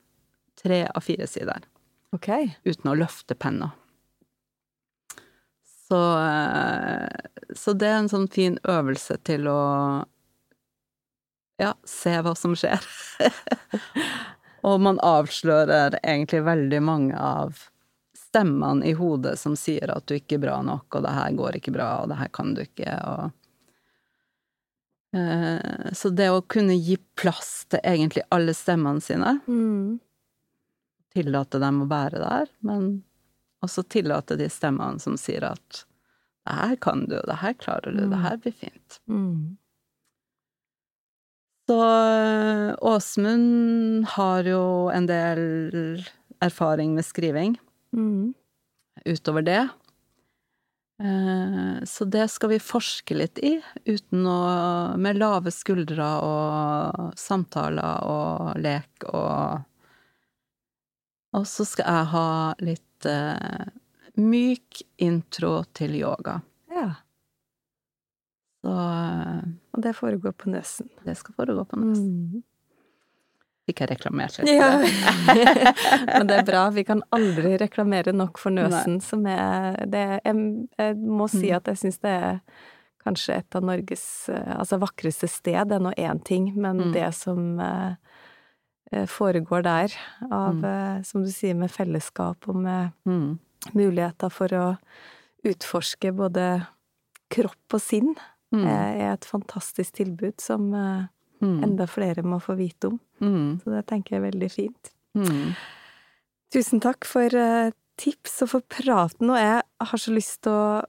Tre 0.58 0.84
av 0.88 1.04
fire 1.04 1.26
sider. 1.30 1.66
Ok. 2.14 2.30
Uten 2.66 2.90
å 2.90 2.98
løfte 2.98 3.36
penna. 3.38 3.72
Så, 5.84 6.00
eh, 6.18 7.54
så 7.54 7.74
det 7.76 7.90
er 7.90 7.98
en 8.00 8.10
sånn 8.10 8.30
fin 8.32 8.56
øvelse 8.64 9.18
til 9.26 9.50
å 9.50 9.60
ja, 11.60 11.74
se 11.86 12.14
hva 12.24 12.34
som 12.38 12.54
skjer. 12.58 12.82
Og 14.64 14.80
man 14.80 14.98
avslører 15.04 15.98
egentlig 16.02 16.40
veldig 16.46 16.80
mange 16.82 17.16
av 17.20 17.58
stemmene 18.16 18.86
i 18.88 18.94
hodet 18.96 19.36
som 19.38 19.54
sier 19.58 19.90
at 19.92 20.06
du 20.08 20.16
ikke 20.16 20.38
er 20.38 20.44
bra 20.46 20.58
nok, 20.64 20.88
og 20.96 21.04
det 21.04 21.12
her 21.14 21.34
går 21.38 21.58
ikke 21.60 21.74
bra, 21.76 21.88
og 22.02 22.08
det 22.10 22.18
her 22.18 22.30
kan 22.34 22.54
du 22.56 22.62
ikke, 22.64 22.94
og 23.06 23.30
eh, 25.18 25.92
Så 25.92 26.10
det 26.10 26.30
å 26.32 26.40
kunne 26.42 26.74
gi 26.74 26.96
plass 27.20 27.66
til 27.70 27.80
egentlig 27.84 28.24
alle 28.34 28.54
stemmene 28.56 29.00
sine, 29.04 29.36
Mm. 29.46 30.00
tillate 31.14 31.60
dem 31.62 31.82
å 31.84 31.86
være 31.90 32.18
der, 32.18 32.48
men 32.60 33.04
også 33.62 33.84
tillate 33.86 34.36
de 34.36 34.48
stemmene 34.50 34.98
som 35.00 35.16
sier 35.16 35.44
at 35.46 35.84
det 36.44 36.54
her 36.58 36.74
kan 36.76 37.06
du, 37.08 37.14
og 37.20 37.28
det 37.30 37.38
her 37.40 37.54
klarer 37.54 37.94
du, 37.94 38.02
det 38.10 38.18
her 38.20 38.36
blir 38.36 38.52
fint. 38.52 38.98
Mm. 39.08 39.56
Så 41.68 41.78
eh, 41.80 42.74
Åsmund 42.84 44.04
har 44.16 44.44
jo 44.44 44.90
en 44.92 45.06
del 45.08 45.40
erfaring 46.44 46.94
med 46.94 47.04
skriving 47.06 47.56
Mm. 47.94 48.34
utover 49.06 49.42
det. 49.46 49.68
Eh, 51.00 51.84
Så 51.84 52.04
det 52.04 52.28
skal 52.30 52.48
vi 52.48 52.58
forske 52.58 53.14
litt 53.14 53.38
i, 53.38 53.60
uten 53.86 54.26
å 54.26 54.96
Med 54.98 55.16
lave 55.18 55.50
skuldre 55.54 56.06
og 56.22 57.14
samtaler 57.18 58.04
og 58.04 58.58
lek 58.60 59.06
og 59.12 59.62
Og 61.34 61.46
så 61.50 61.64
skal 61.66 61.86
jeg 61.90 62.10
ha 62.12 62.28
litt 62.62 63.06
eh, 63.10 63.70
myk 64.16 64.82
intro 65.02 65.64
til 65.74 65.96
yoga. 65.98 66.40
Så 68.64 69.44
Og 69.76 69.82
det 69.84 69.92
foregår 69.96 70.32
på 70.32 70.48
Nøsen. 70.50 70.88
det 71.04 71.16
skal 71.20 71.34
foregå 71.36 71.66
på 71.68 71.76
nøsen. 71.76 72.12
Mm. 72.32 72.42
Fikk 73.68 73.80
jeg 73.80 73.90
reklamert 73.90 74.38
litt 74.38 74.48
Ja. 74.52 74.70
Men 76.18 76.26
det 76.28 76.38
er 76.38 76.44
bra. 76.48 76.62
Vi 76.72 76.84
kan 76.84 77.02
aldri 77.12 77.56
reklamere 77.60 78.12
nok 78.12 78.38
for 78.40 78.50
Nøsen, 78.52 79.00
som 79.04 79.24
er 79.26 79.84
det, 79.88 80.20
jeg, 80.24 80.66
jeg 80.78 80.96
må 81.00 81.28
si 81.32 81.48
Mm. 81.50 81.56
at 81.56 81.64
jeg 81.72 81.76
syns 81.82 82.00
det 82.00 82.10
er 82.10 82.40
kanskje 83.04 83.36
et 83.38 83.56
av 83.56 83.62
Norges 83.64 84.28
eh, 84.32 84.54
altså 84.58 84.78
vakreste 84.80 85.28
sted. 85.28 85.68
Det 85.68 85.76
er 85.76 85.84
nå 85.84 85.92
én 85.96 86.22
ting, 86.24 86.52
men 86.56 86.78
Mm. 86.80 86.92
det 86.92 87.14
som 87.14 87.60
eh, 87.60 87.94
eh, 88.92 89.06
foregår 89.06 89.62
der, 89.62 89.92
av, 90.30 90.54
Mm. 90.54 91.04
som 91.04 91.22
du 91.24 91.30
sier, 91.30 91.54
med 91.54 91.70
fellesskap 91.70 92.48
og 92.48 92.56
med 92.56 92.92
Mm. 93.06 93.38
muligheter 93.74 94.30
for 94.30 94.48
å 94.48 94.78
utforske 95.44 96.12
både 96.16 96.66
kropp 97.30 97.74
og 97.74 97.80
sinn, 97.80 98.14
Mm. 98.54 98.66
eh, 98.66 99.00
er 99.04 99.12
et 99.14 99.24
fantastisk 99.28 99.92
tilbud 100.00 100.40
som 100.40 100.72
eh, 100.74 101.06
Mm. 101.42 101.62
enda 101.64 101.84
flere 101.90 102.22
må 102.24 102.38
få 102.40 102.54
vite 102.56 102.86
om. 102.88 103.00
Mm. 103.20 103.60
Så 103.60 103.70
det 103.74 103.86
tenker 103.90 104.14
jeg 104.14 104.20
er 104.22 104.30
veldig 104.30 104.50
fint. 104.52 104.90
Mm. 105.18 105.50
Tusen 106.54 106.80
takk 106.80 107.04
for 107.04 107.34
eh, 107.36 107.72
tips 108.00 108.42
og 108.46 108.48
for 108.54 108.60
praten, 108.70 109.28
og 109.30 109.36
jeg 109.36 109.62
har 109.90 109.98
så 110.00 110.14
lyst 110.14 110.40
til 110.46 110.52
å 110.54 110.82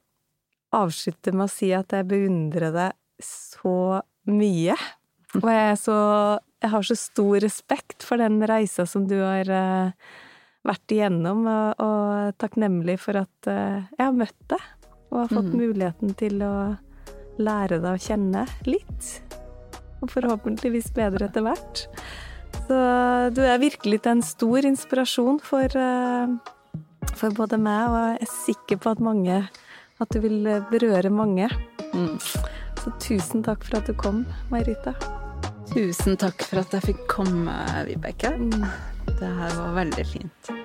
avslutte 0.74 1.34
med 1.34 1.48
å 1.48 1.52
si 1.52 1.72
at 1.76 1.92
jeg 1.92 2.08
beundrer 2.08 2.72
deg 2.72 2.94
så 3.26 4.02
mye. 4.30 4.78
Og 5.42 5.50
jeg 5.52 5.78
så 5.82 6.40
Jeg 6.62 6.72
har 6.72 6.82
så 6.88 6.96
stor 6.98 7.36
respekt 7.44 8.02
for 8.04 8.18
den 8.18 8.40
reisa 8.42 8.86
som 8.88 9.04
du 9.08 9.20
har 9.20 9.46
vært 10.66 10.88
igjennom, 10.96 11.44
og, 11.46 11.76
og 11.84 12.38
takknemlig 12.42 12.96
for 13.04 13.20
at 13.20 13.46
jeg 13.46 14.00
har 14.02 14.16
møtt 14.18 14.48
deg 14.50 14.64
og 15.12 15.20
har 15.20 15.28
fått 15.30 15.52
Mm. 15.54 15.60
muligheten 15.62 16.16
til 16.18 16.40
å 16.42 16.54
lære 17.42 17.80
deg 17.84 17.92
å 17.92 18.02
kjenne 18.02 18.46
litt. 18.68 19.10
Og 20.04 20.12
forhåpentligvis 20.12 20.92
bedre 20.96 21.30
etter 21.30 21.46
hvert. 21.46 21.86
Så 22.66 22.78
du 23.36 23.42
er 23.46 23.62
virkelig 23.62 24.02
til 24.04 24.16
en 24.16 24.26
stor 24.26 24.66
inspirasjon 24.66 25.40
for, 25.44 25.66
eh, 25.66 26.28
for 27.14 27.36
både 27.36 27.60
meg, 27.62 27.90
og 27.90 27.98
jeg 28.00 28.22
er 28.22 28.34
sikker 28.34 28.82
på 28.82 28.92
at 28.96 29.00
mange 29.00 29.48
At 29.98 30.10
du 30.12 30.20
vil 30.20 30.44
berøre 30.68 31.10
mange. 31.10 31.48
Mm. 31.94 32.20
Så 32.20 32.92
tusen 33.00 33.42
takk 33.42 33.64
for 33.64 33.78
at 33.78 33.88
du 33.88 33.94
kom, 33.94 34.26
Marita. 34.52 34.92
Tusen 35.72 36.18
takk 36.20 36.44
for 36.44 36.60
at 36.60 36.76
jeg 36.76 36.84
fikk 36.92 37.08
komme, 37.08 37.56
Vibeke. 37.88 38.36
Mm. 38.36 38.68
Det 39.16 39.32
her 39.40 39.56
var 39.56 39.74
veldig 39.80 40.06
fint. 40.06 40.65